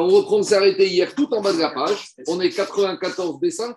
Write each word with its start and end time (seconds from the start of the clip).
on 0.00 0.08
reprend, 0.08 0.36
on 0.36 0.42
s'est 0.42 0.56
arrêté 0.56 0.88
hier 0.88 1.14
tout 1.14 1.32
en 1.34 1.40
bas 1.40 1.52
de 1.52 1.58
la 1.58 1.70
page. 1.70 2.12
On 2.26 2.40
est 2.40 2.50
94 2.50 3.40
B5. 3.40 3.74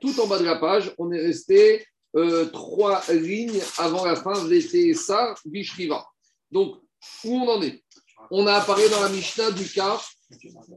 Tout 0.00 0.18
en 0.20 0.26
bas 0.26 0.38
de 0.38 0.44
la 0.44 0.56
page, 0.56 0.94
on 0.98 1.12
est 1.12 1.20
resté 1.20 1.84
euh, 2.16 2.46
trois 2.46 3.02
lignes 3.12 3.60
avant 3.78 4.04
la 4.04 4.16
fin. 4.16 4.34
C'était 4.34 4.94
ça, 4.94 5.34
Bishriva. 5.44 6.06
Donc, 6.50 6.76
où 7.24 7.34
on 7.34 7.48
en 7.48 7.62
est? 7.62 7.82
On 8.30 8.46
a 8.46 8.54
apparu 8.54 8.82
dans 8.90 9.00
la 9.00 9.08
Mishnah 9.08 9.50
du 9.50 9.68
cas. 9.70 10.00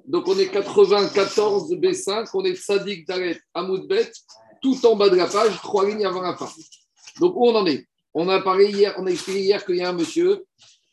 Donc, 0.08 0.28
on 0.28 0.38
est 0.38 0.50
94 0.50 1.72
B5. 1.76 2.30
On 2.34 2.44
est 2.44 2.56
Sadik 2.56 3.08
Dalet 3.08 3.40
Amoudbet. 3.54 4.12
Tout 4.62 4.86
en 4.86 4.96
bas 4.96 5.10
de 5.10 5.16
la 5.16 5.28
page, 5.28 5.56
trois 5.62 5.88
lignes 5.88 6.06
avant 6.06 6.22
la 6.22 6.36
fin. 6.36 6.50
Donc, 7.20 7.36
où 7.36 7.48
on 7.48 7.56
en 7.56 7.66
est? 7.66 7.86
On 8.14 8.30
a 8.30 8.42
parlé 8.42 8.70
hier, 8.70 8.94
on 8.98 9.08
a 9.08 9.10
expliqué 9.10 9.42
hier 9.42 9.66
qu'il 9.66 9.78
y 9.78 9.82
a 9.82 9.90
un 9.90 9.94
monsieur, 9.94 10.46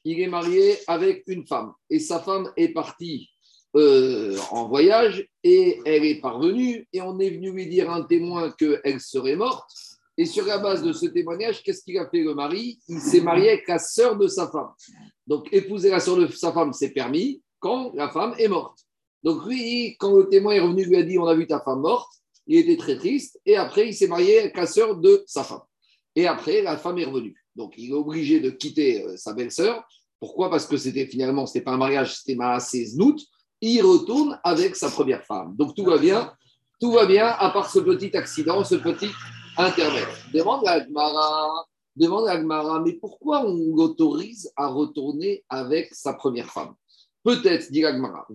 il 0.04 0.20
est 0.20 0.26
marié 0.26 0.78
avec 0.86 1.22
une 1.26 1.46
femme. 1.46 1.72
Et 1.90 1.98
sa 1.98 2.20
femme 2.20 2.50
est 2.56 2.70
partie 2.70 3.28
euh, 3.76 4.36
en 4.50 4.66
voyage 4.68 5.26
et 5.44 5.80
elle 5.84 6.04
est 6.04 6.20
parvenue 6.20 6.88
et 6.92 7.00
on 7.02 7.18
est 7.20 7.30
venu 7.30 7.52
lui 7.52 7.66
dire 7.66 7.90
un 7.90 8.02
témoin 8.02 8.50
qu'elle 8.52 9.00
serait 9.00 9.36
morte. 9.36 9.70
Et 10.16 10.26
sur 10.26 10.44
la 10.44 10.58
base 10.58 10.82
de 10.82 10.92
ce 10.92 11.06
témoignage, 11.06 11.62
qu'est-ce 11.62 11.82
qu'il 11.82 11.96
a 11.98 12.08
fait 12.08 12.22
le 12.22 12.34
mari? 12.34 12.78
Il 12.88 13.00
s'est 13.00 13.20
marié 13.20 13.50
avec 13.50 13.68
la 13.68 13.78
sœur 13.78 14.18
de 14.18 14.26
sa 14.26 14.48
femme. 14.48 14.70
Donc 15.26 15.48
épouser 15.52 15.90
la 15.90 16.00
sœur 16.00 16.16
de 16.16 16.26
sa 16.26 16.52
femme, 16.52 16.72
c'est 16.72 16.90
permis 16.90 17.42
quand 17.58 17.92
la 17.94 18.08
femme 18.10 18.34
est 18.38 18.48
morte. 18.48 18.78
Donc 19.22 19.46
lui, 19.46 19.96
quand 19.98 20.16
le 20.16 20.28
témoin 20.28 20.52
est 20.52 20.60
revenu, 20.60 20.84
lui 20.84 20.96
a 20.96 21.02
dit 21.02 21.18
on 21.18 21.26
a 21.26 21.34
vu 21.34 21.46
ta 21.46 21.60
femme 21.60 21.80
morte, 21.80 22.10
il 22.46 22.58
était 22.58 22.76
très 22.76 22.96
triste 22.96 23.40
et 23.46 23.56
après 23.56 23.88
il 23.88 23.94
s'est 23.94 24.08
marié 24.08 24.40
avec 24.40 24.56
la 24.56 24.66
sœur 24.66 24.96
de 24.96 25.22
sa 25.26 25.44
femme. 25.44 25.62
Et 26.16 26.26
après, 26.26 26.62
la 26.62 26.76
femme 26.76 26.98
est 26.98 27.04
revenue. 27.04 27.36
Donc 27.54 27.74
il 27.76 27.90
est 27.90 27.94
obligé 27.94 28.40
de 28.40 28.50
quitter 28.50 29.04
euh, 29.04 29.16
sa 29.16 29.32
belle-sœur. 29.32 29.84
Pourquoi? 30.18 30.50
Parce 30.50 30.66
que 30.66 30.76
c'était 30.76 31.06
finalement, 31.06 31.46
ce 31.46 31.54
n'était 31.54 31.64
pas 31.64 31.72
un 31.72 31.78
mariage, 31.78 32.16
c'était 32.16 32.34
ma 32.34 32.58
znout 32.58 33.18
il 33.60 33.82
retourne 33.82 34.38
avec 34.44 34.76
sa 34.76 34.90
première 34.90 35.24
femme. 35.24 35.54
Donc 35.56 35.74
tout 35.74 35.84
va 35.84 35.98
bien, 35.98 36.32
tout 36.80 36.92
va 36.92 37.06
bien, 37.06 37.26
à 37.26 37.50
part 37.50 37.70
ce 37.70 37.78
petit 37.78 38.16
accident, 38.16 38.64
ce 38.64 38.76
petit 38.76 39.10
intermède. 39.56 40.08
Demande 40.32 40.66
à 40.66 40.72
Agmara, 40.72 41.66
demande 41.96 42.28
à 42.28 42.32
Agmara, 42.32 42.80
mais 42.80 42.94
pourquoi 42.94 43.44
on 43.44 43.76
l'autorise 43.76 44.50
à 44.56 44.68
retourner 44.68 45.44
avec 45.48 45.94
sa 45.94 46.14
première 46.14 46.50
femme? 46.50 46.74
Peut-être, 47.22 47.70
dit 47.70 47.84
Agmara, 47.84 48.26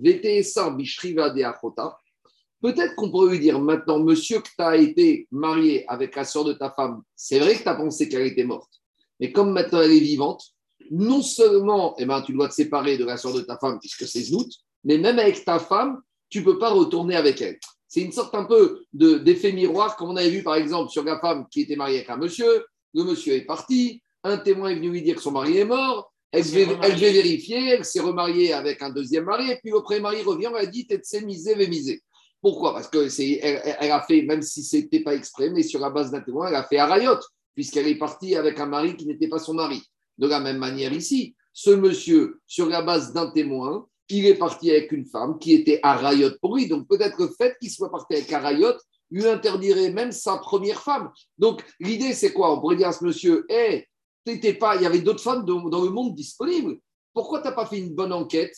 Peut-être 2.62 2.96
qu'on 2.96 3.12
pourrait 3.12 3.32
lui 3.32 3.40
dire 3.40 3.60
maintenant, 3.60 4.00
monsieur, 4.00 4.40
que 4.40 4.48
tu 4.48 4.62
as 4.62 4.76
été 4.76 5.28
marié 5.32 5.86
avec 5.88 6.16
la 6.16 6.24
soeur 6.24 6.46
de 6.46 6.54
ta 6.54 6.70
femme, 6.70 7.02
c'est 7.16 7.40
vrai 7.40 7.56
que 7.56 7.64
tu 7.64 7.70
as 7.70 7.76
pensé 7.76 8.08
qu'elle 8.10 8.28
était 8.28 8.44
morte, 8.44 8.82
mais 9.20 9.32
comme 9.32 9.52
maintenant 9.52 9.82
elle 9.82 9.92
est 9.92 10.00
vivante, 10.00 10.44
non 10.92 11.22
seulement 11.22 11.96
eh 11.98 12.06
ben, 12.06 12.22
tu 12.22 12.34
dois 12.34 12.48
te 12.48 12.54
séparer 12.54 12.98
de 12.98 13.06
la 13.06 13.18
soeur 13.18 13.34
de 13.34 13.42
ta 13.42 13.58
femme 13.58 13.80
puisque 13.80 14.08
c'est 14.08 14.22
Znout, 14.22 14.50
mais 14.86 14.98
même 14.98 15.20
avec 15.20 15.44
ta 15.44 15.60
femme, 15.60 16.00
tu 16.30 16.40
ne 16.40 16.46
peux 16.46 16.58
pas 16.58 16.70
retourner 16.70 17.16
avec 17.16 17.42
elle. 17.42 17.60
C'est 17.88 18.02
une 18.02 18.12
sorte 18.12 18.34
un 18.36 18.46
peu 18.46 18.84
d'effet 18.94 19.52
miroir, 19.52 19.96
comme 19.96 20.10
on 20.10 20.16
avait 20.16 20.30
vu 20.30 20.44
par 20.44 20.56
exemple 20.56 20.90
sur 20.92 21.04
la 21.04 21.20
femme 21.20 21.46
qui 21.52 21.62
était 21.62 21.76
mariée 21.76 21.98
avec 21.98 22.10
un 22.10 22.18
monsieur. 22.18 22.66
Le 22.94 23.04
monsieur 23.04 23.34
est 23.34 23.46
parti, 23.46 24.02
un 24.24 24.38
témoin 24.38 24.70
est 24.70 24.76
venu 24.76 24.90
lui 24.90 25.02
dire 25.02 25.16
que 25.16 25.22
son 25.22 25.32
mari 25.32 25.58
est 25.58 25.66
mort, 25.66 26.12
elle 26.32 26.44
devait, 26.44 27.12
vérifier, 27.12 27.70
elle 27.70 27.86
s'est 27.86 28.00
remariée 28.00 28.54
avec 28.54 28.82
un 28.82 28.90
deuxième 28.90 29.26
mari, 29.26 29.52
et 29.52 29.58
puis 29.62 29.72
le 29.72 29.82
premier 29.82 30.02
mari 30.02 30.22
revient, 30.22 30.50
elle 30.50 30.66
a 30.66 30.66
dit 30.66 30.86
T'es 30.86 31.00
misé, 31.22 31.56
misé. 31.68 32.02
Pourquoi? 32.42 32.74
Parce 32.74 32.90
que 32.90 33.08
elle, 33.42 33.92
a 33.92 34.02
fait, 34.02 34.22
même 34.24 34.42
si 34.42 34.64
ce 34.64 34.78
n'était 34.78 35.00
pas 35.00 35.16
exprès, 35.16 35.50
mais 35.50 35.64
sur 35.64 35.80
la 35.80 35.90
base 35.90 36.12
d'un 36.12 36.22
témoin, 36.22 36.50
elle 36.50 36.56
a 36.56 36.64
fait 36.64 36.78
arayot, 36.78 37.20
puisqu'elle 37.54 37.88
est 37.88 37.98
partie 37.98 38.36
avec 38.36 38.60
un 38.60 38.66
mari 38.66 38.96
qui 38.96 39.08
n'était 39.08 39.28
pas 39.28 39.40
son 39.40 39.54
mari. 39.54 39.82
De 40.18 40.28
la 40.28 40.40
même 40.40 40.58
manière 40.58 40.94
ici, 40.94 41.36
ce 41.54 41.72
monsieur, 41.72 42.42
sur 42.46 42.68
la 42.68 42.82
base 42.82 43.14
d'un 43.14 43.32
témoin, 43.32 43.88
il 44.10 44.26
est 44.26 44.36
parti 44.36 44.70
avec 44.72 44.92
une 44.92 45.06
femme 45.06 45.40
qui 45.40 45.54
était 45.54 45.80
à 45.84 45.96
Rayot 45.96 46.32
pour 46.42 46.56
lui. 46.56 46.68
Donc 46.68 46.88
peut-être 46.88 47.20
le 47.20 47.30
fait 47.30 47.56
qu'il 47.60 47.72
soit 47.72 47.92
parti 47.92 48.16
avec 48.16 48.32
Arayot 48.32 48.74
lui 49.12 49.28
interdirait 49.28 49.92
même 49.92 50.12
sa 50.12 50.38
première 50.38 50.82
femme. 50.82 51.12
Donc 51.38 51.64
l'idée, 51.80 52.14
c'est 52.14 52.34
quoi? 52.34 52.54
On 52.54 52.60
pourrait 52.60 52.76
dire 52.76 52.90
à 52.90 52.94
ce 52.94 53.04
monsieur, 53.04 53.46
hé, 53.50 53.88
hey, 54.26 54.54
pas, 54.54 54.76
il 54.76 54.82
y 54.82 54.86
avait 54.86 55.00
d'autres 55.00 55.22
femmes 55.22 55.46
dans 55.46 55.84
le 55.84 55.90
monde 55.90 56.16
disponibles. 56.16 56.78
Pourquoi 57.14 57.40
tu 57.42 57.48
n'as 57.48 57.54
pas 57.54 57.66
fait 57.66 57.78
une 57.78 57.94
bonne 57.94 58.14
enquête? 58.14 58.56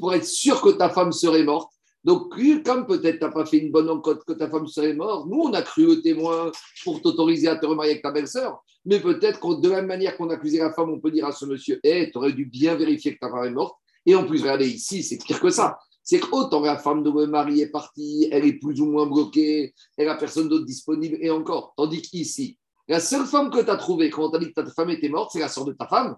Pour 0.00 0.14
être 0.14 0.24
sûr 0.24 0.60
que 0.60 0.70
ta 0.70 0.88
femme 0.88 1.12
serait 1.12 1.44
morte 1.44 1.70
donc, 2.06 2.32
comme 2.64 2.86
peut-être 2.86 3.18
tu 3.18 3.24
n'as 3.24 3.32
pas 3.32 3.44
fait 3.44 3.58
une 3.58 3.72
bonne 3.72 3.90
enquête 3.90 4.22
que 4.24 4.32
ta 4.32 4.48
femme 4.48 4.68
serait 4.68 4.94
morte, 4.94 5.26
nous, 5.26 5.40
on 5.40 5.52
a 5.54 5.62
cru 5.62 5.86
au 5.86 5.96
témoin 5.96 6.52
pour 6.84 7.02
t'autoriser 7.02 7.48
à 7.48 7.56
te 7.56 7.66
remarier 7.66 7.90
avec 7.90 8.02
ta 8.04 8.12
belle-sœur. 8.12 8.62
Mais 8.84 9.00
peut-être 9.00 9.40
que 9.40 9.60
de 9.60 9.68
la 9.68 9.78
même 9.78 9.86
manière 9.86 10.16
qu'on 10.16 10.30
accusait 10.30 10.58
la 10.58 10.72
femme, 10.72 10.90
on 10.90 11.00
peut 11.00 11.10
dire 11.10 11.26
à 11.26 11.32
ce 11.32 11.44
monsieur 11.46 11.80
Hé, 11.82 12.12
tu 12.12 12.18
aurais 12.18 12.32
dû 12.32 12.46
bien 12.46 12.76
vérifier 12.76 13.12
que 13.12 13.18
ta 13.18 13.28
femme 13.28 13.46
est 13.46 13.50
morte. 13.50 13.76
Et 14.06 14.14
en 14.14 14.24
plus, 14.24 14.40
regardez 14.40 14.68
ici, 14.68 15.02
c'est 15.02 15.18
pire 15.18 15.40
que 15.40 15.50
ça. 15.50 15.78
C'est 16.02 16.20
qu'autant 16.20 16.60
la 16.60 16.78
femme 16.78 17.02
de 17.02 17.10
mon 17.10 17.26
mari 17.26 17.60
est 17.60 17.70
partie, 17.70 18.28
elle 18.30 18.46
est 18.46 18.52
plus 18.52 18.80
ou 18.80 18.86
moins 18.86 19.06
bloquée, 19.06 19.74
elle 19.96 20.06
n'a 20.06 20.14
personne 20.14 20.48
d'autre 20.48 20.64
disponible, 20.64 21.18
et 21.20 21.30
encore. 21.30 21.74
Tandis 21.76 22.00
qu'ici, 22.00 22.56
la 22.86 23.00
seule 23.00 23.26
femme 23.26 23.50
que 23.50 23.60
tu 23.60 23.70
as 23.70 23.76
trouvée 23.76 24.08
quand 24.08 24.32
on 24.32 24.38
dit 24.38 24.52
que 24.52 24.60
ta 24.60 24.70
femme 24.70 24.90
était 24.90 25.08
morte, 25.08 25.30
c'est 25.32 25.40
la 25.40 25.48
sœur 25.48 25.64
de 25.64 25.72
ta 25.72 25.88
femme. 25.88 26.16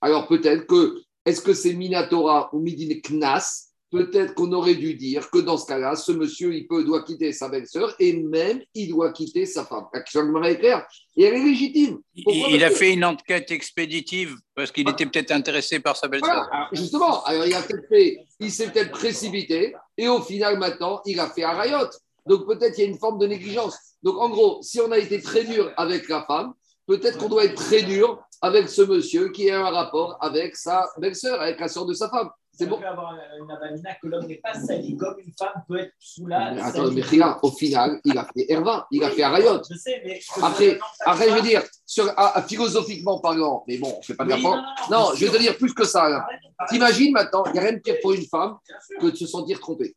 Alors 0.00 0.26
peut-être 0.26 0.66
que, 0.66 1.02
est-ce 1.26 1.42
que 1.42 1.52
c'est 1.52 1.74
Minatora 1.74 2.48
ou 2.54 2.60
Midine 2.60 3.02
Knas 3.02 3.67
peut-être 3.90 4.34
qu'on 4.34 4.52
aurait 4.52 4.74
dû 4.74 4.94
dire 4.94 5.30
que 5.30 5.38
dans 5.38 5.56
ce 5.56 5.66
cas-là, 5.66 5.96
ce 5.96 6.12
monsieur, 6.12 6.54
il 6.54 6.66
peut, 6.66 6.84
doit 6.84 7.02
quitter 7.02 7.32
sa 7.32 7.48
belle-sœur 7.48 7.94
et 7.98 8.12
même 8.12 8.60
il 8.74 8.88
doit 8.90 9.12
quitter 9.12 9.46
sa 9.46 9.64
femme. 9.64 9.86
La 9.92 10.00
question 10.00 10.42
est 10.42 10.58
claire 10.58 10.86
et 11.16 11.24
elle 11.24 11.34
est 11.34 11.44
légitime. 11.44 11.98
il 12.14 12.62
a 12.62 12.70
fait 12.70 12.92
une 12.92 13.04
enquête 13.04 13.50
expéditive 13.50 14.36
parce 14.54 14.70
qu'il 14.70 14.88
était 14.88 15.06
peut-être 15.06 15.32
intéressé 15.32 15.80
par 15.80 15.96
sa 15.96 16.08
belle-sœur. 16.08 16.48
justement, 16.72 17.22
alors 17.24 17.46
il 17.46 17.54
a 17.54 17.62
fait, 17.62 18.18
il 18.40 18.50
s'est 18.50 18.70
peut-être 18.70 18.92
précipité 18.92 19.74
et 19.96 20.08
au 20.08 20.20
final 20.20 20.58
maintenant, 20.58 21.00
il 21.06 21.18
a 21.20 21.28
fait 21.30 21.44
un 21.44 21.52
rayotte. 21.52 21.98
Donc 22.26 22.46
peut-être 22.46 22.76
il 22.76 22.82
y 22.82 22.86
a 22.86 22.90
une 22.90 22.98
forme 22.98 23.18
de 23.18 23.26
négligence. 23.26 23.76
Donc 24.02 24.18
en 24.18 24.28
gros, 24.28 24.58
si 24.62 24.80
on 24.80 24.92
a 24.92 24.98
été 24.98 25.20
très 25.22 25.44
dur 25.44 25.72
avec 25.76 26.08
la 26.08 26.24
femme, 26.24 26.52
peut-être 26.86 27.18
qu'on 27.18 27.28
doit 27.28 27.44
être 27.44 27.54
très 27.54 27.82
dur 27.82 28.20
avec 28.42 28.68
ce 28.68 28.82
monsieur 28.82 29.30
qui 29.30 29.50
a 29.50 29.66
un 29.66 29.70
rapport 29.70 30.18
avec 30.20 30.56
sa 30.56 30.86
belle-sœur, 30.98 31.40
avec 31.40 31.58
la 31.58 31.68
sœur 31.68 31.86
de 31.86 31.94
sa 31.94 32.08
femme. 32.08 32.28
C'est 32.58 32.66
bon. 32.66 32.78
peut 32.78 32.86
avoir 32.86 33.16
une 33.40 33.50
avamina 33.50 33.94
que 34.02 34.08
l'homme 34.08 34.26
n'est 34.26 34.40
pas 34.42 34.52
sali, 34.54 34.96
comme 34.96 35.14
une 35.24 35.32
femme 35.38 35.62
peut 35.68 35.78
être 35.78 35.92
sous 36.00 36.26
la. 36.26 36.64
attends, 36.64 36.90
mais 36.90 37.02
regarde, 37.02 37.38
au 37.42 37.52
final, 37.52 38.00
il 38.04 38.18
a 38.18 38.24
fait 38.24 38.46
Herva, 38.48 38.88
il 38.90 39.04
a 39.04 39.10
fait 39.10 39.22
Arayot. 39.22 39.62
Je 39.70 39.76
sais, 39.76 40.02
mais. 40.04 40.20
Après, 40.42 40.78
après 41.06 41.28
je 41.28 41.34
veux 41.34 41.42
dire, 41.42 41.62
sur, 41.86 42.12
ah, 42.16 42.42
philosophiquement 42.48 43.20
parlant, 43.20 43.62
mais 43.68 43.78
bon, 43.78 43.92
on 43.94 43.98
ne 43.98 44.02
fait 44.02 44.14
pas 44.14 44.24
de 44.24 44.32
non, 44.32 44.60
non, 44.90 45.10
je 45.14 45.24
vais 45.24 45.30
te 45.30 45.40
dire 45.40 45.56
plus 45.56 45.72
que 45.72 45.84
ça. 45.84 46.26
T'imagines 46.68 47.12
maintenant, 47.12 47.44
il 47.46 47.52
n'y 47.52 47.58
a 47.60 47.62
rien 47.62 47.72
de 47.74 47.78
pire 47.78 47.96
pour 48.02 48.12
une 48.12 48.26
femme 48.26 48.56
que 49.00 49.06
de 49.06 49.16
se 49.16 49.26
sentir 49.28 49.60
trompée. 49.60 49.94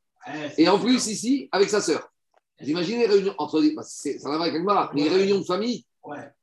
Et 0.57 0.69
en 0.69 0.77
plus, 0.77 1.07
ici, 1.07 1.49
avec 1.51 1.67
sa 1.67 1.81
sœur. 1.81 2.11
Vous 2.59 2.69
imaginez 2.69 3.07
les 3.07 3.13
réunions 3.13 3.33
entre. 3.39 3.59
Bah, 3.75 3.81
ça 3.81 4.29
va 4.29 4.35
avec 4.35 4.53
Agmara, 4.53 4.91
les 4.93 5.09
réunions 5.09 5.39
de 5.39 5.45
famille 5.45 5.83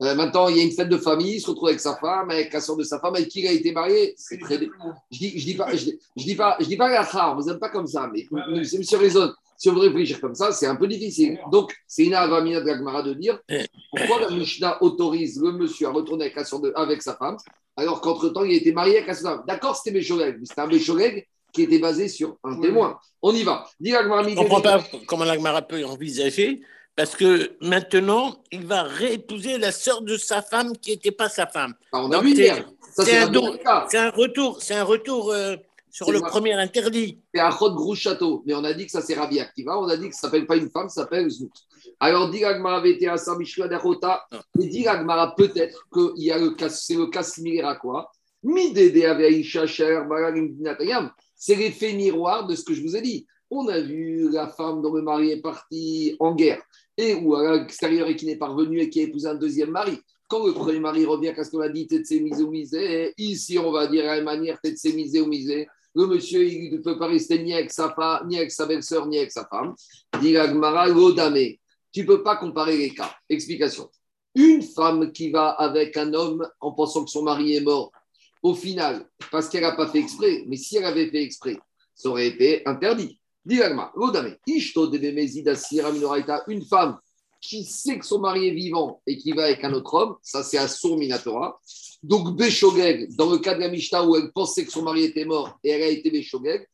euh, 0.02 0.14
maintenant, 0.14 0.48
il 0.48 0.56
y 0.56 0.60
a 0.60 0.62
une 0.62 0.70
fête 0.70 0.88
de 0.88 0.96
famille, 0.96 1.36
il 1.36 1.40
se 1.40 1.50
retrouve 1.50 1.68
avec 1.68 1.80
sa 1.80 1.96
femme, 1.96 2.30
avec 2.30 2.52
la 2.52 2.60
soeur 2.60 2.76
de 2.76 2.84
sa 2.84 3.00
femme, 3.00 3.14
avec 3.16 3.28
qui 3.28 3.40
il 3.40 3.48
a 3.48 3.52
été 3.52 3.72
marié. 3.72 4.14
C'est 4.16 4.38
très. 4.38 4.58
Je 5.10 5.18
dis, 5.18 5.38
je 5.38 5.44
dis 5.44 5.54
pas, 5.54 5.74
je 5.74 5.84
dis, 6.16 6.34
pas, 6.34 6.56
je 6.60 6.66
dis 6.66 6.76
pas 6.76 6.88
la 6.88 7.34
vous 7.34 7.44
n'aime 7.44 7.58
pas 7.58 7.68
comme 7.68 7.86
ça, 7.86 8.08
mais 8.12 8.26
sur 8.82 9.00
les 9.00 9.16
autres. 9.16 9.36
Si 9.56 9.68
on 9.68 9.74
veut 9.74 9.80
réfléchir 9.80 10.20
comme 10.20 10.36
ça, 10.36 10.52
c'est 10.52 10.66
un 10.66 10.76
peu 10.76 10.86
difficile. 10.86 11.40
Donc, 11.50 11.74
c'est 11.88 12.04
une 12.04 12.14
avamina 12.14 12.60
de 12.60 12.66
Gagmara 12.66 13.02
de 13.02 13.14
dire 13.14 13.40
pourquoi 13.90 14.20
la 14.20 14.30
Mishnah 14.30 14.80
autorise 14.80 15.40
le 15.42 15.50
monsieur 15.50 15.88
à 15.88 15.90
retourner 15.90 16.26
avec, 16.26 16.36
la 16.36 16.44
de, 16.44 16.72
avec 16.76 17.02
sa 17.02 17.16
femme, 17.16 17.36
alors 17.76 18.00
qu'entre-temps, 18.00 18.44
il 18.44 18.52
a 18.52 18.56
été 18.56 18.72
marié 18.72 18.98
avec 18.98 19.12
sa 19.12 19.30
femme. 19.30 19.42
D'accord, 19.48 19.74
c'était 19.74 19.90
Bécholeg, 19.90 20.36
mais 20.38 20.46
c'était 20.46 20.60
un 20.60 20.68
Bécholeg 20.68 21.26
qui 21.52 21.62
était 21.62 21.80
basé 21.80 22.06
sur 22.06 22.36
un 22.44 22.60
témoin. 22.60 23.00
On 23.20 23.34
y 23.34 23.42
va. 23.42 23.66
Dis 23.80 23.90
Je 23.90 23.96
ne 23.96 24.34
comprends 24.36 24.60
pas 24.60 24.80
comment 25.08 25.24
l'Agmara 25.24 25.62
peut 25.62 25.84
envisager 25.84 26.60
parce 26.98 27.14
que 27.14 27.52
maintenant, 27.60 28.42
il 28.50 28.66
va 28.66 28.82
réépouser 28.82 29.56
la 29.56 29.70
sœur 29.70 30.02
de 30.02 30.16
sa 30.16 30.42
femme 30.42 30.76
qui 30.76 30.90
n'était 30.90 31.12
pas 31.12 31.28
sa 31.28 31.46
femme. 31.46 31.72
Ah, 31.92 32.02
on 32.02 32.10
a 32.10 32.20
vu 32.20 32.34
C'est 32.34 33.16
un, 33.18 33.28
un, 33.28 34.10
retour, 34.10 34.60
c'est 34.60 34.74
un 34.74 34.82
retour 34.82 35.30
euh, 35.30 35.54
sur 35.92 36.10
le 36.10 36.18
premier 36.18 36.54
interdit. 36.54 37.20
C'est 37.32 37.40
un 37.40 37.52
Chod 37.52 37.76
Gros 37.76 37.94
Château, 37.94 38.42
mais 38.44 38.54
on 38.54 38.64
a 38.64 38.72
dit 38.72 38.86
que 38.86 38.90
ça 38.90 39.00
c'est 39.00 39.14
Rabbi 39.14 39.38
Akiva, 39.38 39.78
on 39.78 39.86
a 39.86 39.96
dit 39.96 40.08
que 40.08 40.14
ça 40.16 40.22
s'appelle 40.22 40.44
pas 40.44 40.56
une 40.56 40.70
femme, 40.70 40.88
ça 40.88 41.02
s'appelle 41.02 41.30
Zout. 41.30 41.52
Alors, 42.00 42.30
dit 42.30 42.44
Agmara 42.44 42.78
avait 42.78 42.90
été 42.90 43.06
à 43.06 43.16
Saint-Michel 43.16 43.68
d'Arota, 43.68 44.26
et 44.60 44.66
dit 44.66 44.84
peut-être 45.36 45.86
que 45.92 46.14
c'est 46.68 46.94
le 46.94 47.06
cas 47.06 47.22
similaire 47.22 47.68
à 47.68 47.76
quoi? 47.76 48.10
C'est 51.36 51.54
l'effet 51.54 51.92
miroir 51.92 52.48
de 52.48 52.56
ce 52.56 52.64
que 52.64 52.74
je 52.74 52.82
vous 52.82 52.96
ai 52.96 53.02
dit. 53.02 53.24
On 53.50 53.68
a 53.68 53.80
vu 53.80 54.30
la 54.30 54.48
femme 54.48 54.82
dont 54.82 54.92
le 54.92 55.00
mari 55.00 55.30
est 55.30 55.40
parti 55.40 56.16
en 56.18 56.34
guerre 56.34 56.60
et 56.98 57.14
ou 57.14 57.36
à 57.36 57.56
l'extérieur 57.56 58.08
et 58.08 58.16
qui 58.16 58.26
n'est 58.26 58.36
pas 58.36 58.48
revenu 58.48 58.80
et 58.80 58.90
qui 58.90 59.00
a 59.00 59.04
épousé 59.04 59.28
un 59.28 59.36
deuxième 59.36 59.70
mari. 59.70 59.98
Quand 60.26 60.44
le 60.46 60.52
premier 60.52 60.80
mari 60.80 61.06
revient, 61.06 61.32
qu'est-ce 61.34 61.50
qu'on 61.50 61.60
a 61.60 61.68
dit 61.68 61.86
T'es 61.86 62.02
misé 62.20 62.42
ou 62.42 62.50
misé 62.50 63.14
Ici, 63.16 63.58
on 63.58 63.70
va 63.70 63.86
dire 63.86 64.10
à 64.10 64.16
la 64.16 64.22
manière 64.22 64.60
T'es 64.60 64.74
misé 64.92 65.20
ou 65.20 65.26
misé. 65.26 65.68
Le 65.94 66.06
monsieur, 66.06 66.46
il 66.46 66.72
ne 66.72 66.78
peut 66.78 66.98
pas 66.98 67.06
rester 67.06 67.42
ni 67.42 67.54
avec 67.54 67.72
sa 67.72 67.94
ni 68.26 68.36
avec 68.36 68.50
sa 68.50 68.66
belle-sœur, 68.66 69.06
ni 69.06 69.16
avec 69.16 69.32
sa 69.32 69.46
femme. 69.46 69.74
Dit 70.20 70.32
Gmara, 70.32 70.86
Tu 71.92 72.02
ne 72.02 72.06
peux 72.06 72.22
pas 72.22 72.36
comparer 72.36 72.76
les 72.76 72.90
cas. 72.90 73.10
Explication. 73.28 73.88
Une 74.34 74.62
femme 74.62 75.12
qui 75.12 75.30
va 75.30 75.48
avec 75.48 75.96
un 75.96 76.12
homme 76.12 76.46
en 76.60 76.72
pensant 76.72 77.04
que 77.04 77.10
son 77.10 77.22
mari 77.22 77.56
est 77.56 77.60
mort, 77.60 77.90
au 78.42 78.54
final, 78.54 79.08
parce 79.32 79.48
qu'elle 79.48 79.62
n'a 79.62 79.72
pas 79.72 79.88
fait 79.88 79.98
exprès, 79.98 80.44
mais 80.46 80.56
si 80.56 80.76
elle 80.76 80.84
avait 80.84 81.10
fait 81.10 81.22
exprès, 81.22 81.58
ça 81.94 82.10
aurait 82.10 82.28
été 82.28 82.62
interdit. 82.68 83.18
Une 86.48 86.64
femme 86.64 86.98
qui 87.40 87.64
sait 87.64 87.98
que 87.98 88.04
son 88.04 88.18
mari 88.18 88.48
est 88.48 88.54
vivant 88.54 89.00
et 89.06 89.16
qui 89.16 89.32
va 89.32 89.44
avec 89.44 89.64
un 89.64 89.72
autre 89.72 89.94
homme, 89.94 90.16
ça 90.22 90.42
c'est 90.42 90.58
Assur 90.58 90.96
Minatora. 90.96 91.60
Donc 92.02 92.36
Beshogeg, 92.36 93.14
dans 93.16 93.30
le 93.30 93.38
cas 93.38 93.54
de 93.54 93.60
la 93.60 93.68
Mishnah 93.68 94.06
où 94.06 94.16
elle 94.16 94.30
pensait 94.32 94.64
que 94.64 94.72
son 94.72 94.82
mari 94.82 95.04
était 95.04 95.24
mort 95.24 95.58
et 95.64 95.70
elle 95.70 95.82
a 95.82 95.88
été 95.88 96.10
Beshogeg, 96.10 96.66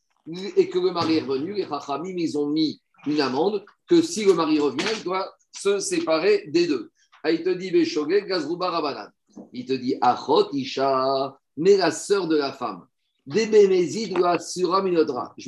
et 0.57 0.69
que 0.69 0.79
le 0.79 0.91
mari 0.91 1.19
est 1.19 1.23
revenu, 1.23 1.53
les 1.55 1.67
Chachamim, 1.67 2.17
ils 2.17 2.39
ont 2.39 2.49
mis 2.49 2.81
une 3.07 3.21
amende 3.21 3.65
que 3.87 4.01
si 4.01 4.25
le 4.25 4.35
mari 4.35 4.59
revient, 4.59 4.87
il 4.97 5.05
doit 5.05 5.35
se 5.53 5.79
séparer 5.79 6.45
des 6.49 6.67
deux. 6.67 6.91
Ah, 7.23 7.31
il 7.31 7.43
te 7.43 7.51
dit 7.51 7.71
Beshogeg, 7.71 8.31
Rabanan. 8.31 9.11
Il 9.53 9.67
te 9.67 9.73
dit 9.75 9.97
Achot 10.01 10.51
Isha, 10.53 11.39
mais 11.57 11.77
la 11.77 11.91
sœur 11.91 12.27
de 12.27 12.37
la 12.37 12.53
femme. 12.53 12.87
Je 13.27 13.51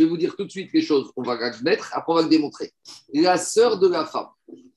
vais 0.03 0.09
vous 0.09 0.17
dire 0.17 0.35
tout 0.35 0.45
de 0.45 0.51
suite 0.51 0.71
les 0.73 0.81
choses. 0.81 1.11
On 1.15 1.23
va 1.23 1.35
le 1.35 1.63
mettre, 1.63 1.91
après 1.93 2.13
on 2.13 2.17
va 2.17 2.23
le 2.23 2.29
démontrer. 2.29 2.73
La 3.13 3.37
sœur 3.37 3.79
de 3.79 3.87
la 3.87 4.07
femme. 4.07 4.29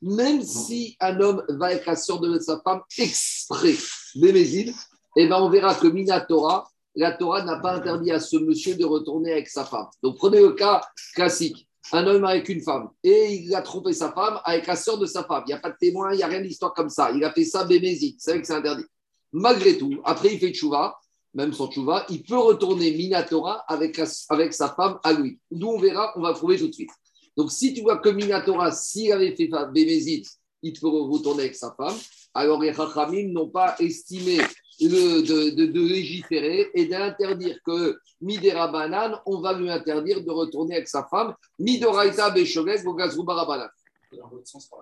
Même 0.02 0.42
si 0.44 0.98
un 1.00 1.20
homme 1.22 1.44
va 1.50 1.68
avec 1.68 1.86
la 1.86 1.96
sœur 1.96 2.20
de 2.20 2.38
sa 2.40 2.60
femme 2.62 2.82
exprès, 2.98 3.76
Bémézid, 4.16 4.74
eh 5.16 5.28
ben 5.28 5.38
on 5.42 5.50
verra 5.50 5.76
que 5.76 5.88
Minatora, 5.88 6.70
la 6.96 7.14
Torah 7.14 7.44
n'a 7.44 7.60
pas 7.60 7.76
interdit 7.76 8.12
à 8.12 8.20
ce 8.20 8.36
monsieur 8.38 8.76
de 8.76 8.84
retourner 8.86 9.32
avec 9.32 9.48
sa 9.48 9.64
femme. 9.64 9.88
Donc 10.04 10.18
prenez 10.18 10.42
le 10.42 10.52
cas 10.52 10.82
classique. 11.16 11.68
Un 11.92 12.06
homme 12.06 12.26
avec 12.26 12.50
une 12.50 12.62
femme 12.62 12.90
et 13.04 13.34
il 13.34 13.56
a 13.56 13.64
trompé 13.64 13.94
sa 13.94 14.12
femme 14.12 14.40
avec 14.44 14.68
la 14.68 14.76
sœur 14.76 15.00
de 15.00 15.08
sa 15.08 15.24
femme. 15.24 15.44
Il 15.48 15.50
n'y 15.50 15.54
a 15.54 15.60
pas 15.60 15.72
de 15.72 15.78
témoin, 15.80 16.14
il 16.14 16.18
n'y 16.18 16.24
a 16.24 16.28
rien 16.28 16.42
d'histoire 16.42 16.74
comme 16.74 16.90
ça. 16.90 17.12
Il 17.12 17.24
a 17.24 17.32
fait 17.32 17.46
ça 17.46 17.64
Bémézid. 17.64 18.18
C'est 18.20 18.32
vrai 18.32 18.42
que 18.42 18.48
c'est 18.48 18.54
interdit. 18.54 18.86
Malgré 19.32 19.78
tout, 19.78 20.00
après 20.04 20.34
il 20.34 20.40
fait 20.40 20.52
tchouva, 20.52 21.00
même 21.34 21.54
sans 21.54 21.70
tchouva, 21.70 22.06
il 22.10 22.24
peut 22.24 22.38
retourner 22.38 22.92
Minatora 22.92 23.64
avec, 23.68 24.00
avec 24.30 24.54
sa 24.54 24.70
femme 24.70 25.00
à 25.04 25.14
lui. 25.14 25.40
D'où 25.52 25.70
on 25.70 25.80
verra, 25.80 26.14
on 26.16 26.22
va 26.22 26.34
trouver 26.34 26.58
tout 26.58 26.68
de 26.68 26.74
suite. 26.74 26.90
Donc 27.38 27.52
si 27.52 27.74
tu 27.74 27.82
vois 27.82 27.98
que 27.98 28.10
Minatora, 28.10 28.72
s'il 28.72 29.12
avait 29.12 29.36
fait 29.36 29.50
Bémézid, 29.72 30.26
il 30.62 30.78
peut 30.80 30.88
retourner 30.88 31.44
avec 31.44 31.56
sa 31.56 31.74
femme, 31.78 31.96
alors 32.34 32.62
les 32.62 32.74
Chachamim 32.74 33.32
n'ont 33.32 33.50
pas 33.50 33.76
estimé 33.80 34.40
de, 34.82 35.52
de, 35.52 35.82
légiférer 35.82 36.70
et 36.74 36.86
d'interdire 36.86 37.58
que 37.66 37.98
Midera 38.22 38.68
Banan, 38.68 39.20
on 39.26 39.42
va 39.42 39.54
lui 39.54 39.70
interdire 39.70 40.24
de 40.24 40.32
retourner 40.32 40.76
avec 40.76 40.88
sa 40.88 41.06
femme, 41.10 41.34
Midoraita 41.58 42.30
Beshogek, 42.32 42.84
Bogazruba 42.84 43.46
Banan. 43.46 43.68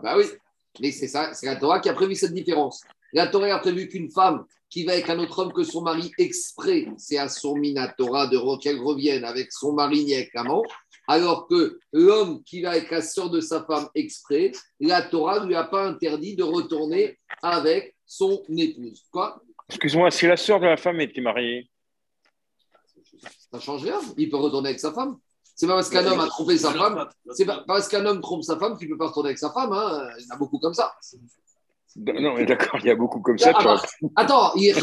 Bah 0.01 0.15
oui, 0.17 0.25
mais 0.79 0.91
c'est 0.91 1.07
ça, 1.07 1.33
c'est 1.33 1.47
la 1.47 1.55
Torah 1.55 1.79
qui 1.79 1.89
a 1.89 1.93
prévu 1.93 2.15
cette 2.15 2.33
différence. 2.33 2.81
La 3.13 3.27
Torah 3.27 3.53
a 3.53 3.59
prévu 3.59 3.87
qu'une 3.87 4.09
femme 4.11 4.45
qui 4.69 4.83
va 4.83 4.93
avec 4.93 5.09
un 5.09 5.19
autre 5.19 5.39
homme 5.39 5.53
que 5.53 5.63
son 5.63 5.81
mari 5.81 6.11
exprès, 6.17 6.87
c'est 6.97 7.17
à 7.17 7.29
son 7.29 7.55
Minatora 7.55 8.27
de 8.27 8.61
qu'elle 8.61 8.79
revienne 8.79 9.23
avec 9.23 9.51
son 9.51 9.73
mari 9.73 10.05
ni 10.05 10.13
avec 10.13 10.33
l'amant, 10.33 10.63
alors 11.07 11.47
que 11.47 11.79
l'homme 11.93 12.43
qui 12.43 12.61
va 12.61 12.71
avec 12.71 12.91
la 12.91 13.01
sœur 13.01 13.29
de 13.29 13.39
sa 13.39 13.63
femme 13.63 13.87
exprès, 13.95 14.51
la 14.79 15.01
Torah 15.01 15.39
ne 15.39 15.47
lui 15.47 15.55
a 15.55 15.63
pas 15.63 15.87
interdit 15.87 16.35
de 16.35 16.43
retourner 16.43 17.17
avec 17.41 17.95
son 18.05 18.43
épouse. 18.57 19.05
Quoi? 19.11 19.41
Excuse-moi, 19.69 20.11
si 20.11 20.27
la 20.27 20.37
sœur 20.37 20.59
de 20.59 20.65
la 20.65 20.77
femme 20.77 20.99
était 21.01 21.21
mariée 21.21 21.69
Ça 23.51 23.59
change 23.59 23.83
rien. 23.83 23.99
Il 24.17 24.29
peut 24.29 24.37
retourner 24.37 24.69
avec 24.69 24.79
sa 24.79 24.93
femme. 24.93 25.17
C'est 25.55 25.65
pas 25.65 25.73
parce 25.73 25.89
qu'un 25.89 26.05
homme 26.05 26.19
a 26.19 26.27
trompé 26.27 26.55
sa 26.55 26.71
femme, 26.71 27.09
c'est 27.31 27.45
pas 27.45 27.63
parce 27.65 27.87
qu'un 27.87 28.05
homme 28.05 28.21
trompe 28.21 28.43
sa 28.43 28.59
femme 28.59 28.77
qu'il 28.77 28.87
ne 28.87 28.93
peut 28.93 28.99
pas 28.99 29.07
retourner 29.07 29.29
avec 29.29 29.39
sa 29.39 29.51
femme. 29.51 29.73
Hein. 29.73 30.07
Il 30.19 30.25
y 30.25 30.31
en 30.31 30.35
a 30.35 30.37
beaucoup 30.37 30.59
comme 30.59 30.75
ça. 30.75 30.93
Non, 31.97 32.35
mais 32.35 32.45
d'accord, 32.45 32.79
il 32.79 32.87
y 32.87 32.91
a 32.91 32.95
beaucoup 32.95 33.21
comme 33.21 33.37
ça. 33.37 33.49
Attends, 33.49 33.81
attends 34.15 34.53
il 34.55 34.73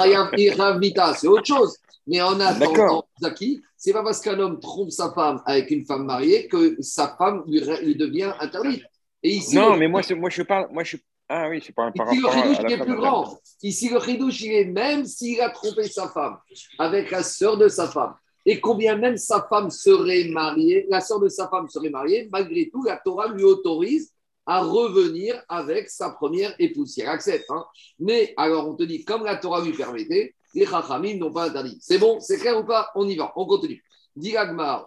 Vita, 0.81 1.15
c'est 1.15 1.29
autre 1.29 1.47
chose. 1.47 1.79
Mais 2.07 2.21
en 2.21 2.39
attendant, 2.41 3.05
Zaki, 3.21 3.63
c'est 3.77 3.93
pas 3.93 4.03
parce 4.03 4.21
qu'un 4.21 4.39
homme 4.39 4.61
trompe 4.61 4.91
sa 4.91 5.13
femme 5.13 5.41
avec 5.47 5.71
une 5.71 5.87
femme 5.87 6.05
mariée 6.05 6.49
que 6.49 6.77
sa 6.83 7.17
femme 7.17 7.45
lui, 7.47 7.61
devient 7.95 8.33
interdite. 8.41 8.83
Et 9.23 9.31
ici, 9.31 9.57
non, 9.57 9.77
mais 9.77 9.89
moi, 9.89 10.03
moi, 10.17 10.29
je 10.29 10.43
parle, 10.43 10.69
moi, 10.71 10.85
je, 10.85 10.99
ah 11.29 11.49
oui, 11.49 11.63
c'est 11.65 11.75
pas 11.75 11.85
un 11.85 11.93
par 11.93 12.13
Ici, 12.13 12.21
le 12.21 12.31
chidouche, 12.31 12.73
est 12.73 12.85
plus 12.85 12.97
grand. 12.97 13.39
Ici, 13.63 13.89
le 13.89 14.01
chidouche, 14.01 14.41
il 14.43 14.53
est 14.53 14.65
même 14.67 15.07
s'il 15.07 15.41
a 15.41 15.49
trompé 15.49 15.85
sa 15.85 16.09
femme 16.09 16.37
avec 16.79 17.11
la 17.11 17.23
sœur 17.23 17.57
de 17.57 17.69
sa 17.69 17.89
femme, 17.89 18.15
et 18.45 18.61
combien 18.61 18.97
même 18.97 19.17
sa 19.17 19.47
femme 19.49 19.71
serait 19.71 20.25
mariée, 20.29 20.87
la 20.91 21.01
sœur 21.01 21.21
de 21.21 21.29
sa 21.29 21.49
femme 21.49 21.69
serait 21.71 21.89
mariée, 21.89 22.29
malgré 22.31 22.69
tout, 22.71 22.83
la 22.83 22.99
Torah 22.99 23.29
lui 23.29 23.45
autorise 23.45 24.14
à 24.47 24.63
revenir 24.63 25.43
avec 25.49 25.89
sa 25.89 26.11
première 26.11 26.55
épouse. 26.59 26.93
Si 26.93 27.01
elle 27.01 27.09
accepte. 27.09 27.51
Hein. 27.51 27.65
Mais 27.99 28.35
alors, 28.37 28.69
on 28.69 28.75
te 28.75 28.83
dit, 28.83 29.05
comme 29.05 29.25
la 29.25 29.37
Torah 29.37 29.63
lui 29.63 29.73
permettait, 29.73 30.35
les 30.55 30.67
Chachamim 30.67 31.17
n'ont 31.17 31.33
pas 31.33 31.49
interdit. 31.49 31.79
C'est 31.81 31.99
bon, 31.99 32.21
c'est 32.21 32.39
clair 32.39 32.59
ou 32.59 32.65
pas? 32.65 32.91
On 32.95 33.09
y 33.09 33.17
va, 33.17 33.33
on 33.37 33.47
continue. 33.47 33.83
Dit 34.17 34.35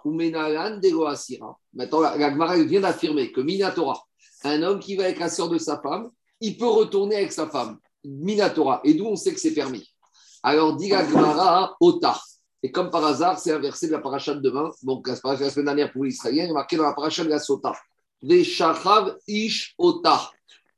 ou 0.06 0.12
Menalan 0.12 0.80
Maintenant, 1.74 2.00
l'Agmar 2.00 2.56
vient 2.59 2.81
d'affirmer 2.81 3.31
que 3.31 3.42
Minatora, 3.42 4.01
un 4.44 4.63
homme 4.63 4.80
qui 4.80 4.95
va 4.95 5.04
avec 5.04 5.19
la 5.19 5.30
sœur 5.30 5.50
de 5.50 5.57
sa 5.57 5.81
femme, 5.81 6.10
il 6.39 6.57
peut 6.57 6.68
retourner 6.68 7.18
avec 7.18 7.33
sa 7.33 7.48
femme, 7.48 7.77
Minatora. 8.06 8.80
Et 8.86 8.94
d'où 8.94 9.06
on 9.06 9.15
sait 9.15 9.33
que 9.33 9.39
c'est 9.39 9.53
permis? 9.53 9.86
Alors, 10.44 10.77
dit 10.77 10.92
Ota. 11.81 12.18
Et 12.63 12.71
comme 12.71 12.89
par 12.89 13.06
hasard, 13.06 13.38
c'est 13.38 13.51
un 13.51 13.60
verset 13.60 13.88
de 13.88 13.92
la 13.92 14.00
paracha 14.00 14.33
de 14.33 14.39
demain. 14.39 14.71
Donc, 14.83 15.07
la 15.07 15.15
semaine 15.15 15.65
dernière 15.65 15.92
pour 15.92 16.06
l'Israélien, 16.06 16.45
il 16.45 16.50
est 16.50 16.53
marqué 16.53 16.77
dans 16.77 16.83
la 16.83 16.94
paracha 16.94 17.24
de 17.24 17.30
la 17.30 17.39
Sota. 17.39 17.74
Ish 18.24 19.75
Ota. 19.78 20.31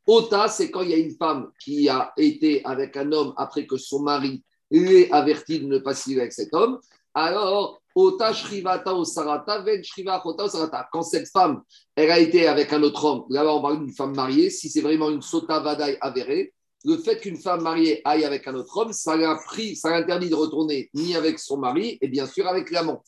Ota, 0.07 0.47
c'est 0.47 0.71
quand 0.71 0.81
il 0.81 0.89
y 0.89 0.93
a 0.93 0.97
une 0.97 1.15
femme 1.15 1.51
qui 1.63 1.87
a 1.87 2.11
été 2.17 2.63
avec 2.65 2.97
un 2.97 3.11
homme 3.11 3.33
après 3.37 3.67
que 3.67 3.77
son 3.77 4.01
mari 4.01 4.43
l'ait 4.71 5.11
averti 5.11 5.59
de 5.59 5.67
ne 5.67 5.79
pas 5.79 5.93
s'y 5.93 6.19
avec 6.19 6.33
cet 6.33 6.53
homme. 6.53 6.79
Alors, 7.13 7.81
Ota 7.95 8.33
Shrivata 8.33 8.93
Osarata, 8.93 9.61
Ven 9.61 9.83
Shrivata 9.83 10.43
Osarata. 10.43 10.87
Quand 10.91 11.01
cette 11.01 11.27
femme, 11.29 11.61
elle 11.95 12.11
a 12.11 12.19
été 12.19 12.47
avec 12.47 12.71
un 12.73 12.81
autre 12.83 13.03
homme, 13.03 13.25
là 13.29 13.45
on 13.53 13.61
parle 13.61 13.79
d'une 13.79 13.93
femme 13.93 14.15
mariée, 14.15 14.49
si 14.49 14.69
c'est 14.69 14.81
vraiment 14.81 15.09
une 15.09 15.21
Sota 15.21 15.59
Vadaï 15.59 15.97
avérée, 16.01 16.53
le 16.85 16.97
fait 16.97 17.19
qu'une 17.19 17.37
femme 17.37 17.61
mariée 17.61 18.01
aille 18.05 18.23
avec 18.23 18.47
un 18.47 18.55
autre 18.55 18.77
homme, 18.77 18.93
ça 18.93 19.17
l'a 19.17 19.35
pris, 19.35 19.75
ça 19.75 19.89
l'interdit 19.89 20.29
de 20.29 20.35
retourner 20.35 20.89
ni 20.93 21.15
avec 21.15 21.39
son 21.39 21.57
mari 21.57 21.97
et 21.99 22.07
bien 22.07 22.25
sûr 22.25 22.47
avec 22.47 22.71
l'amant. 22.71 23.03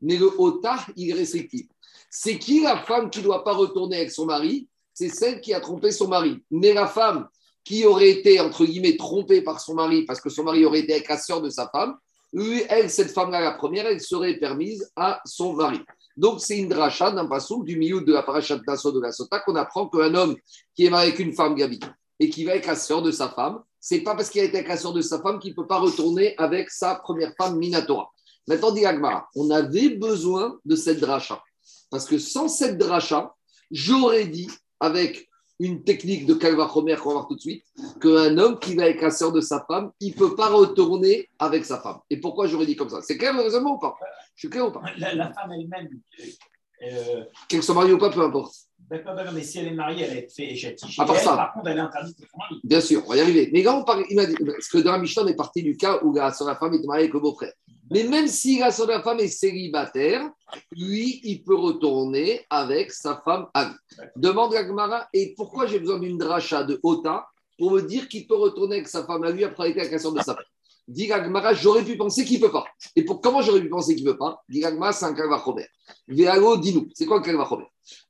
Mais 0.00 0.16
le 0.16 0.30
Ota, 0.38 0.76
il 0.94 1.10
est 1.10 1.14
restrictif. 1.14 1.66
C'est 2.10 2.38
qui 2.38 2.62
la 2.62 2.78
femme 2.78 3.10
qui 3.10 3.18
ne 3.18 3.24
doit 3.24 3.44
pas 3.44 3.54
retourner 3.54 3.96
avec 3.96 4.10
son 4.10 4.26
mari? 4.26 4.68
C'est 4.94 5.08
celle 5.08 5.40
qui 5.40 5.52
a 5.52 5.60
trompé 5.60 5.92
son 5.92 6.08
mari. 6.08 6.42
Mais 6.50 6.72
la 6.72 6.86
femme 6.86 7.28
qui 7.64 7.84
aurait 7.84 8.10
été, 8.10 8.40
entre 8.40 8.64
guillemets, 8.64 8.96
trompée 8.96 9.42
par 9.42 9.60
son 9.60 9.74
mari 9.74 10.04
parce 10.04 10.20
que 10.20 10.30
son 10.30 10.44
mari 10.44 10.64
aurait 10.64 10.80
été 10.80 10.94
avec 10.94 11.08
la 11.08 11.18
sœur 11.18 11.42
de 11.42 11.50
sa 11.50 11.68
femme, 11.68 11.96
elle, 12.68 12.90
cette 12.90 13.12
femme-là, 13.12 13.40
la 13.40 13.52
première, 13.52 13.86
elle 13.86 14.00
serait 14.00 14.34
permise 14.34 14.90
à 14.96 15.20
son 15.24 15.54
mari. 15.54 15.80
Donc, 16.16 16.40
c'est 16.40 16.58
une 16.58 16.68
dracha 16.68 17.10
d'un 17.10 17.26
passou 17.26 17.62
du 17.62 17.76
milieu 17.76 18.00
de 18.00 18.12
la 18.12 18.22
parachat 18.22 18.58
d'assaut 18.66 18.92
de 18.92 19.00
la 19.00 19.12
Sota 19.12 19.40
qu'on 19.40 19.56
apprend 19.56 19.88
qu'un 19.88 20.14
homme 20.14 20.36
qui 20.74 20.86
est 20.86 20.90
marié 20.90 21.08
avec 21.08 21.20
une 21.20 21.32
femme 21.32 21.54
Gabi 21.54 21.80
et 22.18 22.30
qui 22.30 22.44
va 22.44 22.52
avec 22.52 22.66
la 22.66 22.76
sœur 22.76 23.02
de 23.02 23.10
sa 23.10 23.28
femme, 23.28 23.62
c'est 23.80 24.00
pas 24.00 24.14
parce 24.14 24.30
qu'il 24.30 24.40
a 24.40 24.44
été 24.44 24.56
avec 24.56 24.68
la 24.68 24.76
sœur 24.76 24.92
de 24.92 25.02
sa 25.02 25.20
femme 25.20 25.38
qu'il 25.38 25.50
ne 25.50 25.56
peut 25.56 25.66
pas 25.66 25.78
retourner 25.78 26.34
avec 26.38 26.70
sa 26.70 26.94
première 26.94 27.34
femme 27.36 27.56
Minatora. 27.56 28.10
Maintenant, 28.48 28.70
dit 28.70 28.86
Agmara, 28.86 29.28
on 29.34 29.50
avait 29.50 29.90
besoin 29.90 30.58
de 30.64 30.76
cette 30.76 31.00
dracha. 31.00 31.42
Parce 31.90 32.06
que 32.06 32.18
sans 32.18 32.48
cette 32.48 32.78
dracha, 32.78 33.34
j'aurais 33.70 34.26
dit, 34.26 34.48
avec 34.80 35.28
une 35.58 35.84
technique 35.84 36.26
de 36.26 36.34
Kalva 36.34 36.66
qu'on 36.66 36.82
va 36.82 36.96
voir 36.96 37.26
tout 37.26 37.34
de 37.34 37.40
suite, 37.40 37.64
qu'un 38.00 38.36
homme 38.38 38.58
qui 38.58 38.74
va 38.74 38.84
avec 38.84 39.00
la 39.00 39.10
sœur 39.10 39.32
de 39.32 39.40
sa 39.40 39.64
femme, 39.66 39.90
il 40.00 40.12
ne 40.12 40.16
peut 40.16 40.34
pas 40.34 40.48
retourner 40.48 41.28
avec 41.38 41.64
sa 41.64 41.80
femme. 41.80 41.98
Et 42.10 42.18
pourquoi 42.18 42.46
j'aurais 42.46 42.66
dit 42.66 42.76
comme 42.76 42.90
ça? 42.90 43.00
C'est 43.00 43.16
clair 43.16 43.34
raisonnement 43.34 43.76
ou 43.76 43.78
pas? 43.78 43.96
Je 44.34 44.40
suis 44.40 44.50
clair 44.50 44.66
ou 44.66 44.70
pas? 44.70 44.82
La, 44.98 45.32
femme 45.32 45.52
elle-même. 45.52 45.88
Euh, 46.82 47.24
Qu'elle 47.48 47.62
soit 47.62 47.74
mariée 47.74 47.94
ou 47.94 47.98
pas, 47.98 48.10
peu 48.10 48.20
importe. 48.20 48.54
D'accord, 48.78 49.14
mais 49.32 49.42
si 49.42 49.58
elle 49.58 49.68
est 49.68 49.74
mariée, 49.74 50.04
elle 50.04 50.18
est 50.18 50.28
fait 50.30 50.76
À 50.98 51.04
part 51.06 51.16
ça. 51.16 51.36
Par 51.36 51.54
contre, 51.54 51.68
elle 51.68 51.78
est 51.78 51.80
interdite 51.80 52.20
de 52.20 52.26
son 52.26 52.38
mari. 52.38 52.60
Bien 52.62 52.80
sûr, 52.80 53.02
on 53.04 53.08
va 53.08 53.16
y 53.16 53.20
arriver. 53.20 53.50
Mais 53.52 53.62
quand 53.62 53.80
on 53.80 53.84
parle, 53.84 54.04
il 54.10 54.16
m'a 54.16 54.26
dit, 54.26 54.36
parce 54.36 54.68
que 54.68 54.78
dans 54.78 54.92
la 54.92 54.98
Mishnah, 54.98 55.22
on 55.22 55.26
est 55.26 55.34
parti 55.34 55.62
du 55.62 55.76
cas 55.76 56.00
où 56.02 56.14
la 56.14 56.32
sœur 56.32 56.46
de 56.46 56.52
la 56.52 56.58
femme 56.58 56.74
est 56.74 56.86
mariée 56.86 57.04
avec 57.04 57.14
le 57.14 57.20
beau-frère. 57.20 57.52
Mais 57.90 58.04
même 58.04 58.26
si 58.26 58.58
la 58.58 58.70
la 58.88 59.02
femme 59.02 59.20
est 59.20 59.28
célibataire, 59.28 60.28
lui, 60.72 61.20
il 61.22 61.44
peut 61.44 61.54
retourner 61.54 62.44
avec 62.50 62.90
sa 62.90 63.22
femme 63.24 63.46
à 63.54 63.72
Demande 64.16 64.54
la 64.54 64.66
Gemara, 64.66 65.08
et 65.12 65.34
pourquoi 65.36 65.66
j'ai 65.66 65.78
besoin 65.78 65.98
d'une 65.98 66.18
dracha 66.18 66.64
de 66.64 66.80
Ota 66.82 67.26
pour 67.58 67.70
me 67.72 67.82
dire 67.82 68.08
qu'il 68.08 68.26
peut 68.26 68.36
retourner 68.36 68.76
avec 68.76 68.88
sa 68.88 69.04
femme 69.04 69.22
à 69.22 69.30
lui 69.30 69.44
après 69.44 69.64
avoir 69.64 69.66
été 69.68 69.80
avec 69.80 69.92
la 69.92 69.98
sœur 69.98 70.12
de 70.12 70.18
sa 70.18 70.34
femme 70.34 70.44
Dit 70.88 71.06
Gemara, 71.06 71.54
j'aurais 71.54 71.84
pu 71.84 71.96
penser 71.96 72.24
qu'il 72.24 72.40
ne 72.40 72.46
peut 72.46 72.52
pas. 72.52 72.66
Et 72.94 73.04
pour 73.04 73.20
comment 73.20 73.42
j'aurais 73.42 73.60
pu 73.60 73.68
penser 73.68 73.94
qu'il 73.94 74.04
ne 74.04 74.12
peut 74.12 74.18
pas? 74.18 74.42
Dit 74.48 74.62
Gemara, 74.62 74.92
c'est 74.92 75.04
un 75.04 75.14
kalvachomer. 75.14 75.66
Véalo, 76.08 76.56
dis-nous, 76.56 76.88
c'est 76.94 77.06
quoi 77.06 77.18
le 77.18 77.24
kalvachomer 77.24 77.66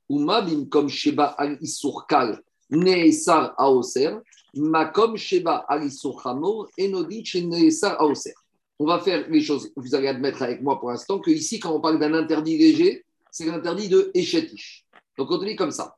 Uma 0.09 0.41
bim 0.41 0.65
comme 0.65 0.89
Sheba 0.89 1.25
al 1.37 1.57
isurkal 1.61 2.41
neesar 2.69 3.53
aoser, 3.57 4.21
makom 4.55 5.17
Sheba 5.17 5.65
al 5.67 5.85
isurchamor 5.85 6.67
enodit 6.77 7.35
neesar 7.43 7.95
aoser 7.99 8.33
on 8.79 8.85
va 8.85 8.99
faire 8.99 9.27
les 9.29 9.41
choses. 9.41 9.71
Vous 9.75 9.95
allez 9.95 10.07
admettre 10.07 10.41
avec 10.41 10.61
moi 10.61 10.79
pour 10.79 10.89
l'instant 10.89 11.19
que 11.19 11.31
ici, 11.31 11.59
quand 11.59 11.73
on 11.73 11.81
parle 11.81 11.99
d'un 11.99 12.13
interdit 12.13 12.57
léger, 12.57 13.05
c'est 13.31 13.45
l'interdit 13.45 13.89
de 13.89 14.11
échetiche. 14.13 14.85
Donc 15.17 15.31
on 15.31 15.37
dit 15.37 15.55
comme 15.55 15.71
ça. 15.71 15.95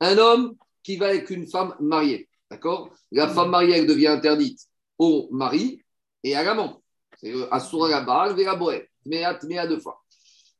Un 0.00 0.16
homme 0.18 0.56
qui 0.82 0.96
va 0.96 1.08
avec 1.08 1.28
une 1.30 1.46
femme 1.46 1.74
mariée, 1.80 2.28
d'accord? 2.50 2.90
La 3.12 3.28
femme 3.28 3.50
mariée, 3.50 3.84
devient 3.84 4.08
interdite 4.08 4.60
au 4.98 5.28
mari 5.30 5.82
et 6.22 6.34
à 6.34 6.42
l'amant. 6.42 6.80
C'est 7.20 7.32
Asura 7.50 7.88
la 7.90 8.00
balle, 8.00 8.34
mais 9.04 9.24
à 9.24 9.66
deux 9.66 9.80
fois. 9.80 10.02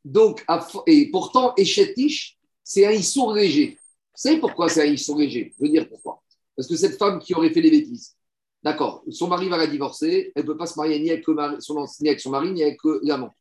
Donc, 0.05 0.45
et 0.87 1.11
pourtant, 1.11 1.55
Echetish, 1.57 2.39
c'est 2.63 2.87
un 2.87 2.93
issour 2.93 3.33
léger. 3.33 3.79
Vous 4.13 4.29
savez 4.29 4.41
pourquoi 4.41 4.69
c'est 4.69 4.83
un 4.83 4.93
issour 4.93 5.19
léger? 5.19 5.55
Je 5.57 5.65
veux 5.65 5.71
dire 5.71 5.89
pourquoi. 5.89 6.23
Parce 6.57 6.69
que 6.69 6.77
cette 6.77 6.99
femme 6.99 7.19
qui 7.19 7.35
aurait 7.35 7.51
fait 7.51 7.63
des 7.63 7.71
bêtises, 7.71 8.15
d'accord, 8.63 9.03
son 9.11 9.29
mari 9.29 9.49
va 9.49 9.57
la 9.57 9.67
divorcer, 9.67 10.33
elle 10.35 10.43
ne 10.43 10.47
peut 10.47 10.57
pas 10.57 10.67
se 10.67 10.79
marier 10.79 10.99
ni 11.01 11.11
avec, 11.11 11.27
mari- 11.29 11.57
son, 11.61 11.85
ni 12.01 12.09
avec 12.09 12.21
son 12.21 12.31
mari, 12.31 12.51
ni 12.53 12.63
avec 12.63 12.79
euh, 12.85 13.01
l'amant. 13.03 13.35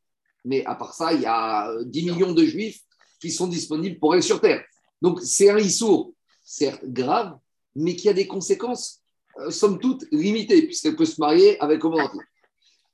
Mais 0.46 0.66
à 0.66 0.76
part 0.76 0.94
ça, 0.94 1.14
il 1.14 1.22
y 1.22 1.26
a 1.26 1.70
euh, 1.72 1.84
10 1.86 2.04
millions 2.12 2.32
de 2.34 2.44
juifs 2.46 2.80
qui 3.22 3.32
sont 3.32 3.48
disponibles 3.48 4.00
pour 4.00 4.16
elle 4.16 4.24
sur 4.24 4.40
Terre. 4.40 4.64
Donc, 5.02 5.20
c'est 5.22 5.50
un 5.50 5.58
issour, 5.58 6.14
certes 6.44 6.86
grave, 6.86 7.38
mais 7.76 7.96
qui 7.96 8.08
a 8.10 8.14
des 8.14 8.28
conséquences, 8.28 9.02
euh, 9.40 9.50
somme 9.52 9.80
toute, 9.80 10.06
limitées, 10.12 10.64
puisqu'elle 10.64 10.96
peut 10.96 11.06
se 11.06 11.20
marier 11.20 11.60
avec 11.62 11.84
un 11.84 11.90
entier. 11.90 12.22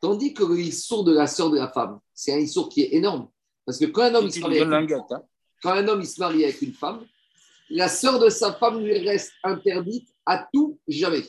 Tandis 0.01 0.33
que 0.33 0.43
le 0.43 0.59
issour 0.59 1.03
de 1.03 1.13
la 1.13 1.27
sœur 1.27 1.49
de 1.49 1.57
la 1.57 1.69
femme, 1.71 1.99
c'est 2.13 2.33
un 2.33 2.37
issour 2.39 2.69
qui 2.69 2.81
est 2.81 2.93
énorme. 2.95 3.29
Parce 3.65 3.79
que 3.79 3.85
quand 3.85 4.03
un 4.03 4.13
homme 4.15 4.25
il 4.25 4.31
se 4.33 4.39
marie 4.39 4.59
avec 4.59 4.73
un 4.73 4.85
gâte, 4.85 5.11
hein. 5.11 5.23
quand 5.63 5.71
un 5.71 5.87
homme 5.87 6.01
il 6.01 6.07
se 6.07 6.19
marie 6.19 6.43
avec 6.43 6.61
une 6.61 6.73
femme, 6.73 7.05
la 7.69 7.87
sœur 7.89 8.19
de 8.19 8.29
sa 8.29 8.53
femme 8.53 8.83
lui 8.83 8.97
reste 8.99 9.31
interdite 9.43 10.07
à 10.25 10.47
tout 10.53 10.77
jamais. 10.87 11.23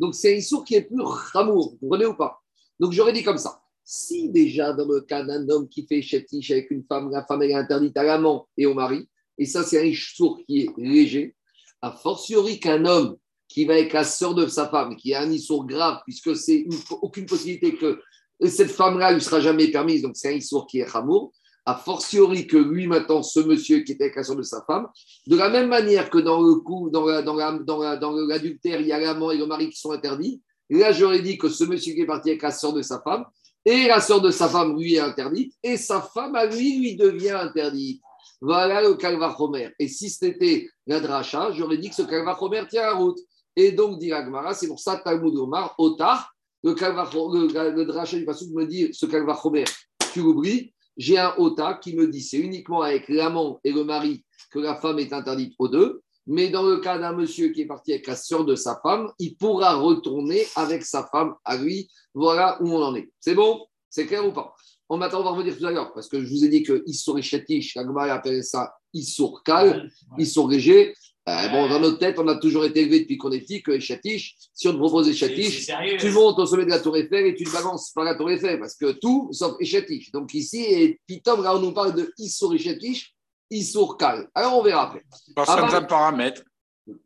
Donc 0.00 0.14
c'est 0.14 0.36
un 0.36 0.40
sourd 0.40 0.64
qui 0.64 0.74
est 0.74 0.82
plus 0.82 1.02
ramour, 1.02 1.72
vous 1.72 1.78
comprenez 1.88 2.06
ou 2.06 2.14
pas? 2.14 2.40
Donc 2.80 2.92
j'aurais 2.92 3.12
dit 3.12 3.22
comme 3.22 3.38
ça. 3.38 3.60
Si 3.84 4.30
déjà 4.30 4.72
dans 4.72 4.88
le 4.88 5.02
cas 5.02 5.22
d'un 5.22 5.48
homme 5.48 5.68
qui 5.68 5.86
fait 5.86 6.00
chétiche 6.00 6.50
avec 6.50 6.70
une 6.70 6.82
femme, 6.84 7.10
la 7.10 7.24
femme 7.24 7.42
est 7.42 7.54
interdite 7.54 7.96
à 7.96 8.02
l'amant 8.02 8.48
et 8.56 8.64
au 8.64 8.72
mari, 8.72 9.06
et 9.36 9.44
ça 9.44 9.62
c'est 9.62 9.86
un 9.86 9.92
sourd 9.94 10.40
qui 10.46 10.62
est 10.62 10.70
léger, 10.78 11.36
a 11.82 11.92
fortiori 11.92 12.58
qu'un 12.58 12.84
homme 12.86 13.16
qui 13.46 13.64
va 13.64 13.74
avec 13.74 13.92
la 13.92 14.04
sœur 14.04 14.34
de 14.34 14.46
sa 14.46 14.68
femme, 14.68 14.96
qui 14.96 15.12
a 15.12 15.20
un 15.20 15.30
issour 15.30 15.66
grave, 15.66 16.00
puisque 16.04 16.34
c'est 16.36 16.56
une- 16.56 16.72
aucune 17.02 17.26
possibilité 17.26 17.76
que 17.76 18.00
cette 18.46 18.70
femme-là 18.70 19.12
lui 19.12 19.20
sera 19.20 19.40
jamais 19.40 19.68
permise, 19.68 20.02
donc 20.02 20.16
c'est 20.16 20.32
un 20.32 20.36
issour 20.36 20.66
qui 20.66 20.78
est 20.78 20.84
ramour, 20.84 21.32
a 21.70 21.74
fortiori 21.76 22.46
que 22.46 22.56
lui, 22.56 22.86
maintenant, 22.86 23.22
ce 23.22 23.40
monsieur 23.40 23.80
qui 23.80 23.92
était 23.92 24.04
avec 24.04 24.16
la 24.16 24.24
sœur 24.24 24.36
de 24.36 24.42
sa 24.42 24.62
femme, 24.66 24.86
de 25.26 25.36
la 25.36 25.48
même 25.48 25.68
manière 25.68 26.10
que 26.10 26.18
dans 26.18 26.40
le 26.40 26.54
coup, 26.56 26.90
dans 26.90 27.06
la- 27.06 27.22
dans 27.22 27.34
la- 27.34 27.58
dans 27.58 27.78
la- 27.78 27.96
dans 27.96 28.12
l'adultère, 28.12 28.80
il 28.80 28.86
y 28.88 28.92
a 28.92 28.98
l'amant 28.98 29.30
et 29.30 29.38
le 29.38 29.46
mari 29.46 29.70
qui 29.70 29.78
sont 29.78 29.92
interdits, 29.92 30.40
là, 30.68 30.92
j'aurais 30.92 31.22
dit 31.22 31.36
que 31.38 31.48
ce 31.48 31.64
monsieur 31.64 31.94
qui 31.94 32.00
est 32.02 32.06
parti 32.06 32.30
avec 32.30 32.42
la 32.42 32.50
sœur 32.50 32.72
de 32.72 32.82
sa 32.82 33.00
femme, 33.00 33.24
et 33.64 33.86
la 33.88 34.00
sœur 34.00 34.20
de 34.20 34.30
sa 34.30 34.48
femme, 34.48 34.78
lui, 34.78 34.94
est 34.94 35.00
interdite, 35.00 35.52
et 35.62 35.76
sa 35.76 36.00
femme, 36.00 36.34
à 36.34 36.46
lui, 36.46 36.78
lui 36.78 36.96
devient 36.96 37.36
interdite. 37.48 38.00
Voilà 38.40 38.80
le 38.80 38.94
calvachomer. 38.94 39.70
Et 39.78 39.86
si 39.88 40.08
c'était 40.08 40.66
la 40.86 40.98
dracha, 41.00 41.52
j'aurais 41.52 41.76
dit 41.76 41.90
que 41.90 41.94
ce 41.94 42.02
calvachomer 42.02 42.62
tient 42.70 42.82
la 42.82 42.94
route. 42.94 43.18
Et 43.54 43.72
donc, 43.72 43.98
dit 43.98 44.12
Agmara, 44.12 44.54
c'est 44.54 44.68
pour 44.68 44.80
ça, 44.80 44.96
Talmud 44.96 45.36
Omar, 45.36 45.74
Otar, 45.76 46.32
le, 46.62 46.72
le, 46.72 47.70
le 47.76 47.84
dracha 47.84 48.16
du 48.16 48.24
Passouk 48.24 48.50
me 48.54 48.64
dit, 48.64 48.88
ce 48.92 49.04
calvachomer, 49.06 49.64
tu 50.12 50.20
l'oublies, 50.22 50.72
j'ai 51.00 51.16
un 51.16 51.34
ota 51.38 51.80
qui 51.82 51.96
me 51.96 52.06
dit 52.08 52.20
c'est 52.20 52.36
uniquement 52.36 52.82
avec 52.82 53.08
l'amant 53.08 53.58
et 53.64 53.72
le 53.72 53.84
mari 53.84 54.22
que 54.50 54.58
la 54.58 54.76
femme 54.76 54.98
est 54.98 55.14
interdite 55.14 55.54
aux 55.58 55.68
deux. 55.68 56.02
Mais 56.26 56.50
dans 56.50 56.62
le 56.62 56.76
cas 56.76 56.98
d'un 56.98 57.14
monsieur 57.14 57.48
qui 57.48 57.62
est 57.62 57.66
parti 57.66 57.92
avec 57.92 58.06
la 58.06 58.16
sœur 58.16 58.44
de 58.44 58.54
sa 58.54 58.78
femme, 58.82 59.10
il 59.18 59.34
pourra 59.36 59.76
retourner 59.76 60.44
avec 60.56 60.84
sa 60.84 61.08
femme 61.10 61.34
à 61.46 61.56
lui. 61.56 61.88
Voilà 62.12 62.58
où 62.60 62.68
on 62.68 62.82
en 62.82 62.94
est. 62.94 63.10
C'est 63.18 63.34
bon? 63.34 63.64
C'est 63.88 64.04
clair 64.04 64.28
ou 64.28 64.32
pas? 64.32 64.54
On 64.90 64.98
m'attend, 64.98 65.20
on 65.20 65.24
va 65.24 65.30
revenir 65.30 65.56
tout 65.56 65.64
à 65.64 65.70
l'heure 65.70 65.90
parce 65.94 66.06
que 66.06 66.22
je 66.22 66.28
vous 66.28 66.44
ai 66.44 66.48
dit 66.48 66.62
que 66.62 66.82
Issour 66.84 67.18
et 67.18 67.62
Agmara 67.76 68.12
appelait 68.12 68.42
ça 68.42 68.74
Issour 68.92 69.42
Kal, 69.42 69.90
Issour 70.18 70.50
léger. 70.50 70.94
Euh, 71.30 71.48
bon, 71.48 71.68
dans 71.68 71.78
notre 71.78 71.98
tête, 71.98 72.18
on 72.18 72.26
a 72.28 72.34
toujours 72.36 72.64
été 72.64 72.80
élevé 72.80 73.00
depuis 73.00 73.16
qu'on 73.16 73.30
est 73.30 73.40
petit 73.40 73.62
que 73.62 73.78
Chatish, 73.78 74.34
si 74.52 74.66
on 74.68 74.72
te 74.72 74.78
propose 74.78 75.06
sérieux. 75.16 75.96
tu 75.98 76.10
montes 76.10 76.38
au 76.38 76.46
sommet 76.46 76.64
de 76.64 76.70
la 76.70 76.80
Tour 76.80 76.96
Eiffel 76.96 77.26
et 77.26 77.34
tu 77.36 77.44
te 77.44 77.52
balances 77.52 77.92
par 77.92 78.02
la 78.04 78.16
Tour 78.16 78.30
Eiffel 78.30 78.58
parce 78.58 78.74
que 78.74 78.92
tout 78.92 79.28
sauf 79.32 79.54
Echetish. 79.60 80.10
Donc 80.10 80.34
ici, 80.34 80.64
et 80.64 81.00
Pitom, 81.06 81.42
là, 81.42 81.54
on 81.54 81.60
nous 81.60 81.72
parle 81.72 81.94
de 81.94 82.12
Issour 82.18 82.54
Echetish, 82.54 83.14
Issour 83.50 83.96
Kal. 83.96 84.28
Alors 84.34 84.58
on 84.58 84.62
verra 84.62 84.86
après. 84.88 85.04
Par 85.36 85.48
Ah, 85.48 85.56
certains 85.56 85.80
bah- 85.82 85.86
paramètres. 85.86 86.42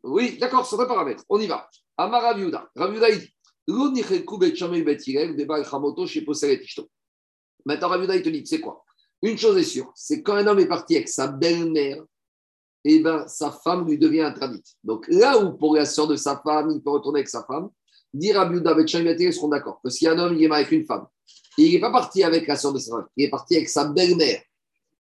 Oui, 0.03 0.37
d'accord, 0.39 0.65
sur 0.65 0.81
un 0.81 0.85
paramètre. 0.85 1.23
On 1.29 1.39
y 1.39 1.45
va. 1.47 1.69
Amar 1.97 2.21
Raviuda. 2.23 2.67
Raviuda, 2.75 3.09
il 3.09 3.19
dit. 3.19 3.29
Maintenant, 7.67 7.87
Raviuda, 7.89 8.15
il 8.15 8.21
te 8.21 8.29
dit 8.29 8.43
c'est 8.45 8.59
quoi? 8.59 8.83
Une 9.21 9.37
chose 9.37 9.57
est 9.57 9.63
sûre, 9.63 9.91
c'est 9.95 10.21
quand 10.21 10.35
un 10.35 10.45
homme 10.47 10.59
est 10.59 10.67
parti 10.67 10.95
avec 10.95 11.09
sa 11.09 11.27
belle-mère, 11.27 12.03
eh 12.87 12.99
ben, 12.99 13.27
sa 13.27 13.51
femme 13.51 13.87
lui 13.87 13.97
devient 13.97 14.21
interdite. 14.21 14.75
Donc 14.83 15.07
là 15.09 15.39
où 15.39 15.57
pour 15.57 15.75
la 15.75 15.85
sœur 15.85 16.07
de 16.07 16.15
sa 16.15 16.37
femme, 16.37 16.71
il 16.71 16.81
peut 16.81 16.91
retourner 16.91 17.19
avec 17.19 17.29
sa 17.29 17.43
femme, 17.43 17.69
dire 18.13 18.39
à 18.39 18.45
Biouda, 18.45 18.73
bet 18.73 18.85
Hillel 18.85 19.33
seront 19.33 19.47
d'accord. 19.49 19.81
Que 19.83 19.89
si 19.89 20.07
un 20.07 20.17
homme 20.19 20.35
il 20.35 20.43
est 20.43 20.47
marié 20.47 20.65
avec 20.65 20.77
une 20.77 20.85
femme, 20.85 21.07
et 21.57 21.63
il 21.63 21.73
n'est 21.73 21.79
pas 21.79 21.91
parti 21.91 22.23
avec 22.23 22.47
la 22.47 22.55
sœur 22.55 22.73
de 22.73 22.79
sa 22.79 22.91
femme, 22.95 23.07
il 23.17 23.25
est 23.25 23.29
parti 23.29 23.55
avec 23.55 23.69
sa 23.69 23.85
belle-mère. 23.85 24.41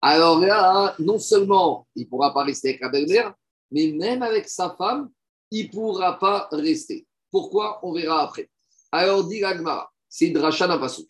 Alors 0.02 0.40
là, 0.40 0.94
non 0.98 1.18
seulement 1.18 1.86
il 1.94 2.04
ne 2.04 2.08
pourra 2.08 2.34
pas 2.34 2.44
rester 2.44 2.70
avec 2.70 2.80
la 2.80 2.88
belle-mère, 2.88 3.34
mais 3.70 3.92
même 3.92 4.22
avec 4.22 4.48
sa 4.48 4.74
femme, 4.76 5.10
il 5.50 5.66
ne 5.66 5.70
pourra 5.70 6.18
pas 6.18 6.48
rester. 6.52 7.06
Pourquoi? 7.30 7.80
On 7.82 7.92
verra 7.92 8.22
après. 8.22 8.50
Alors, 8.90 9.24
dit 9.24 9.40
l'Agmara, 9.40 9.90
c'est 10.08 10.30
dracha 10.30 10.66
d'un 10.66 10.78
pasouk. 10.78 11.06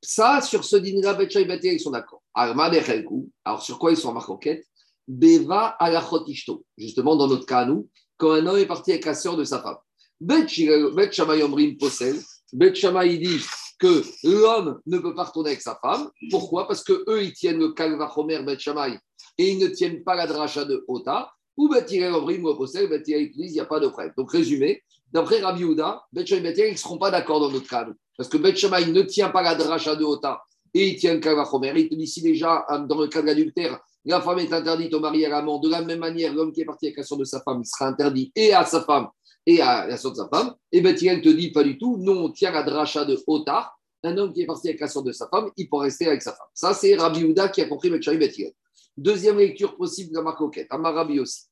Ça, 0.00 0.40
sur 0.42 0.64
ce 0.64 0.76
dîner-là, 0.76 1.16
et 1.20 1.74
ils 1.74 1.80
sont 1.80 1.90
d'accord. 1.90 2.22
Alors, 2.34 3.62
sur 3.62 3.78
quoi 3.78 3.90
ils 3.90 3.96
sont 3.96 4.10
en 4.10 4.12
marcoquette 4.12 4.66
Beva 5.06 5.76
alachot 5.78 6.24
ishto. 6.26 6.64
Justement, 6.76 7.16
dans 7.16 7.28
notre 7.28 7.46
cas, 7.46 7.64
nous, 7.64 7.88
quand 8.16 8.32
un 8.32 8.46
homme 8.46 8.58
est 8.58 8.66
parti 8.66 8.92
avec 8.92 9.04
la 9.04 9.14
sœur 9.14 9.36
de 9.36 9.44
sa 9.44 9.60
femme. 9.60 9.76
Bet 10.20 10.46
Shammai 10.48 11.42
Omrim 11.42 11.76
Posel. 11.76 12.16
Bet 12.52 12.74
Shammai, 12.74 13.18
dit 13.18 13.40
que 13.78 14.02
l'homme 14.22 14.80
ne 14.86 14.98
peut 14.98 15.14
pas 15.14 15.24
retourner 15.24 15.50
avec 15.50 15.60
sa 15.60 15.78
femme. 15.82 16.08
Pourquoi? 16.30 16.66
Parce 16.66 16.82
que 16.84 17.04
eux, 17.08 17.22
ils 17.22 17.32
tiennent 17.32 17.58
le 17.58 17.72
Kalvachomer 17.72 18.42
Bet 18.42 18.58
Shammai 18.58 18.98
et 19.36 19.50
ils 19.50 19.58
ne 19.58 19.66
tiennent 19.66 20.04
pas 20.04 20.14
la 20.14 20.26
dracha 20.26 20.64
de 20.64 20.84
Ota. 20.88 21.30
Ou 21.56 21.68
Bet 21.68 21.86
Omrim 22.08 22.42
Posel, 22.56 22.88
Bet 22.88 23.02
il 23.06 23.32
n'y 23.36 23.60
a 23.60 23.66
pas 23.66 23.80
de 23.80 23.88
problème. 23.88 24.12
Donc, 24.16 24.30
résumé, 24.30 24.82
d'après 25.12 25.40
Rabbi 25.40 25.64
Houda, 25.64 26.02
Bet 26.12 26.26
Shammai 26.26 26.48
et 26.48 26.52
Bet 26.52 26.68
ils 26.68 26.72
ne 26.72 26.78
seront 26.78 26.98
pas 26.98 27.10
d'accord 27.10 27.40
dans 27.40 27.50
notre 27.50 27.68
cas. 27.68 27.86
Parce 28.16 28.28
que 28.28 28.36
Bet 28.38 28.54
Shammai 28.54 28.86
ne 28.86 29.02
tient 29.02 29.30
pas 29.30 29.42
la 29.42 29.54
dracha 29.54 29.96
de 29.96 30.04
Ota 30.04 30.40
et 30.72 30.88
il 30.88 30.96
tient 30.96 31.14
le 31.14 31.20
Kalvachomer. 31.20 31.72
Il 31.76 31.88
te 31.88 31.94
dit 31.94 32.06
si 32.06 32.22
déjà, 32.22 32.64
dans 32.88 33.00
le 33.00 33.08
cas 33.08 33.20
de 33.20 33.26
l'adultère, 33.26 33.80
la 34.04 34.20
femme 34.20 34.38
est 34.38 34.52
interdite 34.52 34.92
au 34.94 35.00
mari 35.00 35.22
et 35.22 35.26
à 35.26 35.30
l'amant. 35.30 35.58
De 35.58 35.68
la 35.68 35.82
même 35.82 35.98
manière, 35.98 36.34
l'homme 36.34 36.52
qui 36.52 36.60
est 36.60 36.64
parti 36.64 36.86
avec 36.86 36.98
la 36.98 37.04
soeur 37.04 37.18
de 37.18 37.24
sa 37.24 37.40
femme, 37.40 37.60
il 37.62 37.66
sera 37.66 37.88
interdit 37.88 38.32
et 38.36 38.52
à 38.52 38.64
sa 38.64 38.82
femme 38.82 39.08
et 39.46 39.60
à 39.60 39.86
la 39.86 39.96
soeur 39.96 40.12
de 40.12 40.16
sa 40.16 40.28
femme. 40.28 40.54
Et 40.72 40.80
Bethilel 40.80 41.22
te 41.22 41.28
dit 41.28 41.52
pas 41.52 41.62
du 41.62 41.78
tout, 41.78 41.96
non, 41.98 42.24
on 42.24 42.30
tient 42.30 42.50
la 42.50 42.62
dracha 42.62 43.04
de 43.04 43.18
Otar. 43.26 43.78
Un 44.02 44.18
homme 44.18 44.34
qui 44.34 44.42
est 44.42 44.46
parti 44.46 44.68
avec 44.68 44.80
la 44.80 44.88
soeur 44.88 45.02
de 45.02 45.12
sa 45.12 45.26
femme, 45.28 45.50
il 45.56 45.68
peut 45.68 45.78
rester 45.78 46.06
avec 46.06 46.20
sa 46.20 46.32
femme. 46.32 46.46
Ça, 46.52 46.74
c'est 46.74 46.94
Rabbi 46.94 47.24
Houda 47.24 47.48
qui 47.48 47.62
a 47.62 47.64
compris 47.66 47.88
Bethshai 47.88 48.18
Bethilel. 48.18 48.52
Deuxième 48.96 49.38
lecture 49.38 49.76
possible 49.76 50.10
de 50.10 50.16
la 50.16 50.22
marcoquette, 50.22 50.66
Amar 50.70 50.94
Rabbi 50.94 51.20
aussi. 51.20 51.44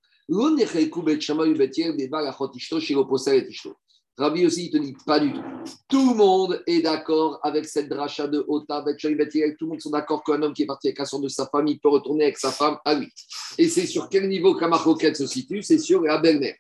Rabbi 4.18 4.44
aussi, 4.44 4.66
il 4.66 4.70
te 4.70 4.76
dit 4.76 4.94
pas 5.06 5.18
du 5.18 5.32
tout. 5.32 5.42
Tout 5.88 6.10
le 6.10 6.16
monde 6.16 6.62
est 6.66 6.82
d'accord 6.82 7.40
avec 7.42 7.64
cette 7.64 7.88
dracha 7.88 8.28
de 8.28 8.44
Ota. 8.46 8.84
Tout 8.98 9.08
le 9.08 9.66
monde 9.66 9.80
sont 9.80 9.90
d'accord 9.90 10.22
qu'un 10.22 10.42
homme 10.42 10.52
qui 10.52 10.64
est 10.64 10.66
parti 10.66 10.88
avec 10.88 10.98
la 10.98 11.06
soeur 11.06 11.20
de 11.20 11.28
sa 11.28 11.46
femme, 11.46 11.66
il 11.66 11.80
peut 11.80 11.88
retourner 11.88 12.24
avec 12.24 12.38
sa 12.38 12.52
femme 12.52 12.76
à 12.84 12.94
lui. 12.94 13.08
Et 13.56 13.68
c'est 13.68 13.86
sur 13.86 14.08
quel 14.10 14.28
niveau 14.28 14.54
marcoquette 14.54 15.16
se 15.16 15.26
situe? 15.26 15.62
C'est 15.62 15.78
sur 15.78 16.02
la 16.02 16.18
belle-mère. 16.18 16.56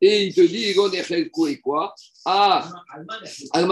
Et 0.00 0.26
il 0.26 0.34
te 0.34 0.40
dit, 0.42 0.64
et 0.66 1.60
quoi? 1.60 1.94
Ah. 2.24 2.68
Un 3.52 3.70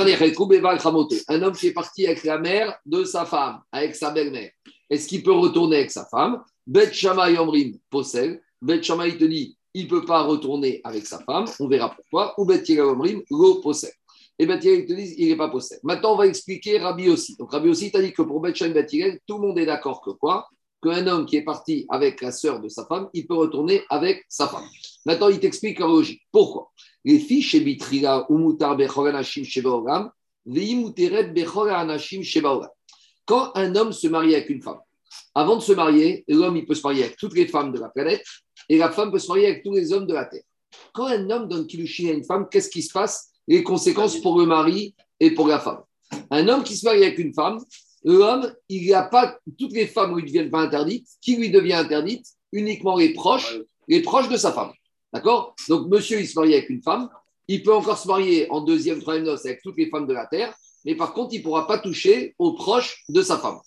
homme 1.43 1.52
qui 1.52 1.67
est 1.67 1.73
parti 1.73 2.07
avec 2.07 2.25
la 2.25 2.38
mère 2.38 2.76
de 2.85 3.05
sa 3.05 3.25
femme, 3.25 3.61
avec 3.71 3.95
sa 3.95 4.11
belle-mère. 4.11 4.50
Est-ce 4.91 5.07
qu'il 5.07 5.23
peut 5.23 5.33
retourner 5.33 5.76
avec 5.76 5.91
sa 5.91 6.07
femme? 6.07 6.43
Bet 6.67 6.93
Shammai 6.93 7.38
Omrim 7.38 7.79
Posel. 7.88 8.43
Bet 8.61 8.81
il 8.83 9.19
te 9.19 9.25
dit, 9.25 9.57
il 9.75 9.85
ne 9.85 9.88
peut 9.88 10.05
pas 10.05 10.23
retourner 10.23 10.81
avec 10.85 11.07
sa 11.07 11.19
femme. 11.21 11.47
On 11.61 11.69
verra 11.69 11.95
pourquoi. 11.95 12.35
Ou 12.38 12.45
Bet 12.45 12.62
Hillel 12.67 12.83
Omrim 12.83 13.23
Lo 13.31 13.57
Posel. 13.57 13.93
Et 14.38 14.47
Bet 14.47 14.59
Hillel, 14.59 14.81
il 14.81 14.87
te 14.87 14.93
dit, 14.93 15.14
il 15.19 15.29
n'est 15.29 15.37
pas 15.37 15.49
Posel. 15.49 15.79
Maintenant, 15.83 16.14
on 16.14 16.17
va 16.17 16.26
expliquer 16.26 16.79
Rabbi 16.79 17.09
aussi. 17.09 17.37
Donc 17.37 17.52
Rabbi 17.52 17.69
aussi 17.69 17.91
t'a 17.91 18.02
dit 18.02 18.12
que 18.12 18.23
pour 18.23 18.41
Bet 18.41 18.55
Shammai 18.55 18.75
Bet 18.75 18.87
Hillel, 18.93 19.21
tout 19.26 19.38
le 19.38 19.49
monde 19.49 19.59
est 19.59 19.67
d'accord 19.67 20.00
que 20.00 20.11
quoi? 20.11 20.49
Qu'un 20.83 21.07
homme 21.07 21.26
qui 21.26 21.37
est 21.37 21.45
parti 21.45 21.87
avec 21.88 22.21
la 22.21 22.33
sœur 22.33 22.61
de 22.61 22.69
sa 22.69 22.85
femme, 22.87 23.09
il 23.14 23.26
peut 23.26 23.37
retourner 23.37 23.83
avec 23.88 24.25
sa 24.29 24.49
femme. 24.49 24.64
Maintenant, 25.07 25.29
il 25.29 25.38
t'explique 25.38 25.79
la 25.79 25.87
logique. 25.87 26.23
Pourquoi? 26.33 26.71
Les 27.05 27.19
filles 27.19 27.43
chez 27.43 27.61
Bitrila, 27.61 28.26
Umutar 28.29 28.73
Anashim 28.73 29.43
Bechol 31.33 31.71
Anashim 31.71 32.23
Shebaolam. 32.23 32.69
Quand 33.25 33.52
un 33.55 33.76
homme 33.76 33.93
se 33.93 34.09
marie 34.09 34.35
avec 34.35 34.50
une 34.50 34.61
femme, 34.61 34.81
avant 35.35 35.57
de 35.57 35.62
se 35.62 35.73
marier, 35.73 36.25
l'homme 36.29 36.57
il 36.57 36.67
peut 36.67 36.75
se 36.75 36.83
marier 36.83 37.05
avec 37.05 37.17
toutes 37.17 37.35
les 37.35 37.47
femmes 37.47 37.73
de 37.73 37.79
la 37.79 37.88
planète 37.88 38.25
et 38.69 38.78
la 38.78 38.90
femme 38.90 39.11
peut 39.11 39.19
se 39.19 39.28
marier 39.28 39.47
avec 39.47 39.62
tous 39.62 39.75
les 39.75 39.92
hommes 39.92 40.07
de 40.07 40.14
la 40.14 40.25
terre. 40.25 40.42
Quand 40.92 41.07
un 41.07 41.28
homme 41.31 41.49
donne 41.49 41.66
Kilushin 41.66 42.09
à 42.09 42.12
une 42.12 42.25
femme, 42.25 42.49
qu'est-ce 42.50 42.71
qui 42.71 42.83
se 42.83 42.92
passe? 42.92 43.31
Les 43.47 43.62
conséquences 43.62 44.21
pour 44.21 44.38
le 44.38 44.47
mari 44.47 44.95
et 45.21 45.33
pour 45.33 45.49
la 45.49 45.59
femme. 45.59 45.81
Un 46.31 46.49
homme 46.49 46.62
qui 46.62 46.76
se 46.76 46.85
marie 46.85 47.04
avec 47.04 47.19
une 47.19 47.35
femme, 47.35 47.59
l'homme, 48.04 48.52
il 48.69 48.83
n'y 48.83 48.95
a 48.95 49.02
pas 49.02 49.38
toutes 49.59 49.73
les 49.73 49.87
femmes 49.87 50.16
lui 50.16 50.25
deviennent 50.25 50.50
pas 50.50 50.61
interdites. 50.61 51.09
Qui 51.21 51.37
lui 51.37 51.50
devient 51.50 51.75
interdite 51.75 52.26
Uniquement 52.52 52.97
les 52.97 53.12
proches, 53.12 53.59
les 53.88 54.02
proches 54.02 54.28
de 54.28 54.37
sa 54.37 54.52
femme. 54.52 54.73
D'accord? 55.12 55.54
Donc, 55.69 55.88
monsieur, 55.88 56.21
il 56.21 56.28
se 56.28 56.38
marie 56.38 56.54
avec 56.54 56.71
une 56.71 56.83
femme. 56.83 57.09
Il 57.49 57.62
peut 57.62 57.75
encore 57.75 57.99
se 57.99 58.09
marier 58.09 58.50
en 58.50 58.61
deuxième, 58.61 59.00
troisième 59.00 59.26
noce 59.26 59.45
avec 59.45 59.62
toutes 59.62 59.76
les 59.76 59.88
femmes 59.88 60.07
de 60.07 60.12
la 60.12 60.26
terre. 60.26 60.54
Mais 60.85 60.95
par 60.95 61.12
contre, 61.12 61.35
il 61.35 61.38
ne 61.38 61.42
pourra 61.42 61.66
pas 61.66 61.78
toucher 61.78 62.35
aux 62.38 62.54
proches 62.54 63.04
de 63.09 63.23
sa 63.23 63.38
femme. 63.38 63.59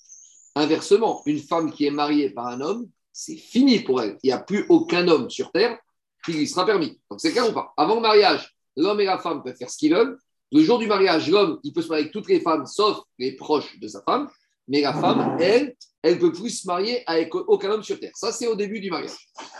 Inversement, 0.56 1.22
une 1.26 1.40
femme 1.40 1.72
qui 1.72 1.86
est 1.86 1.92
mariée 1.92 2.30
par 2.30 2.48
un 2.48 2.62
homme, 2.62 2.88
c'est 3.18 3.38
fini 3.38 3.80
pour 3.80 4.02
elle. 4.02 4.18
Il 4.24 4.28
n'y 4.28 4.34
a 4.34 4.40
plus 4.40 4.66
aucun 4.68 5.08
homme 5.08 5.30
sur 5.30 5.50
Terre 5.54 5.80
qui 6.26 6.34
lui 6.34 6.46
sera 6.46 6.66
permis. 6.66 7.00
Donc 7.10 7.22
c'est 7.22 7.32
clair 7.32 7.50
ou 7.50 7.54
pas? 7.54 7.72
Avant 7.78 7.96
le 7.96 8.02
mariage, 8.02 8.54
l'homme 8.76 9.00
et 9.00 9.06
la 9.06 9.18
femme 9.18 9.42
peuvent 9.42 9.56
faire 9.56 9.70
ce 9.70 9.78
qu'ils 9.78 9.96
veulent. 9.96 10.20
Le 10.52 10.62
jour 10.62 10.80
du 10.80 10.88
mariage, 10.88 11.30
l'homme, 11.30 11.62
il 11.64 11.72
peut 11.72 11.82
se 11.82 11.88
marier 11.88 12.04
avec 12.04 12.12
toutes 12.12 12.28
les 12.28 12.42
femmes, 12.42 12.66
sauf 12.66 13.04
les 13.18 13.38
proches 13.38 13.80
de 13.80 13.88
sa 13.88 14.02
femme. 14.02 14.30
Mais 14.68 14.82
la 14.82 14.94
femme, 14.94 15.38
elle, 15.40 15.76
elle 16.02 16.20
peut 16.20 16.34
plus 16.34 16.50
se 16.50 16.68
marier 16.68 17.04
avec 17.08 17.34
aucun 17.34 17.72
homme 17.72 17.84
sur 17.84 17.98
Terre. 18.00 18.12
Ça, 18.16 18.34
c'est 18.34 18.48
au 18.48 18.56
début 18.56 18.82
du 18.82 18.90
mariage. 18.90 19.16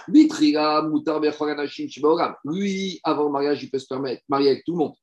Lui, 0.10 0.30
avant 3.04 3.24
le 3.24 3.32
mariage, 3.32 3.64
il 3.64 3.70
peut 3.70 3.80
se 3.80 3.88
permettre 3.88 4.22
marier 4.28 4.50
avec 4.50 4.66
tout 4.66 4.74
le 4.74 4.78
monde. 4.80 4.96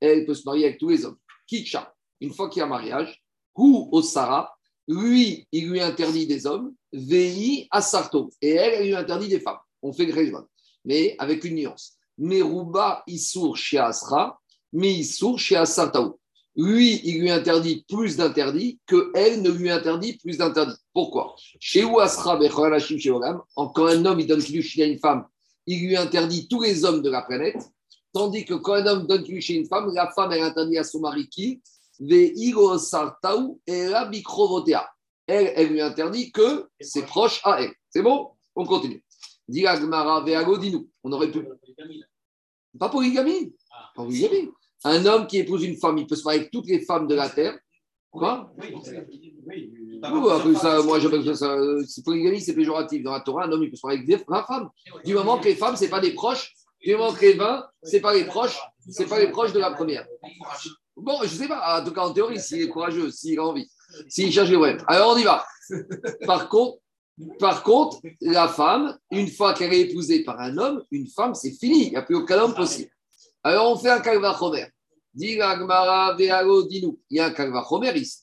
Elle 0.00 0.26
peut 0.26 0.34
se 0.34 0.42
marier 0.46 0.64
avec 0.64 0.78
tous 0.78 0.88
les 0.88 1.04
hommes. 1.04 1.18
Kitcha, 1.46 1.94
une 2.20 2.32
fois 2.32 2.48
qu'il 2.48 2.58
y 2.58 2.62
a 2.64 2.66
mariage, 2.66 3.22
ou 3.54 3.88
au 3.92 4.02
Sarah, 4.02 4.52
lui, 4.88 5.46
il 5.52 5.70
lui 5.70 5.80
interdit 5.80 6.26
des 6.26 6.46
hommes, 6.46 6.74
Vei, 6.92 7.68
asarto. 7.70 8.30
Et 8.40 8.50
elle, 8.50 8.74
elle 8.74 8.86
lui 8.86 8.94
interdit 8.94 9.28
des 9.28 9.40
femmes. 9.40 9.58
On 9.82 9.92
fait 9.92 10.04
régime. 10.04 10.44
Mais 10.84 11.14
avec 11.18 11.44
une 11.44 11.54
nuance. 11.54 11.94
Meruba, 12.18 13.04
chez 13.54 13.78
Asra, 13.78 14.38
mais 14.72 14.92
Issour, 14.92 15.38
chez 15.38 15.56
Asartaou 15.56 16.18
lui, 16.56 17.00
il 17.04 17.20
lui 17.20 17.30
interdit 17.30 17.84
plus 17.88 18.16
d'interdits 18.16 18.78
que 18.86 19.10
elle 19.14 19.42
ne 19.42 19.50
lui 19.50 19.70
interdit 19.70 20.18
plus 20.18 20.36
d'interdits. 20.36 20.76
Pourquoi? 20.92 21.34
Chez 21.58 21.84
Ouasra 21.84 22.38
quand 23.54 23.86
un 23.86 24.04
homme 24.04 24.20
il 24.20 24.26
donne 24.26 24.40
chez 24.42 24.82
à 24.82 24.86
une 24.86 24.98
femme, 24.98 25.24
il 25.66 25.86
lui 25.86 25.96
interdit 25.96 26.48
tous 26.48 26.62
les 26.62 26.84
hommes 26.84 27.02
de 27.02 27.10
la 27.10 27.22
planète, 27.22 27.62
tandis 28.12 28.44
que 28.44 28.54
quand 28.54 28.74
un 28.74 28.86
homme 28.86 29.06
donne 29.06 29.24
chez 29.40 29.54
une 29.54 29.66
femme, 29.66 29.90
la 29.94 30.10
femme 30.12 30.32
elle 30.32 30.42
interdit 30.42 30.78
à 30.78 30.84
son 30.84 31.00
mari 31.00 31.28
qui? 31.28 31.62
Elle, 35.26 35.52
elle 35.54 35.68
lui 35.68 35.80
interdit 35.80 36.32
que 36.32 36.68
ses 36.80 37.02
proches 37.02 37.40
à 37.44 37.62
elle. 37.62 37.72
C'est 37.90 38.02
bon? 38.02 38.30
On 38.54 38.64
continue. 38.64 39.04
On 39.48 41.12
aurait 41.12 41.30
pu. 41.30 41.46
Pas 42.78 42.88
polygamie. 42.88 43.54
Pas 43.94 44.04
polygamie. 44.04 44.50
Un 44.84 45.06
homme 45.06 45.26
qui 45.26 45.38
épouse 45.38 45.62
une 45.64 45.76
femme, 45.76 45.98
il 45.98 46.06
peut 46.06 46.16
se 46.16 46.24
marier 46.24 46.40
avec 46.40 46.50
toutes 46.50 46.66
les 46.66 46.80
femmes 46.80 47.06
de 47.06 47.14
la 47.14 47.28
terre. 47.28 47.56
Quoi? 48.10 48.52
Oui, 48.58 49.70
oui 50.46 50.56
ça, 50.56 50.82
moi, 50.82 50.98
j'appelle 50.98 51.36
ça. 51.36 51.56
C'est 51.86 52.04
polygamie, 52.04 52.40
c'est 52.40 52.54
péjoratif. 52.54 53.02
Dans 53.02 53.12
la 53.12 53.20
Torah, 53.20 53.44
un 53.44 53.52
homme, 53.52 53.62
il 53.62 53.70
peut 53.70 53.76
se 53.76 53.86
marier 53.86 54.02
avec 54.02 54.28
20 54.28 54.42
femmes. 54.44 54.70
Du 55.04 55.14
moment 55.14 55.38
que 55.38 55.44
les 55.44 55.54
femmes, 55.54 55.76
ce 55.76 55.84
n'est 55.84 55.90
pas 55.90 56.00
des 56.00 56.14
proches, 56.14 56.52
du 56.84 56.96
moment 56.96 57.12
que 57.12 57.20
les 57.20 57.34
20, 57.34 57.64
ce 57.84 57.92
n'est 57.92 58.02
pas 58.02 58.12
les 58.12 58.24
proches, 58.24 58.58
c'est 58.90 59.08
pas 59.08 59.20
les 59.20 59.30
proches 59.30 59.52
de 59.52 59.60
la 59.60 59.70
première. 59.70 60.06
Bon, 60.96 61.18
je 61.22 61.34
ne 61.34 61.40
sais 61.42 61.48
pas. 61.48 61.80
En 61.80 61.84
tout 61.84 61.92
cas, 61.92 62.02
en 62.02 62.12
théorie, 62.12 62.40
s'il 62.40 62.62
est 62.62 62.68
courageux, 62.68 63.10
s'il 63.10 63.38
a 63.38 63.44
envie, 63.44 63.68
s'il 64.08 64.32
cherche 64.32 64.50
les 64.50 64.56
problèmes. 64.56 64.82
Alors, 64.86 65.14
on 65.14 65.16
y 65.16 65.24
va. 65.24 65.44
Par 66.26 66.48
contre, 66.48 66.78
par 67.38 67.62
contre, 67.62 68.00
la 68.20 68.48
femme, 68.48 68.98
une 69.10 69.28
fois 69.28 69.54
qu'elle 69.54 69.72
est 69.72 69.82
épousée 69.82 70.24
par 70.24 70.40
un 70.40 70.56
homme, 70.58 70.82
une 70.90 71.06
femme, 71.06 71.34
c'est 71.34 71.52
fini. 71.52 71.86
Il 71.86 71.90
n'y 71.90 71.96
a 71.96 72.02
plus 72.02 72.16
aucun 72.16 72.38
homme 72.38 72.54
possible. 72.54 72.90
Alors, 73.42 73.70
on 73.70 73.76
fait 73.76 73.90
un 73.90 74.00
Dinou. 76.68 77.00
Il 77.10 77.16
y 77.16 77.20
a 77.20 77.26
un 77.26 77.30
kalvachomer 77.30 77.96
ici. 77.98 78.20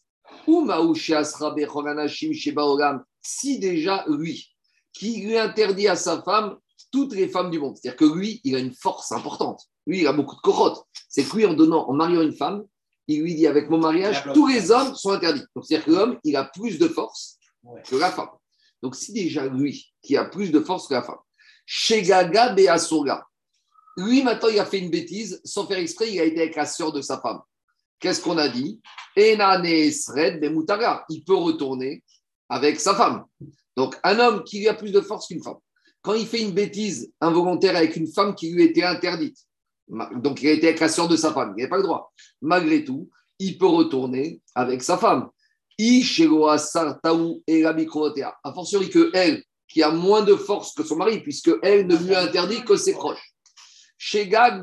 Si 3.21 3.59
déjà 3.59 4.05
lui, 4.07 4.47
qui 4.93 5.21
lui 5.21 5.37
interdit 5.37 5.87
à 5.87 5.95
sa 5.95 6.21
femme 6.21 6.57
toutes 6.91 7.13
les 7.13 7.27
femmes 7.27 7.51
du 7.51 7.59
monde, 7.59 7.77
c'est-à-dire 7.77 7.97
que 7.97 8.05
lui, 8.05 8.41
il 8.43 8.55
a 8.55 8.59
une 8.59 8.73
force 8.73 9.11
importante. 9.11 9.61
Lui, 9.85 9.99
il 10.01 10.07
a 10.07 10.13
beaucoup 10.13 10.35
de 10.35 10.41
corottes. 10.41 10.83
C'est 11.09 11.23
que 11.23 11.35
lui, 11.35 11.45
en 11.45 11.53
donnant, 11.53 11.89
en 11.89 11.93
mariant 11.93 12.21
une 12.21 12.35
femme, 12.35 12.63
il 13.07 13.21
lui 13.23 13.35
dit 13.35 13.47
avec 13.47 13.69
mon 13.69 13.79
mariage, 13.79 14.23
tous 14.33 14.47
les 14.47 14.71
hommes 14.71 14.95
sont 14.95 15.09
interdits. 15.09 15.43
Donc, 15.55 15.65
c'est-à-dire 15.65 15.85
que 15.85 15.91
l'homme, 15.91 16.19
il 16.23 16.35
a 16.35 16.45
plus 16.45 16.77
de 16.77 16.87
force 16.87 17.39
que 17.87 17.95
la 17.95 18.11
femme. 18.11 18.29
Donc, 18.81 18.95
si 18.95 19.11
déjà 19.11 19.47
lui, 19.47 19.91
qui 20.01 20.15
a 20.15 20.25
plus 20.25 20.51
de 20.51 20.59
force 20.59 20.87
que 20.87 20.93
la 20.93 21.01
femme, 21.01 21.17
chez 21.65 22.03
Gaga 22.03 22.53
Beasoga, 22.53 23.25
lui, 23.97 24.23
maintenant, 24.23 24.49
il 24.49 24.59
a 24.59 24.65
fait 24.65 24.79
une 24.79 24.91
bêtise, 24.91 25.41
sans 25.43 25.65
faire 25.65 25.79
exprès, 25.79 26.13
il 26.13 26.19
a 26.19 26.23
été 26.23 26.39
avec 26.39 26.55
la 26.55 26.65
sœur 26.65 26.93
de 26.93 27.01
sa 27.01 27.19
femme. 27.19 27.41
Qu'est-ce 27.99 28.21
qu'on 28.21 28.37
a 28.37 28.47
dit? 28.47 28.79
Il 29.17 29.37
peut 31.25 31.35
retourner 31.35 32.03
avec 32.47 32.79
sa 32.79 32.95
femme. 32.95 33.25
Donc, 33.75 33.97
un 34.03 34.19
homme 34.19 34.43
qui 34.43 34.67
a 34.67 34.73
plus 34.73 34.91
de 34.91 35.01
force 35.01 35.27
qu'une 35.27 35.43
femme, 35.43 35.57
quand 36.01 36.13
il 36.13 36.25
fait 36.27 36.41
une 36.41 36.51
bêtise 36.51 37.11
involontaire 37.19 37.75
avec 37.75 37.95
une 37.97 38.07
femme 38.07 38.35
qui 38.35 38.51
lui 38.51 38.63
était 38.63 38.83
interdite, 38.83 39.37
donc 39.89 40.41
il 40.41 40.49
a 40.49 40.51
été 40.51 40.67
avec 40.67 40.79
la 40.79 40.89
sœur 40.89 41.07
de 41.07 41.15
sa 41.15 41.33
femme, 41.33 41.53
il 41.55 41.61
n'avait 41.61 41.69
pas 41.69 41.77
le 41.77 41.83
droit. 41.83 42.11
Malgré 42.41 42.83
tout, 42.83 43.09
il 43.39 43.57
peut 43.57 43.67
retourner 43.67 44.41
avec 44.55 44.83
sa 44.83 44.97
femme. 44.97 45.29
A 45.79 45.83
fortiori 48.53 48.89
que 48.89 49.11
elle, 49.13 49.43
qui 49.67 49.83
a 49.83 49.91
moins 49.91 50.23
de 50.23 50.35
force 50.35 50.73
que 50.73 50.83
son 50.83 50.97
mari, 50.97 51.21
puisque 51.21 51.51
elle 51.63 51.87
ne 51.87 51.95
lui 51.95 52.13
a 52.13 52.23
interdit 52.23 52.65
que 52.65 52.75
ses 52.75 52.91
proches. 52.93 53.33
Chez 53.97 54.27
Gag 54.27 54.61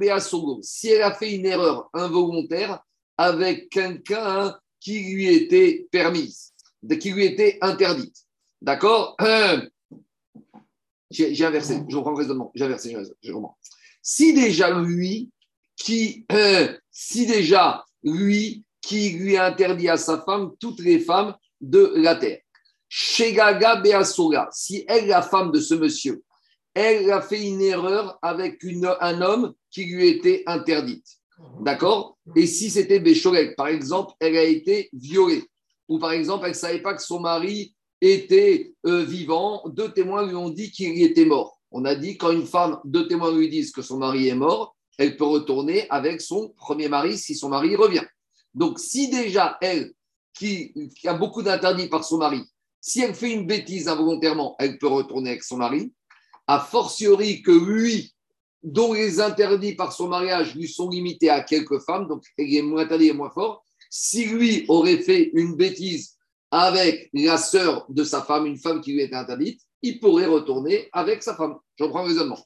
si 0.63 0.89
elle 0.89 1.03
a 1.03 1.13
fait 1.13 1.35
une 1.35 1.47
erreur 1.47 1.89
involontaire 1.93 2.81
avec 3.17 3.71
quelqu'un 3.71 4.59
qui 4.81 5.15
lui 5.15 5.29
était 5.29 5.87
permise, 5.91 6.53
qui 7.01 7.13
lui 7.13 7.25
était 7.25 7.59
interdite. 7.61 8.17
D'accord? 8.61 9.17
J'ai 11.11 11.45
inversé, 11.45 11.83
je 11.89 11.97
reprends 11.97 12.11
le 12.11 12.17
raisonnement. 12.17 12.51
J'ai 12.55 12.65
inversé, 12.65 12.97
je 13.23 13.33
reprends. 13.33 13.57
Si 14.09 14.33
déjà 14.33 14.71
lui, 14.71 15.31
qui, 15.75 16.25
si 16.93 17.27
déjà 17.27 17.85
lui, 18.05 18.63
qui 18.81 19.11
lui 19.11 19.37
a 19.37 19.47
interdit 19.47 19.89
à 19.89 19.97
sa 19.97 20.21
femme 20.21 20.53
toutes 20.61 20.79
les 20.79 21.01
femmes 21.01 21.35
de 21.61 21.93
la 21.97 22.15
terre. 22.15 22.39
Chez 22.89 23.33
Gaga 23.33 23.81
Beasoga, 23.81 24.49
si 24.53 24.85
elle, 24.87 25.09
la 25.09 25.23
femme 25.23 25.51
de 25.51 25.59
ce 25.59 25.75
monsieur, 25.75 26.23
elle 26.73 27.11
a 27.11 27.21
fait 27.21 27.49
une 27.49 27.61
erreur 27.61 28.17
avec 28.23 28.65
un 29.01 29.23
homme 29.23 29.55
qui 29.73 29.87
lui 29.87 30.07
était 30.07 30.45
interdite. 30.47 31.09
D'accord? 31.63 32.17
Et 32.37 32.47
si 32.47 32.71
c'était 32.71 33.01
Béchorek, 33.01 33.57
par 33.57 33.67
exemple, 33.67 34.15
elle 34.21 34.37
a 34.37 34.45
été 34.45 34.89
violée. 34.93 35.43
Ou 35.89 35.99
par 35.99 36.13
exemple, 36.13 36.45
elle 36.45 36.53
ne 36.53 36.57
savait 36.57 36.81
pas 36.81 36.95
que 36.95 37.03
son 37.03 37.19
mari 37.19 37.75
était 38.01 38.73
euh, 38.87 39.03
vivant. 39.03 39.65
Deux 39.67 39.91
témoins 39.91 40.25
lui 40.25 40.37
ont 40.37 40.51
dit 40.51 40.71
qu'il 40.71 41.03
était 41.03 41.25
mort. 41.25 41.56
On 41.79 41.85
a 41.85 41.95
dit 41.95 42.17
quand 42.17 42.31
une 42.31 42.47
femme, 42.47 42.81
deux 42.87 43.07
témoins 43.07 43.37
lui 43.37 43.51
disent 43.51 43.71
que 43.71 43.83
son 43.83 43.99
mari 43.99 44.29
est 44.29 44.35
mort, 44.35 44.75
elle 44.97 45.15
peut 45.19 45.27
retourner 45.27 45.87
avec 45.91 46.23
son 46.23 46.49
premier 46.57 46.89
mari 46.89 47.19
si 47.19 47.35
son 47.35 47.51
mari 47.51 47.77
revient. 47.77 48.07
Donc 48.55 48.79
si 48.79 49.11
déjà 49.11 49.59
elle, 49.61 49.93
qui, 50.33 50.73
a 51.05 51.13
beaucoup 51.13 51.43
d'interdits 51.43 51.89
par 51.89 52.03
son 52.03 52.17
mari, 52.17 52.41
si 52.81 53.03
elle 53.03 53.15
fait 53.15 53.31
une 53.31 53.47
bêtise 53.47 53.89
involontairement, 53.89 54.57
elle 54.59 54.79
peut 54.79 54.87
retourner 54.87 55.33
avec 55.33 55.43
son 55.43 55.59
mari 55.59 55.93
a 56.47 56.61
fortiori 56.61 57.43
que 57.43 57.51
lui, 57.51 58.15
dont 58.63 58.95
les 58.95 59.21
interdits 59.21 59.75
par 59.75 59.93
son 59.93 60.09
mariage 60.09 60.55
lui 60.55 60.69
sont 60.69 60.89
limités 60.89 61.29
à 61.29 61.43
quelques 61.43 61.81
femmes, 61.81 62.09
donc 62.09 62.25
il 62.39 62.57
est 62.57 62.63
moins 62.63 62.85
interdit 62.85 63.09
et 63.09 63.13
moins 63.13 63.31
fort, 63.31 63.67
si 63.91 64.25
lui 64.25 64.65
aurait 64.69 65.03
fait 65.03 65.31
une 65.35 65.57
bêtise 65.57 66.17
avec 66.51 67.11
la 67.13 67.37
sœur 67.37 67.85
de 67.91 68.03
sa 68.03 68.23
femme, 68.23 68.47
une 68.47 68.57
femme 68.57 68.81
qui 68.81 68.95
lui 68.95 69.03
était 69.03 69.15
interdite, 69.15 69.61
il 69.87 70.01
pourrait 70.01 70.27
retourner 70.27 70.89
avec 70.93 71.23
sa 71.23 71.35
femme. 71.35 71.57
J'en 71.79 71.89
prends 71.89 72.03
le 72.03 72.09
raisonnement. 72.09 72.39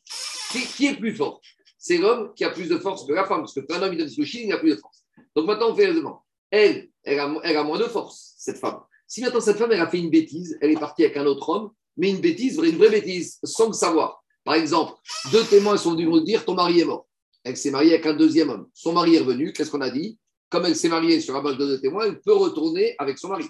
Qui, 0.52 0.86
est 0.86 0.96
plus 0.96 1.14
fort? 1.14 1.40
C'est 1.78 1.98
l'homme 1.98 2.32
qui 2.34 2.44
a 2.44 2.50
plus 2.50 2.68
de 2.68 2.78
force 2.78 3.06
que 3.06 3.12
la 3.12 3.24
femme, 3.24 3.40
parce 3.40 3.54
que 3.54 3.60
quand 3.60 3.76
un 3.76 3.82
homme 3.82 3.92
il 3.94 3.98
donne 3.98 4.08
il 4.08 4.52
a 4.52 4.58
plus 4.58 4.70
de 4.70 4.76
force. 4.76 5.04
Donc 5.34 5.46
maintenant, 5.46 5.70
on 5.70 5.74
fait 5.74 5.84
le 5.84 5.90
raisonnement. 5.90 6.24
Elle, 6.50 6.90
elle 7.04 7.20
a, 7.20 7.32
elle 7.44 7.56
a 7.56 7.62
moins 7.62 7.78
de 7.78 7.84
force, 7.84 8.34
cette 8.36 8.58
femme. 8.58 8.80
Si 9.06 9.22
maintenant 9.22 9.40
cette 9.40 9.56
femme, 9.56 9.72
elle 9.72 9.80
a 9.80 9.88
fait 9.88 9.98
une 9.98 10.10
bêtise, 10.10 10.58
elle 10.60 10.70
est 10.70 10.78
partie 10.78 11.04
avec 11.04 11.16
un 11.16 11.26
autre 11.26 11.48
homme, 11.48 11.70
mais 11.96 12.10
une 12.10 12.20
bêtise, 12.20 12.58
une 12.58 12.76
vraie 12.76 12.90
bêtise, 12.90 13.38
sans 13.44 13.68
le 13.68 13.72
savoir. 13.72 14.22
Par 14.44 14.54
exemple, 14.54 14.94
deux 15.32 15.44
témoins 15.44 15.76
sont 15.76 15.92
venus 15.92 16.08
nous 16.08 16.20
dire 16.20 16.44
ton 16.44 16.54
mari 16.54 16.80
est 16.80 16.84
mort. 16.84 17.06
Elle 17.44 17.56
s'est 17.56 17.70
mariée 17.70 17.94
avec 17.94 18.06
un 18.06 18.14
deuxième 18.14 18.50
homme. 18.50 18.68
Son 18.74 18.92
mari 18.92 19.16
est 19.16 19.20
revenu. 19.20 19.52
Qu'est-ce 19.52 19.70
qu'on 19.70 19.80
a 19.80 19.90
dit? 19.90 20.18
Comme 20.50 20.66
elle 20.66 20.74
s'est 20.74 20.88
mariée 20.88 21.20
sur 21.20 21.32
la 21.34 21.40
base 21.40 21.56
de 21.56 21.64
deux 21.64 21.80
témoins, 21.80 22.06
elle 22.06 22.20
peut 22.20 22.34
retourner 22.34 22.96
avec 22.98 23.18
son 23.18 23.28
mari. 23.28 23.44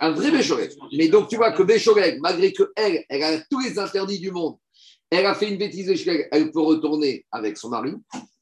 Un 0.00 0.10
vrai 0.10 0.30
Béchoret. 0.32 0.70
Mais 0.92 1.08
donc, 1.08 1.28
tu 1.28 1.36
vois 1.36 1.52
que 1.52 1.62
Béchoret, 1.62 2.18
malgré 2.20 2.52
que 2.52 2.72
elle, 2.74 3.04
elle 3.08 3.22
a 3.22 3.40
tous 3.48 3.60
les 3.60 3.78
interdits 3.78 4.18
du 4.18 4.32
monde, 4.32 4.56
elle 5.10 5.26
a 5.26 5.34
fait 5.34 5.48
une 5.48 5.56
bêtise, 5.56 5.88
elle 6.32 6.50
peut 6.50 6.60
retourner 6.60 7.24
avec 7.30 7.56
son 7.56 7.68
mari. 7.68 7.92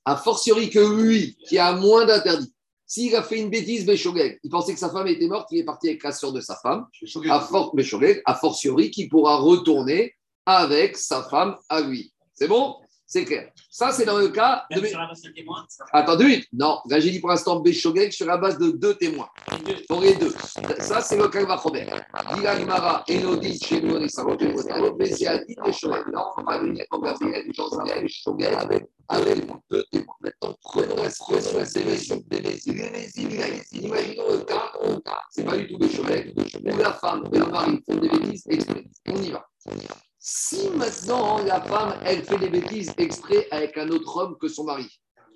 A 0.05 0.17
fortiori 0.17 0.71
que 0.71 0.81
lui, 0.81 1.37
qui 1.47 1.59
a 1.59 1.75
moins 1.75 2.07
d'interdits, 2.07 2.53
s'il 2.87 3.15
a 3.17 3.23
fait 3.23 3.39
une 3.39 3.49
bêtise, 3.49 3.87
Béchogeg, 3.87 4.39
il 4.43 4.51
pensait 4.51 4.75
que 4.75 4.79
sa 4.79 4.91
femme 4.91 5.07
était 5.07 5.27
morte, 5.27 5.49
il 5.51 5.61
est 5.61 5.65
parti 5.65 5.89
avec 5.89 6.03
la 6.03 6.13
sœur 6.13 6.33
de 6.33 6.43
sa 6.43 6.57
femme, 6.57 6.87
à 7.31 7.37
a 7.37 8.35
fortiori 8.35 8.91
qu'il 8.91 9.09
pourra 9.09 9.37
retourner 9.37 10.15
avec 10.45 10.97
sa 10.97 11.23
femme 11.23 11.57
à 11.71 11.81
lui. 11.81 12.13
C'est 12.35 12.49
bon? 12.49 12.77
C'est 13.13 13.27
clair. 13.27 13.51
Ça, 13.69 13.93
c'est 13.93 14.07
dans 14.07 14.17
le 14.17 14.29
cas 14.29 14.65
de. 14.71 14.87
Sur 14.87 14.99
la 14.99 15.07
base. 15.07 15.21
Non, 16.51 16.81
là 16.89 16.99
j'ai 16.99 17.11
dit 17.11 17.21
pour 17.21 17.29
l'instant 17.29 17.61
Béchogek 17.61 18.11
sur 18.11 18.25
la 18.25 18.39
base 18.39 18.57
de 18.57 18.71
deux 18.71 18.95
témoins. 18.95 19.29
Pour 19.87 20.01
les 20.01 20.15
deux. 20.15 20.33
Ça, 20.79 21.03
c'est 21.03 21.19
le 21.19 21.29
cas 21.29 21.45
Vachomer. 21.45 21.85
Dila 22.35 22.59
Gmara, 22.59 23.05
Elodie, 23.07 23.61
chez 23.63 23.83
nous, 23.83 23.97
on 23.97 24.01
est 24.01 24.97
mais 24.99 25.13
c'est 25.13 25.27
à 25.27 25.37
dit 25.45 25.55
Béchogek. 25.63 26.07
Non, 26.11 26.25
on 26.39 26.43
va 26.43 26.59
venir 26.61 26.87
comme 26.89 27.03
Gabriel, 27.03 27.45
Jean-Zariel, 27.53 28.01
Béchogek 28.05 28.55
avec, 29.11 29.47
deux 29.71 29.85
témoins. 29.93 30.17
Maintenant, 30.23 30.57
prenons 30.63 30.97
la 30.97 31.11
les 31.11 31.85
Bézil, 31.85 32.25
les 32.31 32.41
Bézil. 32.41 32.81
Imaginons 33.73 34.31
le 34.31 34.39
cas, 34.39 34.73
le 34.83 35.01
cas, 35.01 35.21
c'est 35.31 35.45
pas 35.45 35.59
du 35.59 35.69
tout 35.69 35.77
Béchogek, 35.77 36.33
où 36.35 36.77
la 36.79 36.93
femme 36.95 37.29
et 37.31 37.39
le 37.39 37.45
mari 37.45 37.79
font 37.85 37.99
des 37.99 38.09
bêtises 38.09 38.47
exprès. 38.49 38.85
On 39.07 39.21
y 39.21 39.31
va. 39.31 39.47
Si 40.25 40.71
maintenant 40.71 41.43
la 41.43 41.61
femme, 41.61 41.99
elle 42.05 42.23
fait 42.23 42.39
des 42.39 42.49
bêtises 42.49 42.95
exprès 42.97 43.49
avec 43.51 43.77
un 43.77 43.89
autre 43.89 44.17
homme 44.17 44.39
que 44.39 44.47
son 44.47 44.63
mari, 44.63 44.87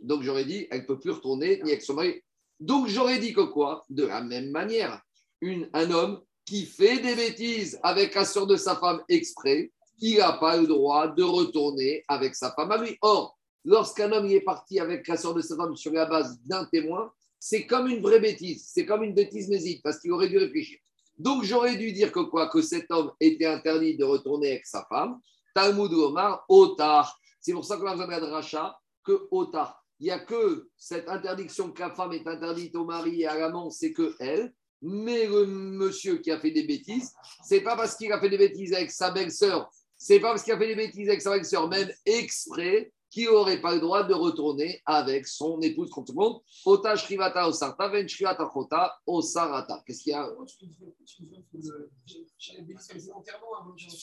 donc 0.01 0.23
j'aurais 0.23 0.45
dit, 0.45 0.69
elle 0.71 0.83
ne 0.83 0.87
peut 0.87 1.01
plus 1.01 1.11
retourner 1.11 1.61
ni 1.65 1.73
avec 1.73 1.83
son 1.83 1.95
mari. 1.95 2.23
Donc 2.61 2.87
j'aurais 2.87 3.19
dit 3.19 3.33
que 3.33 3.41
quoi? 3.41 3.85
De 3.91 4.07
la 4.07 4.21
même 4.21 4.53
manière, 4.53 5.03
un 5.43 5.91
homme 5.91 6.23
qui 6.45 6.67
fait 6.67 7.01
des 7.01 7.17
bêtises 7.17 7.81
avec 7.83 8.15
la 8.15 8.25
soeur 8.25 8.47
de 8.47 8.55
sa 8.55 8.77
femme 8.77 9.03
exprès, 9.09 9.73
il 9.99 10.19
n'a 10.19 10.35
pas 10.35 10.57
le 10.57 10.69
droit 10.69 11.09
de 11.09 11.25
retourner 11.25 12.05
avec 12.07 12.37
sa 12.37 12.53
femme 12.53 12.71
à 12.71 12.77
lui. 12.77 12.97
Or, 13.01 13.37
lorsqu'un 13.65 14.13
homme 14.13 14.27
est 14.27 14.41
parti 14.41 14.79
avec 14.79 15.09
la 15.09 15.17
soeur 15.17 15.35
de 15.35 15.41
sa 15.41 15.57
femme 15.57 15.75
sur 15.75 15.93
la 15.93 16.07
base 16.07 16.39
d'un 16.45 16.65
témoin, 16.67 17.11
c'est 17.41 17.67
comme 17.67 17.89
une 17.89 18.03
vraie 18.03 18.21
bêtise, 18.21 18.71
c'est 18.73 18.87
comme 18.87 19.03
une 19.03 19.15
bêtise 19.15 19.49
mésite, 19.49 19.83
parce 19.83 19.99
qu'il 19.99 20.13
aurait 20.13 20.29
dû 20.29 20.39
réfléchir. 20.39 20.79
Donc 21.19 21.45
j'aurais 21.45 21.77
dû 21.77 21.93
dire 21.93 22.13
que 22.13 22.21
quoi? 22.21 22.49
Que 22.49 22.63
cet 22.63 22.91
homme 22.91 23.13
était 23.21 23.47
interdit 23.47 23.97
de 23.97 24.05
retourner 24.05 24.53
avec 24.53 24.67
sa 24.67 24.85
femme. 24.89 25.19
Talmud 25.55 25.93
Omar, 25.93 26.45
Otar. 26.49 27.19
C'est 27.41 27.53
pour 27.53 27.65
ça 27.65 27.77
qu'on 27.77 27.87
a 27.87 27.97
besoin 27.97 28.21
de 28.21 28.27
rachat 28.27 28.79
que 29.05 29.27
Otar. 29.31 29.83
Il 29.99 30.05
n'y 30.05 30.11
a 30.11 30.19
que 30.19 30.69
cette 30.77 31.09
interdiction 31.09 31.73
que 31.73 31.81
la 31.81 31.91
femme 31.91 32.13
est 32.13 32.27
interdite 32.27 32.75
au 32.77 32.85
mari 32.85 33.23
et 33.23 33.27
à 33.27 33.39
l'amant, 33.39 33.71
c'est 33.71 33.93
que 33.93 34.15
elle. 34.21 34.53
Mais 34.83 35.27
le 35.27 35.47
monsieur 35.47 36.19
qui 36.19 36.31
a 36.31 36.39
fait 36.39 36.51
des 36.51 36.65
bêtises, 36.65 37.13
c'est 37.43 37.63
pas 37.63 37.77
parce 37.77 37.97
qu'il 37.97 38.13
a 38.13 38.21
fait 38.21 38.29
des 38.29 38.37
bêtises 38.37 38.75
avec 38.75 38.91
sa 38.91 39.11
belle-sœur, 39.11 39.71
c'est 39.97 40.21
pas 40.21 40.31
parce 40.31 40.43
qu'il 40.43 40.53
a 40.53 40.59
fait 40.59 40.69
des 40.69 40.77
bêtises 40.77 41.09
avec 41.09 41.23
sa 41.23 41.31
belle-sœur, 41.31 41.69
même 41.69 41.91
exprès, 42.05 42.93
qu'il 43.17 43.31
n'aurait 43.31 43.63
pas 43.63 43.75
le 43.75 43.81
droit 43.81 44.05
de 44.05 44.13
retourner 44.13 44.83
avec 44.85 45.27
son 45.27 45.59
épouse 45.63 45.89
contre 45.91 46.13
le 46.13 46.17
monde. 46.17 46.43
Ota 46.67 46.97
shrivata 46.97 47.49
osarta, 47.49 47.89
ven 47.89 48.07
shrivata 48.07 48.47
chota 48.53 48.95
osarata. 49.07 49.83
Qu'est-ce 49.87 50.03
qu'il 50.03 50.13
y 50.13 50.15
a? 50.15 50.29
Je 50.39 50.67
ne 50.67 50.73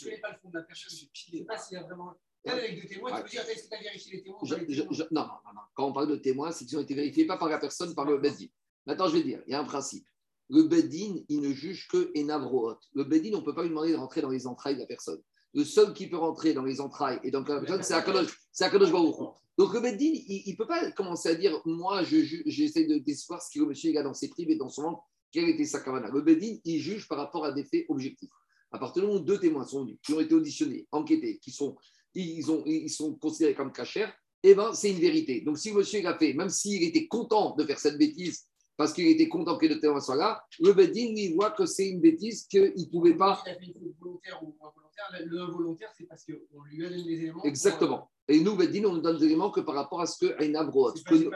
connais 0.04 0.18
pas 0.20 0.32
le 0.32 0.38
fond 0.42 0.50
de 0.50 0.58
la 0.58 0.64
personne, 0.64 0.98
je 1.14 1.32
ne 1.32 1.38
sais 1.40 1.46
pas 1.46 1.58
s'il 1.58 1.78
y 1.78 1.80
a 1.80 1.84
vraiment. 1.84 2.14
Là, 2.46 2.54
avec 2.54 2.82
deux 2.82 2.88
témoins, 2.88 3.16
tu 3.18 3.24
peux 3.24 3.30
dire 3.30 3.42
est-ce 3.42 3.64
que 3.64 3.70
tu 3.70 3.76
as 3.76 3.82
vérifié 3.82 4.18
les 4.18 4.24
témoins 4.24 4.40
ou 4.42 4.46
Je- 4.46 4.56
pas 4.56 4.62
les 4.62 4.74
je- 4.74 4.82
témoins 4.82 4.98
je- 4.98 5.04
non, 5.12 5.22
non, 5.22 5.28
non, 5.46 5.54
non. 5.56 5.62
Quand 5.76 5.88
on 5.88 5.94
parle 5.94 6.10
de 6.10 6.16
témoins, 6.18 6.52
c'est 6.52 6.66
qu'ils 6.66 6.78
ont 6.78 6.82
été 6.82 6.94
vérifiés 6.94 7.26
pas 7.26 7.38
par 7.38 7.48
la 7.50 7.58
personne, 7.58 7.96
par 7.96 8.06
le 8.06 8.18
Beddin. 8.18 8.48
Maintenant, 8.86 9.08
je 9.08 9.16
vais 9.18 9.24
dire, 9.24 9.42
il 9.48 9.52
y 9.52 9.54
a 9.54 9.62
un 9.62 9.64
principe. 9.64 10.06
Le 10.50 10.64
Beddin, 10.64 11.24
il 11.30 11.40
ne 11.40 11.54
juge 11.54 11.88
que 11.88 12.12
Enavroot. 12.18 12.78
Le 12.94 13.06
Beddin, 13.06 13.34
on 13.36 13.40
ne 13.40 13.46
peut 13.46 13.56
pas 13.56 13.62
lui 13.62 13.70
demander 13.70 13.94
de 13.94 13.98
rentrer 13.98 14.22
dans 14.22 14.30
les 14.30 14.46
entrailles 14.46 14.76
de 14.76 14.82
la 14.82 14.86
personne. 14.88 15.22
Le 15.54 15.64
seul 15.64 15.94
qui 15.94 16.08
peut 16.08 16.18
rentrer 16.18 16.54
dans 16.54 16.64
les 16.64 16.82
entrailles 16.82 17.20
et 17.24 17.32
dans 17.32 17.42
la 17.42 17.60
personne, 17.60 17.84
c'est 17.84 17.94
Akadosh, 17.94 18.40
c'est 18.52 18.64
Akadosh 18.64 18.92
Baruch. 18.92 19.16
Donc 19.58 19.74
le 19.74 19.82
Beddin, 19.82 20.14
il 20.28 20.52
ne 20.52 20.56
peut 20.56 20.66
pas 20.66 20.92
commencer 20.92 21.30
à 21.30 21.36
dire, 21.36 21.62
moi, 21.66 22.04
je 22.04 22.18
j'essaie 22.46 22.86
de 22.86 22.98
décevoir 22.98 23.42
ce 23.42 23.54
que 23.54 23.60
le 23.60 23.68
monsieur 23.68 23.92
il 23.92 23.98
a 23.98 24.04
dans 24.04 24.16
ses 24.16 24.30
tripes 24.30 24.50
et 24.50 24.56
dans 24.56 24.70
son 24.70 24.84
ventre, 24.84 25.04
quelle 25.32 25.50
était 25.50 25.66
sa 25.66 25.80
kavana. 25.80 26.10
Le 26.10 26.22
Beddin, 26.22 26.58
il 26.66 26.80
juge 26.80 27.08
par 27.08 27.20
rapport 27.20 27.46
à 27.46 27.52
des 27.52 27.64
faits 27.64 27.86
objectifs. 27.90 28.32
À 28.72 28.80
partir 28.80 29.04
du 29.04 29.08
moment 29.08 29.20
où 29.20 29.24
deux 29.24 29.40
témoins 29.40 29.66
sont 29.66 29.82
venus, 29.82 29.98
qui 30.04 30.14
ont 30.14 30.20
été 30.20 30.34
auditionnés, 30.34 30.88
enquêtés, 30.92 31.38
qui 31.38 31.52
sont, 31.52 31.76
ils, 32.16 32.50
ont, 32.50 32.64
ils 32.66 32.90
sont 32.90 33.14
considérés 33.14 33.54
comme 33.54 33.72
cachers, 33.72 34.10
eh 34.42 34.56
ben, 34.56 34.74
c'est 34.74 34.92
une 34.92 35.00
vérité. 35.00 35.42
Donc, 35.42 35.60
si 35.60 35.70
le 35.70 35.78
monsieur 35.78 36.00
il 36.00 36.08
a 36.08 36.18
fait, 36.18 36.34
même 36.34 36.50
s'il 36.50 36.84
était 36.84 37.08
content 37.08 37.56
de 37.56 37.64
faire 37.64 37.80
cette 37.80 37.98
bêtise, 37.98 38.48
parce 38.78 38.94
qu'il 38.94 39.08
était 39.08 39.30
content 39.30 39.58
que 39.58 39.66
les 39.66 39.76
deux 39.76 39.80
témoins 39.82 40.00
soient 40.02 40.16
là, 40.16 40.44
le 40.60 40.74
Bedin, 40.74 41.14
il 41.16 41.36
voit 41.36 41.52
que 41.52 41.66
c'est 41.66 41.88
une 41.90 42.02
bêtise 42.02 42.46
qu'il 42.48 42.74
ne 42.76 42.86
pouvait 42.92 43.16
pas. 43.16 43.42
Il 43.46 43.52
a 43.52 43.56
fait 43.56 43.66
une 43.66 43.94
volontaire 44.00 44.42
ou 44.44 44.56
involontaire. 44.60 45.26
Le 45.26 45.40
involontaire, 45.42 45.92
c'est 45.98 46.06
parce 46.06 46.24
qu'on 46.26 46.64
lui 46.64 46.86
a 46.86 46.90
donné 46.90 47.04
des 47.04 47.12
éléments. 47.14 47.40
pour- 47.42 47.46
Exactement. 47.48 48.10
Et 48.30 48.40
nous, 48.40 48.56
Bedin, 48.56 48.86
on 48.86 48.94
nous 48.94 49.02
donne 49.02 49.18
des 49.18 49.26
éléments 49.26 49.52
que 49.52 49.60
par 49.62 49.76
rapport 49.76 50.00
à 50.02 50.06
ce 50.06 50.26
que 50.26 50.34
Aïna 50.42 50.64
Broad. 50.64 50.96
Qu'on 51.08 51.30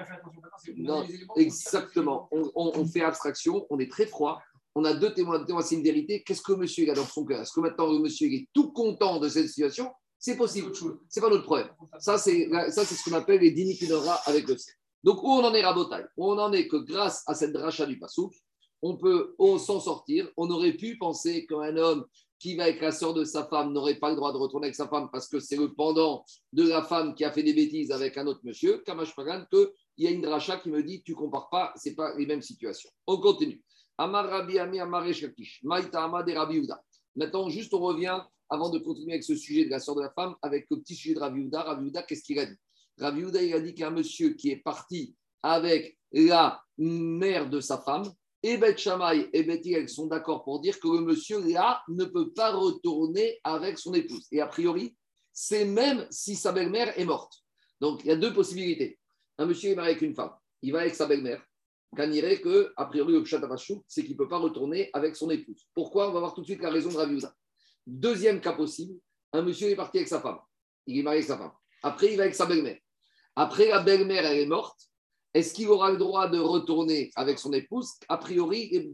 Non, 0.78 1.06
Exactement. 1.36 2.28
On, 2.32 2.52
on- 2.56 2.72
on 2.76 2.86
fait 2.86 3.02
abstraction, 3.02 3.66
on 3.70 3.80
est 3.80 3.92
très 3.92 4.06
froid. 4.08 4.42
On 4.76 4.86
a 4.86 4.94
deux 4.94 5.14
témoins, 5.14 5.44
témoins, 5.44 5.64
c'est 5.64 5.76
une 5.76 5.84
vérité. 5.84 6.24
Qu'est-ce 6.24 6.42
que 6.42 6.54
monsieur 6.54 6.90
a 6.92 6.94
dans 6.94 7.06
son 7.06 7.26
cœur? 7.26 7.42
Est-ce 7.42 7.52
que 7.52 7.60
maintenant 7.60 7.92
le 7.92 8.00
monsieur 8.00 8.28
est 8.32 8.48
tout 8.54 8.72
content 8.72 9.20
de 9.20 9.28
cette 9.28 9.48
situation? 9.48 9.90
C'est 10.20 10.38
possible. 10.38 10.72
C'est 11.10 11.22
pas 11.22 11.30
notre 11.30 11.44
problème. 11.44 11.68
Ça, 12.00 12.18
c'est 12.18 12.48
ça, 12.72 12.86
c'est 12.86 12.96
ce 12.96 13.04
qu'on 13.10 13.16
appelle 13.16 13.42
les 13.42 13.52
dinikunora 13.52 14.16
avec 14.26 14.48
le 14.48 14.58
C. 14.58 14.72
Donc, 15.04 15.24
où 15.24 15.28
on 15.28 15.44
en 15.44 15.54
est 15.54 15.64
rabotaille 15.64 16.06
Où 16.18 16.32
on 16.32 16.38
en 16.38 16.52
est 16.52 16.68
que 16.68 16.78
grâce 16.78 17.24
à 17.28 17.34
cette 17.34 17.54
dracha 17.54 17.86
du 17.86 18.00
Passouk, 18.00 18.34
on 18.82 18.98
peut 18.98 19.36
s'en 19.40 19.80
sortir. 19.80 20.30
On 20.38 20.50
aurait 20.50 20.74
pu 20.74 20.98
penser 20.98 21.46
qu'un 21.46 21.78
homme 21.78 22.06
qui 22.40 22.56
va 22.56 22.64
avec 22.64 22.82
la 22.82 22.92
sœur 22.92 23.14
de 23.14 23.24
sa 23.24 23.46
femme 23.48 23.74
n'aurait 23.74 23.96
pas 23.96 24.10
le 24.10 24.16
droit 24.16 24.32
de 24.32 24.38
retourner 24.38 24.68
avec 24.68 24.76
sa 24.76 24.88
femme 24.88 25.10
parce 25.12 25.28
que 25.28 25.40
c'est 25.40 25.56
le 25.56 25.74
pendant 25.74 26.24
de 26.54 26.68
la 26.68 26.84
femme 26.84 27.16
qui 27.16 27.24
a 27.24 27.32
fait 27.32 27.44
des 27.44 27.54
bêtises 27.54 27.92
avec 27.92 28.18
un 28.18 28.28
autre 28.28 28.42
monsieur, 28.44 28.78
Kamash 28.86 29.16
Pagan, 29.16 29.46
qu'il 29.52 29.70
y 29.98 30.08
a 30.08 30.12
une 30.12 30.22
dracha 30.22 30.58
qui 30.58 30.70
me 30.70 30.84
dit 30.84 31.02
tu 31.02 31.16
compares 31.16 31.50
pas, 31.50 31.74
c'est 31.76 31.96
pas 31.96 32.16
les 32.16 32.26
mêmes 32.26 32.44
situations. 32.44 32.90
On 33.08 33.18
continue. 33.18 33.64
Amar 33.98 34.30
Rabbi 34.30 34.60
Ami 34.60 34.80
Amar 34.80 35.12
Shakish, 35.12 35.62
Maïta 35.64 36.08
et 36.28 36.34
Rabbi 36.34 36.58
Uda. 36.58 36.80
Maintenant, 37.16 37.50
juste 37.50 37.74
on 37.74 37.80
revient, 37.80 38.20
avant 38.50 38.70
de 38.70 38.78
continuer 38.78 39.14
avec 39.14 39.24
ce 39.24 39.36
sujet 39.36 39.66
de 39.66 39.72
la 39.72 39.80
sœur 39.80 39.96
de 39.96 40.02
la 40.02 40.12
femme, 40.12 40.36
avec 40.44 40.68
le 40.70 40.80
petit 40.80 40.94
sujet 40.94 41.16
de 41.16 41.20
Rabbi 41.20 41.42
Uda. 41.42 41.64
Rabbi 41.64 41.88
Uda, 41.88 42.04
qu'est-ce 42.04 42.24
qu'il 42.24 42.38
a 42.38 42.46
dit? 42.46 42.56
Rabbi 43.00 43.22
Uda, 43.22 43.42
il 43.42 43.54
a 43.54 43.60
dit 43.60 43.74
qu'un 43.74 43.92
monsieur 43.92 44.34
qui 44.34 44.50
est 44.50 44.58
parti 44.58 45.16
avec 45.44 45.98
la 46.12 46.62
mère 46.78 47.50
de 47.50 47.60
sa 47.60 47.78
femme, 47.80 48.12
et 48.44 48.58
Beth 48.58 48.78
Shammai 48.78 49.30
et 49.34 49.42
Hillel 49.42 49.90
sont 49.90 50.08
d'accord 50.08 50.44
pour 50.44 50.62
dire 50.62 50.80
que 50.80 50.88
le 50.88 51.02
monsieur 51.02 51.40
là 51.52 51.82
ne 51.88 52.06
peut 52.06 52.32
pas 52.32 52.52
retourner 52.52 53.40
avec 53.44 53.80
son 53.80 53.94
épouse. 53.94 54.28
Et 54.32 54.42
a 54.42 54.48
priori, 54.48 54.96
c'est 55.34 55.66
même 55.66 56.08
si 56.12 56.36
sa 56.36 56.52
belle-mère 56.52 56.98
est 57.00 57.06
morte. 57.06 57.34
Donc 57.82 58.02
il 58.04 58.08
y 58.08 58.12
a 58.12 58.16
deux 58.16 58.34
possibilités. 58.34 59.00
Un 59.38 59.46
monsieur 59.46 59.72
est 59.72 59.76
marié 59.76 59.92
avec 59.92 60.02
une 60.02 60.16
femme, 60.16 60.32
il 60.62 60.72
va 60.72 60.82
avec 60.82 60.96
sa 60.96 61.08
belle-mère. 61.08 61.44
Qu'on 61.96 62.08
dirait 62.10 62.42
que, 62.42 62.74
a 62.76 62.86
priori, 62.86 63.14
le 63.14 63.24
c'est 63.88 64.04
qu'il 64.04 64.12
ne 64.12 64.18
peut 64.18 64.28
pas 64.28 64.38
retourner 64.40 64.90
avec 64.94 65.16
son 65.16 65.30
épouse. 65.30 65.68
Pourquoi? 65.74 66.10
On 66.10 66.12
va 66.12 66.20
voir 66.20 66.34
tout 66.34 66.42
de 66.42 66.46
suite 66.46 66.62
la 66.62 66.70
raison 66.70 66.90
de 66.90 66.98
Rabbi 66.98 67.16
Uda. 67.16 67.34
Deuxième 67.86 68.42
cas 68.42 68.54
possible, 68.54 69.00
un 69.32 69.42
monsieur 69.42 69.70
est 69.70 69.76
parti 69.76 69.98
avec 69.98 70.10
sa 70.10 70.20
femme. 70.20 70.40
Il 70.86 71.00
est 71.00 71.04
marié 71.04 71.20
avec 71.20 71.28
sa 71.28 71.38
femme. 71.38 71.54
Après, 71.82 72.12
il 72.12 72.18
va 72.18 72.24
avec 72.24 72.36
sa 72.36 72.46
belle-mère. 72.46 72.78
Après, 73.40 73.68
la 73.68 73.80
belle-mère, 73.80 74.26
elle 74.26 74.40
est 74.40 74.46
morte. 74.48 74.80
Est-ce 75.34 75.54
qu'il 75.54 75.70
aura 75.70 75.92
le 75.92 75.98
droit 75.98 76.28
de 76.28 76.40
retourner 76.40 77.12
avec 77.16 77.38
son 77.38 77.54
épouse? 77.54 77.92
A 78.10 78.18
priori, 78.18 78.92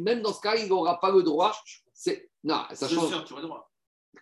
même 0.00 0.22
dans 0.22 0.32
ce 0.32 0.40
cas, 0.40 0.54
il 0.54 0.68
n'aura 0.68 1.00
pas 1.00 1.10
le 1.10 1.22
droit. 1.24 1.52
C'est... 1.92 2.30
Non, 2.44 2.60
ça 2.72 2.86
Deux 2.86 2.94
change. 2.94 3.10
sœurs, 3.10 3.24
tu 3.24 3.34
le 3.34 3.42
droit. 3.42 3.68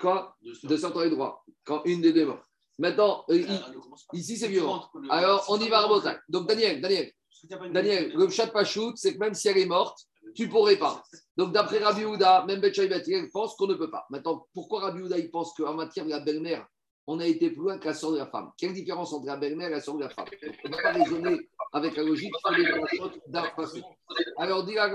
Quoi? 0.01 0.35
Deux 0.43 0.55
sœurs. 0.55 0.71
De 0.71 0.77
sortir 0.79 1.01
les 1.03 1.11
droits. 1.11 1.45
Quand 1.65 1.83
une 1.85 2.01
des 2.01 2.13
deux 2.15 2.23
est 2.23 2.27
morte. 2.27 2.43
Maintenant, 2.79 3.25
euh, 3.29 3.37
il- 3.37 3.47
Ah, 3.51 3.71
ici, 4.15 4.39
c'est 4.39 4.47
Tu 4.47 4.53
violent. 4.53 4.89
le- 4.95 5.13
alors, 5.13 5.45
on 5.49 5.61
y 5.61 5.69
va 5.69 5.79
à 5.79 5.83
Rabotai. 5.83 6.17
Donc, 6.31 6.49
Daniel, 6.49 6.81
Daniel, 6.81 7.13
Daniel, 7.71 8.13
le 8.15 8.29
chat 8.31 8.47
pachout, 8.47 8.93
c'est 8.97 9.13
que 9.15 9.19
même 9.19 9.35
si 9.35 9.49
elle 9.49 9.59
est 9.59 9.67
morte, 9.67 9.99
tu 10.35 10.49
pourrais 10.49 10.77
pas. 10.77 11.03
Donc, 11.37 11.53
d'après 11.53 11.79
Rabbi 11.79 12.05
Houda, 12.05 12.45
même 12.47 12.61
Bet 12.61 12.73
Shaïbati, 12.73 13.13
pense 13.33 13.55
qu'on 13.57 13.67
ne 13.67 13.75
peut 13.75 13.91
pas. 13.91 14.07
Maintenant, 14.09 14.47
pourquoi 14.55 14.81
Rabbi 14.81 15.03
Houda, 15.03 15.19
il 15.19 15.31
pense 15.31 15.53
qu'en 15.55 15.75
matière 15.75 16.05
de 16.07 16.11
la 16.11 16.21
belle-mère, 16.21 16.67
on 17.13 17.19
a 17.19 17.27
été 17.27 17.51
plus 17.51 17.63
loin 17.63 17.77
que 17.77 17.87
la 17.87 17.95
sœur 17.95 18.13
de 18.13 18.19
la 18.19 18.27
femme 18.27 18.53
Quelle 18.57 18.73
différence 18.73 19.13
entre 19.13 19.27
la 19.27 19.37
belle-mère 19.37 19.67
et 19.67 19.73
la 19.73 19.81
sœur 19.81 19.97
de 19.97 20.03
la 20.03 20.11
femme? 20.11 20.27
On 20.65 20.69
ne 20.69 20.77
va 20.77 20.83
pas 20.83 20.93
raisonner 20.93 21.41
avec 21.73 21.97
la 21.97 22.05
logique 22.05 22.33
d'un 23.27 23.43
façon. 23.51 23.83
Alors, 24.39 24.65
dit 24.65 24.75
la 24.75 24.89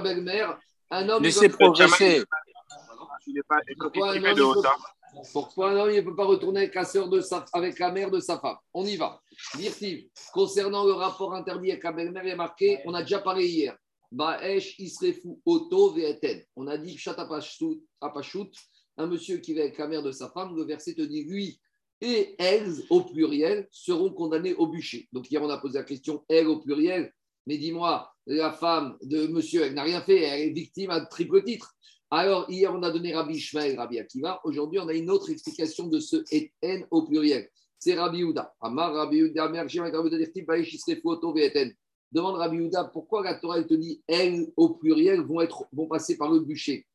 belle-mère, 0.00 0.58
un 0.92 1.08
homme. 1.08 1.24
Laissez 1.24 1.48
peut- 1.48 1.56
progresser. 1.58 2.22
Pourquoi 3.80 4.12
un 4.12 4.24
homme, 4.24 4.54
peut- 4.54 4.62
pourquoi 5.32 5.70
un 5.70 5.76
homme 5.76 5.90
il 5.90 5.96
ne 5.96 6.02
peut 6.02 6.14
pas 6.14 6.24
retourner 6.24 6.60
avec 6.60 6.74
la, 6.76 6.84
sœur 6.84 7.08
de 7.08 7.20
sa, 7.20 7.44
avec 7.52 7.80
la 7.80 7.90
mère 7.90 8.12
de 8.12 8.20
sa 8.20 8.38
femme? 8.38 8.56
On 8.72 8.84
y 8.84 8.96
va. 8.96 9.20
Dirtiv, 9.56 10.08
concernant 10.32 10.84
le 10.84 10.92
rapport 10.92 11.34
interdit 11.34 11.72
avec 11.72 11.82
la 11.82 11.90
belle-mère, 11.90 12.24
il 12.24 12.30
est 12.30 12.36
marqué, 12.36 12.78
on 12.84 12.94
a 12.94 13.02
déjà 13.02 13.18
parlé 13.18 13.46
hier. 13.46 13.76
Baesh 14.12 14.78
Isrefu 14.78 15.40
Oto 15.44 15.90
Veten. 15.90 16.44
On 16.54 16.68
a 16.68 16.78
dit 16.78 16.94
Pshat 16.94 17.16
Apashut, 18.00 18.52
un 18.96 19.06
monsieur 19.06 19.38
qui 19.38 19.54
va 19.54 19.62
avec 19.62 19.78
la 19.78 19.88
mère 19.88 20.02
de 20.02 20.12
sa 20.12 20.30
femme, 20.30 20.56
le 20.56 20.64
verset 20.64 20.94
te 20.94 21.02
dit 21.02 21.24
lui 21.24 21.60
et 22.00 22.34
elles 22.38 22.74
au 22.90 23.02
pluriel 23.02 23.66
seront 23.70 24.10
condamnés 24.12 24.54
au 24.54 24.66
bûcher. 24.66 25.08
Donc 25.12 25.30
hier 25.30 25.42
on 25.42 25.48
a 25.48 25.58
posé 25.58 25.78
la 25.78 25.84
question 25.84 26.24
elle 26.28 26.48
au 26.48 26.60
pluriel, 26.60 27.12
mais 27.46 27.58
dis-moi, 27.58 28.10
la 28.26 28.52
femme 28.52 28.96
de 29.02 29.26
monsieur, 29.26 29.62
elle 29.62 29.74
n'a 29.74 29.82
rien 29.82 30.00
fait, 30.00 30.22
elle 30.22 30.48
est 30.48 30.52
victime 30.52 30.90
à 30.90 31.00
triple 31.04 31.44
titre. 31.44 31.74
Alors, 32.10 32.48
hier, 32.48 32.72
on 32.72 32.82
a 32.82 32.90
donné 32.90 33.12
Rabbi 33.14 33.34
Ishmael, 33.34 33.76
Rabbi 33.76 33.98
Akiva. 33.98 34.40
Aujourd'hui, 34.44 34.78
on 34.78 34.88
a 34.88 34.94
une 34.94 35.10
autre 35.10 35.30
explication 35.30 35.88
de 35.88 35.98
ce 35.98 36.22
et 36.30 36.52
N 36.62 36.86
au 36.90 37.02
pluriel. 37.02 37.48
C'est 37.78 37.94
Rabbi 37.94 38.22
Houda. 38.22 38.54
Amar 38.60 38.94
Rabbi 38.94 39.22
Houda. 39.22 39.48
Demande 42.12 42.36
Rabbi 42.36 42.60
Houda 42.60 42.84
pourquoi 42.84 43.24
la 43.24 43.34
Torah 43.34 43.62
te 43.64 43.74
dit 43.74 44.02
elles 44.06 44.46
au 44.56 44.70
pluriel 44.74 45.22
vont, 45.22 45.40
être, 45.40 45.64
vont 45.72 45.88
passer 45.88 46.16
par 46.16 46.30
le 46.30 46.40
bûcher? 46.40 46.86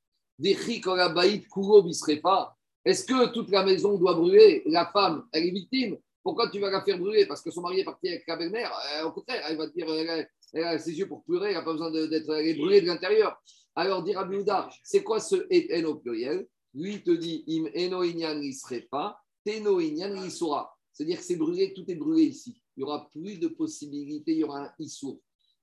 Est-ce 2.85 3.03
que 3.03 3.33
toute 3.33 3.49
la 3.49 3.63
maison 3.65 3.97
doit 3.97 4.13
brûler? 4.13 4.63
La 4.65 4.85
femme, 4.85 5.25
elle 5.33 5.47
est 5.47 5.51
victime. 5.51 5.97
Pourquoi 6.23 6.49
tu 6.49 6.59
vas 6.59 6.69
la 6.69 6.81
faire 6.81 6.97
brûler? 6.97 7.25
Parce 7.25 7.41
que 7.41 7.51
son 7.51 7.61
mari 7.61 7.81
est 7.81 7.83
parti 7.83 8.07
avec 8.07 8.23
la 8.27 8.37
belle-mère. 8.37 8.71
Euh, 8.93 9.07
au 9.07 9.11
contraire, 9.11 9.43
elle 9.49 9.57
va 9.57 9.67
dire, 9.67 9.87
elle 10.53 10.63
a, 10.63 10.79
ses 10.79 10.97
yeux 10.97 11.07
pour 11.07 11.23
pleurer, 11.23 11.49
elle 11.49 11.55
n'a 11.55 11.61
pas 11.61 11.73
besoin 11.73 11.91
d'être 11.91 12.57
brûlée 12.57 12.81
de 12.81 12.87
l'intérieur. 12.87 13.41
Alors, 13.75 14.03
dire 14.03 14.19
à 14.19 14.25
Biouda, 14.25 14.69
c'est 14.83 15.03
quoi 15.03 15.19
ce 15.19 15.45
et 15.49 15.83
au 15.83 15.95
pluriel? 15.95 16.47
Lui, 16.73 17.03
te 17.03 17.11
dit, 17.11 17.43
im 17.47 17.67
eno 17.75 18.03
inyan 18.03 18.41
pas, 18.91 19.19
teno 19.43 19.79
inyan. 19.79 20.29
C'est-à-dire 20.29 21.17
que 21.17 21.23
c'est 21.23 21.37
brûlé, 21.37 21.73
tout 21.73 21.85
est 21.89 21.95
brûlé 21.95 22.23
ici. 22.23 22.61
Il 22.75 22.81
n'y 22.81 22.83
aura 22.83 23.09
plus 23.09 23.39
de 23.39 23.47
possibilité, 23.47 24.33
il 24.33 24.39
y 24.39 24.43
aura 24.43 24.65
un 24.65 24.73
issour. 24.79 25.19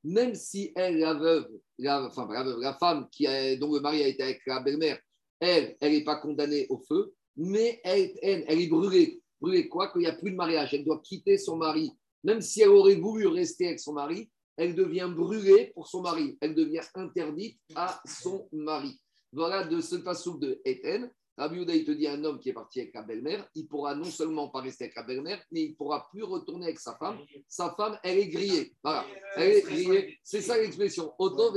Même 0.06 0.36
si 0.36 0.72
elle, 0.76 0.98
la 0.98 1.14
veuve, 1.14 1.48
la, 1.78 2.06
enfin, 2.06 2.28
la, 2.60 2.74
femme 2.74 3.08
qui 3.10 3.26
a, 3.26 3.56
dont 3.56 3.74
le 3.74 3.80
mari 3.80 4.04
a 4.04 4.06
été 4.06 4.22
avec 4.22 4.40
la 4.46 4.60
belle-mère, 4.60 5.00
elle, 5.40 5.76
elle 5.80 5.92
n'est 5.92 6.04
pas 6.04 6.14
condamnée 6.14 6.66
au 6.70 6.78
feu, 6.78 7.12
mais 7.36 7.80
elle, 7.82 8.12
elle, 8.22 8.44
elle 8.46 8.60
est 8.60 8.68
brûlée. 8.68 9.20
Brûlée 9.40 9.68
quoi? 9.68 9.90
Qu'il 9.90 10.02
n'y 10.02 10.06
a 10.06 10.12
plus 10.12 10.30
de 10.30 10.36
mariage. 10.36 10.72
Elle 10.72 10.84
doit 10.84 11.00
quitter 11.02 11.38
son 11.38 11.56
mari. 11.56 11.90
Même 12.22 12.40
si 12.40 12.62
elle 12.62 12.68
aurait 12.68 12.94
voulu 12.94 13.26
rester 13.26 13.66
avec 13.66 13.80
son 13.80 13.94
mari, 13.94 14.30
elle 14.56 14.76
devient 14.76 15.10
brûlée 15.12 15.72
pour 15.74 15.88
son 15.88 16.02
mari. 16.02 16.38
Elle 16.40 16.54
devient 16.54 16.86
interdite 16.94 17.58
à 17.74 18.00
son 18.06 18.48
mari. 18.52 19.00
Voilà 19.32 19.64
de 19.64 19.80
ce 19.80 19.96
passage 19.96 20.38
de 20.38 20.62
Eten. 20.64 21.10
Rabbi 21.36 21.60
il 21.60 21.84
te 21.84 21.90
dit 21.90 22.08
un 22.08 22.24
homme 22.24 22.40
qui 22.40 22.48
est 22.48 22.54
parti 22.54 22.80
avec 22.80 22.94
la 22.94 23.02
belle-mère, 23.02 23.46
il 23.54 23.66
pourra 23.68 23.94
non 23.94 24.04
seulement 24.04 24.48
pas 24.48 24.60
rester 24.62 24.84
avec 24.84 24.96
la 24.96 25.02
belle-mère, 25.02 25.42
mais 25.50 25.64
il 25.64 25.76
pourra 25.76 26.08
plus 26.10 26.22
retourner 26.22 26.66
avec 26.66 26.78
sa 26.78 26.96
femme. 26.96 27.18
Sa 27.46 27.74
femme, 27.74 27.98
elle 28.02 28.18
est 28.18 28.28
grillée. 28.28 28.74
Voilà. 28.82 29.04
Elle 29.36 29.50
est 29.52 29.62
grillée. 29.62 30.18
C'est 30.24 30.40
ça 30.40 30.56
l'expression. 30.56 31.12
Auto. 31.18 31.54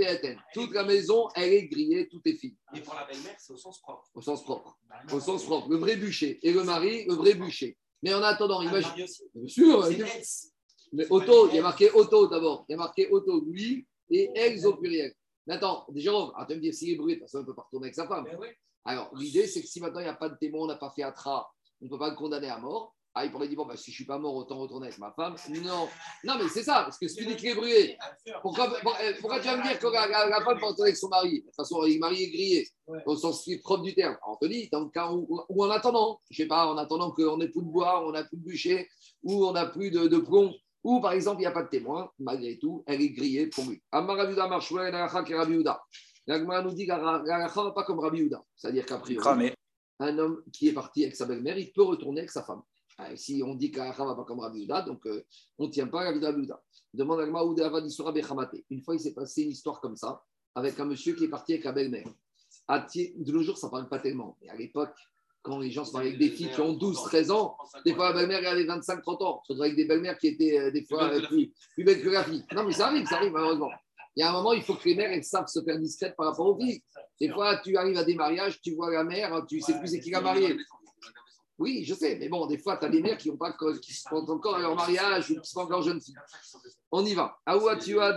Toute 0.54 0.74
la 0.74 0.84
maison, 0.84 1.30
elle 1.36 1.54
est 1.54 1.68
grillée, 1.68 2.10
tout 2.10 2.22
est 2.26 2.34
fini. 2.34 2.58
Et 2.76 2.82
pour 2.82 2.94
la 2.94 3.06
belle-mère, 3.06 3.36
c'est 3.39 3.54
au 3.54 3.58
sens 3.58 3.80
propre. 3.82 4.10
Au 4.13 4.22
sens 4.22 4.44
propre. 4.44 4.78
Au 5.13 5.20
sens 5.20 5.46
propre. 5.46 5.70
Le 5.70 5.78
vrai 5.78 5.96
bûcher. 5.96 6.39
Et 6.44 6.52
le 6.52 6.63
mari, 6.63 7.06
le 7.06 7.13
vrai 7.13 7.36
bûcher. 7.36 7.78
Mais 8.02 8.13
en 8.13 8.22
attendant, 8.22 8.60
Ah, 8.60 8.65
imagine. 8.65 8.92
Bien 8.96 9.48
sûr. 9.48 9.89
Mais 10.92 11.08
auto, 11.10 11.48
il 11.50 11.56
y 11.56 11.60
a 11.60 11.62
marqué 11.62 11.89
auto 11.92 12.28
d'abord. 12.28 12.65
Il 12.68 12.74
y 12.74 12.76
a 12.76 12.78
marqué 12.78 13.08
auto, 13.10 13.46
lui, 13.46 13.88
et 14.10 14.30
ex 14.36 14.65
au 14.65 14.76
pluriel. 14.76 15.13
Jérôme, 15.96 16.32
attends 16.36 16.50
de 16.50 16.56
me 16.56 16.62
dire 16.62 16.74
s'il 16.74 16.94
est 16.94 16.96
brûlé, 16.96 17.18
personne 17.18 17.42
ne 17.42 17.46
peut 17.46 17.56
pas 17.56 17.63
retourner 17.63 17.86
avec 17.86 17.96
sa 17.96 18.08
femme. 18.08 18.26
Alors, 18.86 19.10
l'idée, 19.15 19.46
c'est 19.48 19.62
que 19.62 19.68
si 19.68 19.80
maintenant 19.82 20.00
il 20.00 20.04
n'y 20.04 20.10
a 20.10 20.13
pas 20.15 20.30
de 20.30 20.36
témoin, 20.36 20.62
on 20.63 20.68
n'a 20.68 20.76
pas 20.76 20.89
fait 20.96 21.04
atra, 21.04 21.50
on 21.82 21.86
ne 21.86 21.89
peut 21.89 22.00
pas 22.00 22.10
le 22.10 22.15
condamner 22.15 22.50
à 22.50 22.58
mort. 22.58 22.96
Ah, 23.15 23.26
il 23.26 23.32
pourrait 23.32 23.48
dire, 23.48 23.58
bon, 23.58 23.65
bah, 23.65 23.76
si 23.76 23.86
je 23.86 23.92
ne 23.92 23.96
suis 23.96 24.06
pas 24.06 24.20
mort, 24.20 24.36
autant 24.36 24.58
retourner 24.60 24.88
avec 24.88 25.00
ma 25.00 25.12
femme. 25.12 25.36
Non, 25.63 25.89
non 26.24 26.36
mais 26.38 26.48
c'est 26.48 26.63
ça, 26.63 26.84
parce 26.84 26.98
que 26.98 27.08
si 27.08 27.15
tu 27.18 27.26
dis 27.26 27.36
qu'il 27.36 27.50
est 27.50 27.56
brûlé, 27.56 27.98
pourquoi, 28.42 28.68
pour- 28.82 28.96
euh, 29.02 29.13
pourquoi 29.20 29.39
tu 29.39 29.48
vas 29.48 29.58
me 29.58 29.63
dire 29.63 29.80
que 29.80 29.88
la, 29.88 30.08
la- 30.08 30.30
la 30.30 30.42
femme 30.42 30.60
peut 30.60 30.65
retourner 30.68 30.89
avec 30.89 30.98
son 30.98 31.10
mari? 31.10 31.39
De 31.42 31.46
toute 31.48 31.56
façon, 31.56 31.82
le 31.82 31.98
mari 31.98 32.24
est 32.24 32.30
grillé, 32.30 32.68
Ouais. 32.88 33.02
au 33.08 33.15
sens 33.18 33.50
propre 33.63 33.84
du 33.84 33.96
terme. 33.96 34.15
Alors, 34.24 34.38
on 34.42 34.46
te 34.46 34.50
dit, 34.52 34.70
dans 34.72 34.82
le 34.82 34.89
cas 34.89 35.12
où, 35.12 35.28
ou 35.50 35.63
en 35.65 35.70
attendant, 35.72 36.22
je 36.30 36.42
ne 36.42 36.46
sais 36.46 36.48
pas, 36.48 36.68
en 36.68 36.78
attendant 36.78 37.12
qu'on 37.12 37.38
n'ait 37.38 37.50
plus 37.50 37.62
de 37.63 37.68
bois, 37.68 38.08
on 38.08 38.12
n'a 38.12 38.24
plus 38.24 38.38
de 38.38 38.44
bûcher, 38.44 38.88
ou 39.24 39.44
on 39.46 39.52
n'a 39.54 39.65
plus 39.65 39.89
de, 39.92 40.08
de 40.08 40.18
plomb, 40.18 40.54
ou 40.84 41.02
par 41.02 41.12
exemple, 41.13 41.38
il 41.38 41.42
n'y 41.42 41.48
a 41.48 41.52
pas 41.52 41.63
de 41.63 41.70
témoin, 41.70 42.10
malgré 42.20 42.58
tout, 42.60 42.84
elle 42.88 43.02
est 43.02 43.10
grillée 43.10 43.48
pour 43.48 43.65
lui. 43.65 43.82
L'Agma 46.30 46.62
nous 46.62 46.72
dit 46.74 46.86
que 46.86 46.92
la 46.92 47.15
Alacha 47.15 47.63
va 47.63 47.72
pas 47.72 47.84
comme 47.84 48.00
Rabiuda. 48.00 48.44
C'est-à-dire 48.56 48.86
qu'à 48.86 49.00
priori, 49.00 49.22
Cramé. 49.22 49.54
un 50.00 50.18
homme 50.20 50.44
qui 50.54 50.68
est 50.70 50.74
parti 50.74 51.04
avec 51.04 51.15
sa 51.15 51.26
belle-mère, 51.26 51.58
il 51.58 51.72
peut 51.74 51.82
retourner 51.84 52.20
avec 52.22 52.30
sa 52.32 52.44
femme. 52.44 52.62
Ah, 53.00 53.15
Si 53.18 53.42
on 53.46 53.56
dit 53.56 53.72
qu'Alacha 53.72 54.06
va 54.06 54.13
pas 54.15 54.26
comme 54.26 54.39
Rabiuda, 54.39 54.84
donc 54.84 55.06
euh, 55.08 55.24
on 55.58 55.65
ne 55.68 55.72
tient 55.72 55.88
pas 55.88 56.02
à 56.02 56.04
la 56.06 56.12
vie 56.13 56.20
de 56.20 56.26
Rabiuda. 56.26 56.62
Demande 56.94 57.22
Agma 57.22 57.42
Isura 57.84 58.12
Bechamate. 58.12 58.56
Une 58.70 58.82
fois, 58.84 58.94
il 58.96 59.00
s'est 59.00 59.13
passé 59.13 59.42
une 59.44 59.52
histoire 59.52 59.82
comme 59.82 59.96
ça, 59.96 60.22
avec 60.56 60.80
un 60.80 60.86
monsieur 60.86 61.13
qui 61.15 61.24
est 61.26 61.30
parti 61.30 61.54
avec 61.54 61.65
la 61.65 61.72
belle-mère. 61.72 62.08
À 62.68 62.80
Thi- 62.82 63.13
De 63.18 63.32
nos 63.32 63.42
jours, 63.42 63.58
ça 63.58 63.68
ne 63.68 63.72
parle 63.72 63.89
pas 63.89 64.00
tellement. 64.00 64.38
Mais 64.42 64.50
à 64.50 64.56
l'époque, 64.56 64.94
quand 65.42 65.58
les 65.60 65.72
gens 65.72 65.86
se 65.86 65.94
mariaient 65.94 66.10
avec 66.10 66.20
des 66.20 66.30
filles 66.30 66.52
qui 66.52 66.62
ont 66.62 66.74
12, 66.74 67.02
13 67.04 67.32
ans, 67.32 67.56
des 67.86 67.94
fois, 67.96 68.10
la 68.10 68.15
belle-mère 68.15 68.39
elle 68.39 68.46
avait 68.48 68.65
25, 68.65 69.02
30 69.02 69.22
ans. 69.24 69.42
Se 69.48 69.54
retrouve 69.54 69.63
avec 69.63 69.76
des 69.76 69.86
belles-mères 69.86 70.18
qui 70.20 70.28
étaient 70.28 70.60
euh, 70.60 70.70
des 70.72 70.84
fois 70.86 71.06
euh, 71.12 71.26
plus, 71.28 71.52
plus 71.74 71.84
belles 71.84 72.04
que 72.04 72.10
la 72.10 72.24
fille. 72.24 72.44
Non, 72.54 72.63
mais 72.65 72.74
ça 72.74 72.88
arrive, 72.88 73.08
ça 73.08 73.15
arrive, 73.18 73.32
malheureusement. 73.32 73.70
Il 74.15 74.22
y 74.22 74.24
a 74.24 74.30
un 74.30 74.34
moment, 74.34 74.54
il 74.54 74.62
faut 74.62 74.76
que 74.76 74.88
les 74.89 74.95
mères 74.95 75.12
elles 75.12 75.24
savent 75.24 75.48
se 75.48 75.62
faire 75.63 75.78
discrètes 75.80 76.15
par 76.15 76.28
rapport 76.28 76.48
aux 76.48 76.60
filles. 76.60 76.82
Des 77.19 77.30
fois, 77.30 77.58
tu 77.63 77.78
arrives 77.78 77.98
à 77.98 78.04
des 78.04 78.15
mariages, 78.15 78.60
tu 78.62 78.76
vois 78.76 78.91
la 78.91 79.04
mère, 79.04 79.45
tu 79.48 79.62
sais 79.62 79.78
plus 79.78 79.88
c'est 79.88 80.00
qui 80.00 80.12
l'a 80.12 80.22
mariée. 80.22 80.58
Oui, 81.58 81.84
je 81.84 81.93
sais, 81.93 82.17
mais 82.17 82.30
bon, 82.30 82.48
des 82.48 82.58
fois, 82.58 82.78
tu 82.78 82.86
as 82.86 82.89
des 82.89 83.02
mères 83.02 83.17
qui, 83.17 83.30
ont 83.30 83.38
pas, 83.38 83.54
qui 83.82 83.93
se 83.93 84.08
pensent 84.10 84.30
encore 84.30 84.56
à 84.56 84.60
leur 84.60 84.76
mariage 84.76 85.30
ou 85.30 85.41
qui 85.41 85.50
sont 85.50 85.60
encore 85.60 85.82
jeunes 85.82 86.00
filles. 86.00 86.15
On 86.89 87.06
y 87.06 87.13
va. 87.13 87.38
Aoua, 87.45 87.76
tu 87.76 88.00
as. 88.00 88.15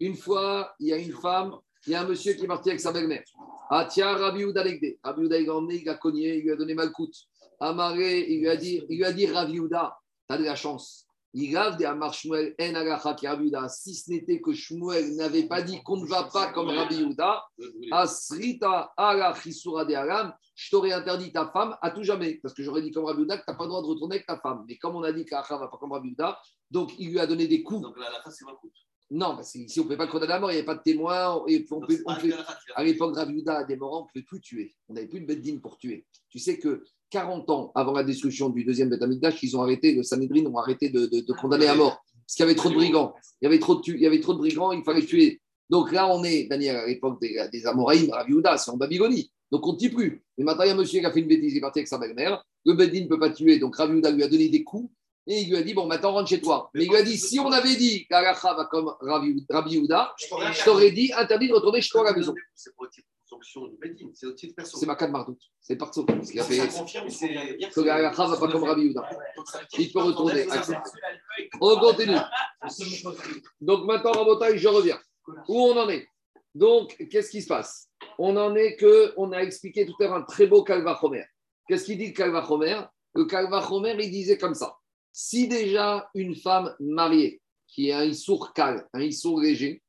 Une 0.00 0.14
fois, 0.14 0.74
il 0.78 0.88
y 0.88 0.92
a 0.92 0.98
une 0.98 1.12
femme, 1.12 1.56
il 1.86 1.92
y 1.92 1.94
a 1.94 2.02
un 2.02 2.06
monsieur 2.06 2.34
qui 2.34 2.44
est 2.44 2.46
parti 2.46 2.68
avec 2.68 2.80
sa 2.80 2.92
belle-mère. 2.92 3.24
Ah, 3.70 3.88
tiens, 3.90 4.14
Rabbi 4.14 4.44
Ouda 4.44 4.62
Legde. 4.62 4.98
Rabbi 5.02 5.22
Ouda, 5.22 5.38
il 5.38 5.46
l'a 5.46 5.54
emmené, 5.54 5.76
il 5.76 5.84
l'a 5.84 5.94
cogné, 5.94 6.36
il 6.36 6.42
lui 6.42 6.52
a 6.52 6.56
donné 6.56 6.74
malcoute. 6.74 7.14
Amaré, 7.58 8.20
il 8.28 8.40
lui 8.40 8.48
a 8.50 8.56
dit, 8.56 8.82
il 8.90 8.98
lui 8.98 9.04
a 9.04 9.12
dit 9.12 9.26
Rabbi 9.26 9.58
Ouda, 9.58 9.96
t'as 10.28 10.36
de 10.36 10.44
la 10.44 10.56
chance. 10.56 11.06
Il 11.36 11.50
grave 11.50 11.76
des 11.76 11.84
Amar 11.84 12.14
Shmuel, 12.14 12.54
en. 12.60 13.68
Si 13.68 13.94
ce 13.94 14.08
n'était 14.08 14.40
que 14.40 14.52
Shmuel 14.52 15.16
n'avait 15.16 15.48
pas 15.48 15.62
dit 15.62 15.82
qu'on 15.82 15.96
ne 15.96 16.06
va 16.06 16.24
pas 16.32 16.52
comme 16.52 16.68
Rabbi 16.68 17.02
Ouda, 17.02 17.44
Asrita 17.90 18.92
de 18.96 19.94
aram, 19.94 20.32
je 20.54 20.70
t'aurais 20.70 20.92
interdit 20.92 21.32
ta 21.32 21.50
femme 21.50 21.76
à 21.82 21.90
tout 21.90 22.04
jamais. 22.04 22.38
Parce 22.40 22.54
que 22.54 22.62
j'aurais 22.62 22.82
dit 22.82 22.92
comme 22.92 23.04
Rabbi 23.04 23.22
Ouda 23.22 23.36
que 23.36 23.44
tu 23.44 23.50
n'as 23.50 23.56
pas 23.56 23.64
le 23.64 23.68
droit 23.68 23.82
de 23.82 23.86
retourner 23.88 24.14
avec 24.16 24.26
ta 24.26 24.38
femme. 24.38 24.64
Mais 24.68 24.76
comme 24.76 24.94
on 24.94 25.02
a 25.02 25.12
dit 25.12 25.24
qu'Acha 25.24 25.58
va 25.58 25.66
pas 25.66 25.76
comme 25.76 25.90
Rabbi 25.90 26.12
Ouda, 26.12 26.38
donc 26.70 26.92
il 26.98 27.10
lui 27.10 27.18
a 27.18 27.26
donné 27.26 27.48
des 27.48 27.64
coups. 27.64 27.84
Non, 29.10 29.36
parce 29.36 29.52
que 29.52 29.58
ici, 29.58 29.78
on 29.80 29.84
ne 29.84 29.88
peut 29.90 29.96
pas 29.96 30.06
le 30.06 30.10
condamner 30.10 30.32
à 30.32 30.40
mort, 30.40 30.50
il 30.50 30.54
n'y 30.54 30.58
avait 30.58 30.66
pas 30.66 30.74
de 30.76 30.82
témoin. 30.82 31.42
Et 31.46 31.64
on 31.70 31.80
peut- 31.80 32.02
on 32.06 32.12
à 32.74 32.84
l'époque, 32.84 33.14
Rabbi 33.16 33.34
Yehuda 33.34 33.58
a 33.58 33.64
des 33.64 33.76
morts, 33.76 33.92
on 34.00 34.04
ne 34.04 34.08
pouvait 34.08 34.24
plus 34.24 34.40
tuer. 34.40 34.74
On 34.88 34.94
n'avait 34.94 35.06
plus 35.06 35.20
de 35.20 35.26
beddine 35.26 35.60
pour 35.60 35.76
tuer. 35.78 36.06
Tu 36.30 36.38
sais 36.38 36.58
que 36.58 36.82
40 37.10 37.48
ans 37.50 37.70
avant 37.74 37.92
la 37.92 38.02
destruction 38.02 38.48
du 38.48 38.64
deuxième 38.64 38.88
Beth 38.88 39.02
Amikdash, 39.02 39.42
ils 39.42 39.56
ont 39.56 39.62
arrêté, 39.62 39.94
le 39.94 40.02
Sanhedrin 40.02 40.46
ont 40.46 40.58
arrêté 40.58 40.88
de, 40.88 41.06
de- 41.06 41.20
de 41.20 41.32
condamner 41.34 41.66
à 41.66 41.74
mort. 41.76 42.02
Parce 42.26 42.34
qu'il 42.36 42.42
y 42.44 42.48
avait 42.48 42.54
trop 42.56 42.70
de 42.70 42.74
brigands. 42.80 43.14
Il 43.40 43.44
y 43.44 43.46
avait 43.46 43.58
trop 43.58 43.74
de, 43.76 43.82
il 43.86 44.00
y 44.00 44.06
avait 44.06 44.20
trop 44.20 44.32
de 44.32 44.38
brigands, 44.38 44.72
il 44.72 44.82
fallait 44.82 45.04
tuer. 45.04 45.40
Donc 45.70 45.92
là, 45.92 46.08
on 46.14 46.24
est, 46.24 46.44
Daniel, 46.44 46.76
à 46.76 46.86
l'époque 46.86 47.20
des, 47.20 47.38
des 47.52 47.66
Amoraïm, 47.66 48.10
Rabbi 48.10 48.32
Yehuda, 48.32 48.56
c'est 48.58 48.70
en 48.70 48.76
Babylonie. 48.78 49.30
Donc 49.52 49.66
on 49.66 49.74
ne 49.74 49.78
tue 49.78 49.90
plus. 49.90 50.24
Mais 50.38 50.44
maintenant, 50.44 50.64
il 50.64 50.68
y 50.68 50.70
a 50.70 50.74
un 50.74 50.76
monsieur 50.78 51.00
qui 51.00 51.06
a 51.06 51.12
fait 51.12 51.20
une 51.20 51.28
bêtise, 51.28 51.52
il 51.52 51.58
est 51.58 51.60
parti 51.60 51.78
avec 51.80 51.88
sa 51.88 51.98
belle-mère. 51.98 52.42
Le 52.64 52.72
beddine 52.74 53.04
ne 53.04 53.08
peut 53.08 53.18
pas 53.20 53.30
tuer, 53.30 53.58
donc 53.58 53.76
Rabbi 53.76 53.92
Yehuda 53.92 54.10
lui 54.10 54.22
a 54.24 54.28
donné 54.28 54.48
des 54.48 54.64
coups. 54.64 54.90
Et 55.26 55.40
il 55.40 55.48
lui 55.48 55.56
a 55.56 55.62
dit, 55.62 55.72
bon, 55.72 55.86
maintenant 55.86 56.12
rentre 56.12 56.28
chez 56.28 56.40
toi. 56.40 56.70
Mais 56.74 56.84
il 56.84 56.90
lui 56.90 56.96
a 56.96 57.02
dit, 57.02 57.16
si 57.16 57.40
on 57.40 57.50
avait 57.50 57.76
dit 57.76 58.06
qu'Alacha 58.06 58.54
va 58.54 58.66
comme 58.66 58.94
Rabbi 59.00 59.42
Yehuda, 59.74 60.14
je 60.18 60.64
t'aurais 60.64 60.90
dit 60.90 61.12
interdit 61.16 61.48
de 61.48 61.54
retourner 61.54 61.80
chez 61.80 61.90
toi 61.90 62.02
à 62.02 62.10
la 62.10 62.16
maison. 62.16 62.34
C'est 62.54 62.76
pas 62.76 62.84
au 62.84 62.88
titre 62.88 63.08
de 63.08 63.28
sanction 63.28 63.66
du 63.66 63.76
Bedin, 63.78 64.10
c'est 64.12 64.26
au 64.26 64.32
titre 64.32 64.54
perso. 64.54 64.76
C'est 64.76 64.84
ma 64.84 64.94
de 64.94 65.06
Mardout. 65.06 65.38
C'est 65.60 65.76
Parso. 65.76 66.04
Ce 66.22 66.30
qu'il 66.30 66.40
a 66.40 66.44
fait. 66.44 66.58
Que 66.58 67.80
va 67.80 68.10
pas 68.10 68.48
comme 68.48 68.64
Rabbi. 68.64 68.94
Il 69.78 69.92
peut 69.92 70.02
retourner. 70.02 70.46
On 71.60 71.76
continue. 71.76 72.16
Donc 73.62 73.86
maintenant, 73.86 74.12
Rabotaï, 74.12 74.58
je 74.58 74.68
reviens. 74.68 75.00
Où 75.48 75.58
on 75.58 75.76
en 75.76 75.88
est? 75.88 76.06
Donc, 76.54 76.96
qu'est-ce 77.10 77.30
qui 77.30 77.42
se 77.42 77.48
passe? 77.48 77.88
On 78.18 78.36
en 78.36 78.54
est 78.54 78.76
que, 78.76 79.12
on 79.16 79.32
a 79.32 79.38
expliqué 79.38 79.86
tout 79.86 79.94
à 80.00 80.04
l'heure 80.04 80.14
un 80.14 80.22
très 80.22 80.46
beau 80.46 80.62
Kalva 80.62 80.96
Chomer. 81.00 81.24
Qu'est-ce 81.66 81.84
qu'il 81.84 81.98
dit 81.98 82.08
le 82.08 82.12
Kalva 82.12 82.46
Chomer? 82.46 82.80
Le 83.14 83.24
Kalva 83.24 83.66
Chomer, 83.66 83.96
il 83.98 84.10
disait 84.10 84.38
comme 84.38 84.54
ça. 84.54 84.76
Si 85.16 85.46
déjà 85.46 86.10
une 86.16 86.34
femme 86.34 86.74
mariée, 86.80 87.40
qui 87.68 87.90
est 87.90 87.92
un 87.92 88.02
issour 88.02 88.52
cal, 88.52 88.84
un 88.92 89.00
issour 89.00 89.40
léger, 89.40 89.80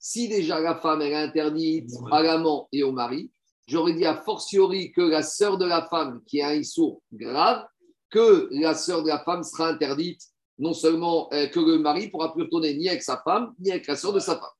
si 0.00 0.26
déjà 0.26 0.58
la 0.58 0.74
femme 0.74 1.02
elle 1.02 1.12
est 1.12 1.14
interdite 1.14 1.88
à 2.10 2.20
l'amant 2.20 2.68
et 2.72 2.82
au 2.82 2.90
mari, 2.90 3.30
j'aurais 3.68 3.92
dit 3.92 4.04
a 4.04 4.16
fortiori 4.16 4.90
que 4.90 5.02
la 5.02 5.22
sœur 5.22 5.56
de 5.56 5.66
la 5.66 5.86
femme, 5.86 6.20
qui 6.26 6.40
est 6.40 6.42
un 6.42 6.54
issour 6.54 7.00
grave, 7.12 7.64
que 8.10 8.48
la 8.50 8.74
sœur 8.74 9.04
de 9.04 9.08
la 9.08 9.22
femme 9.22 9.44
sera 9.44 9.68
interdite 9.68 10.20
non 10.58 10.74
seulement 10.74 11.32
euh, 11.32 11.46
que 11.46 11.60
le 11.60 11.78
mari 11.78 12.08
pourra 12.08 12.32
plus 12.32 12.42
retourner 12.42 12.74
ni 12.74 12.88
avec 12.88 13.04
sa 13.04 13.22
femme, 13.22 13.54
ni 13.60 13.70
avec 13.70 13.86
la 13.86 13.94
sœur 13.94 14.12
de 14.12 14.18
sa 14.18 14.34
femme. 14.34 14.50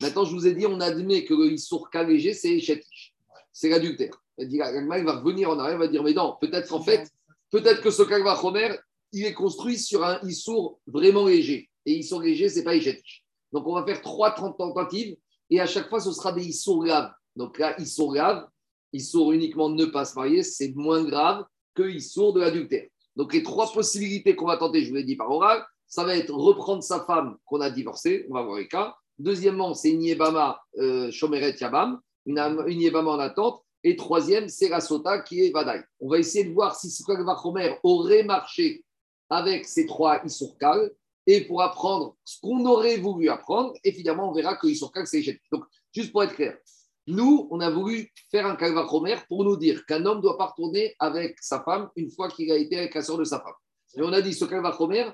Maintenant, 0.00 0.24
je 0.24 0.32
vous 0.32 0.46
ai 0.46 0.54
dit, 0.54 0.64
on 0.64 0.80
admet 0.80 1.24
que 1.24 1.34
le 1.34 1.50
Issour 1.52 1.88
léger, 1.92 2.34
c'est 2.34 2.60
Chétiche. 2.60 3.14
C'est 3.52 3.68
l'adultère. 3.68 4.14
Il 4.38 4.58
va 4.58 5.12
revenir 5.18 5.50
en 5.50 5.58
arrière, 5.58 5.74
il 5.74 5.80
va 5.80 5.88
dire, 5.88 6.04
mais 6.04 6.14
non, 6.14 6.36
peut-être 6.40 6.68
qu'en 6.68 6.82
fait, 6.82 7.10
peut-être 7.50 7.82
que 7.82 7.90
ce 7.90 8.02
Kalva 8.02 8.36
Chomer, 8.40 8.76
il 9.12 9.26
est 9.26 9.34
construit 9.34 9.78
sur 9.78 10.04
un 10.04 10.18
Issour 10.22 10.80
vraiment 10.86 11.26
léger. 11.26 11.68
Et 11.84 11.94
Issour 11.94 12.22
léger, 12.22 12.48
c'est 12.48 12.64
pas 12.64 12.78
Chétiche. 12.78 13.24
Donc, 13.52 13.66
on 13.66 13.74
va 13.74 13.84
faire 13.84 14.00
trois 14.00 14.32
tentatives 14.32 15.16
et 15.50 15.60
à 15.60 15.66
chaque 15.66 15.88
fois, 15.88 16.00
ce 16.00 16.12
sera 16.12 16.32
des 16.32 16.46
Issour 16.46 16.84
graves. 16.84 17.12
Donc 17.36 17.58
là, 17.58 17.78
Issour 17.78 18.14
grave, 18.14 18.46
Issour 18.92 19.32
uniquement 19.32 19.68
de 19.68 19.76
ne 19.76 19.86
pas 19.86 20.04
se 20.04 20.14
marier, 20.14 20.42
c'est 20.42 20.72
moins 20.74 21.04
grave 21.04 21.44
que 21.74 21.82
Issour 21.82 22.32
de 22.32 22.40
l'adultère. 22.40 22.86
Donc, 23.16 23.34
les 23.34 23.42
trois 23.42 23.70
possibilités 23.70 24.34
qu'on 24.34 24.46
va 24.46 24.56
tenter, 24.56 24.82
je 24.82 24.88
vous 24.88 24.96
l'ai 24.96 25.04
dit 25.04 25.16
par 25.16 25.30
oral, 25.30 25.64
ça 25.86 26.04
va 26.04 26.16
être 26.16 26.32
reprendre 26.32 26.82
sa 26.82 27.04
femme 27.04 27.36
qu'on 27.44 27.60
a 27.60 27.70
divorcée, 27.70 28.26
on 28.30 28.34
va 28.34 28.42
voir 28.42 28.56
les 28.58 28.68
cas. 28.68 28.96
Deuxièmement, 29.18 29.74
c'est 29.74 29.90
une 29.90 30.02
Yebama 30.02 30.58
euh, 30.78 31.10
Shomeret 31.10 31.54
Yabam, 31.60 32.00
une, 32.24 32.38
une 32.66 32.96
en 32.96 33.18
attente. 33.18 33.62
Et 33.84 33.96
troisième, 33.96 34.48
c'est 34.48 34.68
la 34.68 34.80
Sota 34.80 35.20
qui 35.20 35.44
est 35.44 35.50
Vadaï. 35.50 35.82
On 36.00 36.08
va 36.08 36.18
essayer 36.18 36.44
de 36.44 36.52
voir 36.52 36.76
si 36.76 36.90
ce 36.90 37.02
Chomer 37.04 37.76
aurait 37.82 38.22
marché 38.22 38.84
avec 39.32 39.64
ces 39.64 39.86
trois 39.86 40.22
Isurkal 40.26 40.90
et 41.26 41.40
pour 41.46 41.62
apprendre 41.62 42.16
ce 42.22 42.38
qu'on 42.40 42.64
aurait 42.66 42.98
voulu 42.98 43.30
apprendre. 43.30 43.72
Et 43.82 43.92
finalement, 43.92 44.28
on 44.28 44.34
verra 44.34 44.56
que 44.56 44.66
Isurkal, 44.66 45.06
c'est. 45.06 45.22
Donc, 45.50 45.64
juste 45.90 46.12
pour 46.12 46.22
être 46.22 46.34
clair, 46.34 46.58
Nous, 47.06 47.48
on 47.50 47.60
a 47.60 47.70
voulu 47.70 48.12
faire 48.30 48.46
un 48.46 48.56
calvachomer 48.56 49.16
pour 49.28 49.42
nous 49.44 49.56
dire 49.56 49.86
qu'un 49.86 50.04
homme 50.04 50.18
ne 50.18 50.22
doit 50.22 50.36
pas 50.36 50.46
retourner 50.46 50.94
avec 50.98 51.38
sa 51.40 51.62
femme 51.62 51.88
une 51.96 52.10
fois 52.10 52.28
qu'il 52.28 52.52
a 52.52 52.56
été 52.56 52.78
avec 52.78 52.94
la 52.94 53.02
soeur 53.02 53.16
de 53.16 53.24
sa 53.24 53.40
femme. 53.40 53.54
Et 53.96 54.02
on 54.02 54.12
a 54.12 54.20
dit, 54.20 54.34
ce 54.34 54.44
calvachomer, 54.44 55.10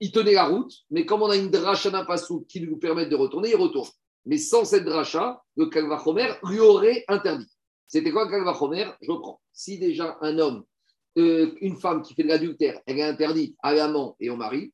il 0.00 0.10
tenait 0.10 0.32
la 0.32 0.46
route, 0.46 0.72
mais 0.90 1.04
comme 1.04 1.22
on 1.22 1.30
a 1.30 1.36
une 1.36 1.50
dracha 1.50 1.90
d'un 1.90 2.06
qui 2.48 2.60
nous 2.62 2.78
permet 2.78 3.06
de 3.06 3.14
retourner, 3.14 3.50
il 3.50 3.56
retourne. 3.56 3.90
Mais 4.24 4.38
sans 4.38 4.64
cette 4.64 4.84
dracha, 4.84 5.42
le 5.56 5.66
calvachomer 5.66 6.32
lui 6.44 6.58
aurait 6.58 7.04
interdit. 7.06 7.52
C'était 7.86 8.10
quoi 8.10 8.24
le 8.24 8.30
calvachomer 8.30 8.86
Je 9.02 9.10
reprends. 9.10 9.40
Si 9.52 9.78
déjà 9.78 10.16
un 10.22 10.38
homme, 10.38 10.64
une 11.16 11.76
femme 11.76 12.02
qui 12.02 12.14
fait 12.14 12.22
de 12.22 12.28
l'adultère, 12.28 12.80
elle 12.86 12.98
est 12.98 13.02
interdite 13.02 13.56
à 13.62 13.74
l'amant 13.74 14.16
et 14.18 14.30
au 14.30 14.36
mari, 14.36 14.72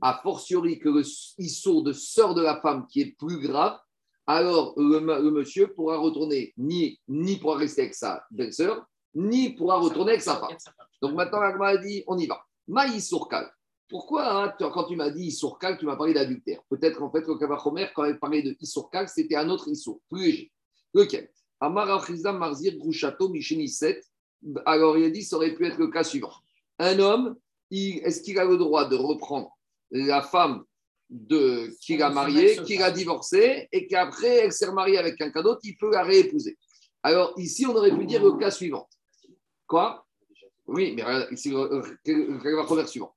a 0.00 0.20
fortiori 0.22 0.78
que 0.78 0.88
le 0.88 1.02
issour 1.38 1.82
de 1.82 1.92
sœur 1.92 2.34
de 2.34 2.42
la 2.42 2.60
femme 2.60 2.86
qui 2.86 3.00
est 3.00 3.16
plus 3.18 3.40
grave, 3.40 3.78
alors 4.26 4.74
le, 4.76 5.00
monsieur 5.30 5.72
pourra 5.74 5.98
retourner 5.98 6.54
ni, 6.56 7.00
ni 7.08 7.36
pourra 7.36 7.56
rester 7.56 7.82
avec 7.82 7.94
sa 7.94 8.24
belle-sœur, 8.30 8.86
ni 9.14 9.54
pourra 9.54 9.78
retourner 9.78 10.12
avec 10.12 10.22
sa 10.22 10.36
femme. 10.36 10.56
Donc 11.02 11.14
maintenant, 11.14 11.40
Agma 11.40 11.68
a 11.68 11.76
dit, 11.76 12.04
on 12.06 12.16
y 12.16 12.26
va. 12.26 12.40
Ma 12.68 12.86
Issourkal. 12.86 13.50
Pourquoi, 13.88 14.44
hein, 14.44 14.54
quand 14.56 14.84
tu 14.84 14.94
m'as 14.94 15.10
dit 15.10 15.24
Issourkal, 15.24 15.76
tu 15.78 15.84
m'as 15.84 15.96
parlé 15.96 16.14
d'adultère? 16.14 16.60
Peut-être 16.70 16.98
qu'en 16.98 17.10
fait, 17.10 17.26
le 17.26 17.36
Kavachomer, 17.36 17.88
quand 17.92 18.04
il 18.04 18.20
parlait 18.20 18.42
de 18.42 18.56
Issourkal, 18.60 19.08
c'était 19.08 19.34
un 19.34 19.48
autre 19.48 19.68
Issour, 19.68 20.00
plus 20.08 20.22
léger. 20.22 20.52
Lequel? 20.94 21.30
Amar 21.58 22.08
Marzir 22.34 22.78
Grouchato 22.78 23.28
Micheniset. 23.28 24.00
Alors 24.64 24.96
il 24.96 25.04
a 25.04 25.10
dit, 25.10 25.22
ça 25.22 25.36
aurait 25.36 25.54
pu 25.54 25.66
être 25.66 25.78
le 25.78 25.88
cas 25.88 26.04
suivant. 26.04 26.32
Un 26.78 26.98
homme, 26.98 27.36
est-ce 27.70 28.22
qu'il 28.22 28.38
a 28.38 28.44
le 28.44 28.56
droit 28.56 28.88
de 28.88 28.96
reprendre 28.96 29.56
la 29.90 30.22
femme 30.22 30.64
de, 31.10 31.70
qu'il 31.80 32.02
a 32.02 32.10
mariée, 32.10 32.56
qu'il 32.64 32.82
a 32.82 32.90
divorcée, 32.90 33.68
et 33.72 33.86
qu'après, 33.86 34.44
elle 34.44 34.52
s'est 34.52 34.66
remariée 34.66 34.98
avec 34.98 35.16
quelqu'un 35.16 35.42
d'autre, 35.42 35.60
il 35.64 35.76
peut 35.76 35.90
la 35.90 36.04
réépouser 36.04 36.56
Alors 37.02 37.34
ici, 37.36 37.66
on 37.66 37.74
aurait 37.74 37.96
pu 37.96 38.06
dire 38.06 38.22
le 38.22 38.38
cas 38.38 38.50
suivant. 38.50 38.88
Quoi? 39.66 40.06
Oui, 40.66 40.94
mais 40.94 41.04
ici, 41.32 41.50
le 41.50 42.42
Kavachomer 42.42 42.86
suivant. 42.86 43.14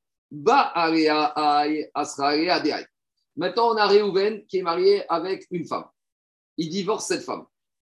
Maintenant, 3.36 3.72
on 3.72 3.78
a 3.78 3.88
Réhouven 3.88 4.46
qui 4.48 4.58
est 4.58 4.64
marié 4.64 5.04
avec 5.12 5.46
une 5.52 5.66
femme. 5.66 5.86
Il 6.58 6.70
divorce 6.70 7.06
cette 7.08 7.24
femme. 7.24 7.46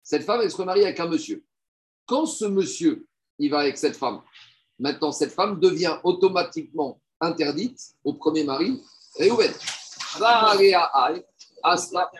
Cette 0.03 0.23
femme, 0.23 0.41
elle 0.43 0.51
se 0.51 0.57
remarie 0.57 0.83
avec 0.83 0.99
un 0.99 1.07
monsieur. 1.07 1.43
Quand 2.05 2.25
ce 2.25 2.45
monsieur, 2.45 3.07
il 3.39 3.49
va 3.51 3.59
avec 3.59 3.77
cette 3.77 3.95
femme, 3.95 4.21
maintenant, 4.79 5.11
cette 5.11 5.31
femme 5.31 5.59
devient 5.59 5.97
automatiquement 6.03 6.99
interdite 7.21 7.79
au 8.03 8.13
premier 8.13 8.43
mari, 8.43 8.81
Réhouven. 9.17 9.51
Ba 10.19 10.49
alea 10.51 10.91
ai 11.15 11.23
asra. 11.63 12.11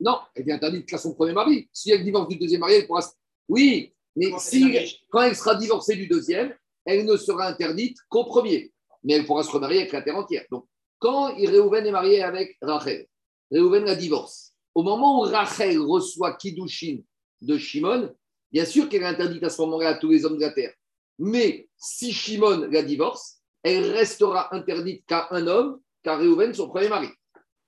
Non, 0.00 0.18
elle 0.34 0.48
est 0.48 0.52
interdite 0.52 0.86
qu'à 0.86 0.98
son 0.98 1.14
premier 1.14 1.32
mari. 1.32 1.68
Si 1.72 1.90
elle 1.90 2.04
divorce 2.04 2.28
du 2.28 2.36
deuxième 2.36 2.60
mari, 2.60 2.74
elle 2.74 2.86
pourra. 2.86 3.02
se- 3.02 3.10
Oui, 3.48 3.92
mais 4.14 4.30
si, 4.38 4.62
quand 5.10 5.22
elle 5.22 5.34
sera 5.36 5.54
divorcée 5.56 5.96
du 5.96 6.06
deuxième, 6.06 6.54
elle 6.84 7.04
ne 7.04 7.16
sera 7.16 7.48
interdite 7.48 7.98
qu'au 8.08 8.24
premier. 8.24 8.72
Mais 9.02 9.14
elle 9.14 9.26
pourra 9.26 9.42
se 9.42 9.50
remarier 9.50 9.80
avec 9.80 9.92
la 9.92 10.02
terre 10.02 10.16
entière. 10.16 10.44
Donc, 10.50 10.66
quand 10.98 11.34
Réhouven 11.34 11.84
est 11.86 11.90
marié 11.90 12.22
avec 12.22 12.56
Rachel, 12.62 13.06
Réhouven 13.50 13.84
la 13.84 13.96
divorce. 13.96 14.52
Au 14.74 14.82
moment 14.82 15.18
où 15.20 15.22
Rachel 15.22 15.78
reçoit 15.80 16.34
Kiddushin 16.34 16.98
de 17.40 17.58
Shimon, 17.58 18.14
bien 18.52 18.64
sûr 18.64 18.88
qu'elle 18.88 19.02
est 19.02 19.06
interdite 19.06 19.44
à 19.44 19.50
ce 19.50 19.60
moment-là 19.62 19.90
à 19.90 19.94
tous 19.94 20.10
les 20.10 20.24
hommes 20.24 20.36
de 20.36 20.42
la 20.42 20.52
terre. 20.52 20.72
Mais 21.18 21.68
si 21.76 22.12
Shimon 22.12 22.68
la 22.70 22.82
divorce, 22.82 23.38
elle 23.62 23.90
restera 23.92 24.54
interdite 24.54 25.04
qu'à 25.06 25.28
un 25.32 25.46
homme, 25.46 25.80
qu'à 26.02 26.16
Réhouven, 26.16 26.54
son 26.54 26.68
premier 26.68 26.88
mari. 26.88 27.08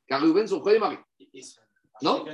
Car 0.06 0.20
Réhouven, 0.20 0.46
son 0.46 0.60
premier 0.60 0.78
mari. 0.78 0.96
Non 2.02 2.24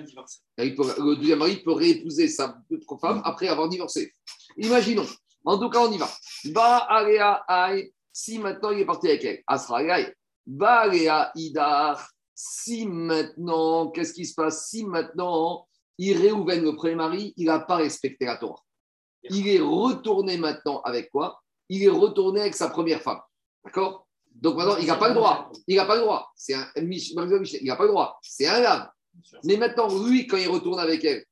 il 0.58 0.74
peut- 0.76 0.94
le 0.98 1.16
deuxième 1.16 1.38
mari 1.40 1.56
peut 1.62 1.72
réépouser 1.72 2.28
sa 2.28 2.56
femme 3.00 3.20
après 3.24 3.48
avoir 3.48 3.68
divorcé. 3.68 4.12
Imaginons. 4.56 5.06
En 5.44 5.58
tout 5.58 5.70
cas, 5.70 5.80
on 5.80 5.90
y 5.92 5.98
va. 5.98 6.08
Ba. 6.46 7.76
Si 8.12 8.38
maintenant 8.38 8.70
il 8.70 8.80
est 8.80 8.86
parti 8.86 9.08
avec 9.08 9.24
elle. 9.24 9.42
Asra. 9.46 9.82
Ba 10.46 10.88
idar. 11.34 12.08
Si 12.34 12.86
maintenant, 12.86 13.90
qu'est-ce 13.90 14.12
qui 14.12 14.26
se 14.26 14.34
passe? 14.34 14.68
Si 14.68 14.84
maintenant, 14.84 15.66
il 15.98 16.16
réouvre 16.18 16.52
le 16.52 16.74
premier 16.74 16.94
mari, 16.94 17.34
il 17.36 17.46
n'a 17.46 17.60
pas 17.60 17.76
respecté 17.76 18.26
la 18.26 18.36
Torah. 18.36 18.62
Il 19.30 19.48
est 19.48 19.60
retourné 19.60 20.36
maintenant 20.36 20.80
avec 20.82 21.10
quoi? 21.10 21.42
Il 21.68 21.82
est 21.82 21.88
retourné 21.88 22.42
avec 22.42 22.54
sa 22.54 22.68
première 22.68 23.02
femme. 23.02 23.20
D'accord? 23.64 24.06
Donc 24.40 24.56
maintenant, 24.56 24.76
il 24.76 24.86
n'a 24.86 24.96
pas 24.96 25.08
le 25.08 25.14
droit. 25.14 25.50
Il 25.66 25.76
n'a 25.76 25.86
pas 25.86 25.96
le 25.96 26.02
droit. 26.02 26.30
C'est 26.36 26.54
un 26.54 26.66
Il 26.76 27.64
n'a 27.64 27.76
pas 27.76 27.84
le 27.84 27.88
droit. 27.88 28.18
C'est 28.22 28.46
un 28.46 28.60
lave. 28.60 28.88
Mais 29.44 29.56
maintenant, 29.56 29.88
lui, 30.04 30.26
quand 30.26 30.36
il 30.36 30.48
retourne 30.48 30.78
avec 30.78 31.04
elle, 31.04 31.24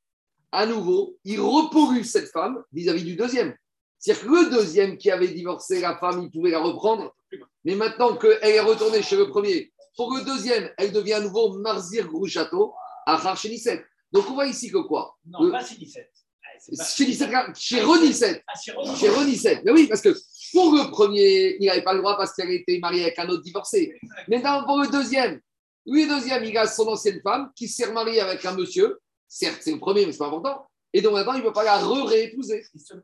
à 0.51 0.65
nouveau, 0.65 1.17
il 1.23 1.39
repollue 1.39 2.03
cette 2.03 2.29
femme 2.31 2.63
vis-à-vis 2.71 3.03
du 3.03 3.15
deuxième. 3.15 3.55
C'est-à-dire 3.99 4.23
que 4.23 4.29
le 4.29 4.49
deuxième 4.49 4.97
qui 4.97 5.11
avait 5.11 5.27
divorcé 5.27 5.81
la 5.81 5.97
femme, 5.97 6.23
il 6.23 6.31
pouvait 6.31 6.51
la 6.51 6.59
reprendre. 6.59 7.15
Mais 7.63 7.75
maintenant 7.75 8.15
qu'elle 8.15 8.39
est 8.41 8.59
retournée 8.59 9.01
chez 9.01 9.17
le 9.17 9.29
premier, 9.29 9.71
pour 9.95 10.13
le 10.15 10.23
deuxième, 10.23 10.69
elle 10.77 10.91
devient 10.91 11.13
à 11.13 11.21
nouveau 11.21 11.57
Marzir 11.59 12.07
Grouchato 12.07 12.73
à 13.05 13.13
Harchenisset. 13.13 13.85
Donc 14.15 14.29
on 14.29 14.33
voit 14.33 14.47
ici 14.47 14.71
que 14.71 14.77
quoi 14.77 15.17
Non, 15.25 15.43
Le- 15.43 15.51
pas 15.51 15.63
chez 15.63 15.75
17. 15.75 16.03
Ouais, 16.05 16.49
c'est 16.59 16.77
pas- 16.77 16.85
Chez 16.85 17.05
Nisset, 17.05 17.29
chez 17.55 17.81
Renisset. 17.81 18.43
Ah, 18.47 18.53
chez. 18.57 19.61
Mais 19.65 19.71
oui, 19.71 19.87
parce 19.87 20.01
que 20.01 20.09
pour 20.53 20.71
le 20.73 20.89
premier, 20.89 21.57
il 21.59 21.65
n'avait 21.67 21.83
pas 21.83 21.93
le 21.93 21.99
droit 21.99 22.15
parce 22.15 22.33
qu'elle 22.33 22.51
était 22.51 22.79
mariée 22.79 23.03
avec 23.03 23.19
un 23.19 23.27
autre 23.27 23.43
divorcé. 23.43 23.93
Maintenant, 24.29 24.63
pour 24.65 24.79
le 24.79 24.87
deuxième, 24.87 25.41
lui, 25.85 26.03
le 26.05 26.15
deuxième, 26.15 26.43
il 26.45 26.57
a 26.57 26.65
son 26.65 26.87
ancienne 26.87 27.19
femme 27.21 27.51
qui 27.55 27.67
s'est 27.67 27.85
remariée 27.85 28.21
avec 28.21 28.43
un 28.45 28.55
monsieur. 28.55 28.99
Certes, 29.27 29.59
c'est 29.61 29.73
le 29.73 29.79
premier, 29.79 30.05
mais 30.05 30.13
c'est 30.13 30.19
pas 30.19 30.27
important. 30.27 30.65
Et 30.93 31.01
donc 31.01 31.11
maintenant, 31.11 31.33
il 31.33 31.39
ne 31.39 31.43
peut 31.43 31.51
pas 31.51 31.65
la 31.65 31.77
re-réépouser. 31.77 32.65
Il 32.73 32.79
se 32.79 32.93
le 32.93 33.01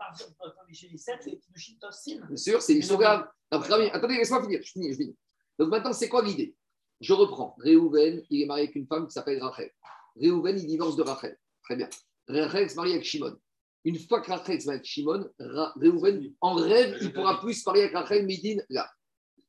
chez 0.74 0.88
17, 0.88 1.16
c'est 1.22 1.42
Tossin. 1.78 2.26
Bien 2.26 2.38
sûr, 2.38 2.62
c'est 2.62 2.74
une 2.74 2.82
bien. 2.98 3.28
Attendez, 3.52 4.16
laisse-moi 4.16 4.42
finir. 4.44 4.62
Je 4.64 4.72
finis, 4.72 4.92
je 4.94 4.98
finis. 4.98 5.16
Donc 5.60 5.70
maintenant, 5.70 5.92
c'est 5.92 6.08
quoi 6.08 6.24
l'idée? 6.24 6.56
Je 7.02 7.12
reprends. 7.14 7.56
Réhouven, 7.60 8.24
il 8.30 8.44
est 8.44 8.46
marié 8.46 8.64
avec 8.66 8.76
une 8.76 8.88
femme 8.88 9.08
qui 9.08 9.14
s'appelle 9.14 9.42
Rachel. 9.44 9.72
Réhouven, 10.20 10.58
il 10.60 10.68
divorce 10.68 10.96
de 10.96 11.04
Rachel. 11.04 11.38
Très 11.64 11.76
bien. 11.76 11.90
Rachel 12.28 12.70
se 12.70 12.76
marie 12.76 12.92
avec 12.94 13.04
Shimon. 13.04 13.36
Une 13.84 13.98
fois 14.00 14.22
que 14.22 14.30
Rachel 14.32 14.62
se 14.62 14.68
marie 14.68 14.78
avec 14.78 14.86
Shimon, 14.86 15.30
Ra- 15.40 15.74
Réhouven, 15.80 16.34
en 16.42 16.54
rêve, 16.56 16.98
il 17.02 17.12
pourra 17.14 17.40
plus 17.40 17.54
se 17.56 17.64
marier 17.68 17.84
avec 17.84 17.96
Rachel 17.96 18.26
Médine 18.26 18.64
là. 18.70 18.90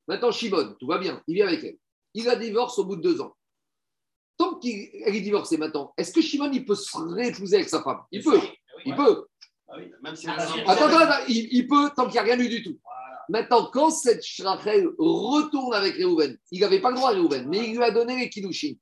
Maintenant, 0.09 0.33
Shimon, 0.33 0.75
tout 0.81 0.87
va 0.87 0.99
bien, 0.99 1.23
il 1.27 1.35
vit 1.35 1.43
avec 1.43 1.63
elle. 1.65 1.77
Il 2.15 2.25
la 2.25 2.37
divorce 2.37 2.79
au 2.79 2.85
bout 2.85 2.97
de 2.97 3.03
deux 3.03 3.21
ans. 3.21 3.35
Tant 4.37 4.59
qu'elle 4.59 4.91
est 5.17 5.21
divorcée 5.21 5.57
maintenant, 5.59 5.93
est-ce 5.97 6.13
que 6.13 6.21
Shimon, 6.21 6.51
il 6.53 6.65
peut 6.65 6.75
se 6.75 6.97
réépouser 6.97 7.57
avec 7.57 7.69
sa 7.69 7.83
femme? 7.83 8.01
Il 8.11 8.23
peut. 8.23 8.41
Il 8.85 8.95
peut. 8.97 9.27
Même 10.03 10.17
si 10.17 10.27
Ah, 10.29 10.37
elle 10.39 10.49
si. 10.49 10.61
a 10.61 10.63
un 10.63 10.67
Attends, 10.69 10.87
attends, 10.87 10.99
attends, 10.99 11.25
il, 11.29 11.49
il 11.53 11.67
peut 11.69 11.91
tant 11.97 12.05
qu'il 12.05 12.15
n'y 12.15 12.19
a 12.19 12.23
rien 12.35 12.39
eu 12.39 12.49
du 12.49 12.63
tout. 12.63 12.79
Maintenant, 13.29 13.71
quand 13.73 13.91
cette 13.91 14.25
Rachel 14.41 14.89
retourne 14.99 15.73
avec 15.75 15.95
Réhouven, 15.95 16.37
il 16.51 16.61
n'avait 16.61 16.81
pas 16.81 16.91
le 16.91 16.97
droit 16.97 17.11
à 17.11 17.13
Réhouven, 17.13 17.49
mais 17.49 17.69
il 17.71 17.77
lui 17.77 17.83
a 17.85 17.91
donné 17.91 18.17
les 18.19 18.29
Kiddushin. 18.29 18.75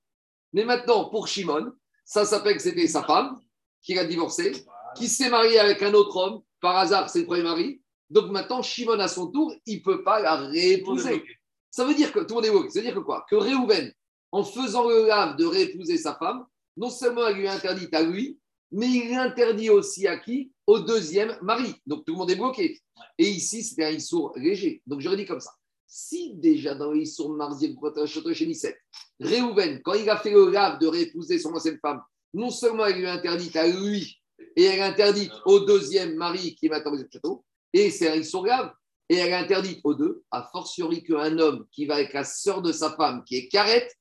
Mais 0.53 0.65
maintenant, 0.65 1.09
pour 1.09 1.29
Shimon, 1.29 1.73
ça 2.05 2.25
s'appelle 2.25 2.57
que 2.57 2.63
c'était 2.63 2.87
sa 2.87 3.03
femme 3.03 3.41
qui 3.83 3.95
l'a 3.95 4.05
divorcé, 4.05 4.53
qui 4.97 5.09
s'est 5.09 5.31
mariée 5.31 5.59
avec 5.59 5.83
un 5.83 5.95
autre 5.95 6.17
homme. 6.17 6.43
Par 6.61 6.77
hasard, 6.77 7.09
c'est 7.09 7.21
le 7.21 7.27
premier 7.27 7.43
mari. 7.43 7.81
Donc 8.11 8.31
maintenant, 8.31 8.63
Shimon, 8.63 8.99
à 8.99 9.09
son 9.09 9.29
tour, 9.29 9.55
il 9.67 9.79
ne 9.79 9.83
peut 9.83 10.03
pas 10.03 10.21
la 10.21 10.37
réépouser. 10.37 11.25
Ça 11.71 11.85
veut 11.85 11.95
dire 11.95 12.13
que, 12.13 12.21
tout 12.21 12.29
le 12.31 12.35
monde 12.35 12.47
est 12.47 12.51
bloqué. 12.51 12.71
Ça 12.71 12.81
veut 12.81 12.85
dire 12.85 12.95
que 12.95 13.01
quoi? 13.01 13.25
Que 13.31 13.37
Réhouven, 13.37 13.93
en 14.33 14.45
faisant 14.45 14.89
le 14.89 15.07
lave 15.07 15.37
de 15.37 15.47
réépouser 15.47 15.97
sa 15.97 16.15
femme, 16.17 16.45
non 16.77 16.91
seulement 16.91 17.27
elle 17.27 17.37
lui 17.37 17.47
a 17.47 17.53
interdit 17.53 17.89
à 17.93 18.03
lui, 18.03 18.39
mais 18.73 18.89
il 18.89 19.15
interdit 19.15 19.71
aussi 19.71 20.07
à 20.07 20.19
qui? 20.19 20.53
Au 20.67 20.81
deuxième 20.81 21.37
mari. 21.43 21.75
Donc 21.87 22.05
tout 22.05 22.13
le 22.13 22.19
monde 22.19 22.31
est 22.31 22.37
bloqué. 22.37 22.81
Et 23.19 23.29
ici, 23.29 23.63
c'était 23.63 23.85
un 23.85 23.91
Issour 23.91 24.33
léger. 24.37 24.83
Donc 24.87 25.01
j'aurais 25.01 25.17
dit 25.17 25.27
comme 25.27 25.41
ça. 25.41 25.53
Si 25.93 26.35
déjà 26.35 26.77
dans 26.77 26.95
chez 26.95 28.47
Nisset, 28.47 28.79
Réhouven, 29.19 29.83
quand 29.83 29.95
il 29.95 30.09
a 30.09 30.17
fait 30.17 30.31
le 30.31 30.49
lave 30.49 30.79
de 30.79 30.87
réépouser 30.87 31.41
son 31.41 31.53
ancienne 31.53 31.81
femme, 31.83 32.01
non 32.33 32.51
seulement 32.51 32.87
elle 32.87 32.99
lui 32.99 33.07
a 33.07 33.15
interdit 33.15 33.51
à 33.59 33.67
lui, 33.67 34.17
et 34.55 34.67
elle 34.67 34.83
interdite 34.83 35.33
au 35.47 35.59
deuxième 35.59 36.15
mari 36.15 36.55
qui 36.55 36.67
est 36.67 36.69
maintenant 36.69 36.93
au 36.93 36.99
château, 37.13 37.45
et 37.73 37.91
c'est 37.91 38.09
un 38.09 38.15
Issour 38.15 38.45
grave, 38.45 38.73
et 39.09 39.17
elle 39.17 39.35
interdite 39.35 39.81
aux 39.83 39.95
deux, 39.95 40.23
a 40.31 40.49
fortiori 40.53 41.03
qu'un 41.03 41.37
homme 41.41 41.67
qui 41.73 41.87
va 41.87 41.97
avec 41.97 42.13
la 42.13 42.23
sœur 42.23 42.63
de 42.63 42.71
sa 42.71 42.93
femme, 42.93 43.25
qui 43.25 43.35
est 43.35 43.49
carrette, 43.49 43.93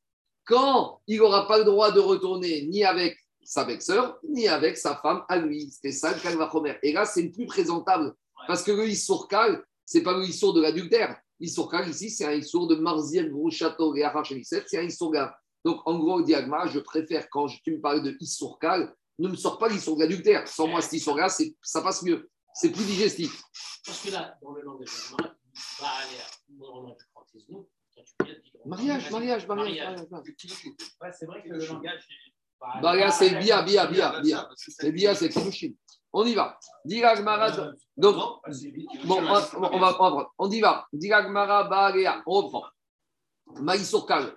quand 0.46 1.02
il 1.08 1.18
n'aura 1.18 1.48
pas 1.48 1.58
le 1.58 1.64
droit 1.64 1.92
de 1.92 2.00
retourner 2.00 2.68
ni 2.68 2.84
avec 2.84 3.18
sa 3.44 3.66
belle-sœur, 3.66 4.20
ni 4.30 4.48
avec 4.48 4.78
sa 4.78 4.96
femme 4.98 5.24
à 5.28 5.38
lui. 5.38 5.72
C'était 5.72 5.92
ça 5.92 6.14
le 6.14 6.22
Kalvachomer. 6.22 6.78
Et 6.84 6.94
là, 6.94 7.06
c'est 7.06 7.24
le 7.24 7.32
plus 7.32 7.48
présentable. 7.48 8.14
Parce 8.48 8.62
que 8.62 8.72
le 8.72 8.88
Issourkal, 8.88 9.64
ce 9.88 9.98
n'est 9.98 10.04
pas 10.04 10.16
le 10.16 10.24
Issour 10.24 10.54
de 10.54 10.62
l'adultère. 10.62 11.20
L'Issourkal, 11.40 11.88
ici, 11.90 12.10
c'est 12.10 12.26
un 12.26 12.34
Issour 12.34 12.68
de 12.68 12.76
Marzir, 12.76 13.28
Gros 13.30 13.50
Château 13.50 13.96
et 13.96 14.04
Arrachelisset, 14.04 14.64
c'est 14.68 14.78
un 14.80 14.84
Issour 14.84 15.12
grave. 15.12 15.32
Donc, 15.64 15.82
en 15.86 15.98
gros, 16.00 16.22
Diagma, 16.22 16.68
je 16.68 16.80
préfère, 16.80 17.30
quand 17.30 17.48
tu 17.48 17.72
me 17.76 17.82
parles 17.82 18.04
de 18.04 18.16
Issourkal, 18.20 18.94
ne 19.20 19.28
me 19.28 19.36
sors 19.36 19.58
pas 19.58 19.68
l'Issour 19.70 19.96
de 19.98 20.02
l'adultère. 20.02 20.48
Sans 20.48 20.68
moi, 20.68 20.82
cet 20.82 20.94
Issour-là, 20.94 21.30
c'est- 21.30 21.56
ça 21.62 21.82
passe 21.82 22.04
mieux. 22.04 22.30
C'est 22.54 22.72
plus 22.72 22.86
digestif. 22.86 23.42
Parce 23.86 24.02
que 24.06 24.12
là, 24.12 24.38
dans 24.42 24.52
le 24.54 24.62
langage 24.62 24.90
Mariage, 28.66 29.12
mariage, 29.12 29.48
mariage. 29.48 29.98
C'est 31.12 31.26
vrai 31.26 31.44
que 31.44 31.50
le 31.50 31.66
langage. 31.66 32.08
Bah 32.82 33.12
c'est 33.12 33.36
Bia, 33.40 33.62
Bia, 33.62 33.88
Bia, 33.88 34.20
Bia. 34.22 34.50
C'est 34.56 34.92
Bia, 34.92 35.16
c'est 35.16 35.30
Kiddushin. 35.30 35.72
On 36.12 36.26
y 36.26 36.34
va. 36.34 36.58
Dira 36.86 37.16
Gmara. 37.16 37.52
Donc. 37.98 38.16
Bon, 38.16 39.18
on, 39.18 39.22
va, 39.22 39.50
on 39.54 39.80
va 39.80 39.94
prendre. 39.94 40.34
On 40.38 40.50
y 40.50 40.60
va. 40.60 40.88
On 40.92 42.34
reprend. 42.34 42.66
Maïsourkal. 43.62 44.36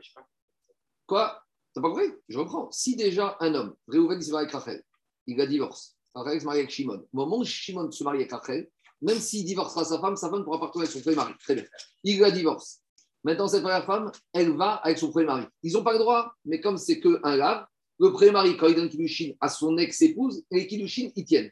Quoi? 1.06 1.42
T'as 1.74 1.80
pas 1.80 1.88
compris? 1.88 2.12
Je 2.28 2.38
reprends. 2.38 2.70
Si 2.70 2.96
déjà 2.96 3.36
un 3.40 3.54
homme, 3.54 3.74
Réhouven, 3.88 4.18
il 4.18 4.24
se 4.24 4.32
marie 4.32 4.44
avec 4.44 4.54
Rachel, 4.54 4.82
il 5.26 5.40
a 5.40 5.46
divorce. 5.46 5.96
Rachel 6.14 6.40
se 6.40 6.44
marie 6.44 6.58
avec 6.60 6.70
Shimon. 6.70 7.06
Au 7.12 7.16
moment 7.16 7.38
où 7.38 7.44
Shimon 7.44 7.90
se 7.90 8.04
marie 8.04 8.18
avec 8.18 8.32
Rachel, 8.32 8.68
même 9.00 9.18
s'il 9.18 9.44
divorcera 9.44 9.84
sa 9.84 9.98
femme, 9.98 10.16
sa 10.16 10.28
femme 10.28 10.40
ne 10.40 10.44
pourra 10.44 10.60
pas 10.60 10.66
retourner 10.66 10.86
avec 10.86 10.96
son 10.96 11.02
premier 11.02 11.16
mari. 11.16 11.32
Très 11.40 11.54
bien. 11.54 11.64
Il 12.04 12.20
la 12.20 12.30
divorce. 12.30 12.80
Maintenant, 13.24 13.48
cette 13.48 13.62
première 13.62 13.86
femme, 13.86 14.10
elle 14.32 14.56
va 14.56 14.74
avec 14.74 14.98
son 14.98 15.10
premier 15.10 15.26
mari. 15.26 15.46
Ils 15.62 15.72
n'ont 15.72 15.84
pas 15.84 15.92
le 15.92 15.98
droit, 15.98 16.34
mais 16.44 16.60
comme 16.60 16.76
c'est 16.76 17.00
qu'un 17.00 17.36
lave, 17.36 17.66
le 17.98 18.12
premier 18.12 18.32
mari, 18.32 18.56
quand 18.56 18.66
il 18.66 18.74
donne 18.74 18.88
Kiddushin 18.88 19.32
à 19.40 19.48
son 19.48 19.76
ex-épouse, 19.78 20.44
les 20.50 20.66
Kiddushin, 20.66 21.10
ils 21.14 21.24
tiennent. 21.24 21.50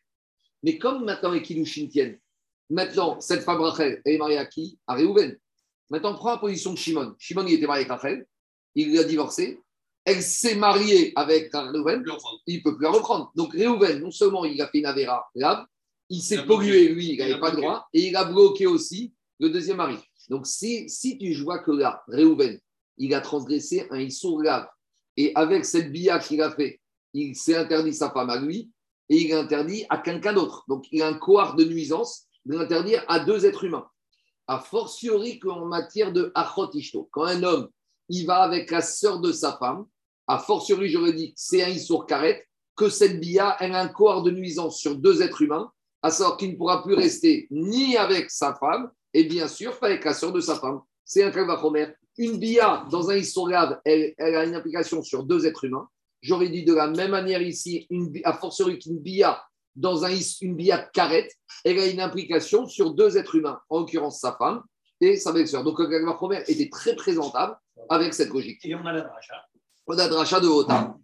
Mais 0.62 0.78
comme 0.78 1.04
maintenant 1.04 1.30
les 1.32 1.42
Kiddushin 1.42 1.88
tiennent, 1.88 2.18
maintenant, 2.68 3.20
cette 3.20 3.42
femme 3.42 3.61
Rachel, 3.61 4.00
elle 4.04 4.14
est 4.14 4.18
mariée 4.18 4.38
à 4.38 4.46
qui? 4.46 4.78
À 4.86 4.94
Réhouven. 4.94 5.36
Maintenant, 5.88 6.14
prends 6.14 6.32
la 6.32 6.38
position 6.38 6.72
de 6.72 6.78
Shimon. 6.78 7.14
Shimon, 7.18 7.46
il 7.46 7.54
était 7.54 7.66
marié 7.66 7.84
avec 7.84 7.90
Rachel, 7.90 8.26
il 8.74 8.94
l'a 8.94 9.04
divorcé. 9.04 9.61
Elle 10.04 10.22
s'est 10.22 10.54
mariée 10.54 11.12
avec 11.16 11.50
Réhouven, 11.52 12.04
il 12.46 12.58
ne 12.58 12.62
peut 12.62 12.76
plus 12.76 12.84
la 12.84 12.90
reprendre. 12.90 13.32
Donc 13.34 13.52
Réhouven, 13.52 14.00
non 14.00 14.11
seulement 14.11 14.44
il 14.44 14.61
a 14.62 14.68
fait 14.68 14.78
une 14.78 14.86
avéra 14.86 15.28
lave, 15.34 15.64
il 16.08 16.20
s'est 16.22 16.38
a 16.38 16.42
bloqué. 16.42 16.66
pollué, 16.66 16.88
lui, 16.88 17.12
il 17.12 17.18
n'avait 17.18 17.34
a 17.34 17.38
pas 17.38 17.50
le 17.50 17.56
droit, 17.56 17.86
et 17.92 18.08
il 18.08 18.16
a 18.16 18.24
bloqué 18.24 18.66
aussi 18.66 19.12
le 19.38 19.50
deuxième 19.50 19.76
mari. 19.78 19.96
Donc 20.28 20.46
si, 20.46 20.88
si 20.88 21.18
tu 21.18 21.34
vois 21.34 21.58
que 21.58 21.70
là, 21.70 22.02
Réhouven, 22.08 22.58
il 22.98 23.14
a 23.14 23.20
transgressé 23.20 23.86
un 23.90 23.98
issour 23.98 24.42
lave, 24.42 24.68
et 25.16 25.32
avec 25.34 25.64
cette 25.64 25.92
billa 25.92 26.18
qu'il 26.18 26.40
a 26.40 26.50
fait, 26.50 26.80
il 27.12 27.34
s'est 27.34 27.56
interdit 27.56 27.92
sa 27.92 28.11
femme 28.11 28.30
à 28.30 28.40
lui, 28.40 28.70
et 29.11 29.16
il 29.16 29.32
interdit 29.34 29.84
à 29.90 29.98
quelqu'un 29.98 30.32
d'autre. 30.32 30.64
Donc 30.68 30.86
il 30.92 31.02
a 31.02 31.08
un 31.08 31.14
cohort 31.14 31.56
de 31.56 31.64
nuisance 31.64 32.26
de 32.46 32.56
l'interdire 32.56 33.04
à 33.08 33.18
deux 33.18 33.44
êtres 33.44 33.64
humains. 33.64 33.86
A 34.46 34.61
fortiori 34.61 35.38
qu'en 35.38 35.66
matière 35.66 36.12
de 36.12 36.32
achot 36.34 36.70
ishto, 36.72 37.08
quand 37.12 37.24
un 37.24 37.42
homme, 37.42 37.68
il 38.08 38.24
va 38.24 38.38
avec 38.42 38.70
la 38.70 38.80
sœur 38.80 39.20
de 39.20 39.32
sa 39.32 39.56
femme, 39.58 39.84
a 40.26 40.38
fortiori, 40.38 40.94
dit, 41.12 41.32
c'est 41.36 41.62
un 41.62 41.68
issour 41.68 42.06
karet, 42.06 42.46
que 42.76 42.88
cette 42.88 43.20
bia, 43.20 43.56
elle 43.61 43.74
a 43.74 43.80
un 43.80 43.88
cohort 43.88 44.22
de 44.22 44.30
nuisance 44.30 44.78
sur 44.78 44.96
deux 44.96 45.22
êtres 45.22 45.42
humains, 45.42 45.70
à 46.02 46.11
savoir 46.11 46.36
qu'il 46.36 46.52
ne 46.52 46.56
pourra 46.56 46.82
plus 46.82 46.94
rester 46.94 47.46
ni 47.50 47.96
avec 47.96 48.30
sa 48.30 48.54
femme, 48.54 48.90
et 49.12 49.24
bien 49.24 49.48
sûr 49.48 49.78
pas 49.78 49.86
avec 49.86 50.04
la 50.04 50.14
sœur 50.14 50.32
de 50.32 50.40
sa 50.40 50.54
femme. 50.56 50.80
C'est 51.04 51.24
un 51.24 51.30
kalvachomer. 51.30 51.88
Une 52.16 52.38
bia 52.38 52.86
dans 52.90 53.11
un 53.11 53.16
issour 53.16 53.48
grave, 53.48 53.80
elle 53.84 54.14
a 54.18 54.44
une 54.44 54.54
implication 54.54 55.02
sur 55.02 55.24
deux 55.24 55.46
êtres 55.46 55.64
humains. 55.64 55.88
J'aurais 56.22 56.48
dit 56.48 56.64
de 56.64 56.74
la 56.74 56.86
même 56.88 57.10
manière 57.12 57.42
ici, 57.42 57.86
une, 57.90 58.12
a 58.24 58.32
fortiori 58.34 58.78
qu'une 58.78 58.98
bia 58.98 59.42
dans 59.76 60.04
un, 60.04 60.10
is- 60.10 60.38
une 60.42 60.54
bia 60.56 60.78
karet, 60.92 61.28
elle 61.64 61.78
a 61.78 61.86
une 61.86 62.00
implication 62.00 62.66
sur 62.66 62.92
deux 62.92 63.16
êtres 63.16 63.36
humains, 63.36 63.60
en 63.70 63.80
l'occurrence 63.80 64.20
sa 64.20 64.32
femme 64.36 64.62
et 65.00 65.16
sa 65.16 65.32
belle-sœur. 65.32 65.64
Donc 65.64 65.78
le 65.78 65.86
kalvachomer 65.86 66.42
était 66.48 66.68
très 66.68 66.94
présentable 66.94 67.56
avec 67.88 68.12
cette 68.12 68.30
logique. 68.30 68.64
Et 68.64 68.74
on 68.74 68.84
a 68.84 68.92
la 68.92 69.00
dracha. 69.02 69.34
On 69.86 69.98
a 69.98 70.08
dracha 70.08 70.40
de 70.40 70.46
Hota. 70.48 70.94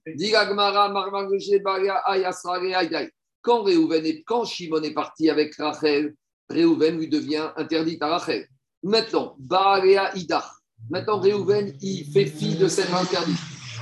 Ayay. 2.75 3.11
Quand 3.41 3.63
Réhouven 3.63 4.05
est, 4.05 4.23
quand 4.25 4.45
Shimon 4.45 4.83
est 4.83 4.93
parti 4.93 5.31
avec 5.31 5.55
Rachel, 5.57 6.15
Réhouven 6.51 6.99
lui 6.99 7.09
devient 7.09 7.51
interdit 7.57 7.97
à 8.01 8.09
Rachel. 8.09 8.47
Maintenant, 8.83 9.37
Baria 9.39 10.15
Idar. 10.17 10.61
Maintenant, 10.91 11.19
Réhouven, 11.21 11.77
il 11.81 12.05
fait 12.13 12.27
fi 12.27 12.57
de 12.57 12.69
cette 12.69 12.93
interdit. 12.93 13.35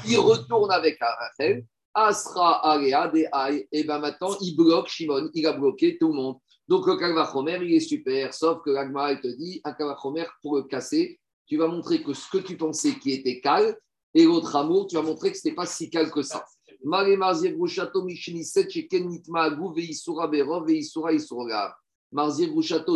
Il 0.07 0.19
retourne 0.19 0.71
avec 0.71 0.99
Rachel. 1.01 1.65
Asra, 1.95 2.67
Area, 2.67 3.09
des. 3.09 3.29
Et 3.71 3.85
bien 3.85 3.99
maintenant, 3.99 4.37
il 4.41 4.57
bloque 4.57 4.89
Shimon. 4.89 5.31
Il 5.33 5.47
a 5.47 5.53
bloqué 5.53 5.97
tout 5.99 6.09
le 6.09 6.15
monde. 6.15 6.37
Donc, 6.67 6.87
le 6.87 6.97
Kalvachomer, 6.97 7.59
il 7.63 7.75
est 7.75 7.81
super. 7.81 8.33
Sauf 8.33 8.63
que 8.65 8.71
l'Agmara, 8.71 9.13
il 9.13 9.21
te 9.21 9.29
dit, 9.29 9.61
un 9.65 9.73
Kalvachomer, 9.73 10.27
pour 10.43 10.57
le 10.57 10.63
casser, 10.63 11.21
tu 11.47 11.57
vas 11.57 11.69
montrer 11.69 12.03
que 12.03 12.15
ce 12.15 12.29
que 12.29 12.39
tu 12.39 12.57
pensais 12.57 12.99
qui 12.99 13.13
était 13.13 13.41
calme, 13.41 13.75
et 14.15 14.25
l'autre 14.25 14.57
amour, 14.57 14.87
tu 14.87 14.97
vas 14.97 15.03
montrer 15.03 15.31
que 15.31 15.39
ce 15.39 15.47
n'était 15.47 15.57
pas 15.57 15.67
si 15.67 15.91
calme 15.91 16.11
que 16.11 16.23
ça. 16.23 16.45
Mare 16.85 17.17
Marzir 17.17 17.57
Grouchato, 17.57 18.07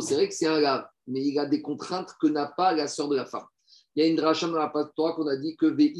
c'est 0.00 0.14
vrai 0.14 0.28
que 0.28 0.34
c'est 0.34 0.46
un 0.46 0.60
lave, 0.60 0.86
mais 1.08 1.26
il 1.26 1.38
a 1.38 1.46
des 1.46 1.60
contraintes 1.60 2.14
que 2.20 2.28
n'a 2.28 2.46
pas 2.46 2.72
la 2.72 2.86
sœur 2.86 3.08
de 3.08 3.16
la 3.16 3.26
femme. 3.26 3.46
Il 3.96 4.04
y 4.04 4.06
a 4.06 4.08
une 4.08 4.16
dracha 4.16 4.46
dans 4.46 4.58
la 4.58 4.72
Torah 4.94 5.14
qu'on 5.14 5.26
a 5.26 5.36
dit 5.36 5.56
que 5.56 5.66
Vei 5.66 5.92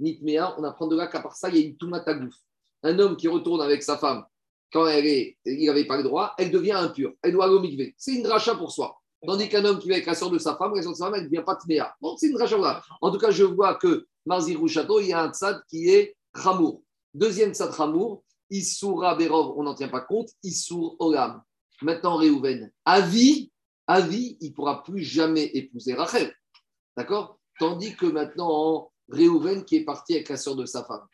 Nitmea. 0.00 0.54
On 0.58 0.64
apprend 0.64 0.86
de 0.86 0.96
là 0.96 1.06
qu'à 1.06 1.20
part 1.20 1.36
ça, 1.36 1.48
il 1.48 1.56
y 1.56 1.62
a 1.62 1.66
une 1.66 1.76
Tumatagouf. 1.76 2.34
Un 2.82 2.98
homme 2.98 3.16
qui 3.16 3.28
retourne 3.28 3.60
avec 3.60 3.82
sa 3.82 3.98
femme, 3.98 4.24
quand 4.72 4.86
elle 4.86 5.06
est, 5.06 5.36
il 5.44 5.66
n'avait 5.66 5.86
pas 5.86 5.96
le 5.96 6.02
droit, 6.02 6.34
elle 6.38 6.50
devient 6.50 6.72
impure. 6.72 7.12
Elle 7.22 7.32
doit 7.32 7.44
aller 7.44 7.54
au. 7.54 7.92
C'est 7.96 8.14
une 8.14 8.22
dracha 8.22 8.54
pour 8.54 8.72
soi. 8.72 8.96
Tandis 9.26 9.48
qu'un 9.48 9.64
homme 9.64 9.78
qui 9.78 9.88
va 9.88 9.96
avec 9.96 10.06
la 10.06 10.14
sœur 10.14 10.30
de 10.30 10.38
sa 10.38 10.56
femme, 10.56 10.74
la 10.74 10.82
sœur 10.82 10.92
de 10.92 10.96
sa 10.96 11.06
femme, 11.06 11.14
elle 11.16 11.24
ne 11.24 11.28
devient 11.28 11.44
pas 11.44 11.56
tméa. 11.56 11.94
Donc 12.00 12.18
c'est 12.18 12.28
une 12.28 12.34
dracha 12.34 12.56
pour 12.56 12.64
ça. 12.64 12.82
En 13.00 13.10
tout 13.10 13.18
cas, 13.18 13.30
je 13.30 13.44
vois 13.44 13.74
que 13.74 14.06
Marzir 14.24 14.66
Château, 14.66 15.00
il 15.00 15.08
y 15.08 15.12
a 15.12 15.22
un 15.22 15.32
tzad 15.32 15.62
qui 15.68 15.90
est 15.90 16.16
Chamour. 16.42 16.82
Deuxième 17.12 17.52
tzad 17.52 17.74
Chamour, 17.74 18.22
Issoura 18.48 19.14
Berov, 19.16 19.54
on 19.58 19.64
n'en 19.64 19.74
tient 19.74 19.88
pas 19.88 20.00
compte, 20.00 20.30
Issour 20.42 20.96
Olam. 21.00 21.42
Maintenant, 21.82 22.16
Réhouven, 22.16 22.70
à 22.84 23.00
vie, 23.00 23.50
à 23.86 24.00
vie, 24.00 24.36
il 24.40 24.50
ne 24.50 24.54
pourra 24.54 24.82
plus 24.82 25.02
jamais 25.02 25.44
épouser 25.54 25.94
Rachel. 25.94 26.34
D'accord? 26.96 27.38
Tandis 27.58 27.94
que 27.96 28.06
maintenant, 28.06 28.90
Réhouven 29.10 29.64
qui 29.64 29.76
est 29.76 29.84
parti 29.84 30.14
avec 30.14 30.28
la 30.28 30.36
sœur 30.36 30.56
de 30.56 30.64
sa 30.66 30.84
femme, 30.84 31.06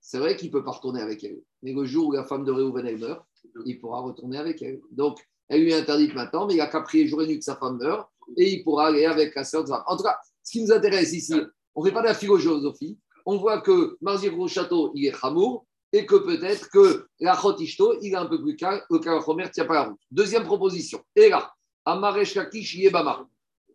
c'est 0.00 0.18
vrai 0.18 0.36
qu'il 0.36 0.50
peut 0.50 0.64
pas 0.64 0.72
retourner 0.72 1.00
avec 1.00 1.22
elle. 1.24 1.40
Mais 1.62 1.72
le 1.72 1.84
jour 1.84 2.08
où 2.08 2.12
la 2.12 2.24
femme 2.24 2.44
de 2.44 2.50
Réhouven 2.50 2.86
elle 2.86 2.98
meurt, 2.98 3.24
il 3.64 3.78
pourra 3.78 4.00
retourner 4.00 4.38
avec 4.38 4.60
elle. 4.62 4.80
Donc, 4.90 5.18
elle 5.48 5.62
lui 5.62 5.72
est 5.72 5.80
interdite 5.80 6.14
maintenant, 6.14 6.46
mais 6.46 6.54
il 6.54 6.60
a 6.60 6.66
qu'à 6.66 6.80
prier 6.80 7.06
jour 7.06 7.22
et 7.22 7.26
nuit 7.26 7.38
que 7.38 7.44
sa 7.44 7.56
femme 7.56 7.78
meurt 7.78 8.08
et 8.36 8.52
il 8.52 8.64
pourra 8.64 8.88
aller 8.88 9.04
avec 9.04 9.34
la 9.34 9.44
sœur 9.44 9.62
de 9.62 9.68
sa 9.68 9.76
femme. 9.76 9.84
En 9.86 9.96
tout 9.96 10.02
cas, 10.02 10.16
ce 10.42 10.52
qui 10.52 10.62
nous 10.62 10.72
intéresse 10.72 11.12
ici, 11.12 11.34
on 11.74 11.82
ne 11.82 11.88
fait 11.88 11.94
pas 11.94 12.02
de 12.02 12.06
la 12.06 12.14
philosophie. 12.14 12.98
On 13.24 13.38
voit 13.38 13.60
que 13.60 13.96
Marzir 14.00 14.32
Château, 14.48 14.92
il 14.94 15.06
est 15.06 15.14
Hamour 15.22 15.66
et 15.92 16.06
que 16.06 16.16
peut-être 16.16 16.70
que 16.70 17.06
la 17.20 17.36
Chotishto, 17.36 17.98
il 18.00 18.12
est 18.12 18.16
un 18.16 18.26
peu 18.26 18.40
plus 18.40 18.56
calme, 18.56 18.80
le 18.90 18.98
Kalachomer 18.98 19.44
ne 19.44 19.48
tient 19.50 19.66
pas 19.66 19.74
la 19.74 19.82
route. 19.84 20.00
Deuxième 20.10 20.44
proposition. 20.44 21.00
Et 21.14 21.28
là, 21.28 21.52
Amaresh 21.84 22.34
Kakish 22.34 22.74
Yebama. 22.76 23.28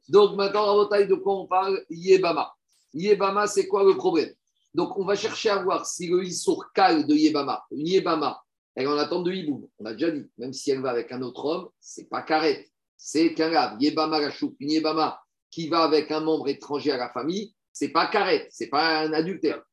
Donc 0.10 0.36
maintenant, 0.36 0.82
à 0.82 0.88
taille, 0.88 1.08
de 1.08 1.16
quoi 1.16 1.42
on 1.42 1.48
parle 1.48 1.84
Yebama. 1.90 2.57
Yebama, 2.94 3.48
c'est 3.48 3.68
quoi 3.68 3.84
le 3.84 3.96
problème? 3.96 4.34
Donc 4.74 4.98
on 4.98 5.06
va 5.06 5.16
chercher 5.16 5.50
à 5.50 5.64
voir 5.64 5.86
si 5.86 6.08
le 6.08 6.24
Issour 6.24 6.72
Kal 6.74 7.08
de 7.08 7.16
Yebama, 7.16 7.64
une 7.72 7.88
Yebama, 7.88 8.42
elle 8.76 8.86
est 8.86 8.88
en 8.88 8.98
attente 8.98 9.24
de 9.24 9.32
Hiboum. 9.32 9.68
On 9.80 9.86
a 9.86 9.94
déjà 9.94 10.12
dit, 10.12 10.26
même 10.38 10.54
si 10.54 10.70
elle 10.70 10.82
va 10.82 10.92
avec 10.92 11.12
un 11.12 11.22
autre 11.24 11.46
homme, 11.46 11.70
c'est 11.80 12.08
pas 12.10 12.22
carré. 12.22 12.70
C'est 12.96 13.34
qu'un 13.34 13.50
lave. 13.50 13.78
Yebama 13.80 14.20
la 14.20 14.30
choupe, 14.30 14.56
une 14.60 14.72
Yebama 14.72 15.20
qui 15.50 15.68
va 15.68 15.84
avec 15.84 16.12
un 16.12 16.20
membre 16.20 16.50
étranger 16.50 16.92
à 16.92 16.98
la 16.98 17.10
famille, 17.10 17.56
c'est 17.72 17.90
pas 17.90 18.08
carré, 18.08 18.48
c'est 18.52 18.68
pas 18.68 19.02
un 19.02 19.14
adultère. 19.14 19.64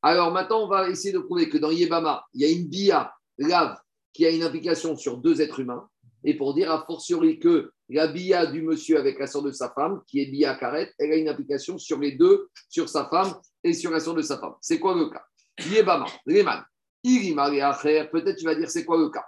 Alors 0.00 0.32
maintenant, 0.32 0.64
on 0.64 0.68
va 0.68 0.88
essayer 0.88 1.12
de 1.12 1.18
prouver 1.18 1.48
que 1.48 1.58
dans 1.58 1.70
Yebama, 1.70 2.24
il 2.32 2.42
y 2.42 2.44
a 2.44 2.48
une 2.48 2.68
bia 2.68 3.12
lave 3.38 3.76
qui 4.12 4.24
a 4.24 4.30
une 4.30 4.42
implication 4.42 4.96
sur 4.96 5.18
deux 5.18 5.40
êtres 5.40 5.60
humains. 5.60 5.88
Et 6.24 6.34
pour 6.36 6.54
dire 6.54 6.72
a 6.72 6.84
fortiori 6.86 7.38
que 7.38 7.70
la 7.90 8.08
bia 8.08 8.46
du 8.46 8.62
monsieur 8.62 8.98
avec 8.98 9.18
la 9.18 9.26
sœur 9.26 9.42
de 9.42 9.52
sa 9.52 9.70
femme, 9.70 10.00
qui 10.06 10.20
est 10.20 10.26
bia 10.26 10.54
karet, 10.54 10.92
elle 10.98 11.12
a 11.12 11.16
une 11.16 11.28
implication 11.28 11.76
sur 11.76 11.98
les 11.98 12.12
deux, 12.12 12.48
sur 12.70 12.88
sa 12.88 13.08
femme 13.10 13.34
et 13.62 13.74
sur 13.74 13.90
la 13.90 14.00
sœur 14.00 14.14
de 14.14 14.22
sa 14.22 14.38
femme. 14.38 14.54
C'est 14.62 14.78
quoi 14.78 14.94
le 14.94 15.10
cas? 15.10 15.24
Yebama, 15.70 16.06
Leman, 16.26 16.64
peut-être 17.02 18.36
tu 18.36 18.44
vas 18.44 18.54
dire 18.54 18.70
c'est 18.70 18.84
quoi 18.84 18.96
le 18.98 19.10
cas? 19.10 19.24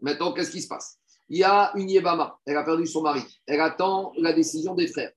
Maintenant, 0.00 0.32
qu'est-ce 0.32 0.52
qui 0.52 0.62
se 0.62 0.68
passe? 0.68 0.98
Il 1.28 1.38
y 1.38 1.44
a 1.44 1.72
une 1.74 1.90
Yebama, 1.90 2.38
elle 2.46 2.56
a 2.56 2.62
perdu 2.62 2.86
son 2.86 3.02
mari, 3.02 3.22
elle 3.46 3.60
attend 3.60 4.12
la 4.16 4.32
décision 4.32 4.74
des 4.74 4.86
frères. 4.86 5.12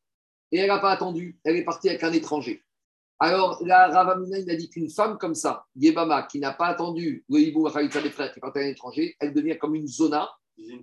Et 0.51 0.57
elle 0.57 0.69
n'a 0.69 0.79
pas 0.79 0.89
attendu, 0.89 1.37
elle 1.43 1.55
est 1.55 1.63
partie 1.63 1.89
avec 1.89 2.03
un 2.03 2.11
étranger. 2.11 2.63
Alors, 3.19 3.61
la 3.63 3.89
Ravamina, 3.89 4.39
il 4.39 4.49
a 4.49 4.55
dit 4.55 4.69
qu'une 4.69 4.89
femme 4.89 5.19
comme 5.19 5.35
ça, 5.35 5.65
Yebama, 5.75 6.23
qui 6.23 6.39
n'a 6.39 6.53
pas 6.53 6.67
attendu 6.67 7.23
le 7.29 7.39
hibou 7.39 7.69
des 7.69 8.09
frères, 8.09 8.31
qui 8.31 8.39
est 8.39 8.41
partie 8.41 8.59
à 8.59 8.63
l'étranger, 8.63 9.15
elle 9.19 9.33
devient 9.33 9.57
comme 9.59 9.75
une 9.75 9.87
zona 9.87 10.27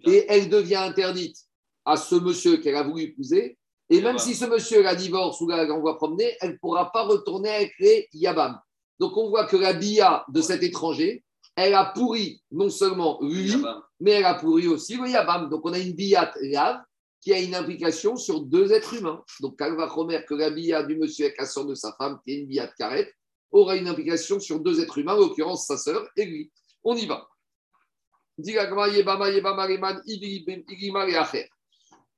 et 0.05 0.24
elle 0.29 0.49
devient 0.49 0.77
interdite 0.77 1.37
à 1.85 1.97
ce 1.97 2.16
monsieur 2.16 2.59
qu'elle 2.59 2.77
a 2.77 2.83
voulu 2.83 3.03
épouser. 3.03 3.59
Et 3.89 3.97
même 3.97 4.16
Yabam. 4.16 4.18
si 4.18 4.35
ce 4.35 4.45
monsieur 4.47 4.83
la 4.83 4.95
divorce 4.97 5.41
ou 5.41 5.49
la 5.49 5.64
renvoie 5.66 5.97
promener, 5.97 6.37
elle 6.41 6.53
ne 6.53 6.57
pourra 6.57 6.91
pas 6.91 7.05
retourner 7.05 7.51
avec 7.51 7.72
les 7.79 8.09
Yabam. 8.12 8.59
Donc, 8.99 9.16
on 9.16 9.29
voit 9.29 9.47
que 9.47 9.57
la 9.57 9.72
bia 9.72 10.24
de 10.29 10.41
cet 10.41 10.62
étranger, 10.62 11.22
elle 11.55 11.74
a 11.74 11.93
pourri 11.95 12.43
non 12.51 12.68
seulement 12.68 13.18
lui, 13.22 13.55
mais 14.01 14.12
elle 14.12 14.24
a 14.24 14.35
pourri 14.35 14.66
aussi 14.66 14.97
le 14.97 15.09
Yabam. 15.09 15.49
Donc, 15.49 15.61
on 15.64 15.72
a 15.72 15.79
une 15.79 15.93
biat 15.93 16.33
lave 16.43 16.81
qui 17.20 17.33
a 17.33 17.41
une 17.41 17.55
implication 17.55 18.16
sur 18.16 18.41
deux 18.41 18.72
êtres 18.72 18.95
humains. 18.95 19.22
Donc, 19.41 19.59
Kalva 19.59 19.87
Romer, 19.87 20.24
que 20.27 20.35
la 20.35 20.51
bia 20.51 20.83
du 20.83 20.97
monsieur 20.97 21.27
avec 21.27 21.39
la 21.39 21.47
sœur 21.47 21.66
de 21.66 21.74
sa 21.74 21.93
femme, 21.93 22.18
qui 22.24 22.33
est 22.33 22.41
une 22.41 22.47
biat 22.47 22.68
carrette, 22.79 23.12
aura 23.53 23.77
une 23.77 23.89
implication 23.89 24.41
sur 24.41 24.61
deux 24.61 24.81
êtres 24.81 24.99
humains, 24.99 25.14
en 25.14 25.18
l'occurrence 25.18 25.66
sa 25.66 25.77
sœur 25.77 26.09
et 26.16 26.24
lui. 26.24 26.51
On 26.83 26.97
y 26.97 27.07
va. 27.07 27.29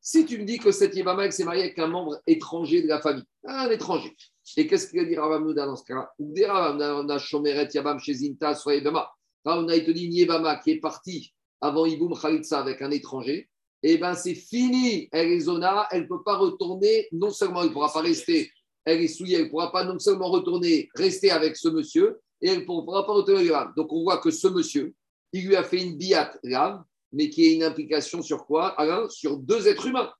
Si 0.00 0.24
tu 0.26 0.38
me 0.38 0.44
dis 0.44 0.58
que 0.58 0.72
cette 0.72 0.96
Yebama 0.96 1.30
s'est 1.30 1.44
mariée 1.44 1.62
avec 1.62 1.78
un 1.78 1.86
membre 1.86 2.20
étranger 2.26 2.82
de 2.82 2.88
la 2.88 3.00
famille, 3.00 3.24
un 3.44 3.70
étranger, 3.70 4.16
Et 4.56 4.66
qu'est-ce 4.66 4.88
qu'il 4.88 5.00
a 5.00 5.04
dit 5.04 5.16
Ravamouda 5.16 5.66
dans 5.66 5.76
ce 5.76 5.84
cas-là? 5.84 6.10
Des 6.18 6.46
Ravamouda, 6.46 7.18
Shomeret, 7.18 7.68
Yabam, 7.72 8.00
Shezinta, 8.00 8.54
Soyebama. 8.54 9.10
Ravamouda, 9.44 9.76
il 9.76 9.84
te 9.84 9.90
dit 9.90 10.08
Niebama 10.08 10.56
qui 10.56 10.72
est 10.72 10.80
parti 10.80 11.32
avant 11.60 11.86
Iboum 11.86 12.18
Khalitsa 12.18 12.60
avec 12.60 12.82
un 12.82 12.90
étranger. 12.90 13.48
Eh 13.82 13.96
bien, 13.96 14.14
c'est 14.14 14.34
fini. 14.34 15.08
Elle 15.12 15.28
est 15.32 15.40
zona, 15.40 15.86
elle 15.92 16.02
ne 16.02 16.06
peut 16.08 16.22
pas 16.24 16.36
retourner. 16.36 17.06
Non 17.12 17.30
seulement 17.30 17.62
elle 17.62 17.68
ne 17.68 17.72
pourra 17.72 17.92
pas 17.92 18.00
rester, 18.00 18.50
elle 18.84 19.02
est 19.02 19.08
souillée, 19.08 19.36
elle 19.36 19.44
ne 19.44 19.50
pourra 19.50 19.70
pas 19.70 19.84
non 19.84 19.98
seulement 19.98 20.30
retourner, 20.30 20.88
rester 20.94 21.30
avec 21.30 21.56
ce 21.56 21.68
monsieur, 21.68 22.18
et 22.40 22.48
elle 22.48 22.60
ne 22.60 22.64
pourra 22.64 23.06
pas 23.06 23.12
retourner 23.12 23.50
Rav. 23.50 23.74
Donc, 23.76 23.92
on 23.92 24.02
voit 24.02 24.18
que 24.18 24.30
ce 24.30 24.48
monsieur, 24.48 24.94
il 25.32 25.46
lui 25.46 25.56
a 25.56 25.62
fait 25.62 25.82
une 25.82 25.96
biat 25.96 26.32
grave, 26.44 26.82
mais 27.12 27.30
qui 27.30 27.48
a 27.48 27.54
une 27.54 27.62
implication 27.62 28.22
sur 28.22 28.46
quoi? 28.46 28.68
Alain 28.80 29.08
Sur 29.08 29.38
deux 29.38 29.68
êtres 29.68 29.86
humains. 29.86 30.10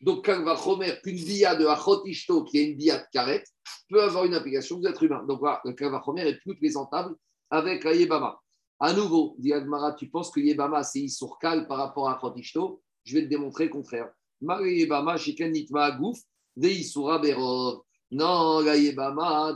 Donc, 0.00 0.26
quand 0.26 0.42
va 0.42 0.54
Romer 0.54 0.92
qu'une 1.02 1.16
bia 1.16 1.54
de 1.54 1.66
Achot 1.66 2.04
Ishto, 2.04 2.44
qui 2.44 2.58
est 2.58 2.64
une 2.64 2.76
bia 2.76 2.98
de 2.98 3.04
carrette, 3.12 3.46
peut 3.88 4.02
avoir 4.02 4.24
une 4.24 4.34
implication 4.34 4.78
des 4.78 4.90
êtres 4.90 5.04
humains. 5.04 5.24
Donc, 5.26 5.40
voilà, 5.40 5.60
le 5.64 5.96
Romer 5.96 6.28
est 6.28 6.38
plus 6.40 6.56
présentable 6.56 7.14
avec 7.50 7.84
la 7.84 7.94
Yebama. 7.94 8.38
À 8.80 8.92
nouveau, 8.92 9.36
dit 9.38 9.52
Agmara, 9.52 9.94
tu 9.94 10.08
penses 10.08 10.30
que 10.30 10.40
Yebama, 10.40 10.82
c'est 10.82 11.00
Isourkal 11.00 11.66
par 11.66 11.78
rapport 11.78 12.08
à 12.08 12.16
Achot 12.16 12.34
Ishto 12.36 12.82
Je 13.04 13.14
vais 13.14 13.22
te 13.22 13.28
démontrer 13.28 13.64
le 13.64 13.70
contraire. 13.70 14.10
Yebama, 14.42 15.16
Shiken 15.16 15.52
Nitma 15.52 15.92
Gouf, 15.92 16.18
de 16.56 16.68
Isura 16.68 17.18
Berov. 17.18 17.82
Non, 18.10 18.60
la 18.60 18.76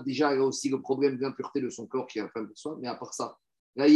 déjà, 0.03 0.33
elle 0.33 0.41
a 0.41 0.45
aussi 0.45 0.69
le 0.69 0.81
problème 0.81 1.19
d'impureté 1.19 1.61
de 1.61 1.69
son 1.69 1.87
corps 1.87 2.07
qui 2.07 2.19
est 2.19 2.23
un 2.23 2.43
de 2.43 2.53
soi, 2.55 2.77
mais 2.81 2.89
à 2.89 2.95
part 2.95 3.15
ça, 3.15 3.37
la 3.77 3.87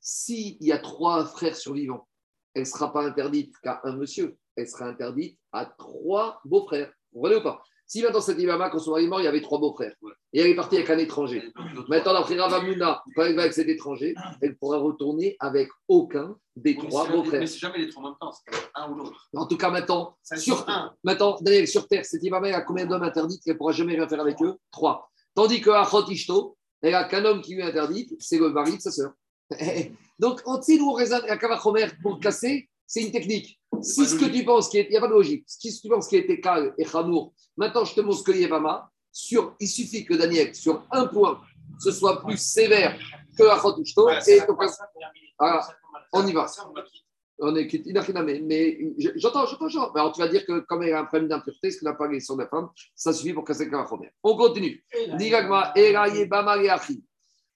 s'il 0.00 0.56
y 0.60 0.72
a 0.72 0.78
trois 0.78 1.24
frères 1.24 1.56
survivants, 1.56 2.06
elle 2.54 2.62
ne 2.62 2.66
sera 2.66 2.92
pas 2.92 3.04
interdite 3.04 3.54
qu'à 3.62 3.80
un 3.84 3.96
monsieur, 3.96 4.36
elle 4.56 4.68
sera 4.68 4.86
interdite 4.86 5.38
à 5.52 5.66
trois 5.66 6.40
beaux-frères. 6.44 6.90
Vous 7.12 7.20
voyez 7.20 7.36
ou 7.36 7.42
pas? 7.42 7.62
Si 7.86 8.02
maintenant 8.02 8.20
cette 8.20 8.38
Ibama, 8.38 8.68
quand 8.68 8.78
son 8.78 8.90
mari 8.90 9.04
est 9.04 9.08
mort, 9.08 9.20
il 9.20 9.24
y 9.24 9.28
avait 9.28 9.40
trois 9.40 9.58
beaux-frères, 9.58 9.94
et 10.34 10.40
elle 10.40 10.48
est 10.48 10.54
partie 10.54 10.76
avec 10.76 10.90
un 10.90 10.98
étranger. 10.98 11.42
Maintenant, 11.88 12.12
la 12.12 12.22
frère 12.22 12.42
Ravamuna, 12.42 13.02
quand 13.16 13.22
elle 13.22 13.34
va 13.34 13.42
avec 13.42 13.54
cet 13.54 13.66
étranger, 13.66 14.14
elle 14.42 14.58
pourra 14.58 14.76
retourner 14.76 15.36
avec 15.40 15.70
aucun 15.88 16.36
des 16.54 16.76
trois 16.76 17.08
Mais 17.08 17.14
beaux-frères. 17.14 17.48
c'est 17.48 17.58
jamais 17.58 17.78
les 17.78 17.88
trois 17.88 18.02
en 18.02 18.08
même 18.08 18.18
temps, 18.20 18.30
c'est 18.32 18.54
un 18.74 18.90
ou 18.90 18.94
l'autre. 18.96 19.28
En 19.34 19.46
tout 19.46 19.56
cas, 19.56 19.70
maintenant, 19.70 20.18
sur, 20.36 20.68
un. 20.68 20.92
maintenant 21.02 21.38
Daniel, 21.40 21.66
sur 21.66 21.88
Terre, 21.88 22.04
cette 22.04 22.22
Ibama, 22.22 22.48
elle 22.48 22.56
a 22.56 22.60
combien 22.60 22.84
d'hommes 22.84 23.04
interdits 23.04 23.40
qu'elle 23.40 23.54
ne 23.54 23.58
pourra 23.58 23.72
jamais 23.72 23.94
rien 23.94 24.06
faire 24.06 24.20
avec 24.20 24.36
eux? 24.42 24.56
Trois. 24.70 25.08
Tandis 25.34 25.62
que 25.62 25.70
Achot 25.70 26.06
Ishto, 26.10 26.58
elle 26.82 26.94
a 26.94 27.04
qu'un 27.04 27.24
homme 27.24 27.40
qui 27.40 27.54
lui 27.54 27.62
est 27.62 27.66
interdit, 27.66 28.14
c'est 28.18 28.38
le 28.38 28.50
mari 28.50 28.76
de 28.76 28.82
sa 28.82 28.90
sœur. 28.90 29.12
Donc, 30.18 30.40
en 30.46 30.58
dessous, 30.58 30.76
nous, 30.78 30.88
on 30.88 30.92
raisonne 30.92 31.22
à 31.28 31.36
Kavachomer 31.36 31.86
pour 32.02 32.18
casser, 32.20 32.68
c'est 32.86 33.02
une 33.02 33.12
technique. 33.12 33.58
Si 33.82 34.04
ce 34.06 34.14
que 34.16 34.24
tu 34.26 34.44
penses, 34.44 34.68
qui 34.68 34.78
est- 34.78 34.84
il 34.84 34.90
n'y 34.90 34.96
a 34.96 35.00
pas 35.00 35.08
de 35.08 35.12
logique, 35.12 35.44
si 35.46 35.70
ce 35.70 35.78
que 35.78 35.82
tu 35.82 35.88
penses 35.88 36.08
qui 36.08 36.16
était 36.16 36.40
calme 36.40 36.74
et 36.78 36.84
Chamour, 36.84 37.32
maintenant 37.56 37.84
je 37.84 37.94
te 37.94 38.00
montre 38.00 38.18
ce 38.18 38.22
que 38.24 38.32
Yevama, 38.32 38.90
sur, 39.12 39.54
il 39.60 39.68
suffit 39.68 40.04
que 40.04 40.14
Daniel, 40.14 40.54
sur 40.54 40.84
un 40.90 41.06
point, 41.06 41.40
ce 41.78 41.92
soit 41.92 42.20
plus 42.22 42.36
sévère 42.38 42.98
que 43.36 43.80
Ishto, 43.82 44.06
Ouais, 44.06 44.18
et 44.26 44.40
donc, 44.40 44.58
Voilà. 45.38 45.68
on 46.12 46.26
y 46.26 46.32
va. 46.32 46.46
On 47.40 47.54
est 47.54 47.68
quitte-. 47.68 47.86
Mais 48.42 48.78
je- 48.98 49.10
j'entends, 49.14 49.46
j'entends, 49.46 49.68
j'entends. 49.68 49.92
Mais 49.94 50.00
alors, 50.00 50.12
tu 50.12 50.20
vas 50.20 50.26
dire 50.28 50.44
que 50.44 50.58
comme 50.60 50.82
il 50.82 50.88
y 50.88 50.92
a 50.92 50.98
un 51.00 51.04
problème 51.04 51.28
d'impureté, 51.28 51.70
ce 51.70 51.78
qu'on 51.78 51.86
n'a 51.86 51.94
pas 51.94 52.08
les 52.08 52.18
sur 52.18 52.36
la 52.36 52.48
femme, 52.48 52.68
ça 52.96 53.12
suffit 53.12 53.32
pour 53.32 53.44
casser 53.44 53.70
Kavachomer. 53.70 54.10
On 54.24 54.36
continue. 54.36 54.84
Diragma, 55.16 55.72
Era 55.76 56.08
Yebama 56.08 56.56
Leachi. 56.56 57.04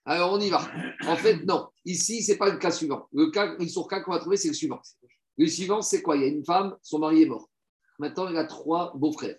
Alors, 0.05 0.33
on 0.33 0.41
y 0.41 0.51
va. 0.51 0.61
En 1.07 1.17
fait, 1.17 1.45
non. 1.45 1.69
Ici, 1.85 2.23
ce 2.23 2.33
n'est 2.33 2.39
pas 2.39 2.51
le 2.51 2.59
cas 2.59 2.71
suivant. 2.71 3.07
Le 3.13 3.31
cas, 3.31 3.55
le 3.59 3.89
cas 3.89 4.01
qu'on 4.01 4.13
va 4.13 4.19
trouver, 4.19 4.37
c'est 4.37 4.49
le 4.49 4.55
suivant. 4.55 4.81
Le 5.39 5.47
suivant, 5.47 5.81
c'est 5.81 6.03
quoi? 6.03 6.17
Il 6.17 6.23
y 6.23 6.25
a 6.25 6.29
une 6.29 6.45
femme, 6.45 6.77
son 6.83 6.99
mari 6.99 7.23
est 7.23 7.27
mort. 7.27 7.49
Maintenant, 7.99 8.29
elle 8.29 8.37
a 8.37 8.45
trois 8.45 8.93
beaux-frères. 8.97 9.37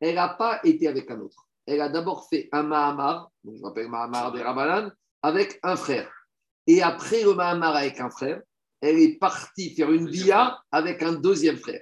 Elle 0.00 0.16
n'a 0.16 0.28
pas 0.28 0.60
été 0.64 0.86
avec 0.86 1.10
un 1.10 1.20
autre. 1.20 1.48
Elle 1.66 1.80
a 1.80 1.88
d'abord 1.88 2.28
fait 2.28 2.48
un 2.52 2.62
Mahamar, 2.62 3.30
donc 3.42 3.56
je 3.56 3.62
m'appelle 3.62 3.88
Mahamar 3.88 4.32
des 4.32 4.42
Rabanan, 4.42 4.92
avec 5.22 5.58
un 5.62 5.76
frère. 5.76 6.10
Et 6.66 6.82
après 6.82 7.22
le 7.22 7.34
Mahamar 7.34 7.74
avec 7.76 8.00
un 8.00 8.10
frère, 8.10 8.42
elle 8.80 8.98
est 8.98 9.18
partie 9.18 9.74
faire 9.74 9.90
une 9.90 10.08
bia 10.08 10.58
avec 10.70 11.02
un 11.02 11.14
deuxième 11.14 11.56
frère. 11.56 11.80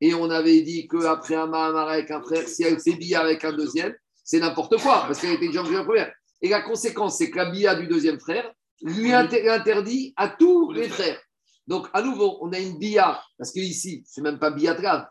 Et 0.00 0.14
on 0.14 0.28
avait 0.30 0.60
dit 0.60 0.86
qu'après 0.86 1.34
un 1.34 1.46
Mahamar 1.46 1.88
avec 1.88 2.10
un 2.10 2.22
frère, 2.22 2.46
si 2.46 2.62
elle 2.62 2.78
fait 2.78 2.94
bia 2.94 3.20
avec 3.20 3.44
un 3.44 3.52
deuxième, 3.52 3.94
c'est 4.22 4.40
n'importe 4.40 4.76
quoi, 4.80 5.04
parce 5.06 5.20
qu'elle 5.20 5.34
était 5.34 5.46
déjà 5.46 5.62
en 5.62 5.84
première. 5.84 6.12
Et 6.42 6.48
la 6.48 6.60
conséquence, 6.60 7.18
c'est 7.18 7.30
que 7.30 7.36
la 7.36 7.50
bia 7.50 7.74
du 7.74 7.86
deuxième 7.86 8.18
frère 8.20 8.50
lui 8.82 9.12
inter- 9.12 9.48
interdit 9.48 10.12
à 10.16 10.28
tous 10.28 10.72
les 10.72 10.88
frères. 10.88 11.20
Donc, 11.68 11.86
à 11.92 12.02
nouveau, 12.02 12.38
on 12.40 12.52
a 12.52 12.58
une 12.58 12.78
bia, 12.78 13.22
parce 13.38 13.52
que 13.52 13.60
ici, 13.60 14.02
c'est 14.06 14.20
même 14.20 14.38
pas 14.40 14.50
bia 14.50 14.74
grave. 14.74 15.06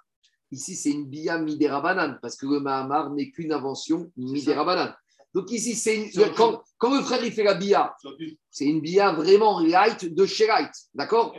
Ici, 0.51 0.75
c'est 0.75 0.89
une 0.91 1.05
bia 1.07 1.37
midérabanan, 1.37 2.19
parce 2.21 2.35
que 2.35 2.45
le 2.45 2.59
Mahamar 2.59 3.09
n'est 3.11 3.31
qu'une 3.31 3.53
invention 3.53 4.11
midérabanan. 4.17 4.93
Donc, 5.33 5.49
ici, 5.51 5.75
c'est 5.75 5.95
une- 5.95 6.11
quand, 6.35 6.61
quand 6.77 6.93
le 6.93 7.01
frère 7.01 7.23
il 7.23 7.31
fait 7.31 7.43
la 7.45 7.53
bia, 7.53 7.95
c'est 8.49 8.65
une 8.65 8.81
bia 8.81 9.13
vraiment 9.13 9.61
light 9.61 10.13
de 10.13 10.25
chez 10.25 10.47
light. 10.47 10.73
D'accord? 10.93 11.33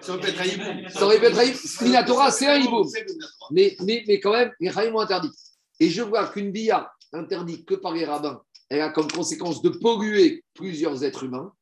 Ça 0.89 1.05
aurait 1.05 1.19
pu 1.19 1.27
être. 1.27 1.37
Minatora, 1.83 2.31
c'est 2.31 2.47
un 2.47 2.57
hibou. 2.57 2.85
C'est 2.89 3.01
Minatora. 3.07 3.49
mais, 3.51 3.77
mais, 3.85 4.05
mais 4.09 4.19
quand 4.21 4.33
même, 4.33 4.51
les 4.59 4.71
raïms 4.71 4.95
ont 4.97 5.01
interdit. 5.01 5.29
Et 5.79 5.91
je 5.91 6.01
vois 6.01 6.27
qu'une 6.29 6.51
bia 6.51 6.91
interdite 7.13 7.67
que 7.67 7.75
par 7.75 7.93
les 7.93 8.07
rabbins, 8.07 8.41
elle 8.73 8.81
a 8.81 8.89
comme 8.89 9.11
conséquence 9.11 9.61
de 9.61 9.69
polluer 9.69 10.43
plusieurs 10.55 11.05
êtres 11.05 11.25
humains. 11.25 11.53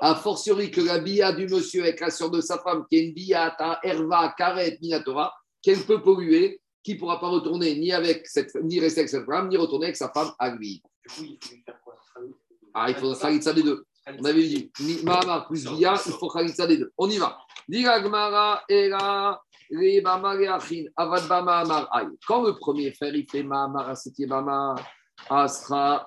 A 0.00 0.14
fortiori 0.14 0.70
que 0.70 0.80
la 0.80 1.00
bia 1.00 1.32
du 1.32 1.48
monsieur 1.48 1.82
avec 1.82 1.98
la 1.98 2.10
sœur 2.10 2.30
de 2.30 2.40
sa 2.40 2.58
femme, 2.58 2.84
qui 2.88 2.96
est 2.96 3.06
une 3.06 3.12
bia 3.12 3.56
à 3.58 3.80
Herva, 3.82 4.32
Karet, 4.38 4.78
Minatora, 4.80 5.34
qu'elle 5.62 5.80
peut 5.80 6.00
polluer, 6.00 6.60
qui 6.84 6.94
ne 6.94 6.98
pourra 7.00 7.18
pas 7.18 7.26
retourner 7.28 7.74
ni, 7.76 7.92
avec 7.92 8.24
cette, 8.26 8.54
ni 8.62 8.78
rester 8.78 9.00
avec 9.00 9.10
cette 9.10 9.26
femme, 9.26 9.48
ni 9.48 9.56
retourner 9.56 9.86
avec 9.86 9.96
sa 9.96 10.10
femme 10.10 10.30
à 10.38 10.50
lui. 10.54 10.80
Du 11.08 11.14
coup, 11.14 11.24
il 11.24 11.38
faut 11.42 11.56
faire 11.66 11.80
quoi? 11.82 11.94
Ah, 12.72 12.88
il 12.88 12.94
faudra 12.94 13.18
Khalitsa 13.18 13.52
des 13.52 13.64
deux. 13.64 13.84
On 14.06 14.24
avait 14.24 14.46
dit, 14.46 14.70
Mahamar 15.02 15.48
plus 15.48 15.64
Bia, 15.64 15.94
il 16.06 16.12
faut 16.12 16.28
Khalitsa 16.28 16.68
des 16.68 16.78
deux. 16.78 16.92
On 16.96 17.10
y 17.10 17.18
va. 17.18 17.36
Era. 18.68 19.42
Quand 22.26 22.42
le 22.42 22.58
premier 22.58 22.92
frère, 22.92 23.14
il 23.14 23.28
fait 23.28 23.42
Mahamar, 23.42 23.94
Bama, 24.28 24.76
Asra. 25.28 26.04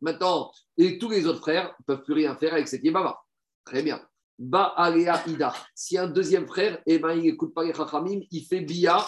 Maintenant, 0.00 0.50
et 0.76 0.98
tous 0.98 1.10
les 1.10 1.26
autres 1.26 1.40
frères 1.40 1.74
ne 1.78 1.84
peuvent 1.84 2.02
plus 2.02 2.14
rien 2.14 2.36
faire 2.36 2.52
avec 2.54 2.68
cette 2.68 2.84
Bama. 2.84 3.18
Très 3.64 3.82
bien. 3.82 4.00
Ba, 4.38 4.74
Area, 4.76 5.22
Ida. 5.26 5.54
Si 5.74 5.96
un 5.96 6.06
deuxième 6.06 6.46
frère, 6.46 6.78
eh 6.86 6.98
ben, 6.98 7.12
il 7.12 7.22
n'écoute 7.22 7.54
pas 7.54 7.64
les 7.64 7.72
Chachamim, 7.72 8.20
il 8.30 8.44
fait 8.44 8.60
Bia, 8.60 8.98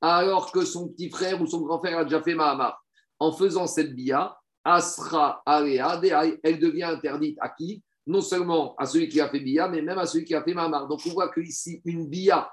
alors 0.00 0.50
que 0.50 0.64
son 0.64 0.88
petit 0.88 1.10
frère 1.10 1.40
ou 1.40 1.46
son 1.46 1.60
grand 1.60 1.78
frère 1.78 1.98
a 1.98 2.04
déjà 2.04 2.22
fait 2.22 2.34
Mahamar. 2.34 2.82
En 3.18 3.32
faisant 3.32 3.66
cette 3.66 3.94
Bia, 3.94 4.34
Asra 4.64 5.42
Deai, 5.46 6.40
elle 6.42 6.58
devient 6.58 6.84
interdite 6.84 7.36
à 7.40 7.50
qui? 7.50 7.82
Non 8.06 8.22
seulement 8.22 8.74
à 8.76 8.86
celui 8.86 9.08
qui 9.08 9.20
a 9.20 9.28
fait 9.28 9.40
Bia, 9.40 9.68
mais 9.68 9.82
même 9.82 9.98
à 9.98 10.06
celui 10.06 10.24
qui 10.24 10.34
a 10.34 10.42
fait 10.42 10.54
Mamar. 10.54 10.88
Donc 10.88 11.00
on 11.06 11.10
voit 11.10 11.28
que 11.28 11.40
ici, 11.40 11.82
une 11.84 12.08
Bia 12.08 12.50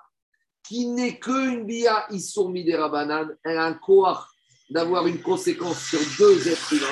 qui 0.63 0.87
n'est 0.87 1.17
qu'une 1.17 1.65
Bia 1.65 2.05
Issour 2.11 2.49
Midera 2.49 2.89
Banane, 2.89 3.37
elle 3.45 3.57
a 3.57 3.65
un 3.65 3.73
courage 3.73 4.25
d'avoir 4.69 5.07
une 5.07 5.21
conséquence 5.21 5.81
sur 5.83 5.99
deux 6.19 6.47
êtres 6.47 6.73
humains. 6.73 6.85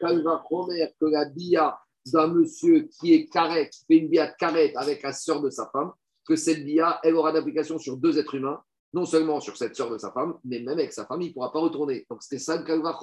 Quand 0.00 0.70
il 0.70 0.92
que 1.00 1.06
la 1.06 1.24
Bia 1.26 1.78
d'un 2.12 2.28
monsieur 2.28 2.88
qui 3.00 3.14
est 3.14 3.26
carré, 3.28 3.68
qui 3.70 3.80
fait 3.86 3.98
une 3.98 4.08
Bia 4.08 4.28
carré 4.28 4.72
avec 4.76 5.02
la 5.02 5.12
sœur 5.12 5.40
de 5.40 5.50
sa 5.50 5.68
femme, 5.72 5.92
que 6.26 6.36
cette 6.36 6.64
Bia, 6.64 7.00
elle 7.02 7.14
aura 7.14 7.32
d'application 7.32 7.78
sur 7.78 7.96
deux 7.96 8.18
êtres 8.18 8.34
humains, 8.34 8.60
non 8.92 9.04
seulement 9.04 9.40
sur 9.40 9.56
cette 9.56 9.74
sœur 9.74 9.90
de 9.90 9.98
sa 9.98 10.12
femme, 10.12 10.34
mais 10.44 10.60
même 10.60 10.78
avec 10.78 10.92
sa 10.92 11.06
femme, 11.06 11.22
il 11.22 11.28
ne 11.28 11.32
pourra 11.32 11.52
pas 11.52 11.60
retourner. 11.60 12.06
Donc 12.10 12.22
c'était 12.22 12.38
ça 12.38 12.56
le 12.56 12.64
Kalva. 12.64 12.98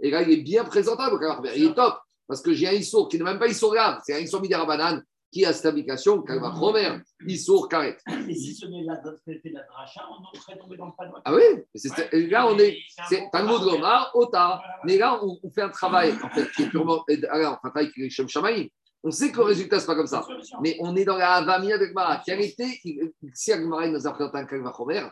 Et 0.00 0.10
là, 0.10 0.22
il 0.22 0.30
est 0.30 0.42
bien 0.42 0.64
présentable, 0.64 1.18
le. 1.18 1.56
Il 1.56 1.66
est 1.66 1.74
top. 1.74 1.98
Parce 2.26 2.42
que 2.42 2.52
j'ai 2.52 2.68
un 2.68 2.72
Issour 2.72 3.08
qui 3.08 3.18
n'est 3.18 3.24
même 3.24 3.38
pas 3.38 3.48
Issour 3.48 3.72
grave, 3.72 4.00
c'est 4.04 4.14
un 4.14 4.18
Issour 4.18 4.40
Midera 4.40 4.66
Banane 4.66 5.02
qui 5.30 5.44
a 5.44 5.52
cette 5.52 5.66
application, 5.66 6.22
Kalva 6.22 6.54
Chomer, 6.58 7.00
Issour 7.26 7.68
carré. 7.68 7.96
Et 8.28 8.34
si 8.34 8.54
ce 8.54 8.66
n'est 8.66 8.84
la 8.84 8.94
la 8.94 9.62
dracha, 9.64 10.06
on 10.10 10.38
serait 10.38 10.58
tombé 10.58 10.76
dans 10.76 10.86
le 10.86 10.92
panneau. 10.96 11.16
Ah 11.24 11.34
oui 11.34 12.28
Là, 12.28 12.46
on 12.48 12.58
est. 12.58 12.78
C'est 13.08 13.28
un 13.32 13.42
mot 13.44 13.58
de 13.58 13.64
Gomar, 13.64 14.10
Ota. 14.14 14.60
Mais 14.84 14.96
là, 14.96 15.20
on, 15.22 15.38
on 15.42 15.50
fait 15.50 15.62
un 15.62 15.68
travail, 15.68 16.14
en 16.22 16.30
fait, 16.30 16.50
qui 16.52 16.62
est 16.62 16.68
purement. 16.68 17.04
Alors, 17.30 17.58
on 17.58 17.60
fait 17.60 17.68
un 17.68 17.70
travail 17.70 17.92
qui 17.92 18.04
est 18.04 18.10
Shem 18.10 18.28
Shamaï. 18.28 18.70
On 19.04 19.10
sait 19.10 19.30
que 19.30 19.38
le 19.38 19.44
résultat, 19.44 19.78
c'est 19.78 19.86
pas 19.86 19.94
comme 19.94 20.06
ça. 20.06 20.26
Mais 20.60 20.76
on 20.80 20.96
est 20.96 21.04
dans 21.04 21.16
la 21.16 21.34
Avamia 21.34 21.76
avec 21.76 21.94
Mara. 21.94 22.20
Quelle 22.24 22.40
était, 22.40 22.80
si 23.32 23.52
Agmara 23.52 23.88
nous 23.88 24.06
a 24.06 24.12
présenté 24.12 24.38
un 24.38 24.44
Kalvachomer, 24.44 25.06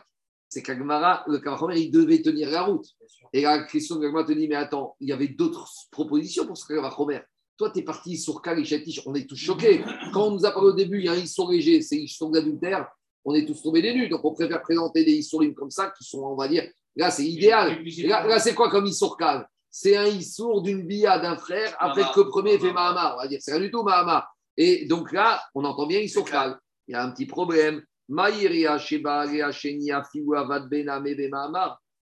c'est 0.49 0.61
qu'Agmara, 0.61 1.23
le 1.27 1.39
Kalvachomer, 1.39 1.79
il 1.79 1.91
devait 1.91 2.21
tenir 2.21 2.49
la 2.49 2.63
route. 2.63 2.85
Et 3.31 3.41
la 3.41 3.63
question 3.63 3.95
de 3.95 4.05
Agmara 4.05 4.25
te 4.25 4.33
dit, 4.33 4.47
mais 4.47 4.55
attends, 4.55 4.95
il 4.99 5.07
y 5.07 5.13
avait 5.13 5.29
d'autres 5.29 5.69
propositions 5.89 6.45
pour 6.45 6.57
ce 6.57 6.67
Kalvachomer. 6.67 7.21
Toi, 7.57 7.71
tu 7.71 7.79
es 7.79 7.81
parti 7.81 8.17
sur 8.17 8.41
Kal 8.41 8.59
et 8.59 8.85
on 9.07 9.15
est 9.15 9.27
tous 9.27 9.35
choqués. 9.35 9.83
Quand 10.13 10.27
on 10.27 10.31
nous 10.31 10.45
a 10.45 10.51
parlé 10.51 10.69
au 10.69 10.73
début, 10.73 10.99
il 10.99 11.05
y 11.05 11.09
a 11.09 11.13
un 11.13 11.17
Issour 11.17 11.51
léger, 11.51 11.81
c'est 11.81 11.97
Issour 11.97 12.29
d'adultère, 12.29 12.87
on 13.25 13.33
est 13.33 13.45
tous 13.45 13.63
tombés 13.63 13.81
des 13.81 13.95
nues. 13.95 14.09
Donc, 14.09 14.23
on 14.23 14.33
préfère 14.33 14.61
présenter 14.61 15.03
des 15.03 15.13
Issourim 15.13 15.55
comme 15.55 15.71
ça, 15.71 15.91
qui 15.97 16.03
sont, 16.03 16.19
on 16.19 16.35
va 16.35 16.47
dire, 16.47 16.69
là, 16.95 17.09
c'est 17.09 17.25
idéal. 17.25 17.83
Là, 18.03 18.27
là, 18.27 18.39
c'est 18.39 18.53
quoi 18.53 18.69
comme 18.69 18.85
Issour 18.85 19.17
Kal 19.17 19.49
C'est 19.71 19.97
un 19.97 20.05
Issour 20.05 20.61
d'une 20.61 20.85
bia 20.85 21.17
d'un 21.17 21.35
frère, 21.35 21.75
après 21.79 22.03
que 22.13 22.19
le 22.21 22.27
premier 22.27 22.59
fait 22.59 22.71
Mahamar. 22.71 23.15
On 23.17 23.21
va 23.21 23.27
dire, 23.27 23.39
c'est 23.41 23.53
rien 23.53 23.61
du 23.61 23.71
tout 23.71 23.81
Mahamar. 23.81 24.31
Et 24.55 24.85
donc 24.85 25.11
là, 25.11 25.41
on 25.55 25.65
entend 25.65 25.87
bien 25.87 25.99
Issour 25.99 26.29
Kal. 26.29 26.59
Il 26.87 26.91
y 26.91 26.95
a 26.95 27.03
un 27.03 27.09
petit 27.11 27.25
problème. 27.25 27.81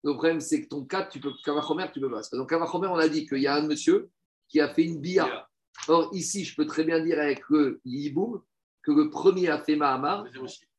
Le 0.02 0.12
problème, 0.14 0.40
c'est 0.40 0.62
que 0.62 0.68
ton 0.68 0.84
cas, 0.84 1.02
tu 1.02 1.20
peux, 1.20 1.32
Kavachomer, 1.44 1.86
tu 1.92 2.00
peux 2.00 2.10
pas. 2.10 2.22
Dans 2.32 2.46
Kavachomer, 2.46 2.86
on 2.86 2.96
a 2.96 3.08
dit 3.08 3.26
qu'il 3.26 3.40
y 3.40 3.46
a 3.46 3.56
un 3.56 3.66
monsieur 3.66 4.08
qui 4.50 4.60
a 4.60 4.68
fait 4.68 4.84
une 4.84 5.00
bia. 5.00 5.48
Or, 5.88 6.10
ici, 6.12 6.44
je 6.44 6.54
peux 6.54 6.66
très 6.66 6.84
bien 6.84 7.00
dire 7.00 7.18
avec 7.18 7.40
le 7.48 7.80
Yiboum 7.84 8.42
que 8.82 8.92
le 8.92 9.10
premier 9.10 9.48
a 9.48 9.58
fait 9.58 9.76
Mahamar 9.76 10.26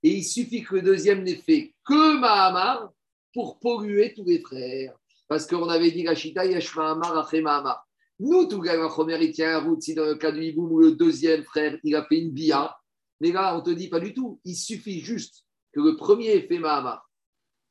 et 0.04 0.10
il 0.10 0.24
suffit 0.24 0.64
que 0.64 0.76
le 0.76 0.82
deuxième 0.82 1.24
n'ait 1.24 1.36
fait 1.36 1.74
que 1.86 2.20
Mahamar 2.20 2.92
pour 3.34 3.60
polluer 3.60 4.14
tous 4.14 4.26
les 4.26 4.42
frères. 4.42 4.94
Parce 5.28 5.48
qu'on 5.48 5.70
avait 5.70 5.92
dit 5.92 6.08
Rachita, 6.08 6.46
Yesh 6.46 6.76
Mahamar, 6.76 7.18
après 7.18 7.42
Mahamar. 7.42 7.88
Nous, 8.20 8.46
tout 8.46 8.62
le 8.62 8.88
premier, 8.88 9.18
il 9.24 9.32
tient 9.32 9.52
la 9.52 9.60
route. 9.60 9.82
Si 9.82 9.96
dans 9.96 10.06
le 10.06 10.16
cas 10.16 10.32
du 10.32 10.44
Hiboum, 10.44 10.80
le 10.80 10.92
deuxième 10.92 11.44
frère, 11.44 11.78
il 11.84 11.96
a 11.96 12.06
fait 12.06 12.20
une 12.20 12.32
bia. 12.32 12.76
Mais 13.20 13.32
là, 13.32 13.56
on 13.56 13.62
te 13.62 13.70
dit 13.72 13.88
pas 13.88 14.00
du 14.00 14.14
tout. 14.14 14.40
Il 14.44 14.56
suffit 14.56 15.00
juste 15.00 15.46
que 15.72 15.80
le 15.80 15.96
premier 15.96 16.36
ait 16.36 16.48
fait 16.48 16.60
Mahamar. 16.60 17.10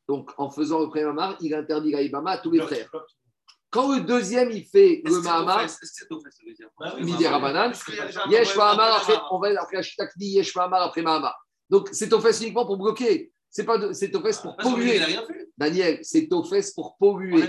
Donc, 0.09 0.33
en 0.39 0.51
faisant 0.51 0.81
le 0.81 0.89
premier 0.89 1.05
Mahamar, 1.05 1.37
il 1.41 1.55
interdit 1.55 1.91
la 1.91 2.03
Ibama 2.03 2.33
à 2.33 2.39
tous 2.39 2.51
les 2.51 2.61
frères. 2.61 2.91
Quand 3.71 3.95
le 3.95 4.01
deuxième, 4.01 4.51
il 4.51 4.65
fait 4.65 5.01
le 5.05 5.21
Mahamar, 5.21 5.69
Midi 7.01 7.27
Rabanan, 7.27 7.73
Yesh 8.29 8.57
Mahamar 8.57 8.97
après, 8.97 9.17
on 9.31 9.39
va 9.39 9.49
après 9.61 9.81
dit 10.17 10.27
Yesh 10.27 10.57
Mahamar 10.57 10.83
après 10.83 11.03
Mahamar. 11.03 11.39
Donc, 11.69 11.89
c'est 11.93 12.13
au 12.13 12.21
fait 12.21 12.37
uniquement 12.41 12.67
pour 12.67 12.77
bloquer. 12.77 13.33
C'est 13.49 13.65
pas 13.65 13.93
c'est 13.95 14.15
au 14.15 14.21
pour 14.21 14.57
polluer. 14.57 15.01
Daniel, 15.57 15.99
c'est 16.03 16.33
au 16.33 16.43
fait 16.45 16.65
pour 16.75 16.97
polluer. 16.99 17.45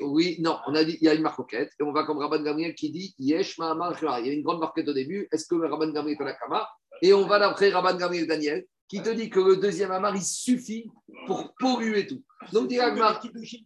Oui, 0.00 0.36
non, 0.40 0.58
on 0.66 0.74
a 0.74 0.84
dit 0.84 0.98
il 1.00 1.04
y 1.04 1.08
a 1.08 1.14
une 1.14 1.22
marquette 1.22 1.70
et 1.78 1.82
on 1.82 1.92
va 1.92 2.04
comme 2.04 2.18
Rabban 2.18 2.42
Gamriel 2.42 2.74
qui 2.74 2.90
dit 2.90 3.14
Yesh 3.18 3.58
Mahamar. 3.58 3.96
Il 4.20 4.26
y 4.26 4.30
a 4.30 4.32
une 4.32 4.42
grande 4.42 4.60
marquette 4.60 4.88
au 4.88 4.94
début. 4.94 5.28
Est-ce 5.32 5.46
que 5.46 5.54
Rabban 5.54 5.92
Gamriel 5.92 6.16
est 6.18 6.22
à 6.22 6.26
la 6.26 6.34
Kama? 6.34 6.68
Et 7.00 7.12
on 7.12 7.26
va 7.26 7.38
d'après 7.38 7.70
Rabban 7.70 7.96
Gamriel 7.96 8.26
Daniel 8.26 8.64
qui 8.92 9.00
te 9.00 9.08
dit 9.08 9.30
que 9.30 9.40
le 9.40 9.56
deuxième 9.56 9.90
Amar 9.90 10.14
il 10.14 10.20
suffit 10.20 10.84
pour 11.26 11.54
polluer 11.54 12.06
tout. 12.06 12.22
Donc, 12.52 12.70
Agmar, 12.70 13.22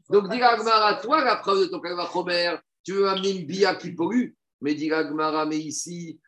donc 0.08 0.32
à 0.32 0.94
toi 1.02 1.24
la 1.24 1.34
preuve 1.34 1.62
de 1.62 1.66
ton 1.66 1.80
Kalva 1.80 2.08
Chomer. 2.12 2.54
Tu 2.84 2.92
veux 2.92 3.08
amener 3.08 3.30
une 3.40 3.44
bia 3.44 3.74
qui 3.74 3.90
pollue? 3.90 4.34
Mais 4.60 4.76
dit 4.76 4.92
Agmara, 4.92 5.44
mais 5.44 5.58
ici. 5.58 6.20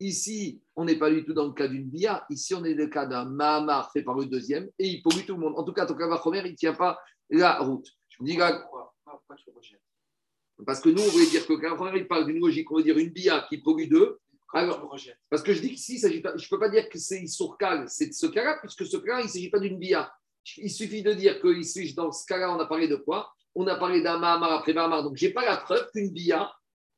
Ici, 0.00 0.60
on 0.74 0.84
n'est 0.84 0.98
pas 0.98 1.10
du 1.10 1.24
tout 1.24 1.32
dans 1.32 1.46
le 1.46 1.52
cas 1.52 1.68
d'une 1.68 1.88
bia. 1.88 2.26
Ici, 2.28 2.52
on 2.52 2.64
est 2.64 2.74
dans 2.74 2.82
le 2.82 2.88
cas 2.88 3.06
d'un 3.06 3.26
Mahamar 3.26 3.92
fait 3.92 4.02
par 4.02 4.16
le 4.16 4.26
deuxième 4.26 4.68
et 4.80 4.88
il 4.88 5.02
pollue 5.02 5.24
tout 5.24 5.34
le 5.34 5.40
monde. 5.40 5.54
En 5.56 5.62
tout 5.62 5.72
cas, 5.72 5.86
ton 5.86 5.94
Kavachomer, 5.94 6.42
il 6.44 6.50
ne 6.50 6.56
tient 6.56 6.74
pas 6.74 6.98
la 7.30 7.60
route. 7.60 7.88
Dis, 8.18 8.34
gars, 8.34 8.68
parce 10.64 10.80
que 10.80 10.88
nous, 10.88 11.02
on 11.02 11.08
voulait 11.08 11.26
dire 11.26 11.46
que 11.46 11.52
quand 11.54 11.92
il 11.94 12.06
parle 12.06 12.26
d'une 12.26 12.40
logique, 12.40 12.70
on 12.70 12.76
veut 12.76 12.82
dire 12.82 12.96
une 12.96 13.10
bia 13.10 13.44
qui 13.48 13.58
pollue 13.58 13.88
deux. 13.88 14.18
Alors, 14.54 14.96
parce 15.28 15.42
que 15.42 15.52
je 15.52 15.60
dis 15.60 15.74
que 15.74 15.80
si, 15.80 15.94
il 15.94 15.98
s'agit 15.98 16.20
pas, 16.20 16.36
je 16.36 16.44
ne 16.44 16.48
peux 16.48 16.58
pas 16.58 16.68
dire 16.68 16.88
que 16.88 16.98
c'est 16.98 17.20
Issourkal, 17.20 17.84
c'est 17.88 18.12
ce 18.12 18.26
cas-là, 18.26 18.58
puisque 18.62 18.86
ce 18.86 18.96
cas-là, 18.96 19.20
il 19.20 19.24
ne 19.24 19.28
s'agit 19.28 19.50
pas 19.50 19.58
d'une 19.58 19.78
bia. 19.78 20.10
Il 20.56 20.70
suffit 20.70 21.02
de 21.02 21.12
dire 21.12 21.40
que 21.40 21.48
ici, 21.48 21.92
dans 21.94 22.12
ce 22.12 22.24
cas-là, 22.26 22.54
on 22.54 22.60
a 22.60 22.66
parlé 22.66 22.88
de 22.88 22.96
quoi? 22.96 23.32
On 23.54 23.66
a 23.66 23.74
parlé 23.76 24.00
d'un 24.02 24.18
Mahamar 24.18 24.52
après 24.52 24.72
Mahamar. 24.72 25.02
Donc, 25.02 25.16
je 25.16 25.26
n'ai 25.26 25.32
pas 25.32 25.44
la 25.44 25.56
preuve 25.56 25.90
qu'une 25.92 26.10
bia 26.10 26.50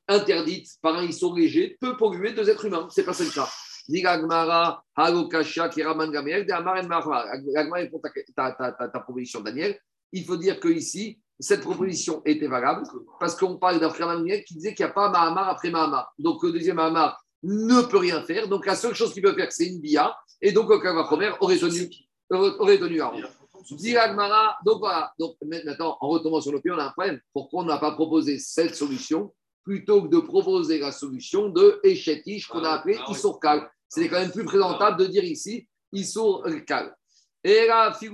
interdite 0.06 0.68
par 0.82 0.96
un 0.96 1.04
Issour 1.04 1.36
léger 1.36 1.76
peut 1.80 1.96
polluer 1.96 2.32
deux 2.32 2.48
êtres 2.48 2.66
humains. 2.66 2.88
Ce 2.90 3.00
n'est 3.00 3.06
pas 3.06 3.12
ça 3.12 3.24
le 3.24 3.30
cas. 3.30 3.48
Dit 3.88 4.04
Agmara, 4.04 4.84
Halokasha, 4.94 5.68
Kiraman 5.70 6.10
Gamel, 6.10 6.46
de 6.46 6.52
Amar 6.52 6.76
et 6.78 6.86
Mahar. 6.86 7.26
Agmara 7.56 7.80
répond 7.80 8.00
ta, 8.36 9.00
proposition, 9.00 9.40
Daniel. 9.40 9.78
Il 10.12 10.24
faut 10.24 10.36
dire 10.36 10.60
que 10.60 10.68
ici, 10.68 11.18
cette 11.40 11.60
proposition 11.60 12.22
était 12.24 12.48
valable 12.48 12.82
parce 13.20 13.36
qu'on 13.36 13.56
parle 13.56 13.78
d'un 13.78 13.90
frère 13.90 14.08
Gamel 14.08 14.44
qui 14.44 14.54
disait 14.54 14.74
qu'il 14.74 14.84
n'y 14.84 14.90
a 14.90 14.94
pas 14.94 15.10
Mahamar 15.10 15.48
après 15.48 15.70
Mahamar. 15.70 16.12
Donc, 16.18 16.42
le 16.42 16.52
deuxième 16.52 16.76
Mahamar 16.76 17.22
ne 17.42 17.82
peut 17.82 17.98
rien 17.98 18.22
faire. 18.22 18.48
Donc, 18.48 18.66
la 18.66 18.74
seule 18.74 18.94
chose 18.94 19.12
qu'il 19.12 19.22
peut 19.22 19.34
faire, 19.34 19.52
c'est 19.52 19.66
une 19.66 19.80
bia. 19.80 20.16
Et 20.40 20.52
donc, 20.52 20.68
le 20.68 20.78
Kavachomer 20.78 21.32
aurait 21.40 21.58
tenu, 21.58 21.88
aurait 22.30 22.78
tenu 22.78 23.00
à 23.00 23.12
donc 24.64 24.78
voilà. 24.78 25.12
Donc, 25.18 25.36
maintenant, 25.42 25.98
en 26.00 26.08
retombant 26.08 26.40
sur 26.40 26.52
le 26.52 26.60
pied, 26.60 26.70
on 26.70 26.78
a 26.78 26.86
un 26.86 26.90
problème. 26.90 27.20
Pourquoi 27.32 27.62
on 27.62 27.66
n'a 27.66 27.78
pas 27.78 27.92
proposé 27.92 28.38
cette 28.38 28.74
solution 28.74 29.34
plutôt 29.64 30.02
que 30.02 30.08
de 30.08 30.20
proposer 30.20 30.78
la 30.78 30.92
solution 30.92 31.48
de 31.50 31.78
Echetish 31.84 32.46
qu'on 32.46 32.64
a 32.64 32.70
appelé 32.70 32.98
Isourkal 33.10 33.70
C'est 33.88 34.08
quand 34.08 34.20
même 34.20 34.30
plus 34.30 34.44
présentable 34.44 34.98
de 34.98 35.06
dire 35.06 35.24
ici 35.24 35.68
Isourkal. 35.92 36.94
Et 37.44 37.66
là, 37.66 37.96
oui, 38.00 38.10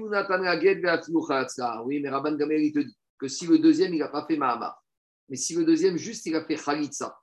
mais 2.00 2.08
Rabban 2.08 2.36
Gamel, 2.36 2.62
il 2.62 2.72
te 2.72 2.80
dit 2.80 2.96
que 3.18 3.28
si 3.28 3.46
le 3.46 3.58
deuxième, 3.58 3.94
il 3.94 4.00
n'a 4.00 4.08
pas 4.08 4.26
fait 4.26 4.36
Mahamar, 4.36 4.82
mais 5.28 5.36
si 5.36 5.54
le 5.54 5.64
deuxième, 5.64 5.96
juste, 5.96 6.26
il 6.26 6.36
a 6.36 6.44
fait 6.44 6.56
Khalitsa, 6.56 7.16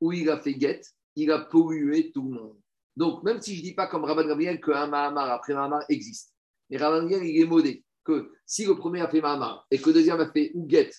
ou 0.00 0.12
il 0.12 0.30
a 0.30 0.38
fait 0.38 0.58
Get, 0.58 0.80
il 1.16 1.30
a 1.30 1.40
pollué 1.40 2.12
tout 2.12 2.22
le 2.22 2.30
monde. 2.30 2.56
Donc, 2.96 3.22
même 3.22 3.40
si 3.40 3.54
je 3.54 3.60
ne 3.60 3.64
dis 3.64 3.74
pas 3.74 3.86
comme 3.86 4.04
Rabban 4.04 4.26
Gamel 4.26 4.60
qu'un 4.60 4.86
Mahamar 4.86 5.30
après 5.30 5.54
Mahamar 5.54 5.82
existe, 5.88 6.34
mais 6.70 6.76
Rabban 6.76 7.06
Gamel, 7.06 7.28
il 7.28 7.40
est 7.40 7.46
modé 7.46 7.84
que 8.04 8.32
si 8.46 8.64
le 8.64 8.76
premier 8.76 9.00
a 9.00 9.08
fait 9.08 9.20
Mahamar 9.20 9.66
et 9.70 9.78
que 9.78 9.86
le 9.88 9.94
deuxième 9.94 10.20
a 10.20 10.30
fait 10.30 10.52
ou 10.54 10.68
Get 10.68 10.90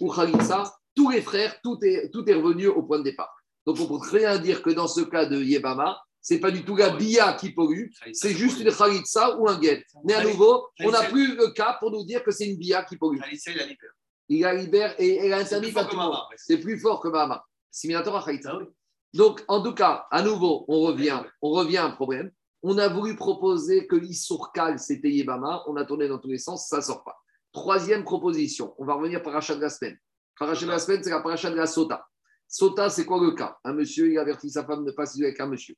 ou 0.00 0.10
Khalitsa, 0.10 0.74
tous 0.94 1.10
les 1.10 1.22
frères, 1.22 1.60
tout 1.62 1.78
est, 1.82 2.10
tout 2.10 2.28
est 2.28 2.34
revenu 2.34 2.68
au 2.68 2.82
point 2.82 2.98
de 2.98 3.04
départ. 3.04 3.34
Donc, 3.66 3.78
on 3.80 3.86
peut 3.86 4.06
très 4.06 4.20
bien 4.20 4.38
dire 4.38 4.62
que 4.62 4.70
dans 4.70 4.86
ce 4.86 5.02
cas 5.02 5.26
de 5.26 5.42
Yebama, 5.42 5.98
ce 6.26 6.34
n'est 6.34 6.40
pas 6.40 6.50
du 6.50 6.64
tout 6.64 6.74
la 6.74 6.90
Bia 6.90 7.34
qui 7.34 7.52
pollue, 7.52 7.88
c'est 8.12 8.32
juste 8.32 8.58
une 8.58 8.74
Khalitsa 8.74 9.38
ou 9.38 9.48
un 9.48 9.60
Get. 9.62 9.84
Mais 10.02 10.14
à 10.14 10.24
nouveau, 10.24 10.66
on 10.80 10.90
n'a 10.90 11.04
plus 11.04 11.36
le 11.36 11.52
cas 11.52 11.76
pour 11.78 11.92
nous 11.92 12.04
dire 12.04 12.24
que 12.24 12.32
c'est 12.32 12.48
une 12.48 12.56
Bia 12.56 12.82
qui 12.82 12.96
pollue. 12.96 13.20
Il 14.28 14.40
la 14.40 14.52
libère 14.52 14.96
et 14.98 15.18
elle 15.18 15.34
interdit 15.34 15.70
à 15.76 15.84
tout. 15.84 15.96
C'est 16.34 16.58
plus 16.58 16.80
fort 16.80 16.98
que 16.98 17.06
Mahama. 17.06 17.44
Similateur 17.70 18.16
à 18.16 18.24
Khalitsa. 18.24 18.58
Donc, 19.14 19.44
en 19.46 19.62
tout 19.62 19.72
cas, 19.72 20.08
à 20.10 20.20
nouveau, 20.20 20.64
on 20.66 20.80
revient, 20.80 21.22
on 21.42 21.50
revient 21.50 21.76
à 21.76 21.84
un 21.84 21.90
problème. 21.92 22.32
On 22.64 22.76
a 22.76 22.88
voulu 22.88 23.14
proposer 23.14 23.86
que 23.86 23.94
l'Issourkal, 23.94 24.80
c'était 24.80 25.10
Yebama. 25.10 25.62
On 25.68 25.76
a 25.76 25.84
tourné 25.84 26.08
dans 26.08 26.18
tous 26.18 26.30
les 26.30 26.38
sens, 26.38 26.66
ça 26.66 26.78
ne 26.78 26.82
sort 26.82 27.04
pas. 27.04 27.16
Troisième 27.52 28.02
proposition, 28.02 28.74
on 28.78 28.84
va 28.84 28.94
revenir 28.94 29.22
par 29.22 29.36
achat 29.36 29.54
de 29.54 29.60
la 29.60 29.70
semaine. 29.70 29.96
Paracha 30.36 30.66
de 30.66 30.72
la 30.72 30.80
semaine, 30.80 31.04
c'est 31.04 31.10
la 31.10 31.20
paracha 31.20 31.50
de 31.50 31.54
la 31.54 31.68
sota. 31.68 32.04
Sota, 32.48 32.90
c'est 32.90 33.04
quoi 33.04 33.20
le 33.22 33.30
cas? 33.30 33.58
Un 33.62 33.74
monsieur, 33.74 34.10
il 34.10 34.18
avertit 34.18 34.50
sa 34.50 34.64
femme 34.64 34.84
de 34.84 34.90
ne 34.90 34.96
pas 34.96 35.06
s'isoler 35.06 35.28
avec 35.28 35.40
un 35.40 35.46
monsieur 35.46 35.76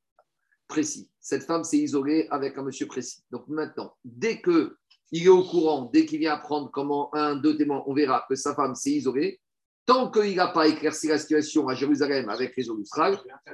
précis. 0.68 1.10
Cette 1.20 1.42
femme 1.42 1.64
s'est 1.64 1.78
isolée 1.78 2.28
avec 2.30 2.56
un 2.58 2.62
monsieur 2.62 2.86
précis. 2.86 3.22
Donc 3.30 3.48
maintenant, 3.48 3.94
dès 4.04 4.40
que 4.40 4.76
il 5.10 5.24
est 5.24 5.28
au 5.28 5.42
courant, 5.42 5.90
dès 5.92 6.04
qu'il 6.04 6.18
vient 6.18 6.34
apprendre 6.34 6.70
comment 6.70 7.14
un, 7.14 7.34
deux 7.36 7.56
témoins, 7.56 7.82
on 7.86 7.94
verra 7.94 8.26
que 8.28 8.34
sa 8.34 8.54
femme 8.54 8.74
s'est 8.74 8.90
isolée, 8.90 9.40
tant 9.86 10.10
qu'il 10.10 10.36
n'a 10.36 10.48
pas 10.48 10.68
éclairci 10.68 11.08
la 11.08 11.18
situation 11.18 11.66
à 11.66 11.74
Jérusalem 11.74 12.28
avec 12.28 12.54
les 12.56 12.68
eaux 12.68 12.78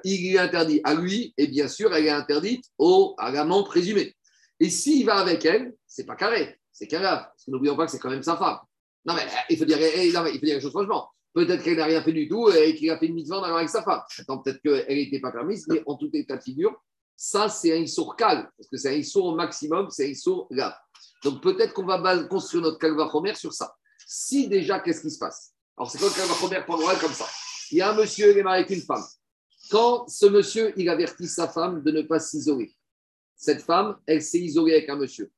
il 0.02 0.30
lui 0.30 0.36
interdit 0.36 0.80
à 0.82 0.94
lui, 0.94 1.32
et 1.38 1.46
bien 1.46 1.68
sûr, 1.68 1.94
elle 1.94 2.06
est 2.06 2.10
interdite 2.10 2.64
au, 2.76 3.14
à 3.18 3.30
l'amant 3.30 3.62
présumé. 3.62 4.16
Et 4.58 4.68
s'il 4.68 5.06
va 5.06 5.16
avec 5.16 5.44
elle, 5.44 5.74
c'est 5.86 6.04
pas 6.04 6.16
carré, 6.16 6.58
c'est 6.72 6.88
carré. 6.88 7.04
Parce 7.04 7.44
que 7.46 7.52
n'oublions 7.52 7.76
pas 7.76 7.86
que 7.86 7.92
c'est 7.92 8.00
quand 8.00 8.10
même 8.10 8.22
sa 8.22 8.36
femme. 8.36 8.58
Non, 9.06 9.14
mais 9.14 9.26
il 9.48 9.56
faut 9.56 9.64
dire, 9.64 9.78
eh, 9.80 9.96
mais 10.12 10.30
il 10.32 10.40
faut 10.40 10.46
dire 10.46 10.56
les 10.56 10.60
choses 10.60 10.72
franchement. 10.72 11.08
Peut-être 11.32 11.62
qu'elle 11.62 11.76
n'a 11.76 11.84
rien 11.84 12.02
fait 12.02 12.12
du 12.12 12.28
tout 12.28 12.48
et 12.50 12.74
qu'il 12.74 12.90
a 12.90 12.98
fait 12.98 13.06
une 13.06 13.14
mitzvah 13.14 13.38
en 13.38 13.42
avec 13.42 13.68
sa 13.68 13.82
femme. 13.82 14.00
Peut-être 14.26 14.60
qu'elle 14.62 14.96
n'était 14.96 15.20
pas 15.20 15.32
permise, 15.32 15.66
mais 15.68 15.82
en 15.86 15.96
tout 15.96 16.10
état 16.12 16.36
de 16.36 16.42
figure, 16.42 16.80
ça, 17.16 17.48
c'est 17.48 17.72
un 17.72 17.80
issour 17.80 18.16
calme, 18.16 18.48
parce 18.56 18.68
que 18.68 18.76
c'est 18.76 18.90
un 18.90 18.98
issour 18.98 19.26
au 19.26 19.34
maximum, 19.34 19.88
c'est 19.90 20.06
un 20.06 20.10
issour 20.10 20.48
grave. 20.50 20.74
Donc 21.22 21.42
peut-être 21.42 21.72
qu'on 21.72 21.86
va 21.86 22.24
construire 22.24 22.62
notre 22.64 22.78
calva 22.78 23.08
Homer 23.12 23.34
sur 23.34 23.52
ça. 23.52 23.74
Si 24.06 24.48
déjà, 24.48 24.80
qu'est-ce 24.80 25.00
qui 25.00 25.10
se 25.10 25.18
passe? 25.18 25.52
Alors, 25.76 25.90
c'est 25.90 25.98
quoi 25.98 26.08
le 26.08 26.14
calva 26.14 26.34
Homer 26.42 26.64
pour 26.66 26.82
oral 26.82 26.98
comme 26.98 27.12
ça? 27.12 27.26
Il 27.70 27.78
y 27.78 27.80
a 27.80 27.90
un 27.90 27.94
monsieur, 27.94 28.30
il 28.30 28.38
est 28.38 28.42
marié 28.42 28.64
avec 28.64 28.76
une 28.76 28.82
femme. 28.84 29.02
Quand 29.70 30.06
ce 30.08 30.26
monsieur, 30.26 30.72
il 30.76 30.88
avertit 30.88 31.26
sa 31.26 31.48
femme 31.48 31.82
de 31.82 31.90
ne 31.90 32.02
pas 32.02 32.20
s'isoler, 32.20 32.74
cette 33.36 33.62
femme, 33.62 33.96
elle 34.06 34.22
s'est 34.22 34.38
isolée 34.40 34.74
avec 34.74 34.88
un 34.90 34.96
monsieur. 34.96 35.32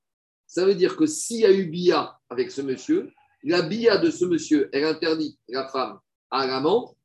Ça 0.47 0.65
veut 0.65 0.75
dire 0.75 0.97
que 0.97 1.07
s'il 1.07 1.41
y 1.41 1.45
a 1.47 1.53
eu 1.53 1.67
bia 1.67 2.19
avec 2.29 2.51
ce 2.51 2.61
monsieur, 2.63 3.13
la 3.45 3.63
bia 3.63 3.99
de 3.99 4.11
ce 4.11 4.25
monsieur, 4.25 4.69
elle 4.73 4.85
interdit 4.85 5.39
la 5.49 5.69
femme 5.69 5.99
à 6.31 6.47
l'amant 6.47 6.97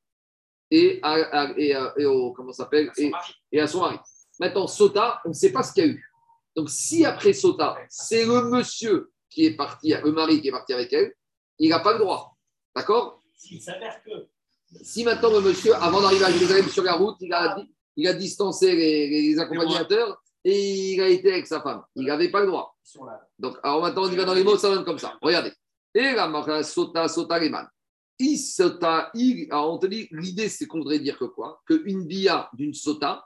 et, 0.72 1.00
à, 1.04 1.12
à- 1.14 1.54
et, 1.58 1.74
à- 1.74 1.94
et 1.98 2.06
au, 2.06 2.32
comment 2.34 2.52
s'appelle? 2.54 2.92
Et, 2.98 3.12
et 3.52 3.60
à 3.62 3.68
son 3.68 3.82
mari. 3.82 3.98
Maintenant, 4.40 4.68
Sota, 4.68 5.22
on 5.26 5.30
ne 5.30 5.34
sait 5.34 5.52
pas 5.52 5.64
ce 5.64 5.74
qu'il 5.74 5.86
y 5.86 5.88
a 5.88 5.90
eu. 5.92 6.12
Donc, 6.56 6.70
si 6.70 7.06
après 7.06 7.34
Sota, 7.34 7.78
c'est 7.90 8.26
le 8.26 8.44
monsieur 8.50 9.12
qui 9.30 9.46
est 9.46 9.56
parti, 9.56 9.94
le 10.04 10.12
mari 10.12 10.42
qui 10.42 10.50
est 10.50 10.52
parti 10.52 10.74
avec 10.74 10.92
elle, 10.94 11.14
il 11.60 11.70
n'a 11.70 11.80
pas 11.80 11.94
le 11.94 12.00
droit. 12.00 12.38
D'accord? 12.76 13.22
S'il 13.36 13.62
s'avère 13.62 14.02
que 14.04 14.12
Si 14.82 15.04
maintenant 15.04 15.32
le 15.32 15.42
monsieur, 15.42 15.74
avant 15.76 16.02
d'arriver 16.02 16.26
à 16.26 16.32
Jérusalem 16.32 16.68
sur 16.70 16.84
la 16.84 16.94
route, 16.94 17.16
il 17.22 17.32
a, 17.34 17.64
il 17.96 18.08
a 18.08 18.14
distancé 18.14 18.76
les, 18.76 19.10
les 19.10 19.40
accompagnateurs 19.40 20.22
et 20.44 20.94
il 20.94 21.02
a 21.02 21.08
été 21.08 21.32
avec 21.32 21.48
sa 21.48 21.62
femme, 21.62 21.84
il 21.96 22.06
n'avait 22.06 22.32
pas 22.32 22.42
le 22.42 22.48
droit. 22.48 22.76
là. 23.06 23.28
Donc, 23.38 23.58
alors 23.64 23.82
maintenant, 23.82 24.04
on 24.06 24.12
y 24.12 24.16
va 24.16 24.26
dans 24.26 24.34
les 24.34 24.44
mots, 24.44 24.58
ça 24.58 24.74
donne 24.74 24.86
comme 24.86 24.98
ça. 25.00 25.18
Regardez. 25.22 25.52
Et 25.94 26.14
la 26.14 26.28
marque 26.28 26.64
sota, 26.64 27.08
sota, 27.08 27.38
leman. 27.40 27.68
Isota, 28.20 29.12
il. 29.14 29.48
Alors, 29.52 29.74
on 29.74 29.78
te 29.78 29.88
dit, 29.88 30.08
l'idée, 30.12 30.48
c'est 30.50 30.66
qu'on 30.68 30.80
voudrait 30.80 31.00
dire 31.00 31.18
que 31.18 31.26
quoi? 31.26 31.62
Qu'une 31.68 32.06
bia 32.06 32.50
d'une 32.54 32.74
sota, 32.74 33.26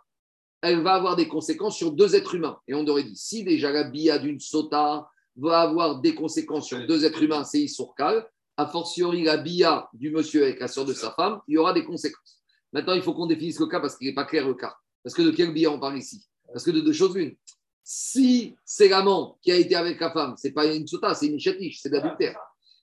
elle 0.65 0.81
va 0.81 0.95
avoir 0.95 1.15
des 1.15 1.27
conséquences 1.27 1.77
sur 1.77 1.91
deux 1.91 2.15
êtres 2.15 2.35
humains. 2.35 2.57
Et 2.67 2.73
on 2.73 2.85
aurait 2.87 3.03
dit, 3.03 3.15
si 3.15 3.43
déjà 3.43 3.71
la 3.71 3.83
bia 3.83 4.17
d'une 4.17 4.39
sota 4.39 5.07
va 5.35 5.61
avoir 5.61 6.01
des 6.01 6.15
conséquences 6.15 6.67
sur 6.67 6.85
deux 6.87 7.05
êtres 7.05 7.21
humains, 7.21 7.43
c'est 7.43 7.61
Isourkal, 7.61 8.27
a 8.57 8.65
fortiori 8.65 9.23
la 9.23 9.37
bia 9.37 9.89
du 9.93 10.09
monsieur 10.09 10.43
avec 10.43 10.59
la 10.59 10.67
soeur 10.67 10.85
de 10.85 10.93
sa 10.93 11.11
femme, 11.11 11.39
il 11.47 11.55
y 11.55 11.57
aura 11.57 11.73
des 11.73 11.83
conséquences. 11.83 12.41
Maintenant, 12.73 12.93
il 12.93 13.01
faut 13.01 13.13
qu'on 13.13 13.27
définisse 13.27 13.59
le 13.59 13.67
cas 13.67 13.79
parce 13.79 13.95
qu'il 13.95 14.07
n'est 14.07 14.15
pas 14.15 14.25
clair 14.25 14.47
le 14.47 14.55
cas. 14.55 14.75
Parce 15.03 15.13
que 15.13 15.21
de 15.21 15.31
quel 15.31 15.53
bia 15.53 15.69
on 15.69 15.79
parle 15.79 15.97
ici? 15.97 16.25
Parce 16.51 16.63
que 16.63 16.71
de 16.71 16.81
deux 16.81 16.93
choses 16.93 17.15
l'une. 17.15 17.35
Si 17.83 18.55
c'est 18.65 18.87
l'amant 18.87 19.37
qui 19.43 19.51
a 19.51 19.55
été 19.55 19.75
avec 19.75 19.99
la 19.99 20.11
femme, 20.11 20.33
c'est 20.37 20.51
pas 20.51 20.65
une 20.65 20.87
sota, 20.87 21.13
c'est 21.13 21.27
une 21.27 21.39
chatiche, 21.39 21.79
c'est 21.81 21.89
de 21.89 21.97
l'adultère. 21.97 22.39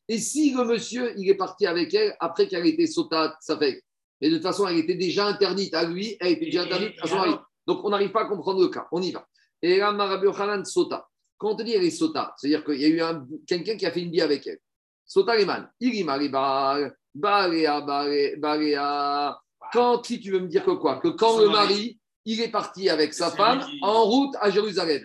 Et 0.08 0.18
si 0.18 0.54
le 0.54 0.64
monsieur, 0.64 1.18
il 1.18 1.28
est 1.28 1.34
parti 1.34 1.66
avec 1.66 1.92
elle 1.94 2.14
après 2.20 2.46
qu'elle 2.46 2.64
ait 2.64 2.70
été 2.70 2.86
sota, 2.86 3.36
ça 3.40 3.58
fait. 3.58 3.82
Mais 4.20 4.30
de 4.30 4.36
toute 4.36 4.44
façon, 4.44 4.68
elle 4.68 4.78
était 4.78 4.94
déjà 4.94 5.26
interdite 5.26 5.74
à 5.74 5.84
lui, 5.84 6.16
elle 6.20 6.32
était 6.32 6.44
déjà 6.44 6.62
interdite 6.62 6.94
à 7.00 7.08
son 7.08 7.16
mari. 7.16 7.34
Donc 7.66 7.84
on 7.84 7.90
n'arrive 7.90 8.10
pas 8.12 8.22
à 8.22 8.24
comprendre 8.26 8.60
le 8.60 8.68
cas. 8.68 8.86
On 8.92 9.00
y 9.02 9.12
va. 9.12 9.26
Et 9.62 9.78
là, 9.78 9.92
Yochanan 10.22 10.64
sota. 10.64 11.06
Quand 11.38 11.50
on 11.52 11.56
te 11.56 11.62
dit 11.62 11.72
elle 11.72 11.84
est 11.84 11.90
sota, 11.90 12.34
c'est-à-dire 12.36 12.64
qu'il 12.64 12.80
y 12.80 12.84
a 12.84 12.88
eu 12.88 13.00
un- 13.00 13.26
quelqu'un 13.46 13.76
qui 13.76 13.86
a 13.86 13.90
fait 13.90 14.02
une 14.02 14.10
vie 14.10 14.20
avec 14.20 14.46
elle. 14.46 14.58
Sota 15.04 15.36
les 15.36 15.44
man. 15.44 15.68
Il 15.80 16.04
mari 16.04 16.28
bal, 16.28 16.96
balea, 17.14 17.80
balea, 17.80 18.36
balea. 18.38 19.38
Quand, 19.72 20.04
si 20.04 20.20
tu 20.20 20.32
veux 20.32 20.40
me 20.40 20.48
dire 20.48 20.64
que 20.64 20.72
quoi? 20.72 20.98
Que 21.00 21.08
quand 21.08 21.38
le 21.38 21.48
mari, 21.48 21.98
il 22.24 22.40
est 22.40 22.50
parti 22.50 22.88
avec 22.90 23.14
sa 23.14 23.30
femme 23.30 23.64
en 23.82 24.04
route 24.04 24.34
à 24.40 24.50
Jérusalem. 24.50 25.02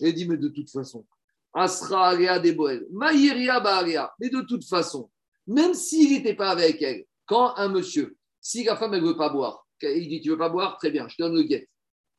Et 0.00 0.08
il 0.10 0.14
dit, 0.14 0.28
mais 0.28 0.36
de 0.36 0.48
toute 0.48 0.70
façon, 0.70 1.06
Asra 1.54 2.38
des 2.38 2.52
Boel, 2.52 2.86
Maïria 2.92 3.60
Baalea, 3.60 4.12
mais 4.20 4.28
de 4.28 4.42
toute 4.42 4.64
façon, 4.64 5.10
même 5.46 5.74
s'il 5.74 6.12
n'était 6.12 6.34
pas 6.34 6.50
avec 6.50 6.80
elle, 6.82 7.04
quand 7.26 7.54
un 7.56 7.68
monsieur, 7.68 8.16
si 8.40 8.62
la 8.64 8.76
femme, 8.76 8.94
elle 8.94 9.02
ne 9.02 9.08
veut 9.08 9.16
pas 9.16 9.30
boire, 9.30 9.66
il 9.82 10.08
dit, 10.08 10.20
tu 10.20 10.30
veux 10.30 10.38
pas 10.38 10.50
boire? 10.50 10.76
Très 10.76 10.90
bien, 10.90 11.08
je 11.08 11.16
te 11.16 11.22
donne 11.22 11.34
le 11.34 11.42
guet. 11.42 11.68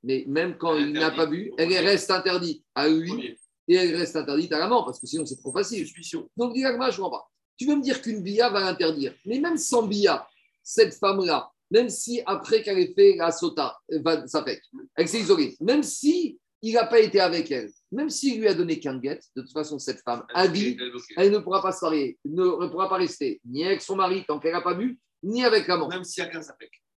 Mais 0.03 0.25
même 0.27 0.57
quand 0.57 0.75
il 0.75 0.93
n'a 0.93 1.11
pas 1.11 1.25
bu, 1.25 1.51
elle 1.57 1.71
reste 1.85 2.09
interdite 2.09 2.63
à 2.75 2.87
lui 2.87 3.37
et 3.67 3.75
elle 3.75 3.95
reste 3.95 4.15
interdite 4.15 4.51
à 4.53 4.59
l'amant, 4.59 4.83
parce 4.83 4.99
que 4.99 5.07
sinon 5.07 5.25
c'est 5.25 5.37
trop 5.37 5.53
facile. 5.53 5.87
Donc, 6.35 6.55
moi, 6.55 6.89
je 6.89 6.97
ne 6.97 7.03
comprends 7.03 7.11
pas. 7.11 7.27
Tu 7.57 7.67
veux 7.67 7.75
me 7.75 7.81
dire 7.81 8.01
qu'une 8.01 8.23
bia 8.23 8.49
va 8.49 8.61
l'interdire, 8.61 9.13
mais 9.25 9.39
même 9.39 9.57
sans 9.57 9.83
bia, 9.83 10.27
cette 10.63 10.95
femme-là, 10.95 11.51
même 11.69 11.89
si 11.89 12.21
après 12.25 12.63
qu'elle 12.63 12.79
ait 12.79 12.93
fait 12.93 13.15
la 13.15 13.31
sota, 13.31 13.77
ça 14.25 14.43
fait, 14.43 14.61
elle 14.95 15.07
s'est 15.07 15.19
isolée, 15.19 15.55
même 15.59 15.83
si 15.83 16.39
il 16.63 16.73
n'a 16.73 16.85
pas 16.85 16.99
été 16.99 17.19
avec 17.19 17.51
elle, 17.51 17.71
même 17.91 18.09
s'il 18.09 18.39
lui 18.39 18.47
a 18.47 18.53
donné 18.53 18.79
qu'un 18.79 18.97
guet, 18.97 19.19
de 19.35 19.41
toute 19.41 19.51
façon, 19.51 19.79
cette 19.79 20.01
femme 20.01 20.23
a 20.33 20.47
dit, 20.47 20.77
Elle 21.17 21.31
ne 21.31 21.39
pourra 21.39 21.61
pas 21.61 21.71
se 21.71 21.83
marier, 21.83 22.17
ne, 22.25 22.43
ne 22.43 22.67
pourra 22.67 22.89
pas 22.89 22.97
rester 22.97 23.41
ni 23.45 23.65
avec 23.65 23.81
son 23.81 23.95
mari 23.95 24.23
tant 24.27 24.39
qu'elle 24.39 24.53
n'a 24.53 24.61
pas 24.61 24.73
bu, 24.73 24.99
ni 25.23 25.43
avec 25.43 25.67
l'amant. 25.67 25.87
Même 25.87 26.03
s'il 26.03 26.23
y 26.23 26.27
a 26.27 26.29
qu'un. 26.29 26.41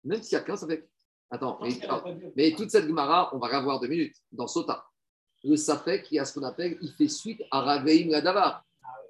Même 0.04 0.22
s'il 0.22 0.34
y 0.34 0.36
a 0.36 0.42
qu'un. 0.42 0.56
Attends, 1.32 1.60
mais, 2.36 2.54
toute 2.56 2.70
cette 2.70 2.88
Gemara, 2.88 3.34
on 3.34 3.40
va 3.40 3.48
la 3.50 3.62
voir 3.62 3.80
deux 3.80 3.88
minutes 3.88 4.16
dans 4.32 4.48
Sota. 4.48 4.84
Le 5.44 5.56
Safek, 5.56 6.08
il 6.12 6.16
y 6.16 6.20
a 6.20 6.26
ce 6.26 6.34
qu'on 6.38 6.46
appelle, 6.46 6.78
il 6.82 6.92
fait 6.92 7.08
suite 7.08 7.42
à 7.50 7.62
Ragaïm 7.62 8.10
Ladavar. 8.12 8.64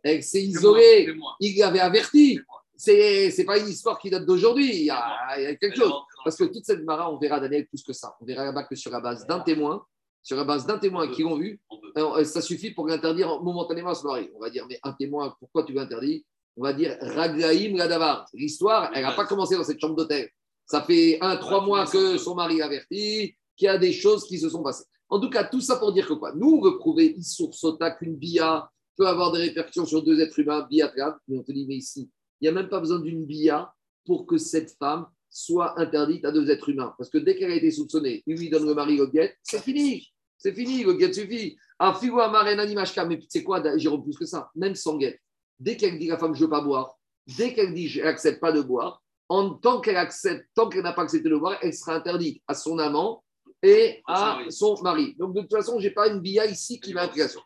Elle 0.03 0.21
s'est 0.23 0.43
isolée, 0.43 1.13
il 1.39 1.57
l'avait 1.59 1.79
averti. 1.79 2.39
C'est 2.77 3.29
c'est 3.31 3.43
pas 3.45 3.57
une 3.59 3.67
histoire 3.67 3.99
qui 3.99 4.09
date 4.09 4.25
d'aujourd'hui, 4.25 4.69
il, 4.75 4.85
y 4.85 4.89
a- 4.89 5.37
il 5.39 5.43
y 5.43 5.45
a 5.47 5.55
quelque 5.55 5.77
chose. 5.77 5.93
Parce 6.23 6.35
que 6.37 6.45
toute 6.45 6.63
cette 6.65 6.79
Gemara, 6.79 7.11
on 7.11 7.17
verra 7.17 7.39
Daniel 7.39 7.67
plus 7.67 7.83
que 7.83 7.93
ça. 7.93 8.15
On 8.21 8.25
verra 8.25 8.45
là-bas 8.45 8.63
que 8.63 8.75
sur 8.75 8.91
la 8.91 8.99
base 8.99 9.25
d'un 9.27 9.39
témoin, 9.39 9.83
sur 10.23 10.37
la 10.37 10.43
base 10.43 10.65
d'un 10.67 10.77
témoin 10.77 11.07
qui 11.11 11.23
l'ont 11.23 11.35
vu, 11.37 11.59
alors, 11.95 12.15
euh, 12.17 12.23
ça 12.23 12.41
suffit 12.41 12.71
pour 12.71 12.87
l'interdire 12.87 13.41
momentanément 13.41 13.89
à 13.89 13.95
se 13.95 14.05
marier. 14.05 14.31
On 14.35 14.39
va 14.39 14.49
dire, 14.49 14.65
mais 14.69 14.79
un 14.83 14.93
témoin, 14.93 15.35
pourquoi 15.39 15.63
tu 15.63 15.73
l'interdis 15.73 16.23
On 16.57 16.63
va 16.63 16.73
dire 16.73 16.97
Raglaïm 17.01 17.75
Ladavar. 17.77 18.25
L'histoire, 18.33 18.91
elle 18.93 19.03
n'a 19.03 19.11
pas 19.13 19.25
commencé 19.25 19.55
dans 19.55 19.63
cette 19.63 19.79
chambre 19.79 19.95
d'hôtel. 19.95 20.29
Ça 20.71 20.81
fait 20.83 21.17
un, 21.19 21.35
trois 21.35 21.65
mois 21.65 21.85
que 21.85 22.17
son 22.17 22.33
mari 22.33 22.59
l'avertit, 22.59 23.35
qu'il 23.57 23.65
y 23.65 23.67
a 23.67 23.77
des 23.77 23.91
choses 23.91 24.23
qui 24.23 24.39
se 24.39 24.47
sont 24.47 24.63
passées. 24.63 24.85
En 25.09 25.19
tout 25.19 25.29
cas, 25.29 25.43
tout 25.43 25.59
ça 25.59 25.75
pour 25.75 25.91
dire 25.91 26.07
que 26.07 26.13
quoi? 26.13 26.33
Nous, 26.33 26.47
on 26.47 26.61
veut 26.61 26.77
prouver 26.77 27.13
Issour 27.17 27.53
Sota 27.53 27.91
qu'une 27.91 28.15
bia 28.15 28.71
peut 28.95 29.05
avoir 29.05 29.33
des 29.33 29.39
répercussions 29.39 29.85
sur 29.85 30.01
deux 30.01 30.21
êtres 30.21 30.39
humains, 30.39 30.65
bia 30.69 30.89
mais 31.27 31.37
on 31.37 31.43
te 31.43 31.51
dit, 31.51 31.65
mais 31.67 31.75
ici, 31.75 32.09
il 32.39 32.45
n'y 32.45 32.47
a 32.47 32.53
même 32.53 32.69
pas 32.69 32.79
besoin 32.79 33.01
d'une 33.01 33.25
bia 33.25 33.73
pour 34.05 34.25
que 34.25 34.37
cette 34.37 34.71
femme 34.79 35.07
soit 35.29 35.77
interdite 35.77 36.23
à 36.23 36.31
deux 36.31 36.49
êtres 36.49 36.69
humains. 36.69 36.95
Parce 36.97 37.09
que 37.09 37.17
dès 37.17 37.35
qu'elle 37.35 37.51
a 37.51 37.55
été 37.55 37.69
soupçonnée, 37.69 38.23
il 38.25 38.37
lui 38.37 38.49
donne 38.49 38.65
le 38.65 38.73
mari 38.73 38.95
le 38.95 39.07
guet, 39.07 39.35
c'est 39.43 39.61
fini. 39.61 40.07
C'est 40.37 40.53
fini, 40.53 40.85
le 40.85 40.93
guet 40.93 41.11
suffit. 41.11 41.57
Ah, 41.79 41.93
figo 41.99 42.21
animashka, 42.21 43.03
mais 43.03 43.19
c'est 43.27 43.43
quoi, 43.43 43.61
Jérôme, 43.77 44.05
plus 44.05 44.17
que 44.17 44.25
ça? 44.25 44.49
Même 44.55 44.75
sans 44.75 44.95
guet. 44.95 45.19
Dès 45.59 45.75
qu'elle 45.75 45.99
dit 45.99 46.07
la 46.07 46.17
femme, 46.17 46.33
je 46.33 46.39
ne 46.39 46.45
veux 46.45 46.49
pas 46.49 46.61
boire, 46.61 46.97
dès 47.37 47.53
qu'elle 47.53 47.73
dit, 47.73 47.89
je 47.89 48.01
n'accepte 48.01 48.39
pas 48.39 48.53
de 48.53 48.61
boire, 48.61 49.00
en 49.31 49.51
tant 49.51 49.79
qu'elle 49.79 49.95
accepte, 49.95 50.45
tant 50.53 50.67
qu'elle 50.67 50.83
n'a 50.83 50.91
pas 50.91 51.03
accepté 51.03 51.29
de 51.29 51.37
boire, 51.37 51.57
elle 51.61 51.73
sera 51.73 51.95
interdite 51.95 52.43
à 52.49 52.53
son 52.53 52.77
amant 52.79 53.23
et 53.63 54.01
à 54.05 54.41
son 54.49 54.75
mari. 54.81 55.15
Donc, 55.17 55.33
de 55.33 55.39
toute 55.39 55.51
façon, 55.51 55.79
je 55.79 55.87
n'ai 55.87 55.93
pas 55.93 56.09
une 56.09 56.19
bia 56.19 56.45
ici 56.45 56.81
qui 56.81 56.93
m'a 56.93 57.03
implication. 57.03 57.39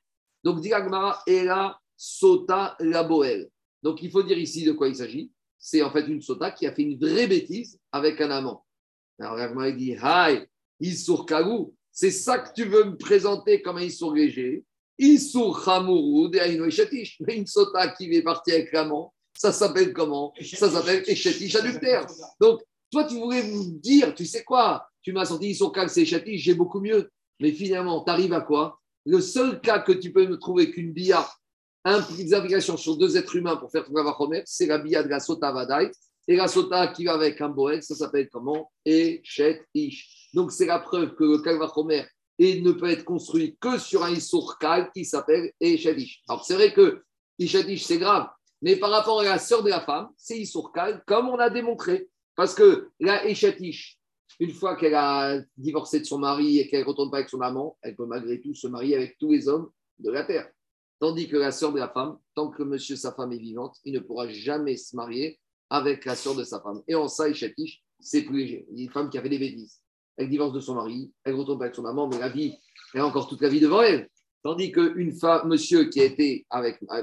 Donc, 0.44 0.62
dit 0.62 0.72
Ela 1.28 1.80
Sota 1.96 2.76
la 2.80 3.04
Boel. 3.04 3.52
Donc, 3.84 4.02
il 4.02 4.10
faut 4.10 4.24
dire 4.24 4.40
ici 4.40 4.66
de 4.66 4.72
quoi 4.72 4.88
il 4.88 4.96
s'agit. 4.96 5.32
C'est 5.60 5.84
en 5.84 5.92
fait 5.92 6.08
une 6.08 6.24
Sota 6.24 6.50
qui 6.50 6.66
a 6.66 6.74
fait 6.74 6.82
une 6.82 6.98
vraie 6.98 7.28
bêtise 7.28 7.80
avec 7.92 8.20
un 8.20 8.32
amant. 8.32 8.66
Alors, 9.20 9.38
Agmara 9.38 9.72
dit 9.72 9.96
Hi, 10.02 10.40
Issour 10.80 11.28
Kagou, 11.28 11.76
c'est 11.92 12.10
ça 12.10 12.40
que 12.40 12.52
tu 12.56 12.66
veux 12.68 12.86
me 12.86 12.98
présenter 12.98 13.62
comme 13.62 13.78
un 13.78 13.84
Issour 13.84 14.12
léger. 14.16 14.64
Issour 14.98 15.70
Hamourou 15.70 16.30
de. 16.30 16.40
Mais 17.28 17.38
une 17.38 17.46
Sota 17.46 17.90
qui 17.90 18.12
est 18.12 18.24
partie 18.24 18.54
avec 18.54 18.72
l'amant, 18.72 19.14
ça 19.38 19.52
s'appelle 19.52 19.94
comment? 19.94 20.34
Ça 20.42 20.70
s'appelle 20.70 21.04
Eshetish 21.08 21.56
adultère. 21.56 22.08
Donc, 22.40 22.62
toi, 22.92 23.04
tu 23.04 23.16
voulais 23.16 23.44
me 23.44 23.80
dire, 23.80 24.14
tu 24.16 24.26
sais 24.26 24.44
quoi? 24.44 24.88
Tu 25.02 25.14
m'as 25.14 25.26
sorti 25.26 25.50
Issour 25.50 25.72
Kag, 25.72 25.90
c'est 25.90 26.04
Eshetish, 26.04 26.42
j'ai 26.42 26.54
beaucoup 26.54 26.80
mieux. 26.80 27.10
Mais 27.40 27.52
finalement, 27.52 28.04
tu 28.04 28.12
arrives 28.12 28.34
à 28.34 28.42
quoi? 28.42 28.80
Le 29.06 29.22
seul 29.22 29.62
cas 29.62 29.80
que 29.80 29.92
tu 29.92 30.12
peux 30.12 30.26
me 30.26 30.38
trouver 30.38 30.72
qu'une 30.72 30.94
bia 30.94 31.28
implique 31.84 32.26
des 32.26 32.34
implications 32.34 32.78
sur 32.78 32.98
deux 32.98 33.16
êtres 33.18 33.36
humains 33.36 33.58
pour 33.58 33.70
faire 33.72 33.86
ton 33.86 33.94
Kavachomer, 33.94 34.42
c'est 34.46 34.66
la 34.66 34.80
bia 34.80 35.04
de 35.04 35.10
la 35.10 35.20
Sota 35.20 35.52
Vadaï. 35.52 35.92
Et 36.28 36.36
la 36.36 36.48
Sota 36.48 36.88
qui 36.88 37.06
va 37.06 37.14
avec 37.14 37.40
un 37.42 37.50
Boel, 37.50 37.84
ça 37.84 37.94
s'appelle 37.94 38.30
comment? 38.32 38.72
Echet 38.84 39.64
Ish. 39.76 40.30
Donc, 40.34 40.52
c'est 40.52 40.66
la 40.66 40.80
preuve 40.80 41.14
que 41.14 41.24
le 41.24 42.06
et 42.38 42.62
ne 42.62 42.72
peut 42.72 42.90
être 42.90 43.06
construit 43.06 43.56
que 43.62 43.78
sur 43.78 44.04
un 44.04 44.12
Issour 44.12 44.58
Kal 44.58 44.90
qui 44.94 45.06
s'appelle 45.06 45.52
Echet 45.62 45.96
Ish. 45.96 46.24
Alors, 46.28 46.44
c'est 46.44 46.56
vrai 46.56 46.74
que 46.74 47.04
Echet 47.40 47.72
Ish, 47.72 47.84
c'est 47.84 48.00
grave. 48.00 48.28
Mais 48.66 48.78
par 48.78 48.90
rapport 48.90 49.22
à 49.22 49.24
la 49.24 49.38
sœur 49.38 49.62
de 49.62 49.70
la 49.70 49.80
femme, 49.80 50.10
c'est 50.18 50.40
Issour 50.40 50.74
Kal, 50.74 51.04
comme 51.06 51.30
on 51.30 51.38
a 51.38 51.52
démontré. 51.52 52.10
Parce 52.36 52.56
que 52.56 52.90
la 53.00 53.24
Echet 53.30 53.56
Ish, 53.60 54.00
une 54.40 54.50
fois 54.50 54.76
qu'elle 54.76 54.96
a 54.96 55.40
divorcé 55.56 56.00
de 56.00 56.06
son 56.06 56.18
mari 56.18 56.58
et 56.58 56.68
qu'elle 56.68 56.82
ne 56.82 56.88
retourne 56.88 57.12
pas 57.12 57.18
avec 57.18 57.30
son 57.30 57.42
amant, 57.42 57.78
elle 57.84 57.96
peut 57.96 58.08
malgré 58.08 58.42
tout 58.42 58.56
se 58.56 58.66
marier 58.66 58.96
avec 58.96 59.20
tous 59.20 59.32
les 59.32 59.48
hommes 59.48 59.70
de 60.00 60.10
la 60.10 60.24
terre. 60.24 60.50
Tandis 61.00 61.28
que 61.28 61.38
la 61.38 61.52
sœur 61.52 61.74
de 61.74 61.78
la 61.78 61.90
femme, 61.90 62.18
tant 62.34 62.50
que 62.50 62.64
monsieur, 62.64 62.96
sa 62.96 63.14
femme 63.14 63.32
est 63.34 63.38
vivante, 63.38 63.78
il 63.84 63.94
ne 63.94 64.00
pourra 64.00 64.28
jamais 64.30 64.78
se 64.78 64.96
marier 64.96 65.40
avec 65.70 66.04
la 66.04 66.16
sœur 66.16 66.34
de 66.34 66.44
sa 66.44 66.60
femme. 66.60 66.82
Et 66.88 66.96
en 66.96 67.08
ça, 67.08 67.30
Ishatish, 67.30 67.84
c'est 68.00 68.24
plus 68.24 68.40
léger. 68.40 68.66
Il 68.72 68.80
y 68.80 68.82
a 68.82 68.86
une 68.86 68.92
femme 68.92 69.12
qui 69.12 69.20
a 69.20 69.22
fait 69.22 69.30
des 69.30 69.38
bêtises. 69.38 69.80
Elle 70.18 70.28
divorce 70.28 70.54
de 70.54 70.60
son 70.60 70.74
mari, 70.74 71.14
elle 71.24 71.36
ne 71.36 71.40
retourne 71.40 71.60
pas 71.60 71.66
avec 71.66 71.76
son 71.76 71.86
amant, 71.86 72.08
mais 72.08 72.18
la 72.18 72.30
vie, 72.30 72.58
elle 72.96 73.02
a 73.02 73.06
encore 73.06 73.30
toute 73.30 73.42
la 73.42 73.50
vie 73.50 73.60
devant 73.60 73.84
elle. 73.84 74.10
Tandis 74.42 74.72
qu'une 74.72 75.12
femme, 75.12 75.50
monsieur 75.50 75.84
qui 75.84 76.02
a 76.02 76.06
été 76.06 76.48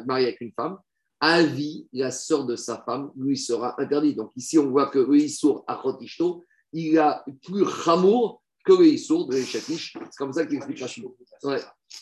marié 0.07 0.27
avec 0.27 0.41
une 0.41 0.53
femme, 0.57 0.77
à 1.23 1.41
vie, 1.45 1.87
la 1.93 2.11
sœur 2.11 2.45
de 2.45 2.57
sa 2.57 2.83
femme 2.83 3.13
lui 3.17 3.39
sera 3.39 3.81
interdit. 3.81 4.17
Donc 4.17 4.33
ici, 4.35 4.59
on 4.59 4.69
voit 4.69 4.89
que 4.89 4.99
le 4.99 5.17
Issour 5.17 5.65
Achotishto, 5.69 6.43
il 6.73 6.99
a 6.99 7.25
plus 7.45 7.63
ramour 7.63 8.43
que 8.65 8.73
le 8.73 8.89
Issour 8.89 9.29
de 9.29 9.39
Ishatish. 9.39 9.97
C'est 10.11 10.19
comme 10.19 10.33
ça 10.33 10.45
qu'il 10.45 10.57
explique 10.57 10.81
Rachid. 10.81 11.05
Ouais. 11.45 11.61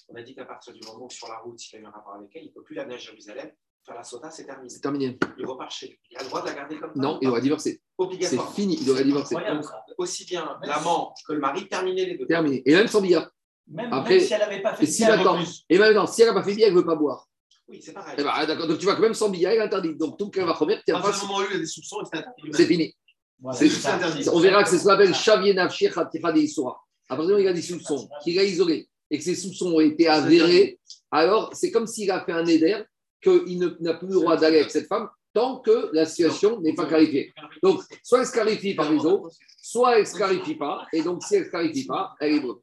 On 0.08 0.14
a 0.16 0.22
dit 0.22 0.34
qu'à 0.34 0.46
partir 0.46 0.72
du 0.72 0.80
moment 0.86 1.04
où 1.04 1.10
sur 1.10 1.28
la 1.28 1.36
route, 1.38 1.60
il 1.70 1.76
a 1.76 1.80
eu 1.80 1.84
un 1.84 1.90
rapport 1.90 2.14
avec 2.14 2.30
elle, 2.34 2.44
il 2.44 2.48
ne 2.48 2.52
peut 2.52 2.62
plus 2.62 2.74
l'amener 2.74 2.94
à 2.94 2.98
Jérusalem. 2.98 3.50
Faire 3.84 3.94
la 3.94 4.04
sota, 4.04 4.30
c'est 4.30 4.46
terminé. 4.46 4.70
C'est 4.70 4.80
terminé. 4.80 5.18
Il 5.38 5.46
repart 5.46 5.70
chez 5.70 5.88
lui. 5.88 6.00
Il 6.10 6.16
a 6.16 6.22
le 6.22 6.28
droit 6.28 6.40
de 6.40 6.46
la 6.46 6.54
garder 6.54 6.78
comme 6.78 6.94
ça 6.94 7.00
Non, 7.00 7.18
il 7.20 7.26
pas 7.26 7.32
aurait 7.32 7.40
divorcé. 7.42 7.82
C'est 8.22 8.40
fini, 8.54 8.78
il 8.80 8.90
aurait 8.90 9.04
divorcé. 9.04 9.36
Incroyable, 9.36 9.64
ça. 9.64 9.84
Aussi 9.98 10.24
bien 10.24 10.58
l'amant 10.62 11.12
que 11.26 11.34
le 11.34 11.40
mari, 11.40 11.68
terminer 11.68 12.06
les 12.06 12.16
deux. 12.16 12.26
Terminé. 12.26 12.62
Et 12.64 12.74
même 12.74 12.88
sans 12.88 13.02
billard. 13.02 13.30
Même, 13.68 13.92
Après, 13.92 14.16
même 14.16 14.26
si 14.26 14.32
elle 14.32 14.40
n'avait 14.40 14.62
pas 14.62 14.74
fait 14.74 14.86
si 14.86 15.04
maintenant, 15.04 15.36
plus. 15.36 15.64
et 15.68 15.78
maintenant, 15.78 16.06
si 16.06 16.22
elle 16.22 16.28
n'a 16.28 16.34
pas 16.34 16.42
fait 16.42 16.54
bien, 16.54 16.66
elle 16.66 16.74
ne 16.74 16.78
veut 16.78 16.86
pas 16.86 16.96
boire. 16.96 17.29
Oui, 17.70 17.80
c'est 17.80 17.92
pareil. 17.92 18.16
Eh 18.18 18.22
ben, 18.22 18.46
d'accord. 18.46 18.66
Donc 18.66 18.78
tu 18.78 18.84
vois 18.84 18.96
que 18.96 19.00
même 19.00 19.14
sans 19.14 19.28
billard, 19.28 19.52
elle 19.52 19.58
est 19.60 19.62
interdite. 19.62 19.96
Donc 19.96 20.18
tout 20.18 20.28
qu'elle 20.30 20.44
va 20.44 20.52
remettre, 20.52 20.80
À 20.80 20.84
tiens 20.86 21.00
partir 21.00 21.12
pas. 21.12 21.20
du 21.20 21.26
moment 21.32 21.38
où 21.38 21.46
il 21.50 21.54
y 21.54 21.56
a 21.56 21.60
des 21.60 21.66
soupçons, 21.66 21.98
c'est 22.10 22.18
interdit. 22.18 22.42
C'est 22.52 22.66
fini. 22.66 22.94
Voilà, 23.40 23.58
C'est- 23.58 23.86
interdit. 23.88 24.28
On 24.32 24.40
verra 24.40 24.62
que 24.64 24.68
c'est 24.68 24.78
ce 24.78 24.84
qu'on 24.84 24.90
appelle 24.90 25.14
Shechatifa 25.14 26.32
de 26.32 26.38
Issoura. 26.40 26.80
À 27.08 27.16
partir 27.16 27.26
du 27.26 27.32
moment 27.32 27.38
où 27.38 27.42
il 27.44 27.48
a 27.48 27.52
des 27.52 27.62
soupçons, 27.62 28.08
qu'il 28.22 28.38
a 28.38 28.44
isolé 28.44 28.88
et 29.10 29.18
que 29.18 29.24
ces 29.24 29.34
soupçons 29.34 29.72
ont 29.72 29.80
été 29.80 30.08
avérés, 30.08 30.78
alors 31.10 31.50
c'est 31.54 31.70
comme 31.70 31.86
s'il 31.86 32.10
a 32.10 32.24
fait 32.24 32.32
un 32.32 32.46
éder 32.46 32.82
qu'il 33.22 33.58
n'a 33.80 33.94
plus 33.94 34.08
le 34.08 34.14
droit 34.14 34.36
d'aller 34.36 34.58
avec 34.60 34.70
cette 34.70 34.86
femme 34.86 35.08
tant 35.32 35.58
que 35.60 35.90
la 35.92 36.06
situation 36.06 36.60
n'est 36.60 36.74
pas 36.74 36.86
clarifiée. 36.86 37.32
Donc, 37.62 37.80
soit 38.02 38.20
elle 38.20 38.26
se 38.26 38.32
clarifie 38.32 38.74
par 38.74 38.90
les 38.92 38.98
autres, 39.06 39.30
soit 39.62 39.94
elle 39.96 40.00
ne 40.02 40.06
se 40.06 40.14
clarifie 40.16 40.54
pas, 40.56 40.86
et 40.92 41.02
donc 41.02 41.22
si 41.22 41.34
elle 41.36 41.40
ne 41.42 41.44
se 41.46 41.50
clarifie 41.50 41.86
pas, 41.86 42.14
elle 42.20 42.34
est 42.34 42.40
bloquée. 42.40 42.62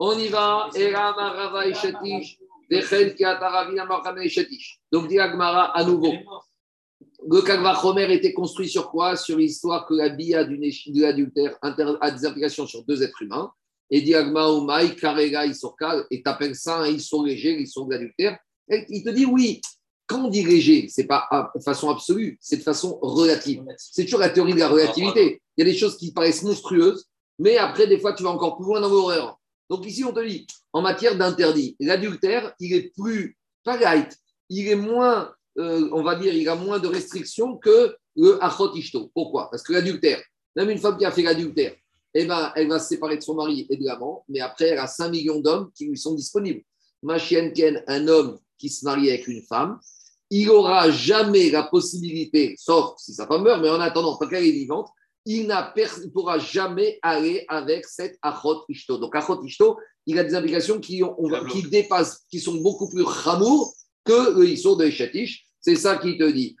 On 0.00 0.18
y 0.18 0.28
va. 0.28 0.68
Donc, 4.92 5.08
dit 5.08 5.18
Agmara 5.18 5.76
à 5.76 5.84
nouveau. 5.84 6.12
Le 7.26 7.42
Kagvachomer 7.42 8.12
était 8.12 8.32
construit 8.32 8.68
sur 8.68 8.90
quoi? 8.90 9.16
Sur 9.16 9.38
l'histoire 9.38 9.86
que 9.86 9.94
la 9.94 10.08
bia 10.08 10.44
de 10.44 11.00
l'adultère 11.00 11.58
a 11.62 12.10
des 12.10 12.26
implications 12.26 12.66
sur 12.66 12.84
deux 12.84 13.02
êtres 13.02 13.22
humains. 13.22 13.50
Et 13.90 14.02
dit 14.02 14.14
Agma 14.14 14.46
Omaï, 14.48 14.94
Karega, 14.96 15.46
Isorka, 15.46 16.04
et 16.10 16.22
t'appelles 16.22 16.54
ça 16.54 16.80
un 16.80 16.88
Isor 16.88 17.24
léger, 17.24 17.56
l'Isor 17.56 17.86
de 17.86 17.94
l'adultère. 17.94 18.38
Il 18.68 19.02
te 19.02 19.10
dit 19.10 19.24
oui. 19.24 19.60
Quand 20.06 20.24
on 20.24 20.28
dit 20.28 20.42
léger, 20.42 20.88
c'est 20.88 21.06
pas 21.06 21.28
de 21.54 21.62
façon 21.62 21.90
absolue, 21.90 22.38
c'est 22.40 22.56
de 22.56 22.62
façon 22.62 22.98
relative. 23.02 23.62
C'est 23.76 24.04
toujours 24.04 24.20
la 24.20 24.30
théorie 24.30 24.54
de 24.54 24.58
la 24.58 24.68
relativité. 24.68 25.42
Il 25.56 25.66
y 25.66 25.68
a 25.68 25.70
des 25.70 25.76
choses 25.76 25.98
qui 25.98 26.12
paraissent 26.12 26.42
monstrueuses, 26.42 27.06
mais 27.38 27.58
après, 27.58 27.86
des 27.86 27.98
fois, 27.98 28.14
tu 28.14 28.22
vas 28.22 28.30
encore 28.30 28.56
plus 28.56 28.64
loin 28.64 28.80
dans 28.80 28.88
l'horreur. 28.88 29.38
Donc 29.68 29.86
ici, 29.86 30.04
on 30.04 30.12
te 30.12 30.26
dit, 30.26 30.46
en 30.72 30.82
matière 30.82 31.16
d'interdit, 31.16 31.76
l'adultère, 31.80 32.54
il 32.58 32.74
est 32.74 32.92
plus, 32.96 33.36
pas 33.64 33.76
light, 33.76 34.16
il 34.48 34.68
est 34.68 34.76
moins, 34.76 35.32
euh, 35.58 35.88
on 35.92 36.02
va 36.02 36.16
dire, 36.16 36.32
il 36.34 36.48
a 36.48 36.54
moins 36.54 36.78
de 36.78 36.88
restrictions 36.88 37.56
que 37.56 37.96
le 38.16 38.42
achot 38.42 38.74
ishto. 38.74 39.10
Pourquoi? 39.14 39.50
Parce 39.50 39.62
que 39.62 39.72
l'adultère, 39.72 40.22
même 40.56 40.70
une 40.70 40.78
femme 40.78 40.96
qui 40.96 41.04
a 41.04 41.10
fait 41.10 41.22
l'adultère, 41.22 41.74
eh 42.14 42.24
ben, 42.24 42.52
elle 42.56 42.68
va 42.68 42.80
se 42.80 42.88
séparer 42.88 43.16
de 43.16 43.22
son 43.22 43.34
mari 43.34 43.66
et 43.68 43.76
de 43.76 43.84
l'amant, 43.84 44.24
mais 44.28 44.40
après, 44.40 44.68
elle 44.68 44.78
a 44.78 44.86
5 44.86 45.10
millions 45.10 45.40
d'hommes 45.40 45.70
qui 45.74 45.86
lui 45.86 45.98
sont 45.98 46.14
disponibles. 46.14 46.62
Ma 47.02 47.18
chienne 47.18 47.52
Ken, 47.52 47.82
un 47.86 48.08
homme 48.08 48.38
qui 48.56 48.70
se 48.70 48.84
marie 48.84 49.10
avec 49.10 49.28
une 49.28 49.42
femme, 49.42 49.78
il 50.30 50.46
n'aura 50.46 50.90
jamais 50.90 51.50
la 51.50 51.62
possibilité, 51.62 52.54
sauf 52.58 52.94
si 52.98 53.14
sa 53.14 53.26
femme 53.26 53.42
meurt, 53.42 53.62
mais 53.62 53.70
en 53.70 53.80
attendant, 53.80 54.16
tant 54.16 54.26
qu'elle 54.26 54.44
est 54.44 54.52
vivante, 54.52 54.88
il 55.30 55.46
ne 55.46 56.08
pourra 56.08 56.38
jamais 56.38 56.98
aller 57.02 57.44
avec 57.48 57.84
cette 57.84 58.16
achot 58.22 58.64
ishto. 58.68 58.96
Donc, 58.96 59.14
achot 59.14 59.42
ishto, 59.44 59.78
il 60.06 60.18
a 60.18 60.24
des 60.24 60.34
implications 60.34 60.80
qui, 60.80 61.02
ont, 61.02 61.14
on 61.18 61.28
va- 61.28 61.44
qui 61.44 61.62
dépassent, 61.62 62.24
qui 62.30 62.40
sont 62.40 62.54
beaucoup 62.54 62.88
plus 62.88 63.04
chamour 63.22 63.74
que 64.04 64.38
le 64.38 64.48
issour 64.48 64.78
de 64.78 64.86
Eshetish. 64.86 65.44
C'est 65.60 65.76
ça 65.76 65.98
qu'il 65.98 66.16
te 66.16 66.24
dit. 66.30 66.56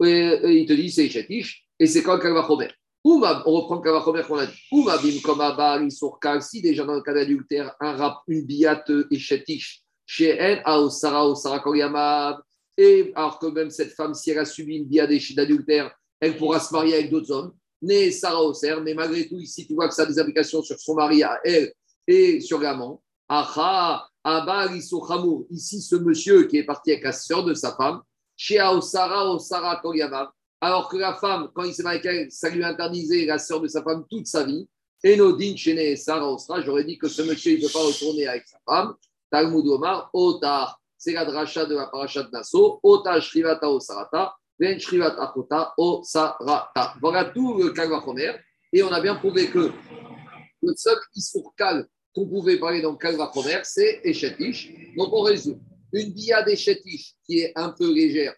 Il 0.00 0.66
te 0.66 0.72
dit 0.72 0.90
c'est 0.90 1.06
Eshetish, 1.06 1.66
et 1.78 1.86
c'est 1.86 2.02
quand 2.02 2.18
Kalvachomer. 2.18 2.70
On 3.04 3.18
reprend 3.20 3.80
Kalvachomer 3.82 4.22
qu'on 4.26 4.38
a 4.38 4.46
dit. 4.46 4.56
Ouma 4.72 4.96
bim 4.96 5.20
comme 5.22 5.42
Abar, 5.42 5.82
issour 5.82 6.18
kal, 6.18 6.40
si 6.40 6.62
déjà 6.62 6.84
dans 6.84 6.94
le 6.94 7.02
cas 7.02 7.12
d'adultère, 7.12 7.74
un 7.80 7.92
rap, 7.94 8.20
une 8.28 8.46
biate 8.46 8.90
Eshetish, 9.10 9.82
chez 10.06 10.28
elle, 10.30 10.62
Aosara, 10.64 11.26
Osara 11.28 11.60
Koryamav, 11.60 12.38
et 12.76 13.12
alors 13.14 13.38
que 13.38 13.46
même 13.46 13.70
cette 13.70 13.92
femme, 13.92 14.14
si 14.14 14.30
elle 14.30 14.38
a 14.38 14.44
subi 14.44 14.76
une 14.76 14.86
biade 14.86 15.12
d'adultère, 15.36 15.94
elle 16.20 16.36
pourra 16.36 16.60
se 16.60 16.72
marier 16.72 16.94
avec 16.94 17.10
d'autres 17.10 17.30
hommes. 17.30 17.54
Né 17.82 18.10
Sarah 18.10 18.42
Oser, 18.42 18.76
mais 18.82 18.94
malgré 18.94 19.28
tout, 19.28 19.38
ici, 19.38 19.66
tu 19.66 19.74
vois 19.74 19.88
que 19.88 19.94
ça 19.94 20.02
a 20.02 20.06
des 20.06 20.18
applications 20.18 20.62
sur 20.62 20.78
son 20.78 20.94
mari 20.94 21.22
à 21.22 21.38
elle 21.44 21.72
et 22.06 22.40
sur 22.40 22.58
l'amant. 22.60 23.02
Acha, 23.28 24.06
Abba, 24.22 24.68
Hamour. 25.10 25.46
Ici, 25.50 25.82
ce 25.82 25.96
monsieur 25.96 26.44
qui 26.44 26.58
est 26.58 26.64
parti 26.64 26.92
avec 26.92 27.04
la 27.04 27.12
sœur 27.12 27.44
de 27.44 27.52
sa 27.52 27.74
femme, 27.76 28.00
chez 28.36 28.58
Aosara, 28.58 29.30
Osara 29.30 29.76
Koryamav, 29.76 30.28
alors 30.60 30.88
que 30.88 30.96
la 30.96 31.14
femme, 31.14 31.50
quand 31.54 31.64
il 31.64 31.74
s'est 31.74 31.82
marié 31.82 32.00
avec 32.00 32.06
elle, 32.06 32.30
ça 32.30 32.48
lui 32.48 32.64
interdisait 32.64 33.26
la 33.26 33.38
sœur 33.38 33.60
de 33.60 33.68
sa 33.68 33.82
femme 33.82 34.04
toute 34.10 34.26
sa 34.26 34.44
vie. 34.44 34.66
Et 35.02 35.16
Nodin, 35.16 35.54
chez 35.56 35.96
Sarah 35.96 36.32
Osra, 36.32 36.62
j'aurais 36.62 36.84
dit 36.84 36.96
que 36.96 37.08
ce 37.08 37.20
monsieur, 37.20 37.52
il 37.52 37.62
ne 37.62 37.66
peut 37.66 37.72
pas 37.72 37.84
retourner 37.84 38.26
avec 38.26 38.46
sa 38.46 38.58
femme. 38.64 38.94
Talmud 39.30 39.66
Omar, 39.66 40.08
Otar, 40.14 40.80
c'est 41.04 41.12
la 41.12 41.26
dracha 41.26 41.66
de 41.66 41.74
la 41.74 41.86
paracha 41.86 42.22
de 42.22 42.30
Nassau, 42.30 42.80
Ota 42.82 43.20
Shrivata 43.20 43.68
Osarata, 43.68 44.34
Ven 44.58 44.80
Shrivat 44.80 45.16
Akota 45.20 45.74
Osarata. 45.76 46.94
Voilà 46.98 47.26
tout 47.26 47.58
le 47.58 47.72
Kalvachomer. 47.72 48.32
Et 48.72 48.82
on 48.82 48.90
a 48.90 49.02
bien 49.02 49.14
prouvé 49.16 49.50
que 49.50 49.70
le 50.62 50.72
seul 50.74 50.96
Isourkal 51.14 51.86
qu'on 52.14 52.26
pouvait 52.26 52.58
parler 52.58 52.80
dans 52.80 52.96
Kalvachomer, 52.96 53.60
c'est 53.64 54.00
Eshetish. 54.02 54.72
Donc 54.96 55.12
on 55.12 55.20
résume. 55.20 55.60
Une 55.92 56.10
bia 56.10 56.42
d'Eshetish 56.42 57.12
qui 57.26 57.40
est 57.40 57.52
un 57.54 57.68
peu 57.68 57.92
légère, 57.92 58.34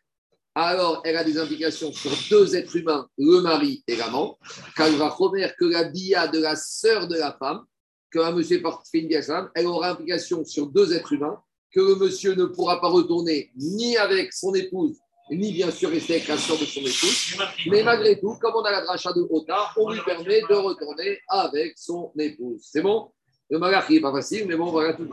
alors 0.55 1.03
elle 1.05 1.17
a 1.17 1.23
des 1.23 1.39
implications 1.39 1.93
sur 1.93 2.11
deux 2.31 2.57
êtres 2.57 2.75
humains, 2.75 3.09
le 3.17 3.43
mari 3.43 3.85
et 3.87 3.95
l'amant. 3.95 4.39
Kalvachomer, 4.77 5.53
que 5.57 5.67
la 5.67 5.85
bia 5.85 6.27
de 6.27 6.41
la 6.41 6.57
sœur 6.57 7.07
de 7.07 7.17
la 7.17 7.33
femme, 7.39 7.63
que 8.11 8.19
un 8.19 8.33
monsieur 8.33 8.61
fait 8.91 8.99
une 8.99 9.09
bia 9.09 9.21
elle 9.55 9.67
aura 9.67 9.91
implication 9.91 10.45
sur 10.45 10.67
deux 10.67 10.93
êtres 10.93 11.13
humains 11.13 11.41
que 11.77 11.81
le 11.83 11.97
monsieur 11.97 12.35
ne 12.35 12.47
pourra 12.47 12.81
pas 12.81 12.89
retourner 12.89 13.51
ni 13.55 13.99
avec 13.99 14.33
son 14.33 14.55
épouse, 14.55 14.99
ni 15.31 15.53
bien 15.53 15.71
sûr 15.71 15.91
rester 15.91 16.15
avec 16.15 16.29
la 16.29 16.39
sœur 16.39 16.59
de 16.59 16.65
son 16.65 16.81
épouse. 16.81 17.37
Mais 17.67 17.83
malgré 17.83 18.19
tout, 18.19 18.35
comme 18.41 18.55
on 18.57 18.63
a 18.63 18.71
la 18.71 18.81
dracha 18.81 19.13
de 19.13 19.27
Ota, 19.29 19.73
on 19.77 19.91
lui 19.91 20.01
permet 20.01 20.41
de 20.41 20.55
retourner 20.55 21.19
avec 21.29 21.75
son 21.77 22.13
épouse. 22.19 22.67
C'est 22.73 22.81
bon? 22.81 23.11
Le 23.51 23.59
malach, 23.59 23.91
n'est 23.91 24.01
pas 24.01 24.11
facile, 24.11 24.47
mais 24.49 24.57
bon, 24.57 24.71
voilà 24.71 24.95
tout. 24.95 25.07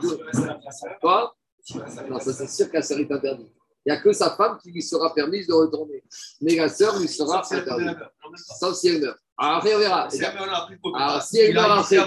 Quoi 1.02 1.36
Non, 2.08 2.18
ça 2.18 2.32
c'est 2.32 2.48
sûr 2.48 2.70
que 2.70 2.76
la 2.76 2.82
sœur 2.82 2.98
est 2.98 3.12
interdite. 3.12 3.52
Il 3.86 3.92
n'y 3.92 3.98
a 3.98 4.00
que 4.00 4.14
sa 4.14 4.30
femme 4.30 4.56
qui 4.62 4.72
lui 4.72 4.80
sera 4.80 5.12
permise 5.12 5.46
de 5.46 5.52
retourner. 5.52 6.02
Mais 6.40 6.56
la 6.56 6.70
sœur 6.70 6.98
lui 6.98 7.08
sera 7.08 7.40
interdite. 7.40 7.98
Sauf 8.58 8.74
si 8.74 8.88
elle 8.88 9.02
meurt. 9.02 9.18
Alors 9.36 9.58
après, 9.58 9.74
on 9.74 9.78
verra. 9.78 10.08
Alors, 10.94 11.22
si 11.22 11.38
elle 11.40 11.54
meurt 11.54 11.70
après 11.70 11.98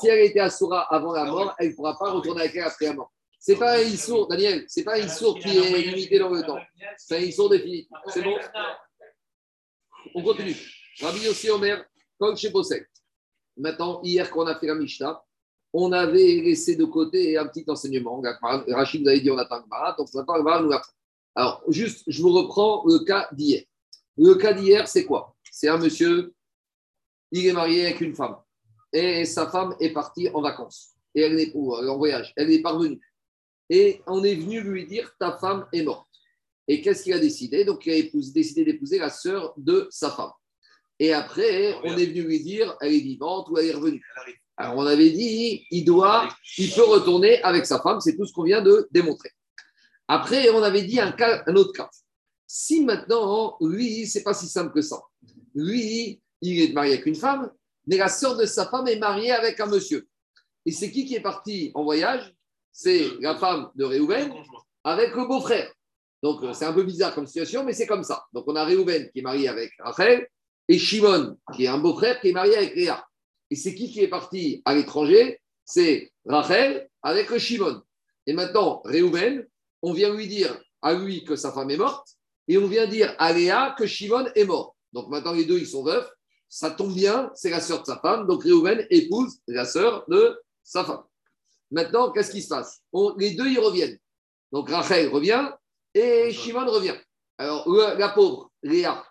si 0.00 0.08
elle 0.08 0.20
était 0.20 0.40
assoura 0.40 0.80
avant 0.90 1.12
la 1.12 1.24
mort, 1.26 1.54
elle 1.58 1.68
ne 1.68 1.74
pourra 1.74 1.98
pas 1.98 2.10
retourner 2.10 2.40
avec 2.40 2.56
elle 2.56 2.62
après 2.62 2.86
la 2.86 2.94
mort. 2.94 3.12
C'est 3.46 3.56
pas 3.56 3.76
un 3.76 3.82
issour, 3.82 4.26
Daniel, 4.26 4.64
c'est 4.68 4.84
pas 4.84 4.94
un 4.94 5.04
issour 5.04 5.38
qui 5.38 5.54
est 5.54 5.82
limité 5.82 6.18
dans 6.18 6.30
le 6.30 6.40
temps. 6.44 6.58
C'est 6.96 7.18
un 7.18 7.20
issour 7.20 7.50
défini. 7.50 7.86
C'est 8.08 8.22
bon 8.22 8.38
On 10.14 10.22
continue. 10.22 10.56
Rabbi 10.98 11.26
Yossi 11.26 11.50
Omer, 11.50 11.84
Kol 12.18 12.38
Sheposek. 12.38 12.86
Maintenant, 13.58 14.00
hier 14.02 14.30
qu'on 14.30 14.46
a 14.46 14.58
fait 14.58 14.66
la 14.66 14.74
Mishnah, 14.74 15.22
on 15.74 15.92
avait 15.92 16.40
laissé 16.40 16.74
de 16.74 16.86
côté 16.86 17.36
un 17.36 17.46
petit 17.46 17.66
enseignement. 17.68 18.22
Rachid 18.68 19.02
nous 19.02 19.08
avait 19.08 19.20
dit 19.20 19.30
on 19.30 19.36
attend 19.36 19.60
Gemara, 19.60 19.94
donc 19.98 20.08
nous 20.14 20.20
apprend. 20.20 20.92
Alors, 21.34 21.62
juste, 21.68 22.04
je 22.06 22.22
vous 22.22 22.32
reprends 22.32 22.82
le 22.86 23.00
cas 23.00 23.28
d'hier. 23.30 23.64
Le 24.16 24.36
cas 24.36 24.54
d'hier, 24.54 24.88
c'est 24.88 25.04
quoi? 25.04 25.36
C'est 25.52 25.68
un 25.68 25.76
monsieur, 25.76 26.32
il 27.30 27.46
est 27.46 27.52
marié 27.52 27.84
avec 27.88 28.00
une 28.00 28.14
femme. 28.14 28.38
Et 28.90 29.26
sa 29.26 29.50
femme 29.50 29.76
est 29.80 29.92
partie 29.92 30.30
en 30.32 30.40
vacances. 30.40 30.94
Et 31.14 31.20
elle 31.20 31.38
est 31.38 31.52
ou 31.52 31.74
en 31.74 31.98
voyage. 31.98 32.32
Elle 32.38 32.48
n'est 32.48 32.62
pas 32.62 32.70
revenue. 32.70 33.02
Et 33.70 34.02
on 34.06 34.22
est 34.24 34.34
venu 34.34 34.60
lui 34.60 34.86
dire 34.86 35.14
ta 35.18 35.36
femme 35.38 35.66
est 35.72 35.82
morte. 35.82 36.06
Et 36.68 36.80
qu'est-ce 36.80 37.02
qu'il 37.04 37.12
a 37.12 37.18
décidé? 37.18 37.64
Donc, 37.64 37.84
il 37.86 37.92
a 37.92 37.96
épousé- 37.96 38.32
décidé 38.32 38.64
d'épouser 38.64 38.98
la 38.98 39.10
sœur 39.10 39.54
de 39.56 39.86
sa 39.90 40.10
femme. 40.10 40.32
Et 40.98 41.12
après, 41.12 41.74
on 41.84 41.96
est 41.96 42.06
venu 42.06 42.22
lui 42.22 42.40
dire 42.42 42.76
elle 42.80 42.94
est 42.94 43.00
vivante 43.00 43.48
ou 43.50 43.58
elle 43.58 43.66
est 43.66 43.72
revenue. 43.72 44.04
Alors, 44.56 44.76
on 44.76 44.86
avait 44.86 45.10
dit 45.10 45.66
il 45.70 45.84
doit, 45.84 46.28
il 46.58 46.70
peut 46.72 46.84
retourner 46.84 47.42
avec 47.42 47.66
sa 47.66 47.80
femme. 47.80 48.00
C'est 48.00 48.16
tout 48.16 48.24
ce 48.24 48.32
qu'on 48.32 48.44
vient 48.44 48.62
de 48.62 48.88
démontrer. 48.90 49.30
Après, 50.06 50.50
on 50.50 50.62
avait 50.62 50.82
dit 50.82 51.00
un, 51.00 51.12
cas, 51.12 51.42
un 51.46 51.56
autre 51.56 51.72
cas. 51.72 51.90
Si 52.46 52.84
maintenant, 52.84 53.56
lui, 53.60 54.06
c'est 54.06 54.22
pas 54.22 54.34
si 54.34 54.46
simple 54.46 54.72
que 54.72 54.82
ça. 54.82 55.02
Lui, 55.54 56.20
il 56.40 56.62
est 56.62 56.72
marié 56.72 56.94
avec 56.94 57.06
une 57.06 57.14
femme, 57.14 57.50
mais 57.86 57.96
la 57.96 58.08
sœur 58.08 58.36
de 58.36 58.44
sa 58.44 58.66
femme 58.68 58.86
est 58.86 58.98
mariée 58.98 59.32
avec 59.32 59.58
un 59.60 59.66
monsieur. 59.66 60.06
Et 60.66 60.72
c'est 60.72 60.90
qui 60.90 61.04
qui 61.04 61.14
est 61.14 61.20
parti 61.20 61.72
en 61.74 61.84
voyage? 61.84 62.33
C'est 62.76 63.08
la 63.20 63.36
femme 63.36 63.70
de 63.76 63.84
Réhouven 63.84 64.34
avec 64.82 65.14
le 65.14 65.28
beau-frère. 65.28 65.72
Donc, 66.24 66.42
euh, 66.42 66.52
c'est 66.52 66.64
un 66.64 66.72
peu 66.72 66.82
bizarre 66.82 67.14
comme 67.14 67.26
situation, 67.26 67.62
mais 67.64 67.72
c'est 67.72 67.86
comme 67.86 68.02
ça. 68.02 68.24
Donc, 68.32 68.44
on 68.48 68.56
a 68.56 68.64
Réhouven 68.64 69.10
qui 69.12 69.20
est 69.20 69.22
marié 69.22 69.46
avec 69.46 69.70
Rachel 69.78 70.26
et 70.66 70.76
Shimon 70.76 71.36
qui 71.54 71.66
est 71.66 71.68
un 71.68 71.78
beau-frère 71.78 72.20
qui 72.20 72.30
est 72.30 72.32
marié 72.32 72.56
avec 72.56 72.74
Léa. 72.74 73.06
Et 73.48 73.54
c'est 73.54 73.76
qui 73.76 73.92
qui 73.92 74.00
est 74.00 74.08
parti 74.08 74.60
à 74.64 74.74
l'étranger? 74.74 75.40
C'est 75.64 76.10
Rachel 76.26 76.90
avec 77.00 77.30
le 77.30 77.38
Shimon. 77.38 77.80
Et 78.26 78.32
maintenant, 78.32 78.82
Réhouven, 78.84 79.46
on 79.82 79.92
vient 79.92 80.12
lui 80.12 80.26
dire 80.26 80.60
à 80.82 80.94
lui 80.94 81.24
que 81.24 81.36
sa 81.36 81.52
femme 81.52 81.70
est 81.70 81.76
morte 81.76 82.08
et 82.48 82.58
on 82.58 82.66
vient 82.66 82.88
dire 82.88 83.14
à 83.18 83.32
Léa 83.32 83.76
que 83.78 83.86
Shimon 83.86 84.26
est 84.34 84.44
mort. 84.44 84.74
Donc 84.92 85.08
maintenant, 85.10 85.32
les 85.32 85.44
deux, 85.44 85.60
ils 85.60 85.68
sont 85.68 85.84
veufs. 85.84 86.10
Ça 86.48 86.72
tombe 86.72 86.92
bien, 86.92 87.30
c'est 87.36 87.50
la 87.50 87.60
sœur 87.60 87.82
de 87.82 87.86
sa 87.86 87.98
femme. 87.98 88.26
Donc 88.26 88.42
Réhouven 88.42 88.84
épouse 88.90 89.38
la 89.46 89.64
sœur 89.64 90.04
de 90.08 90.40
sa 90.64 90.82
femme. 90.82 91.04
Maintenant, 91.74 92.12
qu'est-ce 92.12 92.30
qui 92.30 92.40
se 92.42 92.48
passe? 92.48 92.80
On- 92.92 93.14
Les 93.18 93.32
deux, 93.32 93.48
ils 93.48 93.58
reviennent. 93.58 93.98
Donc 94.52 94.70
Rachel 94.70 95.08
revient 95.08 95.50
et 95.92 96.32
Shimon 96.32 96.66
revient. 96.70 96.94
Alors, 97.36 97.68
le- 97.68 97.98
la 97.98 98.10
pauvre, 98.10 98.50
Léa, 98.62 99.04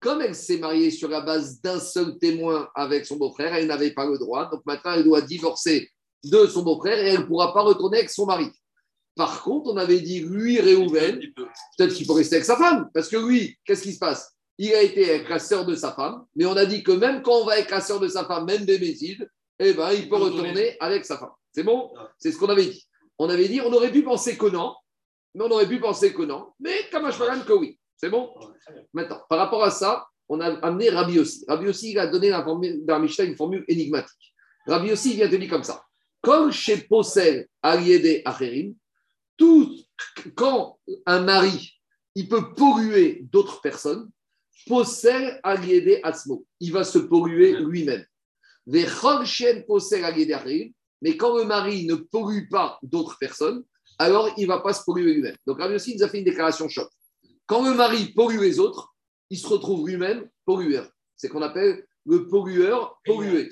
comme 0.00 0.20
elle 0.20 0.34
s'est 0.34 0.58
mariée 0.58 0.90
sur 0.90 1.08
la 1.08 1.20
base 1.20 1.60
d'un 1.60 1.78
seul 1.78 2.18
témoin 2.18 2.68
avec 2.74 3.06
son 3.06 3.16
beau-frère, 3.16 3.54
elle 3.54 3.66
n'avait 3.68 3.92
pas 3.92 4.06
le 4.06 4.18
droit. 4.18 4.50
Donc 4.50 4.62
maintenant, 4.66 4.92
elle 4.94 5.04
doit 5.04 5.20
divorcer 5.20 5.88
de 6.24 6.46
son 6.46 6.62
beau-frère 6.62 6.98
et 6.98 7.10
elle 7.10 7.20
ne 7.20 7.24
pourra 7.26 7.54
pas 7.54 7.62
retourner 7.62 7.98
avec 7.98 8.10
son 8.10 8.26
mari. 8.26 8.50
Par 9.14 9.42
contre, 9.42 9.70
on 9.72 9.76
avait 9.76 10.00
dit, 10.00 10.20
lui, 10.20 10.60
Réhouven, 10.60 11.20
peut-être 11.76 11.94
qu'il 11.94 12.06
peut 12.06 12.12
rester 12.14 12.36
avec 12.36 12.44
sa 12.44 12.56
femme. 12.56 12.88
Parce 12.94 13.08
que 13.08 13.16
lui, 13.16 13.56
qu'est-ce 13.64 13.82
qui 13.82 13.92
se 13.92 13.98
passe? 13.98 14.32
Il 14.58 14.72
a 14.74 14.82
été 14.82 15.08
avec 15.10 15.28
la 15.28 15.38
sœur 15.38 15.64
de 15.66 15.74
sa 15.76 15.92
femme, 15.92 16.24
mais 16.34 16.44
on 16.46 16.56
a 16.56 16.66
dit 16.66 16.82
que 16.82 16.90
même 16.92 17.22
quand 17.22 17.42
on 17.42 17.44
va 17.44 17.52
avec 17.54 17.70
la 17.70 17.80
sœur 17.80 18.00
de 18.00 18.08
sa 18.08 18.24
femme, 18.24 18.44
même 18.46 18.64
Bémézide, 18.64 19.28
eh 19.58 19.72
ben, 19.72 19.92
il 19.92 20.08
peut 20.08 20.16
retourner 20.16 20.76
avec 20.80 21.04
sa 21.04 21.18
femme. 21.18 21.32
C'est 21.52 21.64
bon 21.64 21.92
C'est 22.18 22.32
ce 22.32 22.38
qu'on 22.38 22.48
avait 22.48 22.66
dit. 22.66 22.86
On 23.18 23.28
avait 23.28 23.48
dit, 23.48 23.60
on 23.60 23.72
aurait 23.72 23.90
pu 23.90 24.02
penser 24.02 24.38
que 24.38 24.46
non, 24.46 24.74
mais 25.34 25.44
on 25.44 25.50
aurait 25.50 25.68
pu 25.68 25.80
penser 25.80 26.14
que 26.14 26.22
non, 26.22 26.52
mais 26.60 26.88
Kamashwaran 26.90 27.40
que 27.40 27.52
oui. 27.52 27.78
C'est 27.96 28.10
bon 28.10 28.32
Maintenant, 28.92 29.20
par 29.28 29.38
rapport 29.38 29.64
à 29.64 29.70
ça, 29.70 30.06
on 30.28 30.40
a 30.40 30.46
amené 30.60 30.90
Rabbi 30.90 31.18
aussi. 31.18 31.44
Rabbi 31.48 31.68
aussi, 31.68 31.90
il 31.92 31.98
a 31.98 32.06
donné 32.06 32.30
dans 32.30 32.60
la 32.86 32.98
Mishnah 32.98 33.24
une 33.24 33.36
formule 33.36 33.64
énigmatique. 33.66 34.34
Rabbi 34.66 34.92
aussi, 34.92 35.10
il 35.10 35.16
vient 35.16 35.28
te 35.28 35.34
dire 35.34 35.50
comme 35.50 35.64
ça. 35.64 35.82
Comme 36.20 36.52
chez 36.52 36.76
Possel, 36.76 37.48
Aliédé, 37.62 38.22
Acherim, 38.24 38.74
tout, 39.36 39.74
quand 40.36 40.78
un 41.06 41.20
mari, 41.20 41.80
il 42.14 42.28
peut 42.28 42.52
polluer 42.54 43.20
d'autres 43.32 43.60
personnes, 43.60 44.10
Possel, 44.66 45.40
Aliédé, 45.42 46.00
Atzmo, 46.02 46.44
il 46.60 46.72
va 46.72 46.84
se 46.84 46.98
polluer 46.98 47.52
lui-même. 47.52 48.04
Mais 51.00 51.16
quand 51.16 51.36
le 51.36 51.44
mari 51.44 51.86
ne 51.86 51.94
pollue 51.94 52.48
pas 52.50 52.78
d'autres 52.82 53.16
personnes, 53.18 53.64
alors 53.98 54.30
il 54.36 54.42
ne 54.42 54.48
va 54.48 54.60
pas 54.60 54.74
se 54.74 54.84
polluer 54.84 55.14
lui-même. 55.14 55.36
Donc 55.46 55.58
Rabbi 55.58 55.74
aussi 55.74 55.96
nous 55.96 56.02
a 56.02 56.08
fait 56.08 56.18
une 56.18 56.24
déclaration 56.24 56.68
choc. 56.68 56.90
Quand 57.46 57.64
le 57.64 57.74
mari 57.74 58.12
pollue 58.12 58.40
les 58.40 58.58
autres, 58.58 58.94
il 59.30 59.38
se 59.38 59.46
retrouve 59.46 59.88
lui-même 59.88 60.28
pollueur. 60.44 60.90
C'est 61.16 61.28
qu'on 61.28 61.40
appelle 61.42 61.86
le 62.04 62.28
pollueur 62.28 63.00
pollué. 63.04 63.48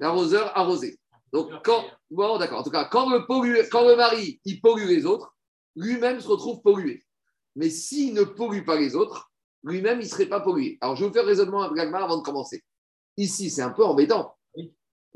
L'arroseur 0.00 0.56
arrosé. 0.56 0.98
Donc, 1.32 1.50
quand, 1.64 1.84
bon, 2.10 2.38
d'accord. 2.38 2.60
En 2.60 2.62
tout 2.62 2.70
cas, 2.70 2.84
quand 2.84 3.10
le, 3.10 3.26
quand 3.68 3.88
le 3.88 3.96
mari, 3.96 4.40
il 4.44 4.60
pollue 4.60 4.86
les 4.86 5.04
autres, 5.04 5.34
lui-même 5.74 6.20
se 6.20 6.28
retrouve 6.28 6.62
pollué. 6.62 7.02
Mais 7.56 7.70
s'il 7.70 8.14
ne 8.14 8.22
pollue 8.22 8.64
pas 8.64 8.76
les 8.76 8.94
autres, 8.94 9.32
lui-même, 9.64 10.00
il 10.00 10.04
ne 10.04 10.08
serait 10.08 10.26
pas 10.26 10.40
pollué. 10.40 10.78
Alors, 10.80 10.94
je 10.94 11.00
vais 11.02 11.08
vous 11.08 11.14
faire 11.14 11.24
le 11.24 11.30
raisonnement 11.30 11.62
avec 11.62 11.76
Gagmar 11.76 12.04
avant 12.04 12.18
de 12.18 12.22
commencer. 12.22 12.62
Ici, 13.16 13.50
c'est 13.50 13.62
un 13.62 13.70
peu 13.70 13.84
embêtant. 13.84 14.36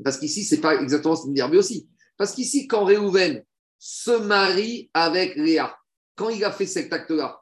Parce 0.03 0.17
qu'ici, 0.17 0.43
ce 0.43 0.55
n'est 0.55 0.61
pas 0.61 0.81
exactement 0.81 1.15
ce 1.15 1.27
que 1.27 1.57
aussi. 1.57 1.89
Parce 2.17 2.33
qu'ici, 2.33 2.67
quand 2.67 2.85
Réhouven 2.85 3.43
se 3.77 4.11
marie 4.11 4.89
avec 4.93 5.35
Léa, 5.35 5.77
quand 6.15 6.29
il 6.29 6.43
a 6.43 6.51
fait 6.51 6.65
cet 6.65 6.91
acte-là, 6.93 7.41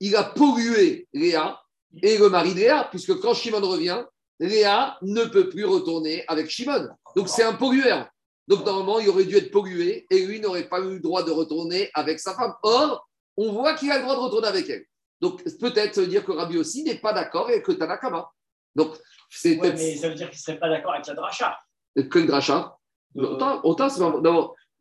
il 0.00 0.16
a 0.16 0.24
pollué 0.24 1.08
Léa 1.12 1.60
et 2.02 2.18
le 2.18 2.28
mari 2.28 2.54
de 2.54 2.60
Léa, 2.60 2.88
puisque 2.90 3.18
quand 3.20 3.34
Shimon 3.34 3.60
revient, 3.60 4.04
Léa 4.38 4.98
ne 5.02 5.24
peut 5.24 5.48
plus 5.48 5.64
retourner 5.64 6.24
avec 6.28 6.48
Shimon. 6.48 6.88
Donc 7.16 7.28
c'est 7.28 7.42
un 7.42 7.54
pollueur. 7.54 8.08
Donc 8.46 8.64
normalement, 8.64 8.98
il 9.00 9.08
aurait 9.08 9.24
dû 9.24 9.36
être 9.36 9.50
pollué 9.50 10.06
et 10.10 10.24
lui 10.24 10.40
n'aurait 10.40 10.68
pas 10.68 10.80
eu 10.80 10.94
le 10.94 11.00
droit 11.00 11.22
de 11.22 11.30
retourner 11.30 11.90
avec 11.94 12.20
sa 12.20 12.34
femme. 12.34 12.54
Or, 12.62 13.06
on 13.36 13.52
voit 13.52 13.74
qu'il 13.74 13.90
a 13.90 13.98
le 13.98 14.02
droit 14.02 14.14
de 14.14 14.20
retourner 14.20 14.48
avec 14.48 14.68
elle. 14.68 14.84
Donc 15.20 15.42
peut-être 15.58 15.94
ça 15.94 16.00
veut 16.00 16.06
dire 16.06 16.24
que 16.24 16.32
Rabbi 16.32 16.56
aussi 16.58 16.82
n'est 16.84 16.98
pas 16.98 17.12
d'accord 17.12 17.48
avec 17.48 17.66
le 17.66 17.76
Tanakama. 17.76 18.30
Donc 18.74 18.96
c'est 19.28 19.56
Ouais, 19.56 19.58
peut-être 19.72 19.76
mais 19.76 19.96
ça 19.96 20.08
veut 20.08 20.14
dire 20.14 20.30
qu'il 20.30 20.38
ne 20.38 20.42
serait 20.42 20.58
pas 20.58 20.68
d'accord 20.68 20.94
avec 20.94 21.06
la 21.06 21.14
dracha. 21.14 21.58
que 21.94 22.18
le 22.18 22.26
dracha. 22.26 22.76
Euh, 23.16 23.22
Autant, 23.22 23.60
autant 23.64 23.88
c'est 23.88 24.00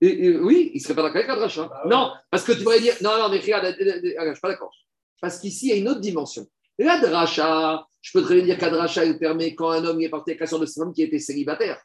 oui, 0.02 0.72
il 0.74 0.78
ne 0.78 0.80
serait 0.80 0.96
pas 0.96 1.02
d'accord 1.04 1.18
avec 1.18 1.28
le 1.30 1.36
dracha. 1.36 1.64
Bah 1.64 1.82
ouais. 1.84 1.90
Non, 1.90 2.12
parce 2.30 2.44
que 2.44 2.52
tu 2.52 2.64
pourrais 2.64 2.80
dire. 2.80 2.94
Non, 3.02 3.18
non, 3.18 3.30
mais 3.30 3.40
regarde, 3.40 3.66
euh, 3.66 3.74
euh, 3.80 3.96
euh, 3.96 4.22
je 4.22 4.28
ne 4.28 4.34
suis 4.34 4.42
pas 4.42 4.50
d'accord. 4.50 4.72
Parce 5.20 5.40
qu'ici, 5.40 5.68
il 5.68 5.70
y 5.70 5.74
a 5.74 5.76
une 5.78 5.90
autre 5.90 6.00
dimension. 6.02 6.46
La 6.78 7.00
dracha, 7.00 7.88
je 8.02 8.12
peux 8.12 8.24
très 8.24 8.36
bien 8.36 8.44
dire 8.46 8.58
que 8.58 8.66
la 8.66 8.70
dracha, 8.72 9.04
elle 9.04 9.18
permet 9.18 9.56
quand 9.56 9.72
un 9.72 9.84
homme 9.84 10.00
est 10.02 10.10
parti 10.10 10.32
avec 10.32 10.40
la 10.52 10.60
de 10.60 10.66
sa 10.66 10.84
femme 10.84 10.94
qui 10.94 11.02
était 11.02 11.18
célibataire. 11.20 11.82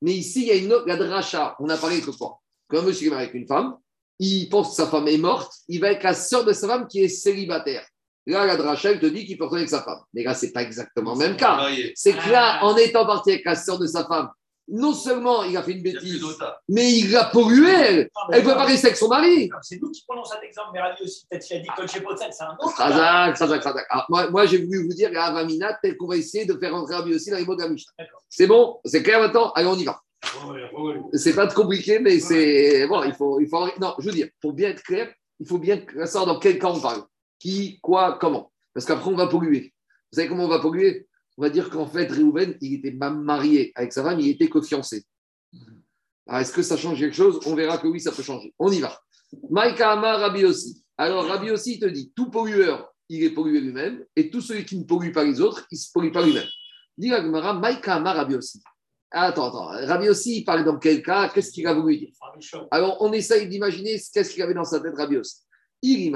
Mais 0.00 0.12
ici, 0.12 0.42
il 0.42 0.46
y 0.48 0.50
a 0.52 0.54
une 0.54 0.72
autre. 0.72 0.86
La 0.86 0.96
dracha, 0.96 1.56
on 1.60 1.68
a 1.68 1.76
parlé 1.76 2.00
que 2.00 2.10
quoi 2.10 2.40
Quand 2.68 2.78
un 2.78 2.82
monsieur 2.82 3.08
est 3.08 3.10
marié 3.10 3.24
avec 3.28 3.34
une 3.34 3.46
femme, 3.46 3.76
il 4.18 4.48
pense 4.48 4.70
que 4.70 4.74
sa 4.76 4.86
femme 4.86 5.08
est 5.08 5.18
morte, 5.18 5.52
il 5.68 5.80
va 5.80 5.88
avec 5.88 6.02
la 6.02 6.14
soeur 6.14 6.44
de 6.44 6.52
sa 6.54 6.66
femme 6.66 6.86
qui 6.86 7.02
est 7.04 7.08
célibataire. 7.08 7.86
Là, 8.26 8.44
la 8.46 8.56
dracha, 8.56 8.90
elle 8.90 9.00
te 9.00 9.06
dit 9.06 9.26
qu'il 9.26 9.38
peut 9.38 9.44
retourner 9.44 9.62
avec 9.62 9.70
sa 9.70 9.82
femme. 9.82 10.00
Mais 10.14 10.22
là, 10.22 10.34
ce 10.34 10.46
n'est 10.46 10.52
pas 10.52 10.62
exactement 10.62 11.14
le 11.14 11.18
même 11.18 11.36
cas. 11.36 11.66
C'est 11.94 12.12
que 12.12 12.30
là, 12.30 12.64
en 12.64 12.76
étant 12.76 13.06
parti 13.06 13.30
avec 13.30 13.44
la 13.44 13.56
soeur 13.56 13.78
de 13.78 13.86
sa 13.86 14.04
femme, 14.04 14.28
non 14.72 14.92
seulement 14.92 15.42
il 15.42 15.56
a 15.56 15.64
fait 15.64 15.72
une 15.72 15.82
bêtise, 15.82 16.24
mais 16.68 16.92
il 16.92 17.10
l'a 17.10 17.24
pollué, 17.24 17.70
elle. 17.70 18.10
Elle 18.30 18.44
ne 18.44 18.48
peut 18.48 18.54
pas 18.54 18.64
rester 18.64 18.86
avec 18.86 18.96
son 18.96 19.08
mari. 19.08 19.50
C'est 19.62 19.82
nous 19.82 19.90
qui 19.90 20.04
prenons 20.06 20.22
cet 20.24 20.44
exemple, 20.44 20.68
mais 20.72 20.80
Ravi 20.80 21.02
aussi, 21.02 21.26
peut-être 21.28 21.44
qu'il 21.44 21.56
a 21.56 21.60
dit 21.60 21.68
coach 21.76 21.96
et 21.96 22.00
Potsdam, 22.00 22.28
c'est 22.30 22.44
un 22.44 22.56
autre. 22.60 22.76
Khazak, 22.76 23.36
Khazak, 23.36 23.62
Khazak. 23.62 23.86
Alors, 23.90 24.06
moi, 24.08 24.30
moi 24.30 24.46
j'ai 24.46 24.58
voulu 24.58 24.86
vous 24.86 24.94
dire 24.94 25.10
la 25.10 25.24
Avamina, 25.24 25.76
tel 25.82 25.96
qu'on 25.96 26.06
va 26.06 26.16
essayer 26.16 26.44
de 26.44 26.56
faire 26.56 26.72
rentrer 26.72 26.94
Rabbi 26.94 27.14
aussi 27.14 27.30
dans 27.30 27.38
les 27.38 27.44
mots 27.44 27.56
de 27.56 27.62
la 27.62 27.68
Mishnah. 27.68 27.92
C'est 28.28 28.46
bon? 28.46 28.78
C'est 28.84 29.02
clair 29.02 29.18
maintenant? 29.18 29.50
Allez, 29.56 29.66
on 29.66 29.76
y 29.76 29.84
va. 29.84 30.00
C'est 31.14 31.34
pas 31.34 31.48
compliqué, 31.48 31.98
mais 31.98 32.20
c'est. 32.20 32.86
Bon, 32.86 33.02
il 33.02 33.14
faut, 33.14 33.40
il 33.40 33.48
faut. 33.48 33.66
Non, 33.80 33.94
je 33.98 34.06
veux 34.06 34.14
dire, 34.14 34.28
pour 34.40 34.52
bien 34.52 34.68
être 34.68 34.84
clair, 34.84 35.12
il 35.40 35.48
faut 35.48 35.58
bien 35.58 35.82
savoir 36.04 36.26
dans 36.26 36.38
quel 36.38 36.60
cas 36.60 36.68
on 36.68 36.80
parle. 36.80 37.02
Qui, 37.40 37.80
quoi, 37.80 38.18
comment? 38.20 38.52
Parce 38.72 38.86
qu'après, 38.86 39.10
on 39.10 39.16
va 39.16 39.26
polluer. 39.26 39.74
Vous 40.12 40.16
savez 40.16 40.28
comment 40.28 40.44
on 40.44 40.48
va 40.48 40.60
polluer? 40.60 41.08
On 41.38 41.42
va 41.42 41.50
dire 41.50 41.70
qu'en 41.70 41.86
fait, 41.86 42.10
Réhouven, 42.10 42.56
il 42.60 42.74
était 42.74 42.92
pas 42.92 43.10
marié 43.10 43.72
avec 43.74 43.92
sa 43.92 44.04
femme, 44.04 44.20
il 44.20 44.28
était 44.28 44.48
que 44.48 44.60
fiancé. 44.60 45.04
Alors, 46.26 46.40
est-ce 46.42 46.52
que 46.52 46.62
ça 46.62 46.76
change 46.76 47.00
quelque 47.00 47.16
chose? 47.16 47.40
On 47.46 47.54
verra 47.54 47.78
que 47.78 47.88
oui, 47.88 47.98
ça 47.98 48.12
peut 48.12 48.22
changer. 48.22 48.54
On 48.58 48.70
y 48.70 48.78
va. 48.80 49.00
Maïka 49.48 49.92
Amar 49.92 50.20
Rabbi 50.20 50.44
aussi. 50.44 50.84
Alors, 50.98 51.24
Rabbi 51.26 51.50
aussi, 51.50 51.80
te 51.80 51.86
dit 51.86 52.12
tout 52.14 52.30
pollueur, 52.30 52.92
il 53.08 53.24
est 53.24 53.30
pollué 53.30 53.60
lui-même, 53.60 54.04
et 54.14 54.30
tout 54.30 54.40
celui 54.40 54.64
qui 54.64 54.76
ne 54.78 54.84
pollue 54.84 55.12
pas 55.12 55.24
les 55.24 55.40
autres, 55.40 55.66
il 55.70 55.76
ne 55.76 55.80
se 55.80 55.90
pollue 55.92 56.12
pas 56.12 56.22
lui-même. 56.22 56.46
Dit 56.98 57.08
la 57.08 57.22
Gemara, 57.22 57.54
Maïka 57.54 57.94
Amar 57.94 58.16
Rabbi 58.16 58.34
aussi. 58.34 58.62
Attends, 59.10 59.46
attends. 59.48 59.86
Rabbi 59.86 60.08
aussi, 60.08 60.38
il 60.40 60.44
parle 60.44 60.64
dans 60.64 60.78
quel 60.78 61.02
cas? 61.02 61.30
Qu'est-ce 61.30 61.50
qu'il 61.50 61.66
a 61.66 61.74
voulu 61.74 61.96
dire? 61.96 62.10
Alors, 62.70 62.98
on 63.00 63.12
essaye 63.12 63.48
d'imaginer 63.48 63.98
ce- 63.98 64.10
qu'est-ce 64.12 64.34
qu'il 64.34 64.42
avait 64.42 64.54
dans 64.54 64.64
sa 64.64 64.78
tête, 64.80 64.94
Rabbi 64.96 65.16
aussi. 65.16 65.38
Si 65.82 66.12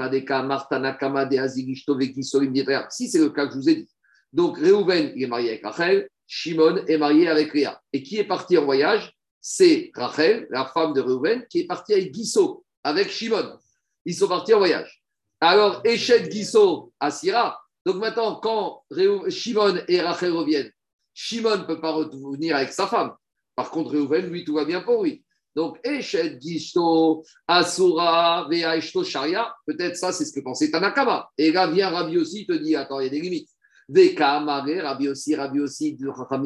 c'est 3.09 3.19
le 3.19 3.29
cas 3.29 3.47
que 3.47 3.53
je 3.53 3.57
vous 3.57 3.69
ai 3.69 3.75
dit. 3.75 3.89
Donc, 4.31 4.57
Réhouven, 4.57 5.13
il 5.15 5.23
est 5.23 5.27
marié 5.27 5.49
avec 5.49 5.65
Rachel. 5.65 6.09
Shimon 6.27 6.85
est 6.87 6.97
marié 6.97 7.27
avec 7.27 7.53
Léa. 7.53 7.81
Et 7.93 8.03
qui 8.03 8.17
est 8.17 8.25
parti 8.25 8.57
en 8.57 8.65
voyage? 8.65 9.13
C'est 9.41 9.91
Rachel, 9.93 10.47
la 10.49 10.65
femme 10.65 10.93
de 10.93 11.01
Réhouven, 11.01 11.45
qui 11.49 11.59
est 11.61 11.67
partie 11.67 11.93
avec 11.93 12.11
Guisso, 12.11 12.65
avec 12.83 13.09
Shimon. 13.09 13.57
Ils 14.05 14.15
sont 14.15 14.27
partis 14.27 14.53
en 14.53 14.59
voyage. 14.59 15.03
Alors, 15.39 15.81
Echet 15.83 16.29
Guisso 16.29 16.93
à 16.99 17.11
Syrah. 17.11 17.59
Donc 17.85 17.97
maintenant, 17.97 18.35
quand 18.35 18.83
Shimon 19.29 19.81
et 19.87 20.01
Rachel 20.01 20.31
reviennent, 20.31 20.71
Shimon 21.13 21.57
ne 21.57 21.63
peut 21.63 21.79
pas 21.79 21.91
revenir 21.91 22.55
avec 22.55 22.71
sa 22.71 22.87
femme. 22.87 23.13
Par 23.55 23.71
contre, 23.71 23.91
Réhouven, 23.91 24.27
lui, 24.27 24.43
tout 24.43 24.55
va 24.55 24.65
bien 24.65 24.81
pour 24.81 25.03
lui. 25.03 25.24
Donc, 25.55 25.79
Echet 25.83 26.37
Guisso, 26.37 27.23
Asura, 27.47 28.47
Vea 28.49 28.79
Sharia, 28.81 29.53
peut-être 29.65 29.95
ça, 29.95 30.11
c'est 30.11 30.25
ce 30.25 30.33
que 30.33 30.41
pensait 30.41 30.69
Tanakama. 30.69 31.29
Et 31.37 31.51
là 31.51 31.67
vient 31.67 31.89
Rabbi 31.89 32.17
aussi, 32.17 32.41
il 32.41 32.47
te 32.47 32.53
dit, 32.53 32.75
attends, 32.75 32.99
il 32.99 33.05
y 33.05 33.07
a 33.07 33.09
des 33.09 33.21
limites. 33.21 33.49
Veka, 33.87 34.39
Mare, 34.39 34.83
Rabbi 34.83 35.07
aussi, 35.09 35.35
Rabbi 35.35 35.59
aussi, 35.59 35.97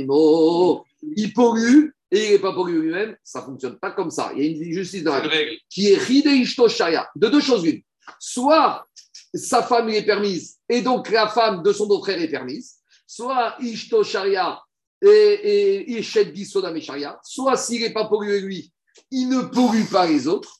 oh, 0.09 0.83
il 1.15 1.33
pollue 1.33 1.89
et 2.11 2.25
il 2.25 2.31
n'est 2.31 2.39
pas 2.39 2.53
pollué 2.53 2.79
lui-même, 2.81 3.15
ça 3.23 3.41
ne 3.41 3.45
fonctionne 3.45 3.77
pas 3.77 3.91
comme 3.91 4.11
ça. 4.11 4.31
Il 4.35 4.43
y 4.43 4.47
a 4.47 4.51
une 4.51 4.73
justice 4.73 5.03
dans 5.03 5.13
la 5.13 5.21
règle. 5.21 5.57
qui 5.69 5.87
est 5.87 6.09
Hide 6.09 6.25
Ishto 6.25 6.67
Sharia. 6.67 7.07
De 7.15 7.29
deux 7.29 7.39
choses 7.39 7.65
une. 7.65 7.81
Soit 8.19 8.85
sa 9.33 9.61
femme 9.63 9.87
lui 9.87 9.95
est 9.95 10.05
permise 10.05 10.57
et 10.67 10.81
donc 10.81 11.09
la 11.11 11.27
femme 11.27 11.61
de 11.61 11.71
son 11.71 11.87
beau-frère 11.87 12.19
est 12.19 12.27
permise, 12.27 12.77
soit 13.05 13.55
Ishto 13.59 14.03
Sharia 14.03 14.59
et, 15.01 15.07
et 15.07 15.99
Ishet 15.99 16.33
Gisodam 16.33 16.79
Sharia, 16.81 17.19
soit 17.23 17.55
s'il 17.57 17.81
n'est 17.81 17.93
pas 17.93 18.05
pollué 18.05 18.41
lui, 18.41 18.71
il 19.11 19.27
ne 19.29 19.41
pollue 19.41 19.85
pas 19.91 20.07
les 20.07 20.27
autres, 20.27 20.59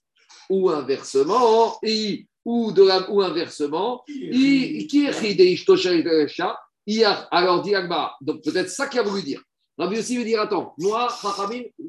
ou 0.49 0.69
inversement, 0.69 1.77
et, 1.83 2.27
ou, 2.45 2.71
de 2.71 2.83
la- 2.83 3.09
ou 3.11 3.21
inversement, 3.21 4.03
alors 7.31 7.61
dit 7.61 7.73
donc 8.21 8.41
peut-être 8.43 8.69
ça 8.69 8.87
qu'il 8.87 8.99
a 8.99 9.03
voulu 9.03 9.21
dire. 9.23 9.43
Rabbi 9.77 9.99
aussi 9.99 10.17
veut 10.17 10.23
dire 10.25 10.41
attends, 10.41 10.73
moi, 10.77 11.07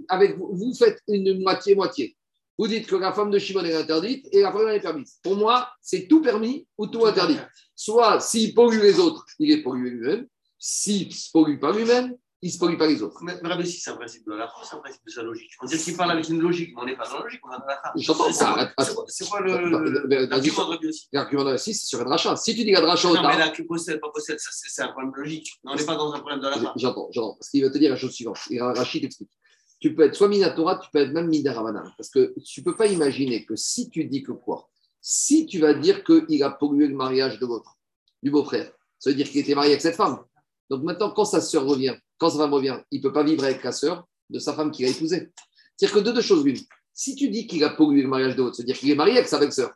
avec 0.09 0.37
vous, 0.39 0.51
vous 0.53 0.75
faites 0.75 1.01
une 1.09 1.41
moitié-moitié. 1.41 2.17
Vous 2.59 2.69
dites 2.69 2.87
que 2.87 2.97
la 2.97 3.13
femme 3.15 3.31
de 3.31 3.39
Shimon 3.39 3.65
est 3.65 3.75
interdite 3.75 4.29
et 4.33 4.43
la 4.43 4.53
femme 4.53 4.69
est 4.69 4.81
permise. 4.81 5.17
Pour 5.23 5.35
moi, 5.37 5.71
c'est 5.81 6.07
tout 6.07 6.21
permis 6.21 6.67
ou 6.77 6.87
tout 6.87 7.07
interdit. 7.07 7.39
Soit 7.75 8.21
s'il 8.21 8.53
pollue 8.55 8.81
les 8.83 8.99
autres, 9.01 9.25
il 9.39 9.51
est 9.51 9.63
pollué 9.63 9.91
lui-même. 9.91 10.27
S'il 10.59 11.09
ne 11.09 11.13
se 11.13 11.31
pollue 11.33 11.59
pas 11.59 11.73
lui-même, 11.73 12.15
il 12.43 12.47
ne 12.49 12.53
se 12.53 12.59
pollue 12.59 12.79
pas 12.79 12.87
les 12.87 13.03
autres. 13.03 13.19
Mais 13.23 13.39
mais 13.43 13.49
Rabbi, 13.51 13.67
si 13.71 13.81
c'est 13.81 13.91
un 13.91 13.97
principe 13.97 14.27
de 14.27 14.33
la 14.33 14.49
France, 14.49 14.69
c'est 14.71 14.77
un 14.77 14.81
principe 14.81 15.05
de 15.05 15.11
sa 15.11 15.23
logique. 15.23 15.51
On 15.63 15.67
dirait 15.67 15.79
qu'il 15.81 15.97
parle 15.97 16.13
avec 16.13 16.29
une 16.29 16.41
logique, 16.41 16.71
mais 16.75 16.83
on 16.83 16.85
n'est 16.87 16.97
pas 16.97 17.07
dans 17.07 17.19
la 17.19 17.25
logique, 17.25 17.41
on 17.47 17.51
est 17.53 17.59
dans 17.59 17.67
la. 17.67 17.93
J'entends 17.97 18.33
ça. 18.33 18.73
c'est 19.09 19.29
quoi- 19.29 19.41
le- 19.41 20.27
l'argument 20.27 20.65
de 20.65 20.71
Rabbi 20.71 21.09
L'argument 21.13 21.45
de 21.45 21.51
la 21.51 21.59
c'est 21.59 21.75
sur 21.75 21.99
la 21.99 22.05
dracha. 22.05 22.37
Si 22.37 22.55
tu 22.55 22.65
dis 22.65 22.71
la 22.71 22.81
dracha 22.81 23.09
au 23.11 23.15
Non, 23.15 23.23
mais 23.29 23.37
là, 23.39 23.51
qui 23.51 23.63
possède, 23.65 24.01
pas 24.01 24.09
possède, 24.11 24.39
ça, 24.41 24.51
c'est 24.53 24.83
un 24.83 24.89
problème 24.89 25.13
logique. 25.15 25.49
On 25.65 25.75
n'est 25.75 25.85
pas 25.85 25.97
dans 25.97 26.13
un 26.15 26.19
problème 26.21 26.41
de 26.41 26.49
la. 26.49 26.57
J'entends, 26.77 27.09
j'entends. 27.13 27.35
Parce 27.35 27.51
qu'il 27.51 27.63
va 27.63 27.71
te 27.71 27.79
dire 27.79 27.91
la 27.91 27.97
chose 27.97 28.13
suivante. 28.13 28.39
Et 28.51 28.61
Rachid 28.61 29.05
explique. 29.05 29.31
Tu 29.79 29.95
peux 29.95 30.03
être 30.05 30.15
soit 30.15 30.29
Minatora, 30.29 30.77
tu 30.79 30.91
peux 30.93 30.99
être 31.01 31.13
même 31.13 31.29
Midaravanan. 31.29 31.91
Parce 31.97 32.11
que 32.11 32.35
tu 32.45 32.61
ne 32.61 32.65
peux 32.65 32.77
pas 32.77 32.87
imaginer 32.87 33.45
que 33.47 33.57
si 33.57 33.89
tu 33.91 34.05
dis 34.05 34.23
que 34.23 34.33
quoi 34.33 34.69
Si 35.01 35.47
tu 35.47 35.59
vas 35.59 35.73
dire 35.75 36.05
qu'il 36.05 36.43
a 36.43 36.51
pollué 36.51 36.87
le 36.87 36.95
mariage 36.95 37.39
de 37.39 37.47
l'autre, 37.47 37.77
du 38.23 38.31
beau-frère, 38.31 38.71
ça 38.99 39.09
veut 39.11 39.17
dire 39.17 39.27
qu'il 39.29 39.41
était 39.41 39.55
marié 39.55 39.71
avec 39.73 39.81
cette 39.81 39.97
femme. 39.97 40.23
Donc 40.69 40.83
maintenant, 40.83 41.11
quand 41.11 41.25
sa 41.25 41.41
sœur 41.41 41.65
revient, 41.65 41.97
quand 42.21 42.31
sa 42.31 42.39
femme 42.39 42.53
revient, 42.55 42.79
il 42.93 42.99
ne 42.99 43.03
peut 43.03 43.13
pas 43.13 43.25
vivre 43.25 43.43
avec 43.45 43.65
la 43.65 43.73
sœur 43.73 44.07
de 44.29 44.39
sa 44.39 44.53
femme 44.55 44.71
qu'il 44.71 44.85
a 44.87 44.89
épousée. 44.91 45.31
C'est-à-dire 45.77 45.95
que 45.97 46.05
de 46.07 46.13
deux 46.13 46.21
choses 46.21 46.45
l'une. 46.45 46.59
Si 46.93 47.15
tu 47.17 47.29
dis 47.31 47.47
qu'il 47.47 47.65
a 47.65 47.71
pollué 47.71 48.03
le 48.03 48.09
mariage 48.09 48.37
de 48.37 48.43
l'autre, 48.43 48.57
ça 48.57 48.63
veut 48.63 48.67
dire 48.67 48.79
qu'il 48.79 48.91
est 48.91 48.95
marié 48.95 49.17
avec 49.17 49.27
sa 49.29 49.39
belle-sœur. 49.39 49.73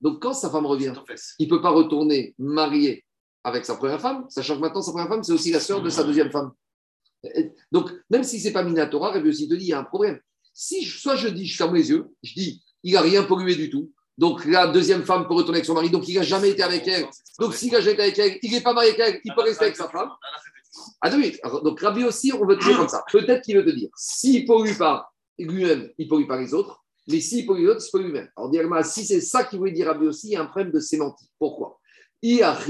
Donc 0.00 0.22
quand 0.22 0.32
sa 0.32 0.48
femme 0.50 0.64
revient, 0.66 0.94
il 1.40 1.46
ne 1.46 1.50
peut 1.50 1.60
pas 1.60 1.70
retourner 1.70 2.34
marié 2.38 3.04
avec 3.42 3.64
sa 3.64 3.74
première 3.74 4.00
femme, 4.00 4.24
sachant 4.28 4.54
que 4.56 4.60
maintenant 4.60 4.82
sa 4.82 4.92
première 4.92 5.08
femme, 5.08 5.22
c'est 5.24 5.32
aussi 5.32 5.50
la 5.50 5.60
sœur 5.60 5.82
de 5.82 5.90
sa 5.90 6.04
deuxième 6.04 6.30
femme. 6.30 6.52
Donc, 7.70 7.90
même 8.08 8.24
si 8.24 8.40
ce 8.40 8.46
n'est 8.46 8.52
pas 8.52 8.62
Minatora, 8.62 9.10
Rabbi 9.10 9.28
aussi 9.28 9.48
te 9.48 9.54
dit, 9.54 9.64
il 9.66 9.68
y 9.68 9.72
a 9.72 9.78
un 9.80 9.84
problème. 9.84 10.18
Si 10.54 10.84
je- 10.84 10.98
soit 10.98 11.16
je 11.16 11.28
dis, 11.28 11.46
je 11.46 11.56
ferme 11.56 11.74
les 11.74 11.90
yeux, 11.90 12.06
je 12.22 12.32
dis, 12.34 12.62
il 12.82 12.94
n'a 12.94 13.00
rien 13.02 13.24
pollué 13.24 13.54
du 13.56 13.68
tout, 13.68 13.92
donc 14.16 14.44
la 14.46 14.66
deuxième 14.68 15.04
femme 15.04 15.26
peut 15.26 15.34
retourner 15.34 15.58
avec 15.58 15.66
son 15.66 15.74
mari, 15.74 15.90
donc 15.90 16.08
il 16.08 16.14
n'a 16.16 16.22
jamais 16.22 16.50
été 16.50 16.62
avec 16.62 16.86
elle. 16.88 17.06
Donc 17.38 17.54
s'il 17.54 17.72
n'a 17.72 17.80
jamais 17.80 17.92
été 17.92 18.02
avec 18.02 18.18
elle, 18.18 18.38
il 18.42 18.52
n'est 18.52 18.60
pas 18.62 18.72
marié 18.72 18.90
avec 18.90 19.00
elle, 19.00 19.20
il 19.24 19.34
peut 19.34 19.42
rester 19.42 19.64
avec 19.66 19.76
sa 19.76 19.88
femme. 19.88 20.10
Ah 21.00 21.10
oui, 21.16 21.36
alors, 21.42 21.62
donc 21.62 21.80
Rabbi 21.80 22.04
aussi, 22.04 22.32
on 22.32 22.46
veut 22.46 22.56
dire 22.56 22.76
comme 22.76 22.88
ça. 22.88 23.02
Peut-être 23.10 23.42
qu'il 23.42 23.56
veut 23.56 23.64
te 23.64 23.70
dire, 23.70 23.88
s'il 23.96 24.42
ne 24.42 24.46
pollue 24.46 24.76
pas 24.76 25.10
lui-même, 25.38 25.90
il 25.98 26.06
ne 26.06 26.10
pollue 26.10 26.26
pas 26.26 26.40
les 26.40 26.54
autres, 26.54 26.84
mais 27.08 27.20
s'il 27.20 27.46
pollue 27.46 27.62
les 27.62 27.68
autres, 27.68 27.84
il 27.86 27.90
pollue 27.90 28.04
lui-même. 28.06 28.28
Alors, 28.36 28.84
si 28.84 29.04
c'est 29.04 29.20
ça 29.20 29.44
qu'il 29.44 29.58
voulait 29.58 29.72
dire 29.72 29.86
Rabbi 29.86 30.06
aussi, 30.06 30.28
il 30.28 30.32
y 30.32 30.36
a 30.36 30.42
un 30.42 30.46
problème 30.46 30.72
de 30.72 30.80
sémantique. 30.80 31.30
Pourquoi? 31.38 31.78
Qu'est-ce 32.22 32.66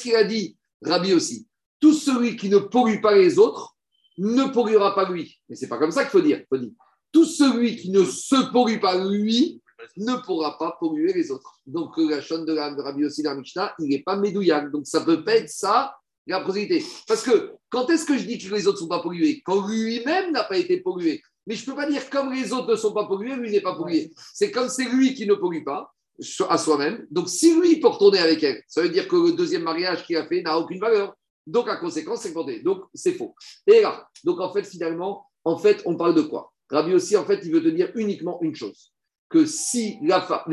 qu'il 0.00 0.16
a 0.16 0.24
dit, 0.24 0.56
Rabbi 0.82 1.12
aussi? 1.12 1.46
Tout 1.80 1.92
celui 1.92 2.36
qui 2.36 2.48
ne 2.48 2.58
pollue 2.58 3.00
pas 3.00 3.14
les 3.14 3.38
autres 3.38 3.76
ne 4.18 4.44
polluera 4.52 4.94
pas 4.94 5.10
lui. 5.10 5.40
Mais 5.48 5.56
c'est 5.56 5.68
pas 5.68 5.78
comme 5.78 5.90
ça 5.90 6.02
qu'il 6.02 6.10
faut 6.10 6.20
dire. 6.20 6.38
Il 6.38 6.46
faut 6.48 6.58
dire 6.58 6.72
tout 7.12 7.24
celui 7.24 7.76
qui 7.76 7.90
ne 7.90 8.04
se 8.04 8.50
pollue 8.52 8.80
pas 8.80 8.96
lui 8.96 9.60
ne 9.96 10.16
pourra 10.24 10.58
pas 10.58 10.76
polluer 10.78 11.12
les 11.12 11.30
autres. 11.30 11.58
Donc, 11.66 11.98
euh, 11.98 12.08
la 12.10 12.20
chaîne 12.20 12.44
de 12.44 12.52
Rabbi 12.52 13.04
aussi 13.04 13.22
la 13.22 13.34
Mishnah, 13.34 13.74
il 13.78 13.88
n'est 13.88 14.02
pas 14.02 14.16
médouillac. 14.16 14.70
Donc, 14.70 14.86
ça 14.86 15.00
peut 15.00 15.24
pas 15.24 15.36
être 15.36 15.48
ça, 15.48 15.96
la 16.26 16.40
prosélyté. 16.40 16.84
Parce 17.06 17.22
que 17.22 17.52
quand 17.68 17.88
est-ce 17.90 18.04
que 18.04 18.18
je 18.18 18.24
dis 18.24 18.38
que 18.38 18.54
les 18.54 18.66
autres 18.66 18.78
ne 18.78 18.82
sont 18.82 18.88
pas 18.88 19.02
pollués? 19.02 19.42
Quand 19.44 19.66
lui-même 19.66 20.32
n'a 20.32 20.44
pas 20.44 20.58
été 20.58 20.80
pollué. 20.80 21.22
Mais 21.46 21.54
je 21.54 21.62
ne 21.62 21.66
peux 21.66 21.76
pas 21.76 21.90
dire 21.90 22.08
comme 22.10 22.32
les 22.32 22.52
autres 22.52 22.70
ne 22.70 22.76
sont 22.76 22.92
pas 22.92 23.06
pollués, 23.06 23.36
lui 23.36 23.50
n'est 23.50 23.60
pas 23.60 23.74
pollué. 23.74 24.12
C'est 24.34 24.50
comme 24.50 24.68
c'est 24.68 24.84
lui 24.84 25.14
qui 25.14 25.26
ne 25.26 25.34
pollue 25.34 25.64
pas 25.64 25.92
à 26.48 26.58
soi-même. 26.58 27.06
Donc, 27.10 27.28
si 27.28 27.58
lui 27.58 27.80
peut 27.80 27.88
retourner 27.88 28.18
avec 28.18 28.42
elle, 28.42 28.62
ça 28.68 28.82
veut 28.82 28.90
dire 28.90 29.08
que 29.08 29.16
le 29.16 29.32
deuxième 29.32 29.62
mariage 29.62 30.04
qu'il 30.04 30.16
a 30.16 30.26
fait 30.26 30.42
n'a 30.42 30.58
aucune 30.58 30.78
valeur. 30.78 31.14
Donc, 31.46 31.68
à 31.68 31.76
conséquence, 31.76 32.20
c'est. 32.20 32.62
Donc, 32.62 32.84
c'est 32.94 33.14
faux. 33.14 33.34
Et 33.66 33.80
là, 33.80 34.06
donc 34.24 34.38
en 34.40 34.52
fait, 34.52 34.64
finalement, 34.64 35.26
en 35.44 35.56
fait, 35.56 35.82
on 35.86 35.96
parle 35.96 36.14
de 36.14 36.22
quoi? 36.22 36.52
Rabbi 36.70 36.94
aussi, 36.94 37.16
en 37.16 37.24
fait, 37.24 37.40
il 37.44 37.52
veut 37.52 37.62
te 37.62 37.68
dire 37.68 37.90
uniquement 37.94 38.38
une 38.42 38.54
chose 38.54 38.92
que 39.28 39.46
si 39.46 39.98
la 40.02 40.20
femme, 40.20 40.44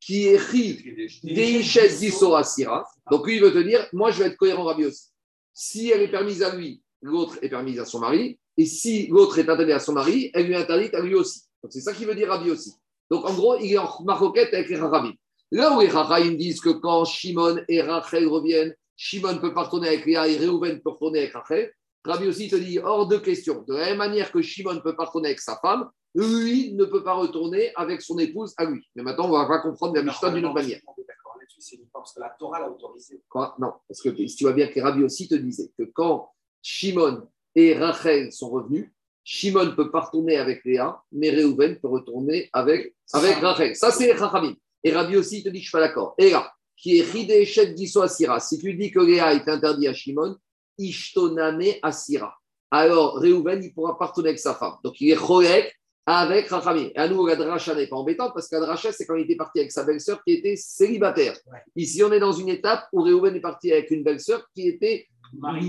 qui 0.00 0.26
est 0.26 0.36
ri 0.36 1.10
des 1.22 1.62
chaises 1.62 2.00
d'Issora 2.00 2.44
Sira, 2.44 2.84
donc 3.10 3.26
lui, 3.26 3.36
il 3.36 3.42
veut 3.42 3.52
te 3.52 3.58
dire, 3.58 3.86
moi, 3.92 4.10
je 4.10 4.20
vais 4.20 4.26
être 4.26 4.36
cohérent, 4.36 4.64
Rabbi 4.64 4.84
aussi. 4.84 5.08
Si 5.52 5.90
elle 5.90 6.02
est 6.02 6.10
permise 6.10 6.42
à 6.42 6.54
lui, 6.54 6.82
l'autre 7.00 7.38
est 7.42 7.48
permise 7.48 7.78
à 7.80 7.84
son 7.84 8.00
mari. 8.00 8.38
Et 8.56 8.66
si 8.66 9.06
l'autre 9.08 9.38
est 9.38 9.48
interdite 9.48 9.74
à 9.74 9.80
son 9.80 9.92
mari, 9.92 10.30
elle 10.34 10.46
lui 10.46 10.54
est 10.54 10.58
interdite 10.58 10.94
à 10.94 11.00
lui 11.00 11.14
aussi. 11.14 11.42
Donc, 11.62 11.72
c'est 11.72 11.80
ça 11.80 11.92
qui 11.92 12.04
veut 12.04 12.14
dire 12.14 12.28
Rabbi 12.28 12.50
aussi. 12.50 12.72
Donc, 13.10 13.24
en 13.24 13.34
gros, 13.34 13.56
il 13.58 13.72
est 13.72 13.78
en 13.78 13.88
maroquette 14.04 14.52
avec 14.52 14.68
les 14.68 14.76
Rachamim. 14.76 15.14
Là 15.52 15.76
où 15.76 15.80
les 15.80 15.88
Rachamim 15.88 16.34
disent 16.34 16.60
que 16.60 16.70
quand 16.70 17.04
Shimon 17.04 17.62
et 17.68 17.82
Rachel 17.82 18.26
reviennent, 18.26 18.74
Shimon 18.96 19.38
peut 19.38 19.54
pas 19.54 19.64
retourner 19.64 19.88
avec 19.88 20.06
Léa 20.06 20.26
et 20.26 20.38
Reuven 20.38 20.80
peut 20.80 20.90
retourner 20.90 21.20
avec 21.20 21.32
Rachel. 21.34 21.72
Rabbi 22.06 22.26
aussi 22.26 22.48
te 22.48 22.56
dit 22.56 22.78
hors 22.78 23.06
de 23.06 23.16
question. 23.16 23.64
De 23.66 23.74
la 23.74 23.86
même 23.86 23.98
manière 23.98 24.30
que 24.32 24.40
Shimon 24.40 24.74
ne 24.74 24.80
peut 24.80 24.96
pas 24.96 25.04
retourner 25.04 25.28
avec 25.28 25.40
sa 25.40 25.56
femme, 25.56 25.90
lui 26.14 26.72
ne 26.74 26.84
peut 26.84 27.02
pas 27.02 27.14
retourner 27.14 27.72
avec 27.76 28.00
son 28.00 28.18
épouse 28.18 28.54
à 28.56 28.64
lui. 28.64 28.88
Mais 28.94 29.02
maintenant, 29.02 29.26
on 29.26 29.30
va 29.30 29.58
comprendre 29.58 29.94
la 29.94 30.02
Mishnah 30.02 30.30
d'une 30.30 30.46
autre 30.46 30.54
manière. 30.54 30.80
On 30.86 30.92
est 31.00 31.06
d'accord 31.06 31.36
là-dessus, 31.38 31.60
c'est 31.60 31.76
uniquement 31.76 32.00
parce 32.00 32.14
que 32.14 32.20
la 32.20 32.34
Torah 32.38 32.60
l'a 32.60 32.70
autorisé. 32.70 33.22
Quoi? 33.28 33.54
Non, 33.58 33.72
parce 33.86 34.00
que 34.00 34.16
si 34.26 34.36
tu 34.36 34.44
vois 34.44 34.54
bien 34.54 34.68
que 34.68 34.80
Rabbi 34.80 35.02
aussi 35.02 35.28
te 35.28 35.34
disait 35.34 35.70
que 35.78 35.84
quand 35.84 36.30
Shimon 36.62 37.28
et 37.54 37.74
Rachel 37.74 38.32
sont 38.32 38.48
revenus, 38.48 38.90
Shimon 39.24 39.64
ne 39.64 39.70
peut 39.70 39.90
pas 39.90 40.00
retourner 40.00 40.36
avec 40.36 40.64
Léa, 40.64 41.02
mais 41.10 41.30
Réhouven 41.30 41.80
peut 41.80 41.88
retourner 41.88 42.48
avec, 42.52 42.94
avec 43.12 43.36
Rachel. 43.38 43.74
Ça, 43.74 43.90
c'est 43.90 44.12
Rachamim. 44.12 44.54
Et 44.84 44.92
Rabbi 44.92 45.16
aussi 45.16 45.42
te 45.42 45.48
dit, 45.48 45.58
je 45.58 45.62
ne 45.62 45.64
suis 45.64 45.72
pas 45.72 45.80
d'accord. 45.80 46.14
Et 46.16 46.30
là, 46.30 46.52
qui 46.76 46.98
est 46.98 47.02
Ridé 47.02 47.44
Shet 47.44 47.76
Giso 47.76 48.02
Asira, 48.02 48.38
si 48.38 48.58
tu 48.58 48.72
dis 48.74 48.90
que 48.90 49.00
Léa 49.00 49.34
est 49.34 49.48
interdit 49.48 49.88
à 49.88 49.94
Shimon, 49.94 50.36
Ishtoname 50.78 51.74
Asira. 51.82 52.34
Alors, 52.70 53.16
Réhouven, 53.16 53.62
il 53.62 53.72
pourra 53.72 53.98
pas 53.98 54.06
retourner 54.06 54.30
avec 54.30 54.40
sa 54.40 54.54
femme. 54.54 54.74
Donc, 54.82 55.00
il 55.00 55.10
est 55.10 55.16
Cholek 55.16 55.72
avec 56.04 56.48
Rachamim. 56.48 56.90
Et 56.94 56.98
à 56.98 57.08
nouveau, 57.08 57.26
la 57.26 57.36
dracha 57.36 57.74
n'est 57.74 57.88
pas 57.88 57.96
embêtante 57.96 58.32
parce 58.34 58.48
que 58.48 58.56
la 58.56 58.62
dracha, 58.62 58.92
c'est 58.92 59.06
quand 59.06 59.16
il 59.16 59.24
était 59.24 59.36
parti 59.36 59.58
avec 59.58 59.72
sa 59.72 59.84
belle-sœur 59.84 60.22
qui 60.24 60.34
était 60.34 60.56
célibataire. 60.56 61.36
Ici, 61.74 62.02
on 62.04 62.12
est 62.12 62.20
dans 62.20 62.32
une 62.32 62.48
étape 62.48 62.86
où 62.92 63.02
Réhouven 63.02 63.34
est 63.34 63.40
parti 63.40 63.72
avec 63.72 63.90
une 63.90 64.02
belle-sœur 64.04 64.46
qui 64.54 64.68
était 64.68 65.08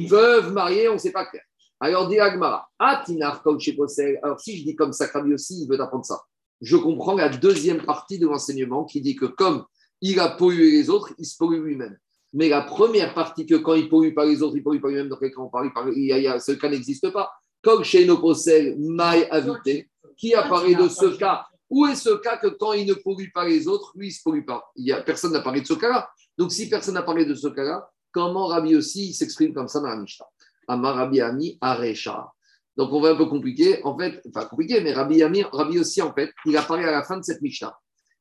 veuve, 0.08 0.54
mariée, 0.54 0.90
on 0.90 0.94
ne 0.94 1.00
sait 1.00 1.12
pas 1.12 1.26
clair. 1.26 1.44
Alors, 1.80 2.08
dit 2.08 2.20
Agmara, 2.20 2.68
Atinar 2.80 3.44
Posel. 3.44 4.20
Alors, 4.24 4.40
si 4.40 4.58
je 4.58 4.64
dis 4.64 4.76
comme 4.76 4.94
ça, 4.94 5.08
aussi, 5.34 5.64
il 5.64 5.68
veut 5.70 5.80
apprendre 5.80 6.06
ça. 6.06 6.22
Je 6.62 6.76
comprends 6.78 7.16
la 7.16 7.30
deuxième 7.30 7.84
partie 7.84 8.18
de 8.18 8.28
l'enseignement 8.28 8.86
qui 8.86 9.02
dit 9.02 9.16
que 9.16 9.26
comme 9.26 9.66
il 10.02 10.20
a 10.20 10.30
pollué 10.30 10.72
les 10.72 10.90
autres, 10.90 11.14
il 11.18 11.26
se 11.26 11.38
pollue 11.38 11.64
lui-même. 11.64 11.98
Mais 12.38 12.50
la 12.50 12.62
première 12.62 13.16
partie, 13.16 13.48
que 13.48 13.56
quand 13.56 13.74
il 13.74 13.86
ne 13.86 13.90
pollue 13.90 14.14
pas 14.14 14.24
les 14.24 14.44
autres, 14.44 14.56
il 14.56 14.60
ne 14.60 14.64
pollue 14.64 14.80
pas 14.80 14.90
lui-même, 14.90 15.10
donc 15.10 15.28
quand 15.34 15.46
on 15.46 15.50
parle, 15.50 15.72
ce 15.74 16.52
cas 16.52 16.70
n'existe 16.70 17.10
pas. 17.10 17.32
Comme 17.64 17.84
chez 17.84 18.06
nos 18.06 18.20
Posel, 18.20 18.76
Maï 18.78 19.28
Avité, 19.32 19.90
qui 20.16 20.36
apparaît 20.36 20.76
de 20.76 20.88
ce 20.88 21.18
cas? 21.18 21.48
Où 21.68 21.88
est 21.88 21.96
ce 21.96 22.12
cas 22.18 22.38
que 22.38 22.46
quand 22.50 22.74
il 22.74 22.86
ne 22.88 22.94
pollue 22.94 23.32
pas 23.34 23.44
les 23.44 23.68
autres, 23.68 23.92
lui, 23.96 24.10
il 24.10 24.10
ne 24.12 24.14
se 24.14 24.22
pollue 24.24 24.46
pas? 24.46 24.70
Y 24.76 24.92
a, 24.92 25.02
Personne 25.02 25.34
n'a 25.34 25.42
parlé 25.42 25.62
de 25.62 25.66
ce 25.66 25.74
cas-là. 25.74 26.12
Donc, 26.38 26.52
si 26.52 26.70
personne 26.70 26.94
n'a 26.94 27.02
parlé 27.02 27.26
de 27.26 27.34
ce 27.34 27.48
cas-là, 27.48 27.90
comment 28.12 28.46
Rabbi 28.46 28.76
aussi 28.76 29.16
s'exprime 29.16 29.52
comme 29.52 29.68
ça 29.68 29.80
dans 29.80 29.88
la 29.88 29.98
Mishnah? 29.98 30.28
Amar 30.68 30.94
Rabbi 30.94 31.20
Ami 31.22 31.58
Arecha. 31.60 32.32
Donc, 32.76 32.94
on 32.94 33.02
va 33.02 33.10
un 33.10 33.16
peu 33.16 33.26
compliquer. 33.26 33.84
En 33.84 33.98
fait, 33.98 34.22
enfin 34.28 34.46
compliqué, 34.46 34.80
mais 34.82 34.94
Rabbi 34.94 35.24
Ami, 35.24 35.42
Rabbi 35.42 35.80
aussi, 35.80 36.04
en 36.04 36.14
fait, 36.14 36.32
il 36.46 36.56
apparaît 36.56 36.86
à 36.86 36.92
la 36.92 37.04
fin 37.04 37.18
de 37.18 37.24
cette 37.24 37.42
Mishnah. 37.42 37.76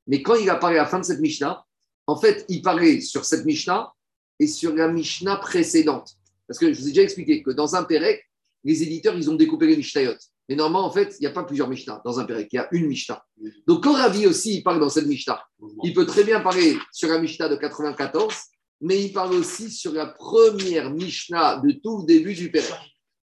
Mais 0.07 0.23
quand 0.23 0.37
il 0.37 0.49
apparaît 0.49 0.79
à 0.79 0.85
la 0.85 0.89
fin 0.89 1.01
de 1.01 1.05
cette 1.05 1.21
Mishnah, 1.21 1.63
en 2.07 2.17
fait, 2.17 2.47
il 2.49 2.63
paraît 2.63 3.03
sur 3.03 3.27
cette 3.27 3.45
Mishnah 3.45 3.93
et 4.39 4.47
sur 4.47 4.75
la 4.75 4.89
Mishnah 4.89 5.37
précédente. 5.37 6.13
Parce 6.47 6.59
que 6.59 6.73
je 6.73 6.81
vous 6.81 6.87
ai 6.87 6.91
déjà 6.91 7.03
expliqué 7.03 7.43
que 7.43 7.51
dans 7.51 7.75
un 7.75 7.85
Pérec, 7.85 8.23
les 8.65 8.83
éditeurs, 8.83 9.17
ils 9.17 9.31
ont 9.31 9.35
découpé 9.35 9.67
les 9.67 9.77
Mishnayot. 9.77 10.17
Mais 10.49 10.55
normalement, 10.55 10.87
en 10.87 10.91
fait, 10.91 11.17
il 11.19 11.23
n'y 11.23 11.27
a 11.27 11.31
pas 11.31 11.45
plusieurs 11.45 11.69
Mishnah 11.69 12.03
dans 12.05 12.21
un 12.21 12.25
Pérec, 12.25 12.49
il 12.53 12.57
y 12.57 12.59
a 12.59 12.69
une 12.73 12.87
Mishnah. 12.87 13.25
Donc, 13.67 13.85
quand 13.85 13.97
aussi, 14.27 14.57
il 14.57 14.63
parle 14.63 14.79
dans 14.79 14.89
cette 14.89 15.07
Mishnah, 15.07 15.43
il 15.83 15.93
peut 15.93 16.07
très 16.07 16.25
bien 16.25 16.41
parler 16.41 16.77
sur 16.93 17.09
la 17.09 17.19
Mishnah 17.19 17.49
de 17.49 17.57
94, 17.57 18.35
mais 18.81 19.03
il 19.03 19.13
parle 19.13 19.35
aussi 19.35 19.71
sur 19.71 19.93
la 19.93 20.07
première 20.07 20.91
Mishnah 20.91 21.61
de 21.65 21.73
tout 21.73 21.99
le 21.99 22.07
début 22.07 22.35
du 22.35 22.51
Pérec. 22.51 22.75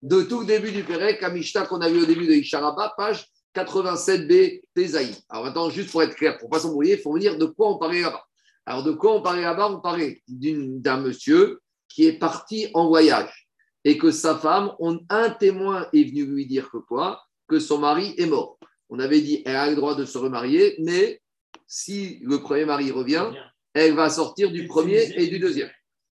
De 0.03 0.21
tout 0.21 0.41
le 0.41 0.45
début 0.45 0.71
du 0.71 0.83
Pérec, 0.83 1.21
la 1.21 1.29
Mishnah 1.29 1.65
qu'on 1.65 1.81
a 1.81 1.89
vu 1.89 2.03
au 2.03 2.05
début 2.05 2.27
de 2.27 2.33
Isharaba, 2.33 2.93
page 2.95 3.25
87b, 3.55 4.61
Tezaï. 4.75 5.15
Alors 5.29 5.45
maintenant, 5.45 5.69
juste 5.69 5.89
pour 5.89 6.03
être 6.03 6.15
clair, 6.15 6.37
pour 6.37 6.49
ne 6.49 6.51
pas 6.51 6.59
s'embrouiller, 6.59 6.93
il 6.93 7.01
faut 7.01 7.13
me 7.13 7.19
dire 7.19 7.37
de 7.37 7.45
quoi 7.45 7.71
on 7.73 7.77
parlait 7.79 8.01
là-bas. 8.01 8.23
Alors, 8.67 8.83
de 8.83 8.91
quoi 8.91 9.13
on 9.13 9.21
parlait 9.21 9.43
là-bas? 9.43 9.71
On 9.71 9.79
parlait 9.79 10.21
d'un 10.27 10.99
monsieur 10.99 11.61
qui 11.87 12.05
est 12.05 12.19
parti 12.19 12.67
en 12.73 12.89
voyage 12.89 13.47
et 13.85 13.97
que 13.97 14.11
sa 14.11 14.35
femme, 14.35 14.73
on- 14.79 14.99
un 15.09 15.29
témoin 15.29 15.87
est 15.93 16.03
venu 16.03 16.25
lui 16.25 16.45
dire 16.45 16.69
que 16.69 16.77
quoi? 16.77 17.21
Que 17.47 17.59
son 17.59 17.77
mari 17.77 18.13
est 18.17 18.25
mort. 18.25 18.59
On 18.89 18.99
avait 18.99 19.21
dit, 19.21 19.41
elle 19.45 19.55
a 19.55 19.69
le 19.69 19.75
droit 19.77 19.95
de 19.95 20.03
se 20.03 20.17
remarier, 20.17 20.75
mais 20.79 21.21
si 21.65 22.19
le 22.23 22.41
premier 22.41 22.65
mari 22.65 22.91
revient, 22.91 23.31
elle 23.73 23.93
va 23.93 24.09
sortir 24.09 24.51
du 24.51 24.67
premier 24.67 25.13
et 25.15 25.27
du 25.27 25.39
deuxième. 25.39 25.71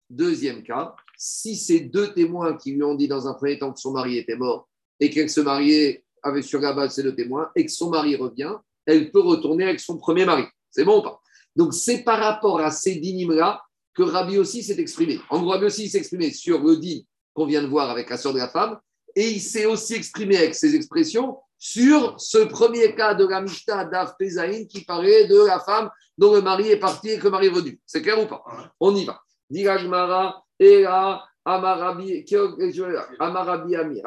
Deuxième 0.10 0.64
cas, 0.64 0.96
si 1.18 1.58
ces 1.58 1.82
deux 1.82 2.14
témoins 2.14 2.56
qui 2.56 2.72
lui 2.72 2.84
ont 2.84 2.96
dit 2.96 3.10
dans 3.10 3.28
un 3.28 3.34
premier 3.34 3.60
temps 3.60 3.74
que 3.74 3.80
son 3.82 3.92
mari 3.92 4.18
était 4.18 4.38
mort 4.38 4.70
et 5.02 5.10
qu'elle 5.10 5.30
se 5.30 5.42
mariait 5.42 6.06
avec 6.24 6.46
sur 6.46 6.62
la 6.62 6.72
base 6.72 6.90
de 6.90 6.94
ces 6.94 7.04
deux 7.04 7.16
témoins 7.16 7.50
et 7.54 7.66
que 7.66 7.72
son 7.72 7.90
mari 7.90 8.16
revient, 8.16 8.56
elle 8.86 9.12
peut 9.12 9.20
retourner 9.20 9.66
avec 9.66 9.82
son 9.82 9.98
premier 9.98 10.24
mari. 10.24 10.46
C'est 10.72 10.86
bon 10.86 11.00
ou 11.00 11.04
pas? 11.04 11.22
Donc 11.56 11.74
c'est 11.74 12.04
par 12.04 12.20
rapport 12.20 12.60
à 12.60 12.72
ces 12.72 12.96
dynimes-là 12.96 13.62
que 13.94 14.04
Rabbi 14.04 14.38
aussi 14.38 14.64
s'est 14.64 14.80
exprimé. 14.80 15.20
En 15.30 15.42
gros, 15.42 15.52
Rabbi 15.52 15.66
aussi 15.66 15.90
s'est 15.90 15.98
exprimé 15.98 16.32
sur 16.32 16.62
le 16.62 16.78
din 16.78 17.00
qu'on 17.34 17.46
vient 17.46 17.62
de 17.62 17.68
voir 17.68 17.90
avec 17.90 18.10
la 18.10 18.18
sœur 18.18 18.34
de 18.34 18.40
la 18.40 18.50
femme 18.50 18.78
et 19.16 19.30
il 19.30 19.42
s'est 19.42 19.66
aussi 19.66 19.94
exprimé 19.94 20.38
avec 20.38 20.56
ses 20.56 20.76
expressions 20.76 21.38
sur 21.58 22.20
ce 22.20 22.40
premier 22.40 22.94
cas 22.96 23.14
de 23.14 23.26
la 23.26 23.42
Mishnah 23.42 23.86
d'Af 23.86 24.16
Pesaïn 24.20 24.68
qui 24.68 24.84
parlait 24.84 25.28
de 25.28 25.48
la 25.48 25.60
femme 25.60 25.90
dont 26.18 26.34
le 26.34 26.42
mari 26.42 26.70
est 26.70 26.80
parti 26.80 27.10
et 27.10 27.18
que 27.18 27.26
le 27.26 27.32
mari 27.32 27.48
est 27.48 27.50
revenu. 27.50 27.80
C'est 27.86 28.02
clair 28.02 28.22
ou 28.22 28.28
pas? 28.28 28.44
On 28.80 28.94
y 28.96 29.06
va. 29.06 29.22
Diragmara, 29.50 30.44
Era, 30.60 31.24
Amarabi, 31.46 32.26
Amarabi 33.20 33.76
Ami, 33.76 34.02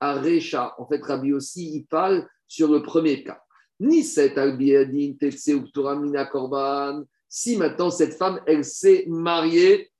Arecha, 0.00 0.74
en 0.78 0.86
fait, 0.86 1.02
Rabbi 1.02 1.32
aussi, 1.32 1.76
il 1.76 1.86
parle 1.86 2.28
sur 2.46 2.70
le 2.70 2.82
premier 2.82 3.24
cas. 3.24 3.43
Ni 3.80 4.04
cette 4.04 4.38
albiadin, 4.38 5.14
tetse 5.18 5.48
uptura 5.48 5.96
mina 5.96 6.24
korban. 6.24 7.04
Si 7.28 7.56
maintenant 7.56 7.90
cette 7.90 8.14
femme, 8.14 8.40
elle 8.46 8.64
s'est 8.64 9.04
mariée 9.08 9.90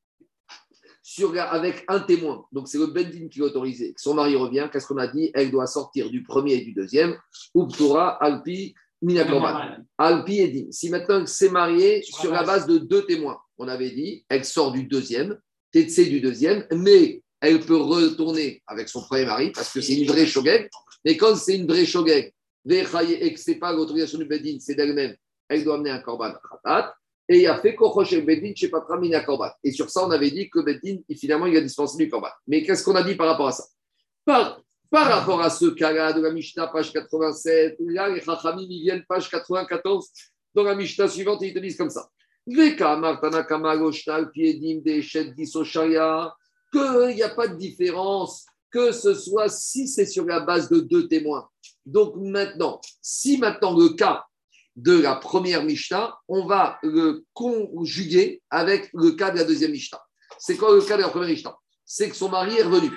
sur, 1.03 1.39
avec 1.39 1.85
un 1.89 2.01
témoin, 2.01 2.45
donc 2.51 2.69
c'est 2.69 2.79
le 2.79 2.87
Bendin 2.87 3.29
qui 3.29 3.41
l'a 3.41 3.47
autorisé, 3.47 3.93
son 3.97 4.15
mari 4.15 4.37
revient, 4.37 4.69
qu'est-ce 4.73 4.87
qu'on 4.87 4.97
a 4.97 5.07
dit? 5.07 5.31
Elle 5.35 5.51
doit 5.51 5.67
sortir 5.67 6.09
du 6.09 6.23
premier 6.23 6.55
et 6.55 6.65
du 6.65 6.73
deuxième, 6.73 7.17
uptura, 7.55 8.23
alpi, 8.23 8.75
mina 9.03 9.25
korban. 9.25 9.77
Alpi 9.99 10.39
et 10.41 10.49
Din. 10.49 10.71
Si 10.71 10.89
maintenant 10.89 11.21
elle 11.21 11.29
s'est 11.29 11.51
mariée 11.51 12.03
sur 12.03 12.33
la 12.33 12.43
base 12.43 12.67
de 12.67 12.79
deux 12.79 13.05
témoins, 13.05 13.39
on 13.59 13.69
avait 13.69 13.91
dit, 13.91 14.25
elle 14.29 14.45
sort 14.45 14.73
du 14.73 14.85
deuxième, 14.85 15.39
Tetsé 15.75 16.07
du 16.07 16.21
deuxième, 16.21 16.65
mais 16.73 17.21
elle 17.41 17.59
peut 17.59 17.77
retourner 17.77 18.63
avec 18.65 18.89
son 18.89 19.03
premier 19.03 19.27
mari 19.27 19.51
parce 19.51 19.73
que 19.73 19.81
c'est 19.81 19.95
une 19.95 20.07
vraie 20.07 20.25
shogeg. 20.25 20.71
Mais 21.05 21.17
quand 21.17 21.35
c'est 21.35 21.57
une 21.57 21.67
vraie 21.67 21.85
shogeg, 21.85 22.33
et 22.69 23.35
que 23.35 23.41
ce 23.41 23.51
n'est 23.51 23.59
pas 23.59 23.73
l'autorisation 23.73 24.19
du 24.19 24.25
Bedin, 24.25 24.57
c'est 24.59 24.75
d'elle-même, 24.75 25.15
elle 25.49 25.65
doit 25.65 25.75
amener 25.75 25.91
un 25.91 26.01
korban 26.01 26.33
khatat. 26.33 26.95
Et 27.29 27.41
il 27.41 27.47
a 27.47 27.59
fait 27.59 27.75
Kochosh 27.75 28.21
Bedin, 28.25 28.53
chez 28.55 28.69
Patra 28.69 28.99
Mina 28.99 29.21
korban. 29.21 29.51
Et 29.63 29.73
sur 29.73 29.89
ça, 29.89 30.07
on 30.07 30.11
avait 30.11 30.31
dit 30.31 30.51
que 30.51 30.61
Bedin, 30.61 30.99
finalement, 31.17 31.47
il 31.47 31.57
a 31.57 31.61
dispensé 31.61 31.97
du 31.97 32.11
korban. 32.11 32.29
Mais 32.47 32.63
qu'est-ce 32.63 32.85
qu'on 32.85 32.95
a 32.95 33.03
dit 33.03 33.15
par 33.15 33.29
rapport 33.29 33.49
à 33.49 33.53
ça? 33.53 33.65
Par, 34.25 34.61
par 34.91 35.07
rapport 35.07 35.41
à 35.41 35.51
ce 35.51 35.67
cas-là 35.67 36.13
de 36.13 36.21
la 36.21 36.31
Mishnah, 36.31 36.67
page 36.69 36.93
87, 36.93 37.77
là, 37.81 38.09
les 38.11 38.21
Chachamim, 38.21 38.67
ils 38.69 38.83
viennent 38.83 39.05
page 39.09 39.31
94, 39.31 40.09
dans 40.55 40.63
la 40.63 40.75
Mishnah 40.75 41.09
suivante, 41.09 41.41
ils 41.43 41.55
te 41.55 41.59
disent 41.59 41.77
comme 41.77 41.91
ça. 41.91 42.09
Qu'il 46.73 47.15
n'y 47.15 47.23
a 47.23 47.31
pas 47.31 47.49
de 47.49 47.57
différence, 47.57 48.45
que 48.75 48.91
ce 48.91 49.15
soit 49.15 49.49
si 49.49 49.87
c'est 49.87 50.05
sur 50.05 50.25
la 50.25 50.41
base 50.41 50.69
de 50.69 50.81
deux 50.81 51.07
témoins. 51.07 51.49
Donc 51.87 52.17
maintenant, 52.17 52.81
si 53.01 53.39
maintenant 53.39 53.79
le 53.79 53.91
cas 53.91 54.25
de 54.75 54.99
la 54.99 55.15
première 55.15 55.63
Mishnah, 55.63 56.19
on 56.27 56.45
va 56.47 56.81
le 56.83 57.25
conjuguer 57.33 58.43
avec 58.51 58.91
le 58.93 59.13
cas 59.13 59.31
de 59.31 59.39
la 59.39 59.45
deuxième 59.45 59.71
Mishnah. 59.71 60.03
C'est 60.41 60.57
quoi 60.57 60.75
le 60.75 60.83
cas 60.83 60.97
de 60.97 61.03
la 61.03 61.09
première 61.09 61.29
Mishnah? 61.29 61.57
C'est 61.85 62.09
que 62.09 62.17
son 62.17 62.29
mari 62.31 62.57
est 62.57 62.65
revenu. 62.65 62.91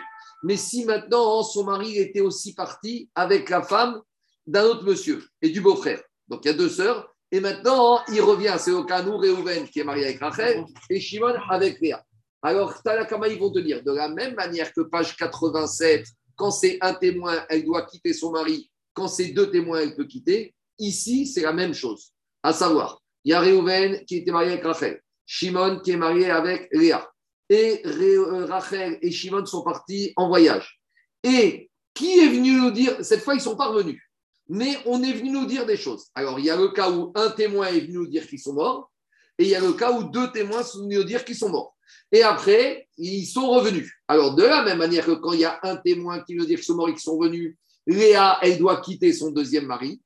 Mais 0.43 0.57
si 0.57 0.83
maintenant 0.83 1.43
son 1.43 1.65
mari 1.65 1.97
était 1.97 2.21
aussi 2.21 2.55
parti 2.55 3.11
avec 3.13 3.47
la 3.51 3.61
femme 3.61 4.01
d'un 4.47 4.63
autre 4.63 4.83
monsieur 4.83 5.23
et 5.43 5.49
du 5.49 5.61
beau-frère, 5.61 6.01
donc 6.27 6.43
il 6.43 6.47
y 6.47 6.51
a 6.51 6.57
deux 6.57 6.69
sœurs, 6.69 7.07
Et 7.29 7.41
maintenant, 7.41 8.01
il 8.07 8.21
revient, 8.21 8.55
c'est 8.57 8.71
au 8.71 8.85
cas 8.85 9.03
nous, 9.03 9.17
Réhouven 9.17 9.67
qui 9.67 9.81
est 9.81 9.83
marié 9.83 10.05
avec 10.05 10.19
Rachel 10.19 10.63
et 10.89 10.99
Shimon 10.99 11.35
avec 11.49 11.79
Léa. 11.81 12.01
Alors, 12.41 12.81
Tanakama, 12.81 13.27
ils 13.27 13.39
vont 13.39 13.51
te 13.51 13.59
dire, 13.59 13.83
de 13.83 13.91
la 13.91 14.09
même 14.09 14.35
manière 14.35 14.71
que 14.73 14.81
page 14.81 15.15
87, 15.17 16.05
quand 16.35 16.51
c'est 16.51 16.77
un 16.81 16.93
témoin, 16.93 17.45
elle 17.49 17.65
doit 17.65 17.85
quitter 17.85 18.13
son 18.13 18.31
mari, 18.31 18.69
quand 18.93 19.07
c'est 19.07 19.29
deux 19.29 19.49
témoins, 19.49 19.81
elle 19.81 19.95
peut 19.95 20.05
quitter. 20.05 20.53
Ici, 20.79 21.25
c'est 21.25 21.41
la 21.41 21.53
même 21.53 21.73
chose. 21.73 22.11
À 22.43 22.53
savoir, 22.53 23.01
il 23.23 23.31
y 23.31 23.33
a 23.33 23.39
Réhouven 23.39 24.05
qui 24.05 24.17
était 24.17 24.31
marié 24.31 24.53
avec 24.53 24.63
Rachel, 24.63 25.01
Shimon 25.25 25.79
qui 25.79 25.91
est 25.91 25.97
marié 25.97 26.29
avec 26.29 26.69
Léa. 26.71 27.09
Et 27.49 27.81
euh, 27.85 28.45
Rachel 28.45 28.97
et 29.01 29.11
Shimon 29.11 29.45
sont 29.45 29.63
partis 29.63 30.13
en 30.15 30.27
voyage. 30.27 30.79
Et 31.23 31.69
qui 31.93 32.19
est 32.19 32.27
venu 32.27 32.53
nous 32.53 32.71
dire, 32.71 33.03
cette 33.03 33.21
fois, 33.21 33.33
ils 33.33 33.41
sont 33.41 33.55
pas 33.55 33.67
revenus, 33.67 34.01
mais 34.47 34.77
on 34.85 35.01
est 35.03 35.13
venu 35.13 35.31
nous 35.31 35.45
dire 35.45 35.65
des 35.65 35.77
choses. 35.77 36.07
Alors, 36.15 36.39
il 36.39 36.45
y 36.45 36.49
a 36.49 36.55
le 36.55 36.69
cas 36.69 36.91
où 36.91 37.11
un 37.15 37.31
témoin 37.31 37.67
est 37.67 37.79
venu 37.79 37.97
nous 37.97 38.07
dire 38.07 38.27
qu'ils 38.27 38.39
sont 38.39 38.53
morts, 38.53 38.91
et 39.39 39.43
il 39.43 39.49
y 39.49 39.55
a 39.55 39.59
le 39.59 39.73
cas 39.73 39.91
où 39.91 40.03
deux 40.03 40.31
témoins 40.31 40.63
sont 40.63 40.83
venus 40.83 41.05
dire 41.05 41.23
qu'ils 41.23 41.35
sont 41.35 41.49
morts. 41.49 41.75
Et 42.11 42.23
après, 42.23 42.87
ils 42.97 43.25
sont 43.25 43.49
revenus. 43.49 43.91
Alors, 44.07 44.35
de 44.35 44.43
la 44.43 44.63
même 44.63 44.77
manière 44.77 45.05
que 45.05 45.11
quand 45.11 45.33
il 45.33 45.41
y 45.41 45.45
a 45.45 45.59
un 45.63 45.75
témoin 45.75 46.21
qui 46.21 46.35
nous 46.35 46.45
dit 46.45 46.55
qu'ils 46.55 46.63
sont 46.63 46.75
morts 46.75 46.89
et 46.89 46.93
qu'ils 46.93 47.01
sont 47.01 47.19
venus, 47.19 47.55
Léa, 47.85 48.39
elle 48.41 48.57
doit 48.57 48.81
quitter 48.81 49.13
son 49.13 49.31
deuxième 49.31 49.65
mari. 49.65 50.01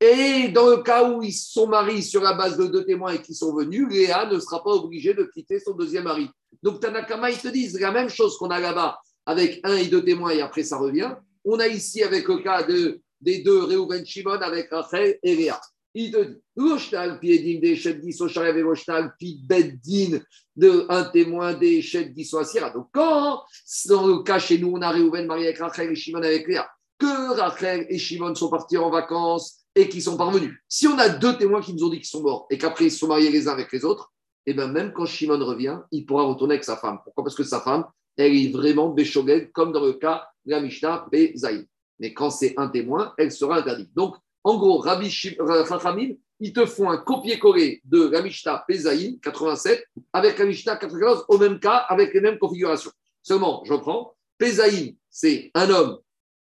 Et 0.00 0.48
dans 0.48 0.68
le 0.68 0.78
cas 0.82 1.08
où 1.08 1.22
ils 1.22 1.32
sont 1.32 1.66
mariés 1.66 2.02
sur 2.02 2.22
la 2.22 2.34
base 2.34 2.58
de 2.58 2.66
deux 2.66 2.84
témoins 2.84 3.12
et 3.12 3.22
qu'ils 3.22 3.34
sont 3.34 3.54
venus, 3.54 3.86
Léa 3.90 4.26
ne 4.26 4.38
sera 4.38 4.62
pas 4.62 4.70
obligée 4.70 5.14
de 5.14 5.24
quitter 5.24 5.58
son 5.58 5.72
deuxième 5.72 6.04
mari. 6.04 6.28
Donc, 6.62 6.80
Tanakama, 6.80 7.30
ils 7.30 7.38
te 7.38 7.48
disent 7.48 7.78
la 7.80 7.92
même 7.92 8.10
chose 8.10 8.36
qu'on 8.38 8.48
a 8.48 8.60
là-bas 8.60 8.98
avec 9.24 9.60
un 9.64 9.74
et 9.74 9.86
deux 9.86 10.04
témoins 10.04 10.30
et 10.30 10.40
après 10.40 10.62
ça 10.62 10.76
revient. 10.76 11.14
On 11.44 11.58
a 11.58 11.66
ici 11.66 12.02
avec 12.02 12.28
le 12.28 12.38
cas 12.38 12.62
de, 12.62 13.00
des 13.20 13.42
deux, 13.42 13.64
Reuven 13.64 14.04
Shimon 14.04 14.40
avec 14.40 14.70
Rachel 14.70 15.18
et 15.22 15.34
Léa. 15.34 15.60
Il 15.98 16.12
te 16.12 16.22
dit, 16.22 16.36
Roshtal, 16.58 17.18
pi 17.20 17.32
edim 17.32 17.58
des 17.58 17.74
chefs 17.74 17.98
d'Isso, 17.98 18.28
Sharev 18.28 18.58
et 18.58 18.62
Roshtal, 18.62 19.14
pi 19.18 19.40
de 19.48 20.86
un 20.90 21.04
témoin 21.04 21.54
des 21.54 21.80
chefs 21.80 22.12
d'Isso 22.12 22.36
Asira. 22.36 22.68
Donc, 22.68 22.88
quand, 22.92 23.42
dans 23.88 24.06
le 24.06 24.22
cas 24.22 24.38
chez 24.38 24.58
nous, 24.58 24.72
on 24.74 24.82
a 24.82 24.92
Reuven 24.92 25.26
marié 25.26 25.46
avec 25.46 25.58
Rachel 25.58 25.90
et 25.90 25.94
Shimon 25.94 26.22
avec 26.22 26.46
Léa, 26.46 26.68
que 26.98 27.40
Rachel 27.40 27.86
et 27.88 27.96
Shimon 27.96 28.34
sont 28.34 28.50
partis 28.50 28.76
en 28.76 28.90
vacances 28.90 29.64
et 29.74 29.88
qu'ils 29.88 30.02
sont 30.02 30.18
parvenus. 30.18 30.54
Si 30.68 30.86
on 30.86 30.98
a 30.98 31.08
deux 31.08 31.38
témoins 31.38 31.62
qui 31.62 31.72
nous 31.72 31.84
ont 31.84 31.88
dit 31.88 31.96
qu'ils 31.96 32.06
sont 32.06 32.22
morts 32.22 32.46
et 32.50 32.58
qu'après 32.58 32.84
ils 32.84 32.90
se 32.90 32.98
sont 32.98 33.08
mariés 33.08 33.30
les 33.30 33.48
uns 33.48 33.52
avec 33.52 33.72
les 33.72 33.82
autres, 33.82 34.12
et 34.44 34.52
bien 34.52 34.68
même 34.68 34.92
quand 34.92 35.06
Shimon 35.06 35.42
revient, 35.42 35.78
il 35.92 36.04
pourra 36.04 36.24
retourner 36.24 36.54
avec 36.56 36.64
sa 36.64 36.76
femme. 36.76 36.98
Pourquoi? 37.04 37.24
Parce 37.24 37.36
que 37.36 37.42
sa 37.42 37.62
femme, 37.62 37.86
elle 38.18 38.36
est 38.36 38.52
vraiment 38.52 38.90
Béchogel, 38.90 39.50
comme 39.50 39.72
dans 39.72 39.84
le 39.84 39.94
cas 39.94 40.28
de 40.44 40.50
la 40.50 40.60
Mishnah 40.60 41.06
Bézaï. 41.10 41.66
Mais 41.98 42.12
quand 42.12 42.28
c'est 42.28 42.52
un 42.58 42.68
témoin, 42.68 43.14
elle 43.16 43.32
sera 43.32 43.60
interdite. 43.60 43.94
Donc, 43.94 44.16
en 44.46 44.58
gros, 44.58 44.78
Rabbi 44.78 45.12
euh, 45.40 45.66
Chachamim, 45.66 46.14
ils 46.38 46.52
te 46.52 46.64
font 46.66 46.88
un 46.88 46.98
copier-coller 46.98 47.82
de 47.84 48.06
la 48.06 48.22
Mishnah 48.22 48.64
Pézaïm 48.68 49.18
87 49.18 49.84
avec 50.12 50.38
la 50.38 50.44
Mishnah 50.44 50.76
94 50.76 51.24
au 51.26 51.38
même 51.38 51.58
cas, 51.58 51.78
avec 51.88 52.14
les 52.14 52.20
mêmes 52.20 52.38
configurations. 52.38 52.92
Seulement, 53.24 53.64
je 53.64 53.72
reprends, 53.72 54.14
Pézaïm, 54.38 54.94
c'est 55.10 55.50
un 55.54 55.68
homme 55.70 55.98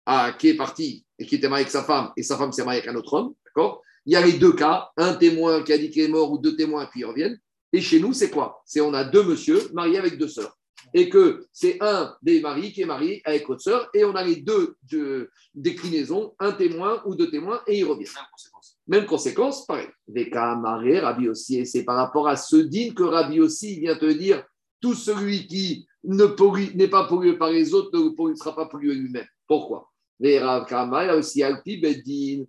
ah, 0.06 0.34
qui 0.38 0.50
est 0.50 0.54
parti 0.56 1.04
et 1.18 1.26
qui 1.26 1.36
était 1.38 1.50
marié 1.50 1.64
avec 1.64 1.72
sa 1.72 1.84
femme 1.84 2.12
et 2.16 2.22
sa 2.22 2.38
femme 2.38 2.52
s'est 2.52 2.64
mariée 2.64 2.82
avec 2.82 2.94
un 2.94 2.96
autre 2.96 3.12
homme, 3.14 3.34
d'accord? 3.44 3.82
Il 4.06 4.14
y 4.14 4.16
a 4.16 4.22
les 4.22 4.34
deux 4.34 4.54
cas, 4.54 4.92
un 4.96 5.16
témoin 5.16 5.64
qui 5.64 5.74
a 5.74 5.78
dit 5.80 5.90
qu'il 5.90 6.04
est 6.04 6.10
mort 6.10 6.32
ou 6.32 6.38
deux 6.38 6.56
témoins 6.56 6.88
ils 6.96 7.06
reviennent. 7.06 7.40
Et 7.74 7.82
chez 7.82 8.00
nous, 8.00 8.14
c'est 8.14 8.30
quoi? 8.30 8.62
C'est 8.66 8.82
on 8.82 8.94
a 8.94 9.04
deux 9.04 9.24
monsieur 9.24 9.68
mariés 9.74 9.98
avec 9.98 10.20
deux 10.20 10.28
sœurs. 10.28 10.59
Et 10.94 11.10
que 11.10 11.46
c'est 11.52 11.78
un 11.82 12.16
des 12.22 12.42
maris 12.42 12.72
qui 12.72 12.82
est 12.82 12.86
marié 12.86 13.22
avec 13.26 13.50
autre 13.50 13.62
sœur 13.62 13.90
et 13.94 14.04
on 14.06 14.16
a 14.16 14.24
les 14.24 14.38
deux 14.38 14.76
de- 14.92 15.30
déclinaisons, 15.54 16.34
un 16.40 16.52
témoin 16.52 17.02
ou 17.06 17.16
deux 17.16 17.30
témoins 17.30 17.62
et 17.68 17.80
ils 17.80 17.84
reviennent. 17.84 18.12
Même 18.16 18.26
conséquence. 18.32 18.78
Même 18.88 19.06
conséquence, 19.06 19.66
pareil. 19.66 19.88
Des 20.08 20.30
cas 20.30 20.56
marés, 20.56 21.00
Rabbi 21.00 21.30
aussi, 21.30 21.60
et 21.60 21.66
c'est 21.66 21.84
par 21.84 21.96
rapport 21.96 22.28
à 22.28 22.36
ce 22.36 22.56
din 22.56 22.94
que 22.94 23.04
Rabbi 23.04 23.40
aussi 23.40 23.80
vient 23.80 23.96
te 23.96 24.12
dire 24.12 24.44
tout 24.82 24.94
celui 24.94 25.46
qui 25.48 25.86
ne 26.04 26.26
pollue- 26.26 26.74
n'est 26.76 26.88
pas 26.88 27.06
pollué 27.06 27.38
par 27.38 27.52
les 27.52 27.74
autres 27.74 27.92
ne 27.98 28.36
sera 28.36 28.56
pas 28.56 28.66
pollué 28.66 28.94
lui-même. 28.96 29.28
Pourquoi? 29.48 29.92
Il 30.22 31.12
aussi 31.16 31.44
Alpi 31.44 31.78
Beddin. 31.78 32.46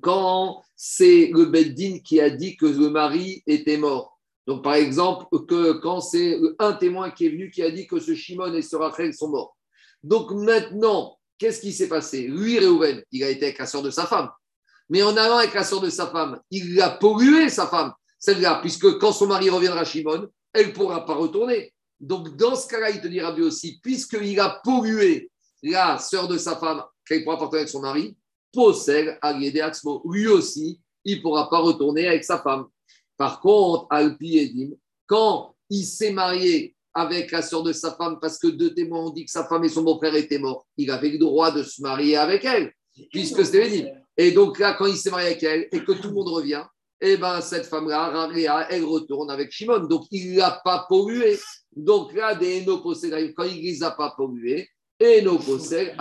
Quand 0.00 0.62
c'est 0.74 1.30
le 1.32 1.46
Beddin 1.46 1.98
qui 1.98 2.20
a 2.20 2.30
dit 2.30 2.56
que 2.56 2.66
le 2.66 2.88
mari 2.88 3.42
était 3.46 3.76
mort. 3.76 4.11
Donc, 4.46 4.64
par 4.64 4.74
exemple, 4.74 5.26
quand 5.82 6.00
c'est 6.00 6.38
un 6.58 6.72
témoin 6.72 7.10
qui 7.10 7.26
est 7.26 7.30
venu 7.30 7.50
qui 7.50 7.62
a 7.62 7.70
dit 7.70 7.86
que 7.86 8.00
ce 8.00 8.14
Shimon 8.14 8.52
et 8.54 8.62
ce 8.62 8.76
Rachel 8.76 9.14
sont 9.14 9.28
morts. 9.28 9.56
Donc 10.02 10.32
maintenant, 10.32 11.16
qu'est-ce 11.38 11.60
qui 11.60 11.72
s'est 11.72 11.88
passé? 11.88 12.26
Lui, 12.26 12.58
Réhouven, 12.58 13.02
il 13.12 13.22
a 13.22 13.30
été 13.30 13.46
avec 13.46 13.58
la 13.58 13.66
sœur 13.66 13.82
de 13.82 13.90
sa 13.90 14.06
femme. 14.06 14.28
Mais 14.88 15.02
en 15.02 15.16
allant 15.16 15.38
avec 15.38 15.54
la 15.54 15.64
sœur 15.64 15.80
de 15.80 15.90
sa 15.90 16.08
femme, 16.08 16.40
il 16.50 16.80
a 16.80 16.90
pollué 16.90 17.48
sa 17.48 17.66
femme, 17.66 17.92
celle-là, 18.18 18.58
puisque 18.60 18.98
quand 18.98 19.12
son 19.12 19.28
mari 19.28 19.48
reviendra 19.48 19.84
Shimon, 19.84 20.28
elle 20.52 20.68
ne 20.68 20.72
pourra 20.72 21.06
pas 21.06 21.14
retourner. 21.14 21.72
Donc 22.00 22.36
dans 22.36 22.56
ce 22.56 22.66
cas-là, 22.66 22.90
il 22.90 23.00
te 23.00 23.06
dira 23.06 23.32
lui 23.32 23.44
aussi, 23.44 23.78
puisqu'il 23.80 24.40
a 24.40 24.60
pollué 24.64 25.30
la 25.62 25.98
sœur 25.98 26.26
de 26.26 26.36
sa 26.36 26.56
femme, 26.56 26.82
qu'elle 27.06 27.22
pourra 27.22 27.38
partir 27.38 27.58
avec 27.58 27.68
son 27.68 27.80
mari, 27.80 28.16
possède 28.52 29.18
Atzmo. 29.22 30.02
Lui 30.10 30.26
aussi, 30.26 30.80
il 31.04 31.18
ne 31.18 31.22
pourra 31.22 31.48
pas 31.48 31.60
retourner 31.60 32.08
avec 32.08 32.24
sa 32.24 32.38
femme. 32.38 32.66
Par 33.22 33.38
contre, 33.38 33.86
Alpi 33.90 34.36
Edim, 34.36 34.70
quand 35.06 35.54
il 35.70 35.84
s'est 35.84 36.10
marié 36.10 36.74
avec 36.92 37.30
la 37.30 37.40
sœur 37.40 37.62
de 37.62 37.72
sa 37.72 37.92
femme 37.92 38.18
parce 38.20 38.36
que 38.36 38.48
deux 38.48 38.74
témoins 38.74 39.04
ont 39.04 39.10
dit 39.10 39.24
que 39.24 39.30
sa 39.30 39.44
femme 39.44 39.62
et 39.62 39.68
son 39.68 39.84
beau-frère 39.84 40.16
étaient 40.16 40.40
morts, 40.40 40.66
il 40.76 40.90
avait 40.90 41.10
le 41.10 41.18
droit 41.18 41.52
de 41.52 41.62
se 41.62 41.80
marier 41.82 42.16
avec 42.16 42.44
elle, 42.44 42.72
puisque 43.12 43.44
c'était 43.46 43.70
dit. 43.70 43.86
Et 44.16 44.32
donc 44.32 44.58
là, 44.58 44.74
quand 44.76 44.86
il 44.86 44.96
s'est 44.96 45.12
marié 45.12 45.28
avec 45.28 45.42
elle 45.44 45.68
et 45.70 45.84
que 45.84 45.92
tout 45.92 46.08
le 46.08 46.14
monde 46.14 46.30
revient, 46.30 46.64
eh 47.00 47.16
ben 47.16 47.40
cette 47.40 47.66
femme-là, 47.66 48.28
elle 48.70 48.84
retourne 48.84 49.30
avec 49.30 49.52
Shimon. 49.52 49.86
Donc 49.86 50.02
il 50.10 50.32
ne 50.32 50.38
l'a 50.38 50.60
pas 50.64 50.84
pollué. 50.88 51.38
Donc 51.76 52.12
là, 52.14 52.34
des 52.34 52.64
quand 52.66 53.44
il 53.44 53.56
ne 53.56 53.62
les 53.62 53.84
a 53.84 53.92
pas 53.92 54.14
pollués, 54.16 54.68
Eno 55.00 55.38
possèdent, 55.38 55.94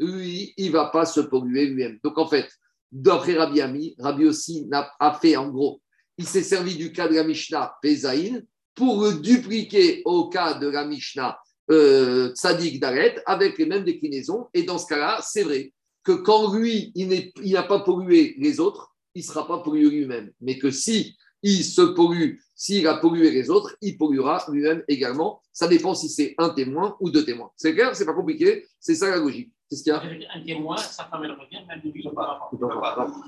lui, 0.00 0.54
il 0.56 0.66
ne 0.66 0.72
va 0.72 0.86
pas 0.86 1.06
se 1.06 1.20
polluer 1.20 1.66
lui-même. 1.66 2.00
Donc 2.02 2.18
en 2.18 2.26
fait, 2.26 2.48
d'après 2.90 3.34
Rabbi 3.34 3.60
Ami, 3.60 3.94
Rabbi 4.00 4.26
aussi 4.26 4.66
n'a- 4.66 4.90
a 4.98 5.12
fait 5.20 5.36
en 5.36 5.50
gros, 5.50 5.80
il 6.18 6.26
s'est 6.26 6.42
servi 6.42 6.76
du 6.76 6.92
cas 6.92 7.08
de 7.08 7.14
la 7.14 7.24
Mishnah 7.24 7.74
Pesaïn 7.82 8.42
pour 8.74 9.02
le 9.02 9.14
dupliquer 9.14 10.02
au 10.04 10.28
cas 10.28 10.54
de 10.54 10.68
la 10.68 10.84
Mishnah 10.84 11.38
euh, 11.70 12.32
Tzadik 12.34 12.80
Daret 12.80 13.22
avec 13.26 13.58
les 13.58 13.66
mêmes 13.66 13.84
déclinaisons. 13.84 14.48
Et 14.54 14.62
dans 14.62 14.78
ce 14.78 14.86
cas-là, 14.86 15.20
c'est 15.22 15.42
vrai 15.42 15.72
que 16.04 16.12
quand 16.12 16.54
lui, 16.54 16.92
il 16.94 17.52
n'a 17.52 17.62
pas 17.64 17.80
pollué 17.80 18.34
les 18.38 18.60
autres, 18.60 18.94
il 19.14 19.22
ne 19.22 19.26
sera 19.26 19.46
pas 19.46 19.58
pollué 19.58 19.88
lui-même. 19.88 20.30
Mais 20.40 20.58
que 20.58 20.70
si 20.70 21.16
il 21.42 21.64
se 21.64 21.82
pollue, 21.82 22.36
s'il 22.54 22.86
a 22.86 22.96
pollué 22.96 23.30
les 23.30 23.50
autres, 23.50 23.76
il 23.80 23.98
polluera 23.98 24.44
lui-même 24.48 24.82
également. 24.88 25.42
Ça 25.52 25.68
dépend 25.68 25.94
si 25.94 26.08
c'est 26.08 26.34
un 26.38 26.50
témoin 26.50 26.96
ou 27.00 27.10
deux 27.10 27.24
témoins. 27.24 27.50
C'est 27.56 27.74
clair? 27.74 27.94
C'est 27.94 28.06
pas 28.06 28.14
compliqué? 28.14 28.66
C'est 28.78 28.94
ça 28.94 29.10
la 29.10 29.16
logique. 29.16 29.52
C'est 29.68 29.76
ce 29.76 29.82
qu'il 29.82 29.92
y 29.92 29.96
a? 29.96 30.02
Un 30.34 30.44
témoin, 30.44 30.76
sa 30.76 31.04
femme, 31.04 31.24
elle 31.24 31.32
revient, 31.32 31.66
même 31.66 31.80
lui, 31.82 32.02
il 32.04 32.08
ne 32.08 32.14
pas. 32.14 32.50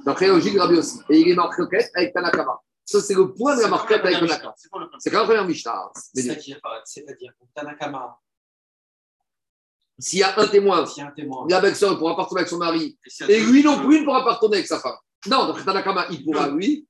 D'après 0.05 0.29
la 0.29 0.35
logique, 0.35 0.57
Rabbi 0.59 0.75
aussi. 0.75 0.99
Et 1.11 1.21
il 1.21 1.29
est 1.29 1.35
marqué 1.35 1.63
avec 1.95 2.13
Tanakama. 2.13 2.61
Ça, 2.91 3.03
c'est 3.03 3.13
le 3.13 3.35
point 3.35 3.55
de 3.55 3.61
la 3.61 3.69
marquette 3.69 4.01
avec 4.03 4.19
le 4.19 4.27
Naka. 4.27 4.55
C'est 4.99 5.11
quand 5.11 5.19
la 5.19 5.25
première 5.25 5.45
Mishnah. 5.47 5.91
C'est-à-dire, 6.15 6.59
c'est-à-dire, 6.87 7.33
pour 7.39 7.47
Tanakama, 7.55 8.19
S'il 9.99 10.21
y 10.21 10.23
a 10.23 10.39
un 10.39 10.47
témoin, 10.49 10.87
la 11.51 11.61
belle-sœur 11.61 11.93
ne 11.93 11.97
pourra 11.97 12.17
pas 12.17 12.23
retourner 12.23 12.41
avec 12.41 12.49
son 12.49 12.57
mari, 12.57 12.99
et 13.29 13.41
lui 13.41 13.63
non 13.63 13.85
plus 13.85 14.01
ne 14.01 14.05
pourra 14.07 14.25
pas 14.25 14.35
retourner 14.35 14.57
avec 14.57 14.67
sa 14.69 14.81
femme. 14.81 14.97
Non, 15.27 15.47
d'après 15.47 15.65
Tanakama, 15.65 16.07
il 16.11 16.25
pourra 16.25 16.49
lui, 16.49 16.87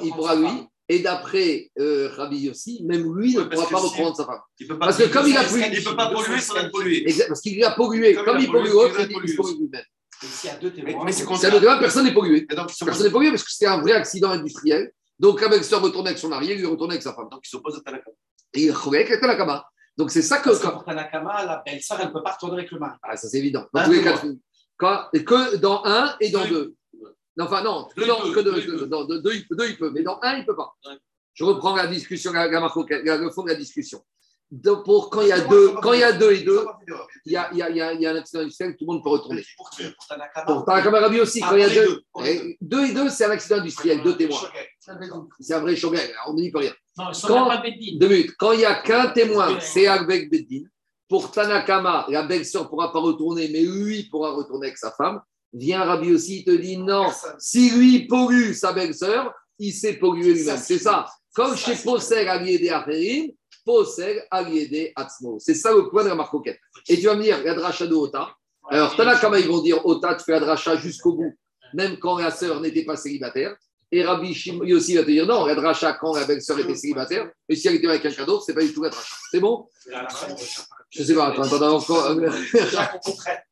Il 0.00 0.12
pourra 0.14 0.34
lui, 0.36 0.48
et 0.88 1.00
d'après 1.00 1.70
euh, 1.78 2.08
Rabbi 2.16 2.48
aussi, 2.48 2.82
même 2.84 3.14
lui 3.14 3.34
ne 3.34 3.42
pourra 3.42 3.68
pas 3.68 3.78
reprendre 3.78 4.16
sa 4.16 4.24
femme. 4.24 4.40
Parce 4.78 4.96
que 4.96 5.12
comme 5.12 5.26
il 5.26 5.36
a 5.36 5.44
polluer, 5.44 5.66
plu- 5.68 5.76
il 5.78 5.84
peut 5.84 5.96
pas 5.96 6.10
polluer 6.10 6.40
sans 6.40 6.56
être 6.56 6.70
pollué. 6.72 7.04
Parce 7.28 7.40
qu'il 7.42 7.62
a 7.62 7.72
pollué. 7.72 8.14
Comme 8.14 8.38
il 8.38 8.46
pollue 8.50 8.70
pollué, 8.70 8.70
l'autre, 8.70 8.94
pollué 8.94 9.30
il 9.30 9.36
pollue 9.36 9.58
lui-même. 9.60 9.84
Et 10.22 10.26
s'il 10.26 10.50
y 10.50 10.52
a 10.52 10.56
deux 10.56 10.72
témoins, 10.72 11.04
mais 11.04 11.12
c'est 11.12 11.24
personne 11.78 12.04
n'est 12.04 12.14
pollué. 12.14 12.42
Donc, 12.42 12.68
Personne 12.84 13.06
n'est 13.06 13.12
pollué 13.12 13.30
parce 13.30 13.44
que 13.44 13.50
c'était 13.50 13.66
un 13.66 13.80
vrai 13.80 13.92
accident 13.92 14.30
industriel. 14.30 14.92
Donc 15.18 15.40
la 15.40 15.48
belle-sœur 15.48 15.80
retournait 15.80 16.10
avec 16.10 16.18
son 16.18 16.28
mari, 16.28 16.54
lui 16.54 16.66
retournait 16.66 16.94
avec 16.94 17.02
sa 17.02 17.14
femme. 17.14 17.28
donc 17.30 17.40
ils 17.44 17.48
s'opposent 17.48 17.78
à 17.78 17.80
Tanaka. 17.80 18.10
Et 18.54 18.64
il 18.64 18.70
avec 18.70 19.20
Tanakama. 19.20 19.66
Donc 19.96 20.10
c'est 20.10 20.22
ça 20.22 20.38
que. 20.38 20.50
parce 20.50 20.58
que 20.60 20.68
pour 20.68 20.84
Tanakama, 20.84 21.44
la 21.44 21.62
belle-sœur, 21.64 21.98
elle 22.00 22.08
ne 22.08 22.12
peut 22.12 22.22
pas 22.22 22.32
retourner 22.32 22.58
avec 22.58 22.70
le 22.70 22.78
mari. 22.78 22.96
Ah, 23.02 23.16
ça 23.16 23.28
c'est 23.28 23.38
évident. 23.38 23.66
Dans 23.72 23.80
Un 23.80 23.84
tous 23.86 23.92
les 23.92 24.02
cas. 24.02 24.22
Quand- 24.78 25.08
que 25.12 25.56
dans 25.56 25.82
un 25.84 26.14
et 26.20 26.30
dans 26.30 26.44
Deux, 26.46 26.74
enfin, 27.40 27.62
non, 27.62 27.86
que 27.94 28.00
Deux, 28.00 28.06
dans 28.06 28.18
il 28.24 28.32
deux, 29.22 29.34
il 29.34 29.46
peut. 29.48 29.66
il 29.68 29.76
il 29.86 29.92
mais 29.92 30.02
dans 30.02 30.18
un, 30.22 30.34
il 30.34 30.40
ne 30.40 30.44
peut 30.46 30.56
pas. 30.56 30.74
Je 31.34 31.44
reprends 31.44 31.76
la 31.76 31.86
discussion, 31.86 32.32
la, 32.32 32.46
la 32.48 32.60
la- 32.60 33.16
le 33.18 33.30
fond 33.30 33.42
de 33.42 33.48
la 33.48 33.54
discussion. 33.54 34.02
Donc, 34.50 34.84
pour, 34.84 35.10
quand 35.10 35.22
il 35.22 35.28
y 35.28 35.32
a 35.32 35.40
deux, 35.40 35.72
quand 35.82 35.92
il 35.92 36.00
y 36.00 36.04
a 36.04 36.12
deux 36.12 36.32
et 36.32 36.42
deux, 36.42 36.64
il 37.24 37.32
y 37.32 37.36
a, 37.36 37.48
il 37.50 37.58
y 37.58 37.62
a, 37.62 37.70
il 37.70 37.76
y 37.76 37.80
a, 37.80 37.92
il 37.94 38.00
y 38.00 38.06
a 38.06 38.12
un 38.12 38.16
accident 38.16 38.42
industriel, 38.42 38.76
tout 38.76 38.84
le 38.86 38.94
monde 38.94 39.02
peut 39.02 39.10
retourner. 39.10 39.42
Pour 40.46 40.64
Tanakama 40.64 41.00
Rabbi 41.00 41.20
aussi, 41.20 41.40
quand 41.40 41.56
il 41.56 41.62
y 41.62 41.64
a 41.64 41.68
deux, 41.68 42.02
eh, 42.24 42.56
deux 42.60 42.86
et 42.86 42.94
deux, 42.94 43.08
c'est 43.10 43.24
un 43.24 43.30
accident 43.30 43.56
industriel, 43.56 44.02
deux 44.04 44.16
témoins. 44.16 44.38
C'est 45.40 45.54
un 45.54 45.60
vrai 45.60 45.74
shogun, 45.74 45.98
on 46.28 46.34
ne 46.34 46.42
dit 46.42 46.52
pas 46.52 46.60
rien. 46.60 46.72
Quand-. 46.96 47.62
Deux 47.98 48.08
minutes. 48.08 48.34
Quand 48.38 48.52
il 48.52 48.58
n'y 48.58 48.64
a 48.64 48.80
qu'un 48.82 49.08
témoin, 49.08 49.58
c'est 49.60 49.88
avec 49.88 50.30
Beddin. 50.30 50.62
Pour 51.08 51.32
Tanakama, 51.32 52.06
la 52.08 52.22
belle-sœur 52.22 52.64
ne 52.64 52.68
pourra 52.68 52.92
pas 52.92 53.00
retourner, 53.00 53.48
mais 53.48 53.62
lui 53.62 54.04
pourra 54.04 54.30
retourner 54.30 54.68
avec 54.68 54.78
sa 54.78 54.92
femme. 54.92 55.20
Vient 55.52 55.84
Rabbi 55.84 56.12
aussi, 56.12 56.38
il 56.38 56.44
te 56.44 56.50
dit 56.50 56.76
non, 56.76 57.06
si 57.38 57.70
lui 57.70 58.06
pollue 58.06 58.52
sa 58.52 58.72
belle-sœur, 58.72 59.32
il 59.58 59.72
s'est 59.72 59.94
pollué 59.94 60.34
lui-même. 60.34 60.58
C'est 60.58 60.78
ça. 60.78 61.06
Comme 61.34 61.56
chez 61.56 61.72
Acherim, 61.72 61.84
Possel 61.84 62.28
Aliédé 62.28 62.70
Atzmo. 62.70 63.34
C'est 65.38 65.54
ça 65.54 65.72
le 65.72 65.88
point 65.90 66.04
de 66.04 66.08
la 66.08 66.14
marcoquette. 66.14 66.60
Et 66.88 66.96
tu 66.96 67.06
vas 67.06 67.14
me 67.16 67.22
dire, 67.22 67.42
la 67.44 67.54
dracha 67.54 67.86
de 67.86 67.94
Ota. 67.94 68.30
Alors, 68.70 68.96
Tana 68.96 69.18
Kama, 69.18 69.38
ils 69.38 69.48
vont 69.48 69.60
dire 69.60 69.84
Ota, 69.84 70.14
tu 70.14 70.24
fais 70.24 70.32
la 70.32 70.40
dracha 70.40 70.76
jusqu'au 70.76 71.12
bout, 71.14 71.34
même 71.74 71.98
quand 71.98 72.18
la 72.18 72.30
sœur 72.30 72.60
n'était 72.60 72.84
pas 72.84 72.96
célibataire. 72.96 73.54
Et 73.92 74.04
Rabbi 74.04 74.34
Shimon 74.34 74.64
aussi 74.74 74.96
va 74.96 75.02
te 75.02 75.10
dire 75.10 75.26
non, 75.26 75.46
la 75.46 75.54
dracha 75.54 75.92
quand 75.92 76.16
la 76.16 76.24
belle-sœur 76.24 76.58
était 76.58 76.74
célibataire, 76.74 77.30
et 77.48 77.54
si 77.54 77.68
elle 77.68 77.76
était 77.76 77.86
avec 77.86 78.02
quelqu'un 78.02 78.24
d'autre, 78.24 78.42
c'est 78.44 78.52
pas 78.54 78.62
du 78.62 78.72
tout 78.74 78.82
la 78.82 78.88
dracha. 78.88 79.14
C'est 79.30 79.38
bon? 79.38 79.68
Je 80.90 81.02
sais 81.04 81.14
pas, 81.14 81.28
attends, 81.28 81.42
attends, 81.42 81.76
encore. 81.76 82.16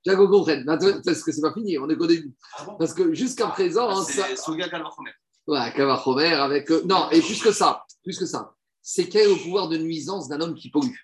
Jacques, 0.04 0.20
on 0.20 0.28
comprenne. 0.28 0.64
Parce 1.04 1.22
que 1.22 1.30
c'est 1.32 1.40
pas 1.40 1.52
fini, 1.52 1.78
on 1.78 1.88
est 1.88 1.96
qu'au 1.96 2.06
début. 2.08 2.32
Ah 2.58 2.66
Parce 2.78 2.92
que 2.94 3.14
jusqu'à 3.14 3.46
présent, 3.48 3.88
hein, 3.90 4.02
ça. 4.02 4.24
C'est 4.28 4.36
Souga 4.36 4.68
Kalvachomer. 4.68 5.10
Ouais, 5.46 5.72
Kavachomer 5.76 6.32
avec. 6.34 6.68
euh, 6.70 6.82
Non, 6.84 7.10
et 7.10 7.20
plus 7.20 7.40
que 7.40 7.52
ça, 7.52 7.84
plus 8.02 8.18
que 8.18 8.26
ça, 8.26 8.50
c'est 8.86 9.08
quel 9.08 9.22
est 9.22 9.30
le 9.30 9.36
pouvoir 9.42 9.68
de 9.68 9.78
nuisance 9.78 10.28
d'un 10.28 10.40
homme 10.42 10.54
qui 10.54 10.70
pollue 10.70 10.94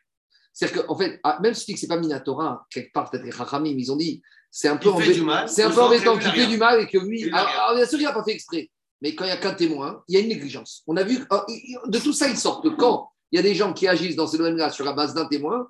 C'est-à-dire 0.52 0.86
qu'en 0.86 0.97
fait, 0.97 1.19
ah, 1.24 1.39
même 1.43 1.55
si 1.55 1.65
tu 1.65 1.70
dis 1.70 1.74
que 1.74 1.81
c'est 1.81 1.86
pas 1.89 1.97
Minatora, 1.97 2.66
quelque 2.70 2.93
part, 2.93 3.11
peut-être 3.11 3.24
les 3.24 3.32
Chachamim, 3.32 3.74
ils 3.78 3.90
ont 3.90 3.97
dit, 3.97 4.20
c'est 4.51 4.69
un 4.69 4.77
peu 4.77 4.89
Il 4.90 4.93
fait 4.93 4.97
embêtant. 4.97 5.12
du 5.15 5.23
mal. 5.23 5.48
C'est 5.48 5.62
un 5.62 5.70
peu 5.70 5.81
embêtant 5.81 6.15
il 6.16 6.20
qu'il 6.20 6.31
fait 6.32 6.47
du 6.47 6.59
mal 6.59 6.81
et 6.81 6.86
que 6.86 6.98
lui. 6.98 7.24
Alors, 7.32 7.47
rien. 7.48 7.59
alors, 7.61 7.77
bien 7.77 7.86
sûr, 7.86 7.98
il 7.98 8.05
n'a 8.05 8.12
pas 8.12 8.23
fait 8.24 8.32
exprès. 8.32 8.70
Mais 9.01 9.15
quand 9.15 9.24
il 9.24 9.28
n'y 9.28 9.32
a 9.32 9.39
qu'un 9.39 9.55
témoin, 9.55 10.05
il 10.09 10.15
y 10.15 10.19
a 10.19 10.20
une 10.20 10.28
négligence. 10.28 10.82
On 10.86 10.97
a 10.97 11.02
vu. 11.02 11.24
il- 11.48 11.78
De 11.86 11.98
tout 11.98 12.12
ça, 12.12 12.28
il 12.28 12.36
sort 12.36 12.61
que 12.61 12.69
quand 12.69 13.11
il 13.32 13.36
y 13.36 13.39
a 13.39 13.43
des 13.43 13.55
gens 13.55 13.73
qui 13.73 13.89
agissent 13.89 14.16
dans 14.16 14.27
ce 14.27 14.36
domaine-là 14.36 14.70
sur 14.70 14.85
la 14.85 14.93
base 14.93 15.15
d'un 15.15 15.27
témoin, 15.27 15.69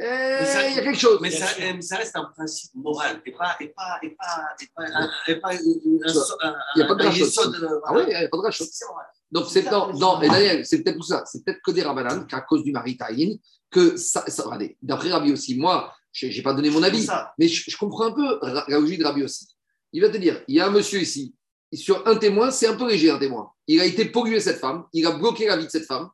eh, 0.00 0.04
ça- 0.04 0.66
il 0.68 0.74
y 0.74 0.78
a 0.78 0.82
quelque 0.82 0.98
chose. 0.98 1.18
Mais 1.20 1.30
ça, 1.30 1.46
euh, 1.60 1.80
ça 1.80 1.98
reste 1.98 2.16
un 2.16 2.24
principe 2.34 2.72
moral 2.74 3.22
et 3.24 3.30
pas, 3.32 3.54
et 3.60 3.68
pas, 3.68 3.98
et 4.02 4.10
pas, 4.10 4.48
et 4.60 4.66
pas, 4.74 4.82
un- 4.98 5.10
et 5.28 5.36
pas 5.36 5.54
une- 5.54 6.00
un, 6.04 6.12
so- 6.12 6.34
un, 6.42 6.56
Il 6.74 6.80
y 6.80 6.82
a 6.82 6.86
pas 6.86 6.94
de 6.96 7.04
euh, 7.04 7.80
Ah 7.84 7.92
oui, 7.94 8.02
il 8.04 8.08
n'y 8.08 8.14
a 8.16 8.28
pas 8.28 8.36
de 8.38 8.42
rachat. 8.42 8.64
C'est 8.68 8.86
moral. 8.88 9.06
Donc, 9.32 9.46
c'est 9.48 9.68
non, 9.70 9.92
non, 9.94 10.18
Daniel, 10.18 10.64
c'est 10.64 10.82
peut-être 10.82 10.98
tout 10.98 11.02
ça. 11.02 11.24
C'est 11.26 11.42
peut-être 11.42 11.60
que 11.64 11.70
des 11.70 11.82
Rabbanan, 11.82 12.26
qu'à 12.26 12.42
cause 12.42 12.62
du 12.62 12.70
Maritaïn, 12.70 13.38
que 13.70 13.96
ça. 13.96 14.22
ça 14.28 14.44
regardez, 14.44 14.76
d'après 14.82 15.10
Rabbi 15.10 15.32
aussi, 15.32 15.56
moi, 15.56 15.92
je 16.12 16.26
n'ai 16.26 16.42
pas 16.42 16.52
donné 16.52 16.68
mon 16.68 16.82
avis, 16.82 17.04
ça. 17.04 17.32
mais 17.38 17.48
je, 17.48 17.70
je 17.70 17.76
comprends 17.78 18.08
un 18.08 18.12
peu 18.12 18.38
la 18.42 18.78
logique 18.78 18.98
de 18.98 19.04
Rabbi 19.04 19.24
aussi. 19.24 19.48
Il 19.94 20.02
va 20.02 20.10
te 20.10 20.18
dire 20.18 20.42
il 20.46 20.56
y 20.56 20.60
a 20.60 20.66
un 20.66 20.70
monsieur 20.70 21.00
ici, 21.00 21.34
sur 21.72 22.06
un 22.06 22.16
témoin, 22.16 22.50
c'est 22.50 22.66
un 22.66 22.76
peu 22.76 22.86
léger 22.88 23.10
un 23.10 23.18
témoin. 23.18 23.50
Il 23.66 23.80
a 23.80 23.86
été 23.86 24.04
pollué 24.04 24.38
cette 24.40 24.58
femme, 24.58 24.84
il 24.92 25.06
a 25.06 25.12
bloqué 25.12 25.46
la 25.46 25.56
vie 25.56 25.64
de 25.64 25.70
cette 25.70 25.86
femme, 25.86 26.10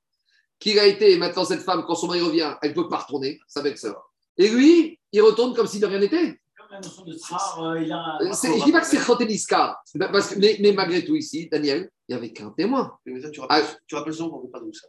qu'il 0.61 0.78
a 0.78 0.86
été, 0.86 1.16
maintenant 1.16 1.45
cette 1.45 1.62
femme, 1.62 1.85
quand 1.86 1.97
son 1.97 2.07
mari 2.07 2.20
revient, 2.20 2.55
elle 2.62 2.70
ne 2.70 2.74
peut 2.74 2.89
pas 2.89 2.99
retourner, 2.99 3.40
sa 3.49 3.62
belle-sœur. 3.62 4.12
Et 4.36 4.49
lui, 4.49 4.99
il 5.12 5.23
retourne 5.23 5.55
comme 5.55 5.66
si 5.66 5.81
de 5.81 5.86
rien 5.86 5.99
n'était. 5.99 6.16
Euh. 6.16 6.35
Euh, 6.70 8.32
Je 8.32 8.61
ne 8.61 8.65
dis 8.65 8.73
pas 8.73 8.81
que 8.81 8.86
c'est 8.86 8.99
que, 8.99 10.39
mais, 10.39 10.59
mais 10.61 10.73
malgré 10.73 11.05
tout 11.05 11.16
ici, 11.16 11.49
Daniel, 11.51 11.90
il 12.09 12.14
n'y 12.14 12.18
avait 12.18 12.32
qu'un 12.32 12.51
témoin. 12.51 12.93
Mais 13.06 13.20
ça, 13.20 13.30
tu 13.30 13.40
Ah. 13.40 13.47
rappelles, 13.56 13.76
tu 13.86 13.94
rappelles 13.94 14.14
souvent 14.14 14.30
qu'on 14.30 14.39
ne 14.39 14.43
fait 14.47 14.52
pas 14.52 14.60
de 14.60 14.72
ça. 14.72 14.89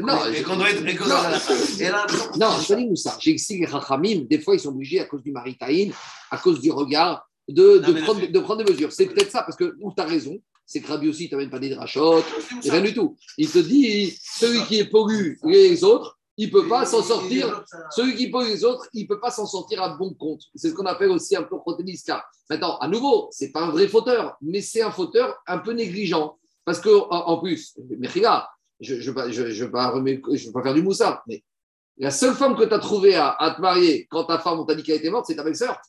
Non, 0.00 0.32
et 0.32 0.42
qu'on 0.42 0.56
doit 0.56 0.70
être. 0.70 0.86
Et 0.86 0.94
qu'on 0.94 1.06
non, 1.06 1.16
et 1.80 1.88
là, 1.88 2.06
Non, 2.36 2.50
je 2.60 2.74
dis 2.74 2.86
Moussa. 2.86 3.16
J'ai 3.20 3.32
expliqué 3.32 3.66
les 3.66 3.70
Chachamim, 3.70 4.26
des 4.28 4.38
fois 4.40 4.54
ils 4.54 4.60
sont 4.60 4.68
obligés 4.68 5.00
à 5.00 5.06
cause 5.06 5.22
du 5.22 5.32
maritaïn, 5.32 5.90
à 6.30 6.38
cause 6.38 6.60
du 6.60 6.70
regard, 6.70 7.28
de, 7.48 7.78
de 7.78 7.86
Non, 7.86 7.92
mais 7.92 8.02
prendre, 8.02 8.26
de 8.26 8.38
prendre 8.40 8.64
des 8.64 8.72
mesures. 8.72 8.92
C'est 8.92 9.06
peut-être 9.06 9.30
ça, 9.30 9.42
parce 9.42 9.56
que 9.56 9.76
tu 9.76 10.00
as 10.02 10.04
raison, 10.04 10.38
c'est 10.66 10.80
que 10.80 10.86
Rabbi 10.88 11.08
aussi, 11.08 11.24
il 11.24 11.30
t'amène 11.30 11.50
pas 11.50 11.58
des 11.58 11.70
drachotes, 11.70 12.24
rien 12.62 12.80
du 12.80 12.94
tout. 12.94 13.16
Il 13.38 13.50
te 13.50 13.58
dit, 13.58 14.16
celui 14.22 14.62
qui 14.66 14.78
est 14.78 14.84
pollu 14.84 15.40
les 15.44 15.82
autres, 15.82 16.18
il 16.36 16.46
ne 16.46 16.52
peut 16.52 16.68
pas 16.68 16.86
s'en 16.86 17.02
sortir. 17.02 17.64
Celui 17.90 18.14
qui 18.14 18.30
pollue 18.30 18.46
les 18.48 18.64
autres, 18.64 18.86
il 18.92 19.02
ne 19.02 19.08
peut 19.08 19.18
pas 19.18 19.32
s'en 19.32 19.46
sortir 19.46 19.82
à 19.82 19.96
bon 19.96 20.14
compte. 20.14 20.42
C'est 20.54 20.70
ce 20.70 20.74
qu'on 20.74 20.86
appelle 20.86 21.10
aussi 21.10 21.34
un 21.34 21.42
peu 21.42 21.56
Khoteliska. 21.58 22.24
Maintenant, 22.48 22.78
à 22.78 22.86
nouveau, 22.86 23.28
ce 23.32 23.44
n'est 23.44 23.50
pas 23.50 23.62
un 23.62 23.70
vrai 23.70 23.88
fauteur, 23.88 24.36
mais 24.40 24.60
c'est 24.60 24.82
un 24.82 24.92
fauteur 24.92 25.34
un 25.48 25.58
peu 25.58 25.72
négligent. 25.72 26.38
Parce 26.68 26.80
que 26.80 26.90
en, 26.90 27.08
en 27.10 27.38
plus, 27.40 27.74
mais 27.98 28.08
regarde, 28.08 28.44
je 28.78 28.96
ne 28.96 29.00
je, 29.00 29.50
je 29.50 29.64
veux 29.64 29.70
pas 29.70 29.92
je 30.34 30.50
faire 30.62 30.74
du 30.74 30.82
moussa, 30.82 31.22
mais 31.26 31.42
la 31.96 32.10
seule 32.10 32.34
femme 32.34 32.54
que 32.56 32.64
tu 32.64 32.74
as 32.74 32.78
trouvée 32.78 33.14
à, 33.14 33.30
à 33.30 33.52
te 33.54 33.60
marier 33.62 34.06
quand 34.10 34.24
ta 34.24 34.38
femme, 34.38 34.60
on 34.60 34.66
t'a 34.66 34.74
dit 34.74 34.82
qu'elle 34.82 34.96
était 34.96 35.08
morte, 35.08 35.24
c'est 35.26 35.34
ta 35.36 35.42
belle-sœur. 35.42 35.80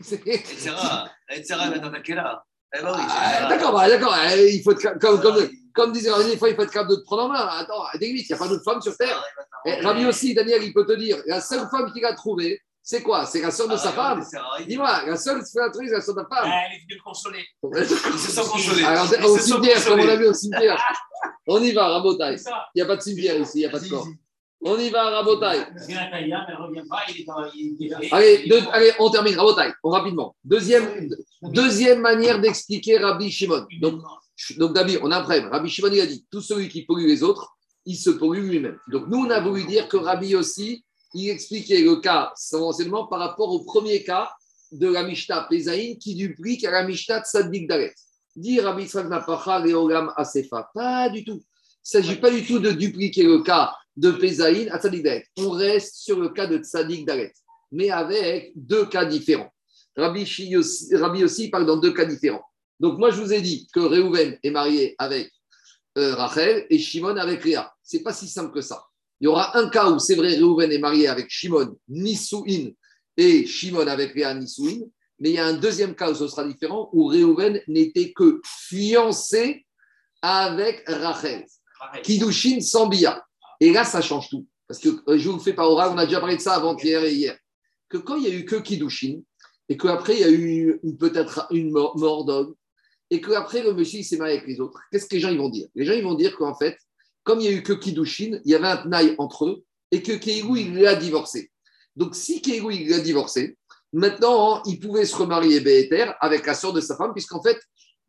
C'est-. 0.00 0.22
Etc. 0.24 0.70
Elle 1.28 1.42
va 1.48 1.78
t'attaquer 1.80 2.14
là. 2.14 2.44
Eh 2.72 2.78
Ah, 2.84 3.48
D'accord, 3.48 3.72
bah, 3.72 3.88
d'accord. 3.88 4.14
eh, 4.36 4.54
Il 4.54 4.62
faut 4.62 4.70
être, 4.70 4.98
comme, 5.00 5.20
comme, 5.20 5.48
comme 5.74 5.92
disait 5.92 6.10
des 6.30 6.36
fois, 6.36 6.48
il 6.48 6.54
faut 6.54 6.62
être 6.62 6.70
capable 6.70 6.90
de 6.90 6.96
te 6.96 7.04
prendre 7.04 7.24
en 7.24 7.28
main. 7.28 7.48
Attends, 7.50 7.82
il 8.00 8.14
n'y 8.14 8.32
a 8.32 8.36
pas 8.36 8.46
d'autre 8.48 8.62
femme 8.64 8.80
sur 8.80 8.96
Terre. 8.96 9.20
Et 9.66 9.80
Rabbi 9.80 10.06
aussi, 10.06 10.32
Daniel, 10.34 10.62
il 10.62 10.72
peut 10.72 10.86
te 10.86 10.92
dire, 10.92 11.18
la 11.26 11.40
seule 11.40 11.68
femme 11.70 11.92
qu'il 11.92 12.04
a 12.04 12.14
trouvée, 12.14 12.60
c'est 12.86 13.02
quoi? 13.02 13.24
C'est 13.24 13.40
la 13.40 13.50
sœur 13.50 13.66
de 13.66 13.78
sa 13.78 13.92
femme? 13.92 14.22
Dis-moi, 14.68 15.06
la 15.06 15.16
seule 15.16 15.42
trouvée, 15.42 15.88
c'est 15.88 15.94
la 15.94 16.02
sœur 16.02 16.16
de 16.16 16.20
ta 16.20 16.28
femme? 16.36 16.50
Ah, 16.52 16.64
elle 16.66 16.76
est 16.76 16.80
venue 16.82 16.98
le 16.98 17.02
consoler. 17.02 17.42
Ils 17.62 18.18
se 18.18 18.30
sont 18.30 18.44
consolés. 18.44 18.84
Alors, 18.84 19.06
Ils 19.18 19.24
au 19.24 19.38
cimetière, 19.38 19.82
comme 19.86 20.00
on 20.00 20.08
a 20.08 20.16
vu 20.16 20.26
au 20.26 20.34
cimetière. 20.34 20.78
On 21.46 21.62
y 21.62 21.72
va, 21.72 22.02
ça. 22.36 22.66
Il 22.74 22.78
n'y 22.78 22.82
a 22.82 22.86
pas 22.86 22.96
de 22.96 23.00
cimetière 23.00 23.40
ici, 23.40 23.52
il 23.54 23.60
n'y 23.60 23.66
a 23.66 23.70
pas 23.70 23.80
de 23.80 23.88
corps. 23.88 24.06
On 24.60 24.78
y 24.78 24.90
va, 24.90 25.22
est 25.54 25.66
Allez, 28.12 28.46
deux- 28.48 28.62
allez, 28.72 28.92
on 28.98 29.10
termine, 29.10 29.36
Rabotaille, 29.36 29.72
on, 29.82 29.90
rapidement. 29.90 30.36
Deuxième, 30.44 31.08
deuxième 31.42 32.00
manière 32.00 32.38
d'expliquer 32.38 32.98
Rabbi 32.98 33.30
Shimon. 33.30 33.66
Donc, 33.80 34.02
donc 34.58 34.74
David, 34.74 35.00
on 35.02 35.10
a 35.10 35.18
un 35.18 35.22
problème. 35.22 35.48
Rabbi 35.50 35.70
Shimon, 35.70 35.90
il 35.92 36.00
a 36.00 36.06
dit 36.06 36.26
tout 36.30 36.42
celui 36.42 36.68
qui 36.68 36.84
pollue 36.84 37.06
les 37.06 37.22
autres, 37.22 37.54
il 37.86 37.96
se 37.96 38.10
pollue 38.10 38.48
lui-même. 38.48 38.78
Donc, 38.88 39.06
nous, 39.08 39.24
on 39.24 39.30
a 39.30 39.40
voulu 39.40 39.64
dire 39.64 39.88
que 39.88 39.96
Rabbi 39.96 40.34
aussi, 40.34 40.84
il 41.14 41.30
expliquait 41.30 41.80
le 41.82 41.96
cas, 41.96 42.32
son 42.36 42.72
par 43.08 43.20
rapport 43.20 43.48
au 43.48 43.64
premier 43.64 44.02
cas 44.02 44.30
de 44.72 44.88
la 44.88 45.04
Mishnah 45.04 45.46
Pézaïn 45.48 45.96
qui 45.96 46.14
duplique 46.14 46.64
à 46.64 46.72
la 46.72 46.84
Mishnah 46.84 47.22
Tzadik 47.22 47.68
Dalet. 47.68 47.94
Dit 48.34 48.60
Rabbi 48.60 48.82
Yitzhak 48.82 49.08
Napacha 49.08 49.60
Leolam 49.60 50.12
Asefa. 50.16 50.68
Pas 50.74 51.08
du 51.08 51.24
tout. 51.24 51.40
Il 51.40 51.98
ne 51.98 52.02
s'agit 52.02 52.16
pas 52.16 52.30
du 52.30 52.44
tout 52.44 52.58
de 52.58 52.72
dupliquer 52.72 53.22
le 53.22 53.42
cas 53.42 53.72
de 53.96 54.10
Pézaïn 54.10 54.68
à 54.70 54.78
Tzadik 54.78 55.04
Dalet. 55.04 55.24
On 55.38 55.50
reste 55.50 55.96
sur 55.96 56.18
le 56.18 56.30
cas 56.30 56.48
de 56.48 56.58
Tzadik 56.58 57.06
Dalet, 57.06 57.32
mais 57.70 57.90
avec 57.90 58.52
deux 58.56 58.86
cas 58.86 59.04
différents. 59.04 59.52
Rabbi, 59.96 60.26
Shi 60.26 60.56
aussi, 60.56 61.50
parle 61.50 61.66
dans 61.66 61.76
deux 61.76 61.92
cas 61.92 62.04
différents. 62.04 62.44
Donc, 62.80 62.98
moi, 62.98 63.10
je 63.10 63.20
vous 63.20 63.32
ai 63.32 63.40
dit 63.40 63.68
que 63.72 63.78
Réhouven 63.78 64.36
est 64.42 64.50
marié 64.50 64.96
avec 64.98 65.30
euh, 65.96 66.16
Rachel 66.16 66.66
et 66.68 66.78
Shimon 66.78 67.16
avec 67.16 67.44
Léa. 67.44 67.72
C'est 67.84 68.02
pas 68.02 68.12
si 68.12 68.26
simple 68.26 68.52
que 68.52 68.60
ça. 68.60 68.84
Il 69.24 69.28
y 69.28 69.30
aura 69.30 69.56
un 69.56 69.70
cas 69.70 69.88
où 69.88 69.98
c'est 69.98 70.16
vrai, 70.16 70.34
Réhouven 70.34 70.70
est 70.70 70.78
marié 70.78 71.08
avec 71.08 71.30
Shimon, 71.30 71.78
Nisouin, 71.88 72.72
et 73.16 73.46
Shimon 73.46 73.86
avec 73.86 74.14
Léa, 74.14 74.34
Nisouin. 74.34 74.80
Mais 75.18 75.30
il 75.30 75.36
y 75.36 75.38
a 75.38 75.46
un 75.46 75.54
deuxième 75.54 75.94
cas 75.94 76.10
où 76.10 76.14
ce 76.14 76.28
sera 76.28 76.46
différent, 76.46 76.90
où 76.92 77.06
Réhouven 77.06 77.62
n'était 77.66 78.12
que 78.12 78.42
fiancé 78.44 79.64
avec 80.20 80.84
Rachel. 80.86 81.46
Kiddushin 82.02 82.60
sans 82.60 82.86
bia. 82.86 83.24
Et 83.60 83.72
là, 83.72 83.86
ça 83.86 84.02
change 84.02 84.28
tout. 84.28 84.46
Parce 84.68 84.78
que 84.78 84.90
euh, 85.08 85.16
je 85.16 85.26
vous 85.30 85.36
le 85.36 85.42
fais 85.42 85.54
par 85.54 85.70
oral, 85.70 85.92
on 85.94 85.96
a 85.96 86.04
déjà 86.04 86.20
parlé 86.20 86.36
de 86.36 86.42
ça 86.42 86.56
avant-hier 86.56 87.02
et 87.02 87.14
hier. 87.14 87.38
Que 87.88 87.96
quand 87.96 88.16
il 88.16 88.24
n'y 88.24 88.28
a 88.28 88.34
eu 88.34 88.44
que 88.44 88.56
Kiddushin, 88.56 89.22
et 89.70 89.78
qu'après 89.78 90.16
il 90.16 90.20
y 90.20 90.24
a 90.24 90.30
eu 90.30 90.78
peut-être 91.00 91.46
une 91.50 91.70
mort, 91.70 91.96
mort 91.96 92.26
d'homme, 92.26 92.54
et 93.08 93.22
qu'après 93.22 93.62
le 93.62 93.72
monsieur 93.72 94.02
s'est 94.02 94.18
marié 94.18 94.36
avec 94.36 94.46
les 94.46 94.60
autres, 94.60 94.78
qu'est-ce 94.92 95.06
que 95.06 95.14
les 95.14 95.20
gens 95.22 95.30
ils 95.30 95.38
vont 95.38 95.48
dire? 95.48 95.68
Les 95.74 95.86
gens 95.86 95.94
ils 95.94 96.04
vont 96.04 96.12
dire 96.12 96.36
qu'en 96.36 96.54
fait, 96.54 96.76
comme 97.24 97.40
il 97.40 97.48
n'y 97.48 97.54
a 97.54 97.58
eu 97.58 97.62
que 97.62 97.72
Kiddushin, 97.72 98.38
il 98.44 98.52
y 98.52 98.54
avait 98.54 98.68
un 98.68 98.76
tenaille 98.76 99.14
entre 99.18 99.46
eux, 99.46 99.64
et 99.90 100.02
que 100.02 100.12
Keigou 100.12 100.56
il 100.56 100.74
l'a 100.74 100.94
divorcé. 100.94 101.50
Donc 101.96 102.14
si 102.14 102.40
Keigou 102.40 102.70
il 102.70 102.88
l'a 102.88 103.00
divorcé, 103.00 103.56
maintenant 103.92 104.62
il 104.64 104.78
pouvait 104.78 105.06
se 105.06 105.16
remarier 105.16 105.60
Béhéter 105.60 106.12
avec 106.20 106.46
la 106.46 106.54
sœur 106.54 106.72
de 106.72 106.80
sa 106.80 106.96
femme, 106.96 107.12
puisqu'en 107.12 107.42
fait, 107.42 107.58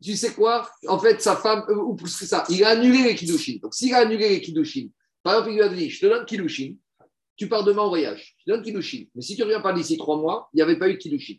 tu 0.02 0.14
sais 0.16 0.32
quoi? 0.32 0.68
En 0.88 0.98
fait, 0.98 1.22
sa 1.22 1.36
femme, 1.36 1.64
euh, 1.68 1.76
ou 1.76 1.94
plus 1.94 2.14
que 2.16 2.26
ça, 2.26 2.44
il 2.50 2.62
a 2.64 2.70
annulé 2.70 3.02
les 3.02 3.14
Kiddushin. 3.14 3.58
Donc 3.62 3.74
s'il 3.74 3.94
a 3.94 3.98
annulé 3.98 4.28
les 4.28 4.40
Kiddushin, 4.40 4.88
par 5.22 5.34
exemple, 5.34 5.52
il 5.52 5.54
lui 5.56 5.62
a 5.62 5.68
dit 5.68 5.90
Je 5.90 6.00
te 6.00 6.06
donne 6.06 6.26
Kiddushin, 6.26 6.74
tu 7.36 7.48
pars 7.48 7.64
demain 7.64 7.82
en 7.82 7.88
voyage, 7.88 8.36
je 8.38 8.44
te 8.44 8.50
donne 8.50 8.62
Kiddushin. 8.64 9.04
Mais 9.14 9.22
si 9.22 9.34
tu 9.34 9.40
ne 9.40 9.46
reviens 9.46 9.60
pas 9.60 9.72
d'ici 9.72 9.96
trois 9.96 10.18
mois, 10.18 10.50
il 10.52 10.56
n'y 10.56 10.62
avait 10.62 10.78
pas 10.78 10.88
eu 10.88 10.94
de 10.94 10.98
Kiddushin. 10.98 11.36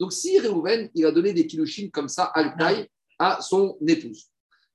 Donc 0.00 0.12
si 0.12 0.38
Réhouven, 0.40 0.90
il 0.94 1.06
a 1.06 1.12
donné 1.12 1.32
des 1.32 1.46
Kiddushin 1.46 1.90
comme 1.92 2.08
ça 2.08 2.32
à 2.34 2.52
à 3.18 3.40
son 3.40 3.76
épouse, 3.86 4.30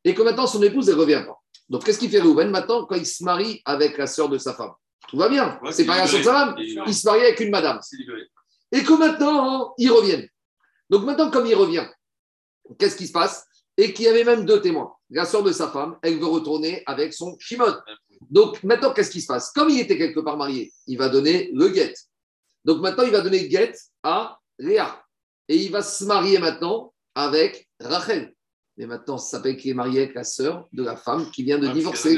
et 0.06 0.14
que 0.14 0.22
maintenant 0.22 0.48
son 0.48 0.64
épouse, 0.64 0.88
elle 0.88 0.96
ne 0.96 1.02
revient 1.02 1.24
pas. 1.26 1.37
Donc 1.70 1.84
qu'est-ce 1.84 2.00
qu'il 2.00 2.10
fait 2.10 2.20
Réhouven 2.20 2.50
maintenant 2.50 2.86
quand 2.86 2.96
il 2.96 3.06
se 3.06 3.24
marie 3.24 3.62
avec 3.66 3.98
la 3.98 4.08
sœur 4.08 4.30
de 4.30 4.38
sa 4.38 4.54
femme? 4.54 4.72
Tout 5.10 5.18
va 5.18 5.30
bien, 5.30 5.60
Ouais, 5.62 5.72
c'est 5.72 5.86
pas 5.86 5.98
la 5.98 6.08
sœur 6.08 6.20
de 6.20 6.24
sa 6.26 6.34
femme, 6.34 6.56
il- 6.60 6.84
il 6.88 6.94
se 6.94 7.06
marie 7.08 7.22
avec 7.22 7.40
une 7.40 7.50
madame. 7.52 7.80
Et 8.72 8.84
que 8.84 8.94
maintenant, 8.94 9.74
ils 9.78 9.92
reviennent. 9.92 10.28
Donc 10.90 11.04
maintenant, 11.06 11.30
comme 11.32 11.46
il 11.46 11.56
revient, 11.56 11.86
qu'est-ce 12.80 12.96
qui 12.96 13.08
se 13.08 13.12
passe? 13.14 13.46
Et 13.78 13.94
qu'il 13.94 14.06
y 14.06 14.08
avait 14.08 14.24
même 14.24 14.46
deux 14.46 14.62
témoins. 14.62 14.94
La 15.10 15.26
sœur 15.26 15.44
de 15.44 15.52
sa 15.52 15.70
femme, 15.70 15.98
elle 16.02 16.18
veut 16.20 16.26
retourner 16.26 16.84
avec 16.86 17.14
son 17.14 17.38
Shimon. 17.40 17.74
Donc 18.30 18.62
maintenant, 18.64 18.92
qu'est-ce 18.94 19.12
qui 19.12 19.22
se 19.22 19.28
passe? 19.28 19.52
Comme 19.52 19.70
il 19.70 19.80
était 19.80 19.98
quelque 19.98 20.20
part 20.20 20.36
marié, 20.38 20.74
il 20.88 20.98
va 20.98 21.08
donner 21.10 21.52
le 21.54 21.70
guet. 21.70 21.94
Donc 22.66 22.82
maintenant, 22.82 23.04
il 23.04 23.12
va 23.12 23.22
donner 23.22 23.42
le 23.42 23.48
guet 23.48 23.74
à 24.04 24.38
Léa. 24.58 25.02
Et 25.48 25.56
il 25.58 25.72
va 25.72 25.82
se 25.82 26.04
marier 26.04 26.40
maintenant 26.40 26.94
avec 27.16 27.70
Rachel. 27.80 28.34
Mais 28.78 28.86
maintenant, 28.86 29.18
ça 29.18 29.38
s'appelle 29.38 29.58
qu'il 29.58 29.72
est 29.72 29.76
marié 29.76 30.04
avec 30.04 30.14
la 30.14 30.24
sœur 30.24 30.68
de 30.72 30.84
la 30.84 30.96
femme 30.96 31.30
qui 31.32 31.44
vient 31.44 31.58
de 31.58 31.68
Ouais, 31.68 31.74
divorcer 31.74 32.16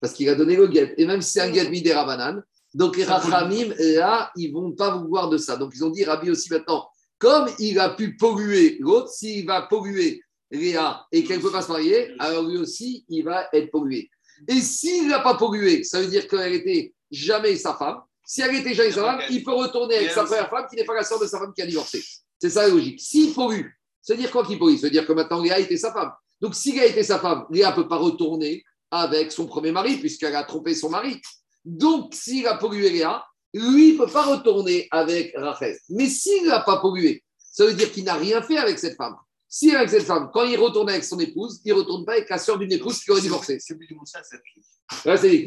parce 0.00 0.12
qu'il 0.12 0.28
a 0.28 0.34
donné 0.34 0.56
parce 0.56 0.56
qu'il 0.56 0.56
a 0.56 0.56
donné 0.56 0.56
le 0.56 0.66
guet. 0.66 0.94
Et 0.98 1.06
même 1.06 1.22
si 1.22 1.32
c'est 1.32 1.40
un 1.40 1.50
guet 1.50 1.68
midera 1.70 2.04
banane, 2.04 2.42
donc 2.74 2.96
les 2.96 3.04
Rachamim, 3.04 3.72
là, 3.78 4.30
ils 4.36 4.52
vont 4.52 4.72
pas 4.72 4.96
vouloir 4.96 5.30
de 5.30 5.38
ça. 5.38 5.56
Donc 5.56 5.72
ils 5.74 5.84
ont 5.84 5.90
dit, 5.90 6.04
Rabbi 6.04 6.30
aussi 6.30 6.52
maintenant, 6.52 6.88
comme 7.18 7.48
il 7.58 7.78
a 7.78 7.90
pu 7.90 8.16
polluer 8.16 8.76
l'autre, 8.80 9.08
s'il 9.08 9.46
va 9.46 9.62
polluer 9.62 10.20
Léa 10.50 11.06
et 11.10 11.24
qu'elle 11.24 11.38
ne 11.38 11.42
peut 11.42 11.52
pas 11.52 11.62
se 11.62 11.70
marier, 11.70 12.14
alors 12.18 12.46
lui 12.46 12.58
aussi, 12.58 13.04
il 13.08 13.24
va 13.24 13.48
être 13.52 13.70
pollué. 13.70 14.10
Et 14.48 14.60
s'il 14.60 15.08
n'a 15.08 15.20
pas 15.20 15.36
pollué, 15.36 15.84
ça 15.84 16.00
veut 16.00 16.08
dire 16.08 16.28
qu'elle 16.28 16.52
était 16.52 16.92
jamais 17.10 17.56
sa 17.56 17.74
femme. 17.74 17.98
Si 18.26 18.42
elle 18.42 18.54
était 18.56 18.74
jamais 18.74 18.90
sa 18.90 19.02
femme, 19.02 19.20
il 19.30 19.42
peut 19.44 19.52
retourner 19.52 19.96
avec 19.96 20.10
sa 20.10 20.24
première 20.24 20.50
femme 20.50 20.66
qui 20.68 20.76
n'est 20.76 20.84
pas 20.84 20.94
la 20.94 21.04
sœur 21.04 21.20
de 21.20 21.26
sa 21.26 21.38
femme 21.38 21.52
qui 21.54 21.62
a 21.62 21.66
divorcé. 21.66 22.02
C'est 22.38 22.50
ça 22.50 22.62
la 22.62 22.68
logique. 22.68 23.00
S'il 23.00 23.32
pollue, 23.32 23.68
ça 24.04 24.12
veut 24.12 24.20
dire 24.20 24.30
quoi 24.30 24.44
pollue 24.44 24.76
Ça 24.76 24.86
veut 24.86 24.90
dire 24.90 25.06
que 25.06 25.12
maintenant 25.12 25.40
Léa 25.40 25.58
était 25.58 25.78
sa 25.78 25.90
femme. 25.90 26.12
Donc 26.40 26.54
si 26.54 26.72
Léa 26.72 26.86
était 26.86 27.02
sa 27.02 27.18
femme, 27.18 27.46
Léa 27.50 27.70
ne 27.70 27.74
peut 27.74 27.88
pas 27.88 27.96
retourner 27.96 28.62
avec 28.90 29.32
son 29.32 29.46
premier 29.46 29.72
mari 29.72 29.96
puisqu'elle 29.96 30.36
a 30.36 30.44
trompé 30.44 30.74
son 30.74 30.90
mari. 30.90 31.20
Donc 31.64 32.14
s'il 32.14 32.46
a 32.46 32.56
pollué 32.56 32.90
Léa, 32.90 33.24
lui, 33.54 33.90
il 33.90 33.92
ne 33.94 34.04
peut 34.04 34.12
pas 34.12 34.24
retourner 34.24 34.88
avec 34.90 35.32
Rachel. 35.36 35.78
Mais 35.88 36.06
s'il 36.06 36.46
n'a 36.46 36.60
pas 36.60 36.80
pollué, 36.80 37.24
ça 37.38 37.64
veut 37.64 37.72
dire 37.72 37.90
qu'il 37.90 38.04
n'a 38.04 38.14
rien 38.14 38.42
fait 38.42 38.58
avec 38.58 38.78
cette 38.78 38.96
femme. 38.96 39.16
Si 39.48 39.74
avec 39.74 39.88
cette 39.88 40.02
femme, 40.02 40.30
quand 40.34 40.44
il 40.44 40.58
retourne 40.58 40.90
avec 40.90 41.04
son 41.04 41.18
épouse, 41.20 41.62
il 41.64 41.72
ne 41.72 41.78
retourne 41.78 42.04
pas 42.04 42.12
avec 42.12 42.28
la 42.28 42.38
sœur 42.38 42.58
d'une 42.58 42.72
épouse 42.72 42.98
qui 42.98 43.10
aurait 43.10 43.20
divorcé. 43.20 43.58
C'est. 43.60 43.74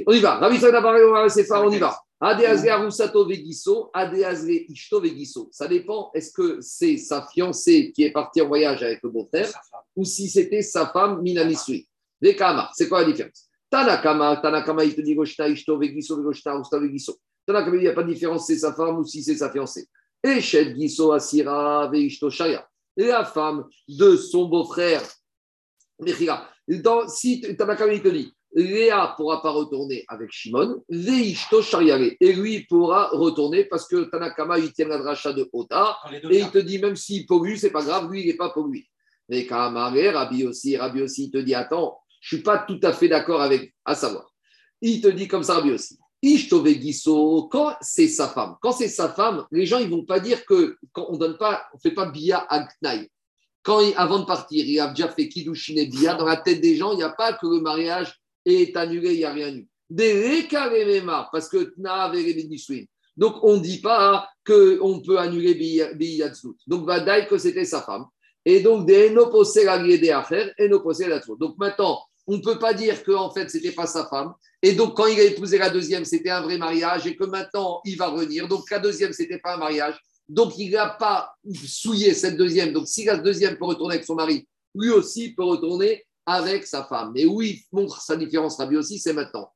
On 0.08 0.14
y 0.14 0.20
va. 0.20 0.40
On 0.42 1.72
y 1.72 1.78
va. 1.78 2.00
Ça 2.20 2.36
dépend, 5.68 6.12
est-ce 6.16 6.32
que 6.32 6.58
c'est 6.62 6.98
sa 6.98 7.28
fiancée 7.28 7.92
qui 7.94 8.04
est 8.04 8.12
partie 8.12 8.42
en 8.42 8.48
voyage 8.48 8.82
avec 8.82 9.04
le 9.04 9.10
beau-frère 9.10 9.52
ou 9.96 10.04
si 10.04 10.28
c'était 10.28 10.64
sa 10.64 10.88
femme 10.88 11.22
Minanisui. 11.22 11.88
Vekama, 12.20 12.72
c'est 12.74 12.90
quoi 12.90 13.02
la 13.02 13.12
différence? 13.12 13.48
Tanakama, 13.70 14.38
Tanakama, 14.38 14.84
il 14.84 14.96
te 14.96 15.02
dit 15.02 15.14
Goshta 15.14 15.48
Ishto 15.48 15.78
Vegiso, 15.78 16.20
Goshta 16.24 16.58
Usta 16.60 16.80
Vegiso. 16.80 17.20
Tanakama, 17.46 17.76
il 17.76 17.82
n'y 17.82 17.88
a 17.88 17.94
pas 17.94 18.02
de 18.02 18.12
différence, 18.12 18.48
c'est 18.48 18.58
sa 18.58 18.74
femme 18.74 18.98
ou 18.98 19.04
si 19.04 19.22
c'est 19.22 19.36
sa 19.36 19.52
fiancée. 19.52 19.88
Eshet 20.24 20.76
Giso 20.76 21.12
Asira 21.12 21.88
Veishto 21.92 22.32
Shaya. 22.32 22.68
La 22.96 23.26
femme 23.26 23.66
de 23.88 24.16
son 24.16 24.46
beau-frère, 24.46 25.04
Mechira. 26.00 26.50
Si 27.10 27.42
Tanakama, 27.56 27.94
il 27.94 28.02
te 28.02 28.08
dit 28.08 28.34
Léa 28.58 29.12
ne 29.12 29.16
pourra 29.16 29.42
pas 29.42 29.52
retourner 29.52 30.04
avec 30.08 30.32
Shimon, 30.32 30.84
Veishto 30.90 31.62
Shariare. 31.62 32.16
Et 32.20 32.34
lui 32.34 32.66
pourra 32.66 33.10
retourner 33.10 33.66
parce 33.66 33.88
que 33.88 34.06
Tanakama, 34.10 34.58
il 34.58 34.74
tient 34.74 34.88
la 34.88 34.98
dracha 34.98 35.32
de 35.32 35.48
Ota. 35.54 35.96
Et 36.32 36.40
il 36.40 36.50
te 36.50 36.58
dit, 36.58 36.80
même 36.80 36.96
s'il 36.96 37.28
pollue, 37.28 37.56
c'est 37.56 37.70
pas 37.70 37.84
grave, 37.84 38.12
lui, 38.12 38.22
il 38.24 38.28
n'est 38.28 38.34
pas 38.36 38.50
pollué. 38.50 38.88
Mais 39.30 39.46
Kamare, 39.46 39.94
Rabbi 40.14 40.46
aussi, 40.46 40.76
Rabbi 40.76 41.04
aussi, 41.04 41.26
il 41.26 41.32
te 41.32 41.38
dit, 41.38 41.54
attends, 41.54 42.00
je 42.20 42.36
suis 42.36 42.44
pas 42.44 42.58
tout 42.58 42.80
à 42.82 42.94
fait 42.94 43.08
d'accord 43.08 43.42
avec, 43.42 43.76
à 43.86 43.94
savoir. 43.94 44.34
Il 44.82 45.02
te 45.02 45.08
dit 45.08 45.28
comme 45.28 45.44
ça, 45.44 45.56
Rabbi 45.56 45.72
aussi. 45.72 46.00
Quand 47.52 47.76
c'est 47.80 48.08
sa 48.08 48.28
femme, 48.28 48.56
quand 48.60 48.72
c'est 48.72 48.88
sa 48.88 49.10
femme, 49.10 49.46
les 49.52 49.68
gens, 49.68 49.78
ils 49.78 49.90
vont 49.90 50.04
pas 50.04 50.20
dire 50.20 50.44
que, 50.46 50.78
quand 50.92 51.06
on 51.10 51.18
donne 51.18 51.38
pas, 51.38 51.68
on 51.76 51.78
fait 51.78 51.92
pas 51.92 52.06
Bia 52.08 52.40
Agnaï. 52.50 53.08
Quand 53.62 53.82
il- 53.82 53.94
avant 53.98 54.20
de 54.20 54.26
partir, 54.26 54.66
il 54.66 54.80
a 54.80 54.88
déjà 54.88 55.10
fait 55.10 55.28
Kiddushin 55.30 55.76
et 55.76 55.86
Bia, 55.86 56.16
dans 56.16 56.26
la 56.26 56.38
tête 56.38 56.60
des 56.60 56.76
gens, 56.76 56.94
il 56.94 56.98
n'y 56.98 57.04
a 57.04 57.10
pas 57.10 57.34
que 57.34 57.46
le 57.46 57.62
mariage 57.62 58.20
est 58.48 58.76
annulé, 58.76 59.14
il 59.14 59.18
n'y 59.18 59.26
a 59.26 59.34
rien 59.34 59.56
eu. 59.56 59.68
Des 59.90 60.48
parce 61.32 61.50
que 61.50 61.74
Tna 61.76 62.10
Verebenishwin. 62.10 62.86
Donc, 63.16 63.44
on 63.44 63.58
ne 63.58 63.62
dit 63.62 63.82
pas 63.82 64.30
qu'on 64.46 65.02
peut 65.02 65.18
annuler 65.18 65.56
Biyatzut. 65.96 66.56
Donc, 66.68 66.86
Vadaï 66.86 67.28
que 67.28 67.38
c'était 67.38 67.66
sa 67.66 67.82
femme. 67.82 68.06
Et 68.46 68.62
donc, 68.62 68.86
des 68.86 69.10
Enoposé 69.10 69.66
la 69.66 69.82
des 69.82 70.10
affaires, 70.12 70.54
Enoposé 70.60 71.08
la 71.08 71.20
Donc, 71.40 71.58
maintenant, 71.58 72.00
on 72.28 72.38
ne 72.38 72.42
peut 72.42 72.60
pas 72.60 72.74
dire 72.74 73.04
qu'en 73.04 73.32
fait, 73.32 73.50
ce 73.50 73.58
n'était 73.58 73.72
pas 73.72 73.88
sa 73.88 74.06
femme. 74.08 74.34
Et 74.62 74.74
donc, 74.74 74.96
quand 74.96 75.08
il 75.08 75.20
a 75.20 75.24
épousé 75.24 75.58
la 75.58 75.70
deuxième, 75.70 76.06
c'était 76.06 76.30
un 76.30 76.42
vrai 76.42 76.58
mariage 76.58 77.08
et 77.08 77.16
que 77.16 77.24
maintenant, 77.24 77.82
il 77.86 77.98
va 77.98 78.08
revenir. 78.08 78.48
Donc, 78.48 78.70
la 78.70 78.80
deuxième, 78.80 79.14
ce 79.14 79.24
n'était 79.24 79.40
pas 79.40 79.56
un 79.56 79.58
mariage. 79.58 79.96
Donc, 80.30 80.58
il 80.58 80.72
n'a 80.72 80.90
pas 80.90 81.34
souillé 81.66 82.14
cette 82.14 82.38
deuxième. 82.38 82.74
Donc, 82.74 82.88
si 82.88 83.06
la 83.06 83.18
deuxième 83.18 83.58
peut 83.58 83.66
retourner 83.66 83.96
avec 83.96 84.06
son 84.06 84.16
mari, 84.16 84.48
lui 84.76 84.92
aussi 84.92 85.34
peut 85.34 85.44
retourner 85.44 86.06
avec 86.28 86.68
sa 86.68 86.84
femme. 86.84 87.14
Et 87.16 87.26
où 87.26 87.42
il 87.42 87.60
montre 87.72 88.00
sa 88.02 88.16
différence, 88.16 88.58
Rabbi 88.58 88.76
aussi, 88.76 89.00
c'est 89.00 89.14
maintenant. 89.14 89.52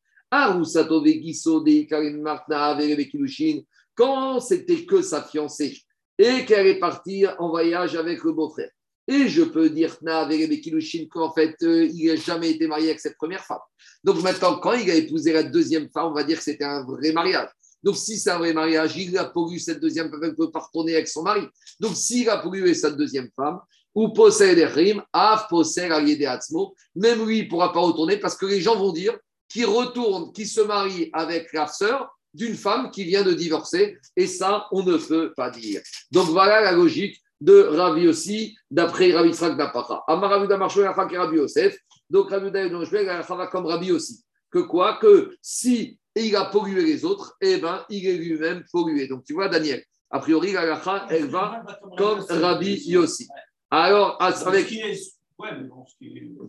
Quand 3.94 4.40
c'était 4.40 4.86
que 4.86 5.02
sa 5.02 5.22
fiancée 5.22 5.78
et 6.18 6.46
qu'elle 6.46 6.68
est 6.68 6.80
partie 6.80 7.26
en 7.38 7.50
voyage 7.50 7.96
avec 7.96 8.24
le 8.24 8.32
beau-frère. 8.32 8.70
Et 9.08 9.28
je 9.28 9.44
peux 9.44 9.70
dire 9.70 9.98
qu'en 10.00 11.34
fait, 11.34 11.56
euh, 11.64 11.86
il 11.86 12.08
n'a 12.08 12.16
jamais 12.16 12.52
été 12.52 12.68
marié 12.68 12.90
avec 12.90 13.00
cette 13.00 13.18
première 13.18 13.44
femme. 13.44 13.60
Donc 14.04 14.22
maintenant, 14.22 14.58
quand 14.60 14.74
il 14.74 14.90
a 14.90 14.96
épousé 14.96 15.34
la 15.34 15.44
deuxième 15.44 15.90
femme, 15.90 16.08
on 16.08 16.14
va 16.14 16.24
dire 16.24 16.38
que 16.38 16.44
c'était 16.44 16.64
un 16.64 16.86
vrai 16.86 17.12
mariage. 17.12 17.50
Donc 17.84 17.98
si 17.98 18.18
c'est 18.18 18.30
un 18.30 18.38
vrai 18.38 18.54
mariage, 18.54 18.96
il 18.96 19.18
a 19.18 19.26
pollué 19.26 19.60
cette 19.60 19.80
deuxième 19.80 20.10
femme, 20.10 20.24
elle 20.24 20.36
peut 20.36 20.52
pas 20.52 20.60
retourner 20.60 20.94
avec 20.94 21.08
son 21.08 21.24
mari. 21.24 21.42
Donc 21.80 21.96
s'il 21.96 22.30
a 22.30 22.38
pollué 22.38 22.74
cette 22.74 22.96
deuxième 22.96 23.30
femme, 23.36 23.60
ou 23.96 24.10
possède 24.10 24.56
des 24.56 24.66
rimes, 24.66 25.04
af 25.14 25.48
possède 25.50 25.92
atzmo, 25.92 26.76
même 26.96 27.26
lui, 27.26 27.44
ne 27.44 27.50
pourra 27.50 27.74
pas 27.74 27.80
retourner 27.80 28.18
parce 28.18 28.36
que 28.38 28.46
les 28.46 28.62
gens 28.62 28.78
vont 28.78 28.92
dire 28.92 29.18
qu'il 29.50 29.66
retourne, 29.66 30.32
qu'il 30.34 30.48
se 30.48 30.62
marie 30.62 31.10
avec 31.14 31.52
la 31.54 31.68
sœur 31.68 32.10
d'une 32.34 32.56
femme 32.56 32.92
qui 32.92 33.04
vient 33.04 33.24
de 33.24 33.34
divorcer. 33.34 33.98
Et 34.16 34.28
ça, 34.28 34.68
on 34.72 34.84
ne 34.84 34.98
peut 34.98 35.34
pas 35.36 35.50
dire. 35.50 35.82
Donc 36.12 36.28
voilà 36.28 36.62
la 36.62 36.72
logique 36.72 37.22
de 37.42 37.64
Ravi 37.64 38.08
aussi, 38.08 38.56
d'après 38.70 39.12
Ravi 39.12 39.34
Srak 39.34 39.58
Napara. 39.58 40.04
Amaravuda 40.08 40.58
Marshou 40.58 40.82
et 40.82 40.88
Ravi 40.88 41.38
Yosef. 41.38 41.76
Donc 42.10 42.30
Ravi 42.30 42.50
Yosef 42.70 43.30
va 43.30 43.48
comme 43.48 43.66
Ravi 43.66 43.92
aussi. 43.92 44.24
Que 44.52 44.60
quoi? 44.60 44.98
Que 45.02 45.36
si 45.42 45.98
il 46.16 46.36
a 46.36 46.46
pollué 46.46 46.84
les 46.84 47.06
autres, 47.06 47.36
eh 47.42 47.58
ben, 47.58 47.86
il 47.90 48.06
est 48.06 48.18
lui-même 48.18 48.64
pollué. 48.72 49.08
Donc 49.08 49.24
tu 49.24 49.34
vois, 49.34 49.48
Daniel, 49.48 49.84
a 50.10 50.20
priori, 50.20 50.52
la 50.52 51.08
elle 51.10 51.28
va 51.28 51.64
comme 51.98 52.20
Rabbi 52.20 52.84
Yossi. 52.86 53.28
Alors, 53.72 54.22
à- 54.22 54.28
avec, 54.48 54.68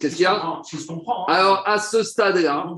Qu'est-ce 0.00 0.16
qu'il 0.16 0.22
y 0.22 0.26
a 0.26 0.44
hein. 0.44 0.62
alors, 1.28 1.66
à 1.66 1.78
ce 1.78 2.02
stade-là, 2.02 2.74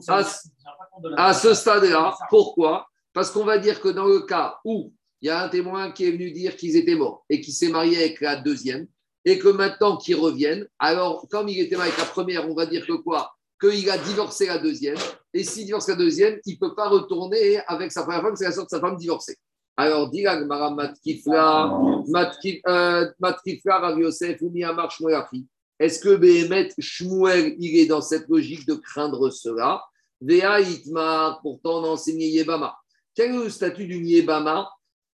à, 1.16 1.34
ce 1.34 1.54
stade-là, 1.54 2.16
pourquoi? 2.28 2.86
Parce 3.12 3.30
qu'on 3.30 3.44
va 3.44 3.58
dire 3.58 3.80
que 3.80 3.88
dans 3.88 4.06
le 4.06 4.20
cas 4.20 4.58
où 4.64 4.92
il 5.20 5.28
y 5.28 5.30
a 5.30 5.42
un 5.42 5.48
témoin 5.48 5.90
qui 5.92 6.04
est 6.04 6.12
venu 6.12 6.30
dire 6.30 6.56
qu'ils 6.56 6.76
étaient 6.76 6.94
morts 6.94 7.24
et 7.30 7.40
qui 7.40 7.52
s'est 7.52 7.70
marié 7.70 7.96
avec 7.96 8.20
la 8.20 8.36
deuxième, 8.36 8.86
et 9.24 9.38
que 9.38 9.48
maintenant 9.48 9.96
qu'ils 9.96 10.16
reviennent, 10.16 10.68
alors 10.78 11.26
comme 11.30 11.48
il 11.48 11.58
était 11.58 11.76
marié 11.76 11.92
avec 11.92 12.04
la 12.04 12.10
première, 12.10 12.48
on 12.48 12.54
va 12.54 12.66
dire 12.66 12.86
que 12.86 12.92
quoi? 12.92 13.34
Qu'il 13.60 13.88
a 13.88 13.96
divorcé 13.96 14.46
la 14.46 14.58
deuxième, 14.58 14.98
et 15.32 15.42
s'il 15.42 15.64
divorce 15.64 15.88
la 15.88 15.94
deuxième, 15.94 16.38
il 16.44 16.54
ne 16.54 16.58
peut 16.58 16.74
pas 16.74 16.88
retourner 16.88 17.58
avec 17.66 17.90
sa 17.90 18.02
première 18.02 18.20
femme, 18.22 18.36
c'est 18.36 18.44
la 18.44 18.52
sorte 18.52 18.70
de 18.70 18.76
sa 18.76 18.80
femme 18.80 18.96
divorcée. 18.96 19.36
Alors, 19.76 20.08
dit 20.10 20.22
la 20.22 20.38
Gemara, 20.38 20.70
Matkifla, 20.70 21.80
Matki- 22.08 22.60
euh, 22.66 23.10
Matkifla, 23.18 23.78
Rav 23.78 23.98
Yosef, 23.98 24.40
ou 24.42 24.50
Miyamar 24.50 24.90
Shmuel 24.90 25.16
Achi. 25.16 25.46
Est-ce 25.80 25.98
que 25.98 26.14
Behemet 26.14 26.68
Shmuel, 26.78 27.56
il 27.58 27.78
est 27.80 27.86
dans 27.86 28.00
cette 28.00 28.28
logique 28.28 28.66
de 28.68 28.74
craindre 28.74 29.30
cela? 29.30 29.82
Vea 30.20 30.60
Itmar, 30.60 31.40
pourtant 31.42 31.80
on 31.80 31.84
a 31.84 31.88
enseigné 31.88 32.28
Yebama. 32.28 32.76
Quel 33.16 33.34
est 33.34 33.44
le 33.44 33.50
statut 33.50 33.86
du 33.86 33.96
Yebama 33.96 34.70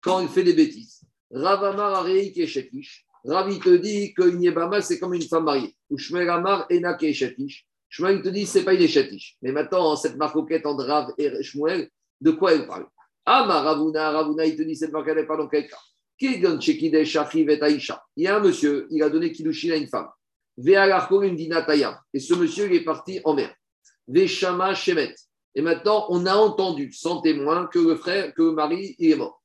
quand 0.01 0.21
il 0.21 0.29
fait 0.29 0.45
des 0.45 0.53
bêtises? 0.53 1.01
Ravamar 1.33 1.95
Areik 1.95 2.39
et 2.39 2.47
Shetish. 2.47 3.05
Ravi 3.25 3.59
te 3.59 3.77
dit 3.77 4.15
qu'une 4.15 4.41
Yebama, 4.41 4.81
c'est 4.83 5.01
comme 5.01 5.15
une 5.15 5.23
femme 5.23 5.45
mariée. 5.45 5.75
Ou 5.91 5.99
Shmuel 5.99 6.31
Amar 6.31 6.67
Enak 6.71 7.03
et. 7.03 7.13
Shmuel 7.89 8.23
te 8.23 8.29
dit, 8.29 8.47
c'est 8.47 8.63
pas 8.63 8.75
une 8.75 8.87
Shetish. 8.87 9.37
Mais 9.43 9.51
maintenant, 9.51 9.97
cette 9.97 10.17
marcoquette 10.17 10.65
entre 10.65 10.85
Rav 10.85 11.13
et 11.19 11.43
Shmuel, 11.43 11.91
de 12.21 12.31
quoi 12.31 12.55
elle 12.55 12.67
parle? 12.67 12.87
Amar 13.27 13.65
Ravuna, 13.65 14.11
Ravuna, 14.11 14.45
il 14.45 14.57
te 14.57 14.63
dit, 14.63 14.77
cette 14.77 14.93
marcoquette, 14.93 15.19
elle 15.19 15.27
parle 15.27 15.41
dans 15.41 15.49
quel 15.49 15.69
cas 15.69 15.79
Kigon 16.19 16.61
Shekidesh 16.61 17.17
Achiv 17.17 17.51
et 17.51 17.61
Aïcha. 17.61 18.03
Il 18.17 18.25
y 18.25 18.27
a 18.29 18.37
un 18.37 18.41
monsieur, 18.41 18.87
il 18.91 19.03
a 19.03 19.11
donné 19.11 19.33
Kiddushin 19.33 19.73
à 19.73 19.77
une 19.77 19.89
femme. 19.89 20.09
Et 20.57 22.21
ce 22.21 22.35
monsieur, 22.35 22.67
il 22.67 22.75
est 22.77 22.85
parti 22.85 23.21
en 23.25 23.35
mer. 23.35 23.53
Veshama 24.07 24.75
Shemet. 24.75 25.15
Et 25.55 25.63
maintenant, 25.63 26.07
on 26.11 26.27
a 26.27 26.35
entendu, 26.35 26.93
sans 26.93 27.21
témoin, 27.21 27.67
que 27.67 27.79
le 27.79 27.97
frère, 27.97 28.33
que 28.35 28.43
le 28.43 28.53
mari, 28.53 28.95
il 28.99 29.13
est 29.13 29.17
mort. 29.17 29.43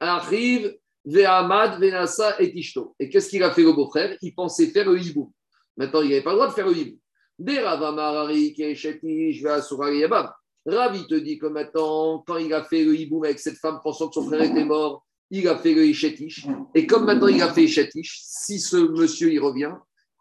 Arrive 0.00 0.76
Ve'amad 1.04 1.80
Venasa 1.80 2.40
et 2.40 2.52
Tishto. 2.52 2.94
Et 2.98 3.08
qu'est-ce 3.08 3.28
qu'il 3.28 3.42
a 3.42 3.52
fait 3.52 3.62
le 3.62 3.72
beau-frère? 3.72 4.16
Il 4.22 4.34
pensait 4.34 4.68
faire 4.68 4.90
le 4.90 5.00
hibou. 5.00 5.32
Maintenant, 5.76 6.02
il 6.02 6.10
n'avait 6.10 6.22
pas 6.22 6.30
le 6.30 6.36
droit 6.36 6.48
de 6.48 6.52
faire 6.52 6.66
le 6.66 6.76
hibou. 6.76 6.98
Deravamararik 7.38 8.58
et 8.60 8.74
Shetish 8.74 9.42
Ve'asura 9.42 9.90
Ravi 10.66 11.06
te 11.06 11.14
dit 11.14 11.38
que 11.38 11.46
maintenant, 11.46 12.22
quand 12.26 12.36
il 12.36 12.52
a 12.52 12.62
fait 12.64 12.84
le 12.84 12.94
hibou 12.94 13.24
avec 13.24 13.38
cette 13.38 13.56
femme 13.56 13.80
pensant 13.82 14.08
que 14.08 14.14
son 14.14 14.26
frère 14.26 14.42
était 14.42 14.64
mort, 14.64 15.06
il 15.30 15.48
a 15.48 15.56
fait 15.56 15.74
le 15.74 15.86
Ishetish. 15.86 16.46
Et 16.74 16.86
comme 16.86 17.06
maintenant 17.06 17.28
il 17.28 17.40
a 17.40 17.52
fait 17.52 17.64
Ishetish, 17.64 18.20
si 18.24 18.60
ce 18.60 18.76
monsieur 18.76 19.32
y 19.32 19.38
revient, 19.38 19.72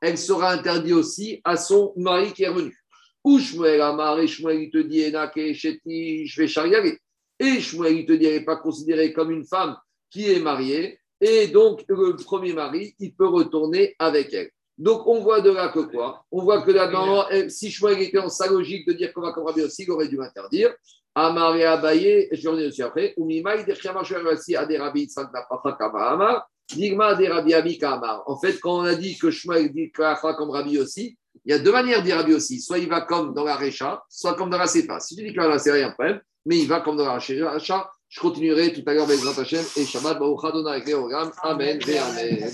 elle 0.02 0.18
sera 0.18 0.54
interdite 0.54 0.94
aussi 0.94 1.42
à 1.44 1.58
son 1.58 1.94
mari 1.98 2.32
qui 2.32 2.44
est 2.44 2.48
revenu. 2.48 2.78
Ou 3.24 3.40
Shmuel 3.40 3.82
Amar, 3.82 4.20
et 4.20 4.26
il 4.26 4.70
te 4.72 4.78
dit 4.78 5.02
Enak 5.02 5.36
et 5.36 5.52
Ishetish, 5.52 6.34
je. 6.34 6.96
Et 7.42 7.60
Shmuel 7.60 7.98
il 7.98 8.06
te 8.06 8.14
dit 8.14 8.26
elle 8.26 8.40
n'est 8.40 8.46
pas 8.46 8.58
considérée 8.58 9.12
comme 9.12 9.32
une 9.32 9.46
femme 9.46 9.76
qui 10.10 10.32
est 10.32 10.40
mariée. 10.40 11.00
Et 11.20 11.48
donc 11.48 11.84
le 11.90 12.16
premier 12.16 12.54
mari, 12.54 12.96
il 13.00 13.14
peut 13.14 13.28
retourner 13.28 13.94
avec 14.00 14.34
elle. 14.34 14.52
Donc 14.80 15.06
on 15.06 15.20
voit 15.20 15.42
de 15.42 15.52
là 15.52 15.68
que 15.68 15.80
quoi? 15.80 16.24
On 16.32 16.42
voit 16.42 16.62
que 16.62 16.72
là-dedans, 16.72 17.26
si 17.50 17.70
Shmuel 17.70 18.02
était 18.02 18.18
dans 18.18 18.30
sa 18.30 18.48
logique 18.48 18.88
de 18.88 18.94
dire 18.94 19.14
qu'on 19.14 19.22
va 19.22 19.34
comprendre 19.34 19.62
aussi, 19.64 19.84
il 19.84 19.92
aurait 19.92 20.08
dû 20.08 20.18
m'interdire. 20.18 20.74
Amar 21.14 21.56
et 21.58 21.66
Abaye, 21.66 22.30
je 22.32 22.42
vais 22.42 22.50
revenir 22.50 22.70
dessus 22.70 22.84
après. 22.84 23.14
Umimaï, 23.18 23.66
Derchama, 23.66 24.04
Shmuel, 24.04 24.26
Rabbi, 24.26 25.02
Yitzhak, 25.02 25.34
Napapa, 25.34 25.76
Kama, 25.78 26.00
Amar. 26.12 26.50
Digma 26.74 27.16
des 27.16 27.28
Rabbi 27.28 27.54
Ami 27.54 27.78
Kamar. 27.78 28.24
En 28.28 28.38
fait, 28.38 28.60
quand 28.60 28.80
on 28.80 28.84
a 28.84 28.96
dit 28.96 29.18
que 29.18 29.32
Shmuel 29.32 29.74
dit 29.74 29.92
Kafa 29.92 30.36
comme 30.36 30.52
Rabbi 30.52 30.78
aussi, 30.78 31.18
il 31.44 31.52
y 31.52 31.54
a 31.54 31.60
deux 31.60 31.72
manières 31.72 32.00
de 32.00 32.06
dire 32.06 32.18
Rabbi 32.18 32.34
aussi. 32.34 32.62
Soit 32.62 32.78
il 32.78 32.88
va 32.88 33.02
comme 33.02 33.34
dans 33.34 33.44
la 33.44 33.58
Recha, 33.58 34.04
soit 34.08 34.36
comme 34.36 34.50
dans 34.50 34.58
la 34.58 34.68
Sefa. 34.68 35.00
Si 35.00 35.16
tu 35.16 35.24
dis 35.24 35.34
que 35.34 35.40
là, 35.40 35.58
c'est 35.58 35.72
rien, 35.72 35.92
problème, 35.92 36.22
mais 36.46 36.60
il 36.60 36.68
va 36.68 36.82
comme 36.82 36.96
dans 36.96 37.06
la 37.06 37.16
Recha. 37.16 37.92
Je 38.08 38.20
continuerai 38.20 38.74
tout 38.74 38.82
à 38.88 38.94
l'heure 38.94 39.04
avec 39.04 39.20
Hashem 39.20 39.64
et 39.78 39.86
Shabbat 39.86 40.18
Baruch 40.20 40.44
Adonai 40.44 40.84
Amen 41.44 41.80
et 41.88 41.98
Amen. 41.98 42.52